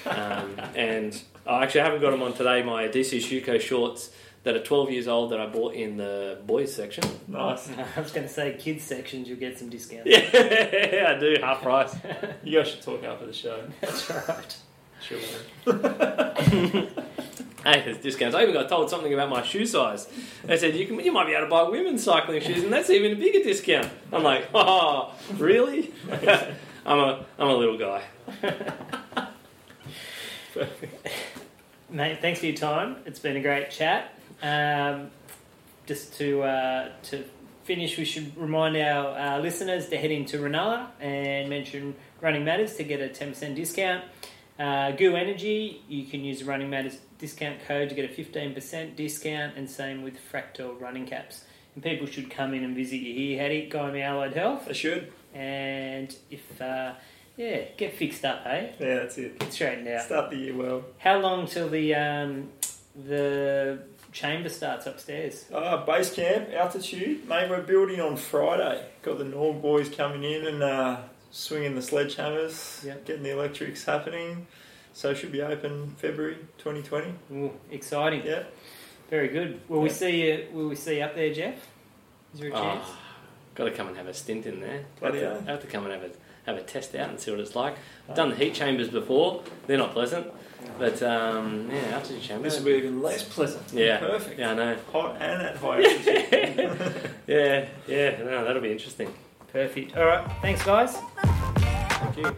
Um, 0.05 0.59
and 0.75 1.21
I 1.45 1.63
actually 1.63 1.81
haven't 1.81 2.01
got 2.01 2.11
them 2.11 2.21
on 2.21 2.33
today. 2.33 2.63
My 2.63 2.87
DC 2.87 3.19
Shuko 3.19 3.59
shorts 3.59 4.11
that 4.43 4.55
are 4.55 4.63
12 4.63 4.91
years 4.91 5.07
old 5.07 5.31
that 5.31 5.39
I 5.39 5.47
bought 5.47 5.73
in 5.73 5.97
the 5.97 6.37
boys 6.45 6.75
section. 6.75 7.03
Nice. 7.27 7.69
I 7.95 7.99
was 7.99 8.11
going 8.11 8.27
to 8.27 8.33
say 8.33 8.57
kids 8.59 8.83
sections, 8.83 9.27
you'll 9.29 9.39
get 9.39 9.57
some 9.57 9.69
discounts. 9.69 10.05
Yeah, 10.33 11.13
I 11.15 11.19
do 11.19 11.37
half 11.41 11.61
price. 11.61 11.95
You 12.43 12.59
guys 12.59 12.69
should 12.69 12.81
talk 12.81 13.03
after 13.03 13.25
the 13.25 13.33
show. 13.33 13.63
That's 13.81 14.09
right. 14.09 14.57
Sure. 15.01 15.19
Hey, 17.63 17.81
there's 17.85 17.97
discounts. 17.99 18.35
I 18.35 18.41
even 18.41 18.53
got 18.53 18.67
told 18.67 18.89
something 18.89 19.13
about 19.13 19.29
my 19.29 19.41
shoe 19.41 19.65
size. 19.65 20.09
They 20.43 20.57
said 20.57 20.75
you 20.75 20.85
can, 20.85 20.99
you 20.99 21.13
might 21.13 21.27
be 21.27 21.31
able 21.31 21.45
to 21.45 21.49
buy 21.49 21.63
women's 21.63 22.03
cycling 22.03 22.41
shoes, 22.41 22.61
and 22.61 22.73
that's 22.73 22.89
even 22.89 23.13
a 23.13 23.15
bigger 23.15 23.41
discount. 23.41 23.89
I'm 24.11 24.21
like, 24.21 24.49
oh, 24.53 25.13
really? 25.37 25.93
I'm 26.85 26.99
a 26.99 27.25
I'm 27.39 27.47
a 27.47 27.55
little 27.55 27.77
guy. 27.77 28.03
Mate, 31.89 32.19
thanks 32.21 32.41
for 32.41 32.47
your 32.47 32.55
time. 32.55 32.97
It's 33.05 33.19
been 33.19 33.37
a 33.37 33.41
great 33.41 33.71
chat. 33.71 34.13
Um, 34.41 35.09
just 35.85 36.17
to 36.17 36.43
uh, 36.43 36.89
to 37.03 37.23
finish, 37.63 37.97
we 37.97 38.03
should 38.03 38.35
remind 38.35 38.75
our 38.75 39.39
listeners 39.39 39.87
to 39.87 39.97
head 39.97 40.11
into 40.11 40.39
Renala 40.39 40.87
and 40.99 41.49
mention 41.49 41.95
Running 42.19 42.43
Matters 42.43 42.75
to 42.75 42.83
get 42.83 42.99
a 42.99 43.07
ten 43.07 43.29
percent 43.29 43.55
discount. 43.55 44.03
Uh, 44.59 44.91
GU 44.91 45.15
Energy, 45.15 45.81
you 45.87 46.05
can 46.05 46.23
use 46.25 46.43
Running 46.43 46.69
Matters 46.69 46.99
discount 47.27 47.63
code 47.65 47.87
to 47.87 47.95
get 47.95 48.03
a 48.03 48.13
fifteen 48.13 48.53
percent 48.53 48.97
discount, 48.97 49.55
and 49.55 49.69
same 49.69 50.01
with 50.03 50.15
Fractel 50.31 50.79
running 50.79 51.05
caps. 51.05 51.45
And 51.75 51.83
people 51.83 52.05
should 52.05 52.29
come 52.29 52.53
in 52.53 52.63
and 52.65 52.75
visit 52.75 52.97
you 52.97 53.13
here, 53.13 53.39
Hattie, 53.41 53.67
Guy 53.69 54.01
Allied 54.01 54.33
Health, 54.33 54.67
I 54.69 54.73
should. 54.73 55.11
and 55.33 56.13
if 56.29 56.61
uh, 56.61 56.93
yeah, 57.37 57.61
get 57.77 57.95
fixed 57.95 58.25
up, 58.25 58.43
hey, 58.43 58.75
Yeah, 58.79 58.95
that's 58.95 59.17
it. 59.17 59.39
get 59.39 59.53
straightened 59.53 59.87
out. 59.87 60.01
Start 60.03 60.29
the 60.31 60.35
year 60.37 60.55
well. 60.55 60.83
How 60.99 61.17
long 61.19 61.47
till 61.47 61.69
the 61.69 61.95
um, 61.95 62.49
the 63.07 63.79
chamber 64.11 64.49
starts 64.49 64.85
upstairs? 64.85 65.45
Uh, 65.51 65.83
base 65.85 66.13
camp, 66.13 66.49
altitude. 66.53 67.27
Mate, 67.27 67.49
we're 67.49 67.61
building 67.61 68.01
on 68.01 68.17
Friday. 68.17 68.85
Got 69.01 69.17
the 69.17 69.23
Norg 69.23 69.61
boys 69.61 69.89
coming 69.89 70.23
in 70.23 70.45
and 70.45 70.61
uh, 70.61 70.97
swinging 71.31 71.73
the 71.73 71.81
sledgehammers, 71.81 72.83
Yep. 72.83 73.05
getting 73.05 73.23
the 73.23 73.31
electrics 73.31 73.85
happening. 73.85 74.45
So 74.93 75.09
it 75.09 75.17
should 75.17 75.31
be 75.31 75.41
open 75.41 75.95
February 75.97 76.37
2020. 76.59 77.13
Ooh, 77.33 77.51
exciting! 77.71 78.21
Yeah. 78.25 78.43
Very 79.09 79.27
good. 79.27 79.59
Will 79.67 79.81
we 79.81 79.89
see 79.89 80.25
you? 80.27 80.47
Will 80.53 80.69
we 80.69 80.75
see 80.75 80.97
you 80.97 81.03
up 81.03 81.15
there, 81.15 81.33
Jeff? 81.33 81.55
Is 82.33 82.39
there 82.39 82.49
a 82.49 82.51
chance? 82.51 82.85
Oh, 82.87 82.97
got 83.55 83.65
to 83.65 83.71
come 83.71 83.87
and 83.87 83.97
have 83.97 84.07
a 84.07 84.13
stint 84.13 84.45
in 84.45 84.59
there. 84.61 84.85
Have 85.01 85.13
to, 85.13 85.41
have 85.45 85.61
to 85.61 85.67
come 85.67 85.85
and 85.85 85.93
have 85.93 86.03
a 86.03 86.11
have 86.45 86.57
a 86.57 86.61
test 86.61 86.93
out 86.95 87.09
and 87.09 87.19
see 87.19 87.31
what 87.31 87.39
it's 87.39 87.55
like. 87.55 87.75
I've 88.09 88.15
done 88.15 88.29
the 88.29 88.35
heat 88.35 88.53
chambers 88.53 88.89
before; 88.89 89.43
they're 89.67 89.77
not 89.77 89.93
pleasant. 89.93 90.27
But 90.77 91.01
um, 91.03 91.69
yeah, 91.71 91.95
altitude 91.95 92.21
chambers. 92.21 92.53
This 92.53 92.63
will 92.63 92.71
be 92.71 92.77
even 92.77 93.01
less 93.01 93.23
pleasant. 93.23 93.63
Yeah. 93.73 93.97
Perfect. 93.99 94.39
Yeah, 94.39 94.51
I 94.51 94.53
know. 94.53 94.77
Hot 94.91 95.15
and 95.19 95.41
at 95.41 95.57
high 95.57 95.83
altitude. 95.83 97.11
Yeah, 97.27 97.65
yeah. 97.87 98.23
No, 98.23 98.43
that'll 98.45 98.61
be 98.61 98.71
interesting. 98.71 99.13
Perfect. 99.51 99.95
All 99.97 100.05
right. 100.05 100.27
Thanks, 100.41 100.63
guys. 100.63 100.95
Thank 101.21 102.17
you. 102.17 102.35